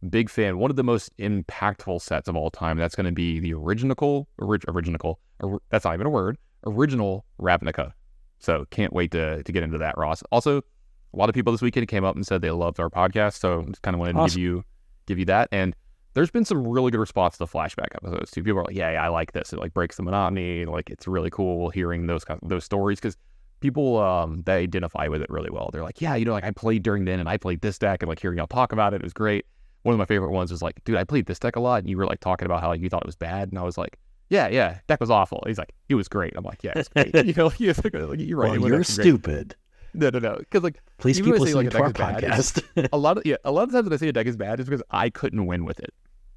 big 0.10 0.30
fan. 0.30 0.58
One 0.58 0.70
of 0.70 0.76
the 0.78 0.84
most 0.84 1.16
impactful 1.18 2.02
sets 2.02 2.28
of 2.28 2.36
all 2.36 2.50
time. 2.50 2.78
That's 2.78 2.96
going 2.96 3.06
to 3.06 3.12
be 3.12 3.40
the 3.40 3.54
original, 3.54 4.28
orig, 4.38 4.64
original. 4.68 5.20
Or, 5.40 5.62
that's 5.70 5.86
not 5.86 5.94
even 5.94 6.08
a 6.08 6.10
word. 6.10 6.38
Original 6.66 7.26
Ravnica. 7.40 7.94
So 8.40 8.66
can't 8.70 8.94
wait 8.94 9.12
to 9.12 9.44
to 9.44 9.52
get 9.52 9.64
into 9.64 9.78
that, 9.80 9.98
Ross. 9.98 10.24
Also, 10.32 10.60
a 10.60 11.18
lot 11.18 11.30
of 11.30 11.36
people 11.36 11.52
this 11.52 11.62
weekend 11.62 11.88
came 11.88 12.04
up 12.04 12.16
and 12.16 12.26
said 12.26 12.42
they 12.42 12.52
loved 12.52 12.80
our 12.80 12.90
podcast. 12.90 13.40
So 13.40 13.64
just 13.64 13.82
kind 13.82 13.96
of 13.96 14.00
wanted 14.00 14.14
to 14.14 14.26
give 14.26 14.38
you 14.38 14.64
give 15.06 15.20
you 15.20 15.26
that. 15.26 15.50
And 15.52 15.76
there's 16.14 16.32
been 16.32 16.46
some 16.46 16.68
really 16.68 16.92
good 16.92 17.00
response 17.00 17.38
to 17.38 17.40
the 17.40 17.48
flashback 17.48 17.96
episodes 17.96 18.32
too. 18.32 18.44
People 18.44 18.60
are 18.60 18.64
like, 18.66 18.76
"Yeah, 18.76 18.92
yeah 18.92 19.04
I 19.04 19.08
like 19.10 19.34
this. 19.34 19.54
It 19.54 19.60
like 19.60 19.74
breaks 19.74 19.98
the 19.98 20.04
monotony. 20.04 20.66
Like 20.66 20.90
it's 20.90 21.08
really 21.08 21.30
cool 21.30 21.70
hearing 21.70 22.08
those 22.08 22.24
kind 22.24 22.40
those 22.44 22.64
stories 22.64 23.00
because 23.00 23.18
people 23.60 23.98
um 23.98 24.44
they 24.46 24.64
identify 24.64 25.08
with 25.08 25.22
it 25.22 25.30
really 25.30 25.50
well. 25.50 25.70
They're 25.72 25.84
like, 25.84 26.02
yeah, 26.02 26.16
you 26.16 26.26
know, 26.26 26.34
like 26.34 26.44
I 26.44 26.52
played 26.52 26.84
during 26.84 27.06
then 27.06 27.20
and 27.20 27.30
I 27.30 27.38
played 27.38 27.62
this 27.62 27.78
deck 27.78 28.02
and 28.02 28.10
like 28.10 28.20
hearing 28.20 28.38
y'all 28.38 28.48
talk 28.48 28.72
about 28.72 28.94
it, 28.94 28.98
it 28.98 29.04
was 29.04 29.14
great. 29.14 29.46
One 29.84 29.94
of 29.94 30.00
my 30.00 30.06
favorite 30.06 30.32
ones 30.32 30.52
was 30.52 30.62
like, 30.62 30.84
dude, 30.84 30.98
I 30.98 31.04
played 31.04 31.26
this 31.26 31.40
deck 31.40 31.56
a 31.56 31.60
lot 31.60 31.80
and 31.80 31.90
you 31.90 31.98
were 31.98 32.06
like 32.06 32.20
talking 32.20 32.46
about 32.46 32.62
how 32.62 32.70
like, 32.70 32.82
you 32.82 32.90
thought 32.90 33.04
it 33.04 33.08
was 33.08 33.16
bad 33.16 33.50
and 33.50 33.60
I 33.60 33.64
was 33.64 33.78
like, 33.78 33.98
yeah, 34.30 34.48
yeah, 34.50 34.80
deck 34.88 35.00
was 35.00 35.10
awful. 35.10 35.44
He's 35.48 35.58
like, 35.58 35.74
it 35.88 35.96
was 35.96 36.08
great. 36.08 36.34
I'm 36.36 36.44
like, 36.44 36.64
yeah, 36.64 36.74
it's 36.76 36.90
great. 36.90 37.16
you 37.26 37.34
know, 37.34 37.50
he's 37.50 37.84
like, 37.84 37.94
you're 37.94 38.38
right. 38.38 38.60
Well, 38.60 38.70
you're 38.70 38.80
actually 38.80 38.96
great." 38.96 39.04
stupid. 39.04 39.56
No, 39.94 40.10
no, 40.10 40.20
no. 40.20 40.36
Because 40.38 40.64
like 40.64 40.80
Please 40.98 41.20
keep 41.20 41.36
say, 41.38 41.54
like, 41.54 41.70
to 41.72 41.80
our 41.80 41.88
is 41.88 41.94
bad, 41.94 42.24
podcast. 42.24 42.90
a 42.94 42.98
lot 42.98 43.18
of 43.18 43.26
yeah, 43.26 43.38
a 43.44 43.52
lot 43.52 43.64
of 43.64 43.72
times 43.72 43.86
when 43.86 43.94
I 43.94 43.98
say 43.98 44.10
a 44.10 44.14
deck 44.14 44.28
is 44.28 44.38
bad 44.38 44.60
is 44.60 44.66
because 44.66 44.84
I 44.92 45.10
couldn't 45.10 45.46
win 45.46 45.66
with 45.66 45.80
it. 45.80 45.94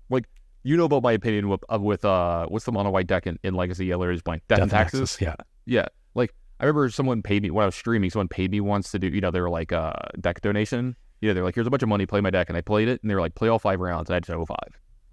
Like 0.09 0.25
you 0.63 0.77
know 0.77 0.85
about 0.85 1.03
my 1.03 1.13
opinion 1.13 1.49
with 1.49 1.65
of 1.69 1.83
with 1.83 2.05
uh 2.05 2.47
what's 2.47 2.65
the 2.65 2.73
mono 2.73 2.91
white 2.91 3.07
deck 3.07 3.27
in, 3.27 3.39
in 3.43 3.55
Legacy 3.55 3.87
Yellow 3.87 4.09
is 4.11 4.23
blank 4.23 4.43
Death, 4.49 4.59
Death 4.59 4.63
and. 4.63 4.71
Taxes, 4.71 5.19
Yeah. 5.21 5.35
Yeah, 5.67 5.87
like 6.15 6.35
I 6.61 6.65
remember 6.65 6.91
someone 6.91 7.23
paid 7.23 7.43
me 7.43 7.51
when 7.51 7.63
I 7.63 7.67
was 7.67 7.75
streaming. 7.75 8.11
Someone 8.11 8.29
paid 8.29 8.51
me 8.51 8.61
once 8.61 8.91
to 8.93 8.99
do 8.99 9.09
you 9.09 9.21
know 9.21 9.31
they 9.31 9.41
were 9.41 9.51
like 9.51 9.73
uh 9.73 9.93
deck 10.21 10.43
donation. 10.43 10.95
You 11.21 11.29
know 11.29 11.35
they're 11.35 11.45
like 11.45 11.55
here's 11.55 11.67
a 11.67 11.71
bunch 11.71 11.83
of 11.83 11.89
money, 11.89 12.07
play 12.07 12.21
my 12.21 12.31
deck, 12.31 12.49
and 12.49 12.57
I 12.57 12.61
played 12.61 12.89
it, 12.89 13.01
and 13.03 13.11
they 13.11 13.15
were 13.15 13.21
like 13.21 13.35
play 13.35 13.49
all 13.49 13.59
five 13.59 13.81
rounds, 13.81 14.11
and 14.11 14.17
I 14.17 14.21
just 14.21 14.31
05. 14.31 14.57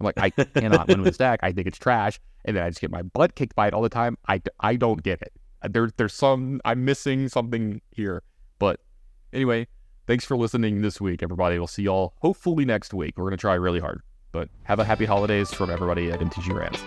I'm 0.00 0.04
like 0.04 0.18
I 0.18 0.30
cannot 0.60 0.88
win 0.88 0.98
with 1.00 1.06
this 1.06 1.16
deck. 1.16 1.40
I 1.42 1.52
think 1.52 1.66
it's 1.66 1.78
trash, 1.78 2.20
and 2.44 2.56
then 2.56 2.62
I 2.62 2.68
just 2.68 2.80
get 2.80 2.90
my 2.90 3.02
butt 3.02 3.34
kicked 3.34 3.56
by 3.56 3.66
it 3.66 3.74
all 3.74 3.82
the 3.82 3.88
time. 3.88 4.18
I 4.28 4.42
I 4.60 4.76
don't 4.76 5.02
get 5.02 5.22
it. 5.22 5.32
There 5.70 5.90
there's 5.96 6.14
some 6.14 6.60
I'm 6.64 6.84
missing 6.84 7.28
something 7.28 7.80
here, 7.90 8.22
but 8.58 8.80
anyway. 9.32 9.66
Thanks 10.06 10.24
for 10.24 10.38
listening 10.38 10.80
this 10.80 11.02
week, 11.02 11.22
everybody. 11.22 11.58
We'll 11.58 11.66
see 11.66 11.82
y'all 11.82 12.14
hopefully 12.22 12.64
next 12.64 12.94
week. 12.94 13.18
We're 13.18 13.24
going 13.24 13.32
to 13.32 13.36
try 13.36 13.52
really 13.52 13.78
hard. 13.78 14.00
But 14.32 14.48
have 14.62 14.78
a 14.78 14.84
happy 14.84 15.04
holidays 15.04 15.52
from 15.52 15.68
everybody 15.68 16.10
at 16.10 16.20
MTG 16.20 16.58
Rants. 16.58 16.82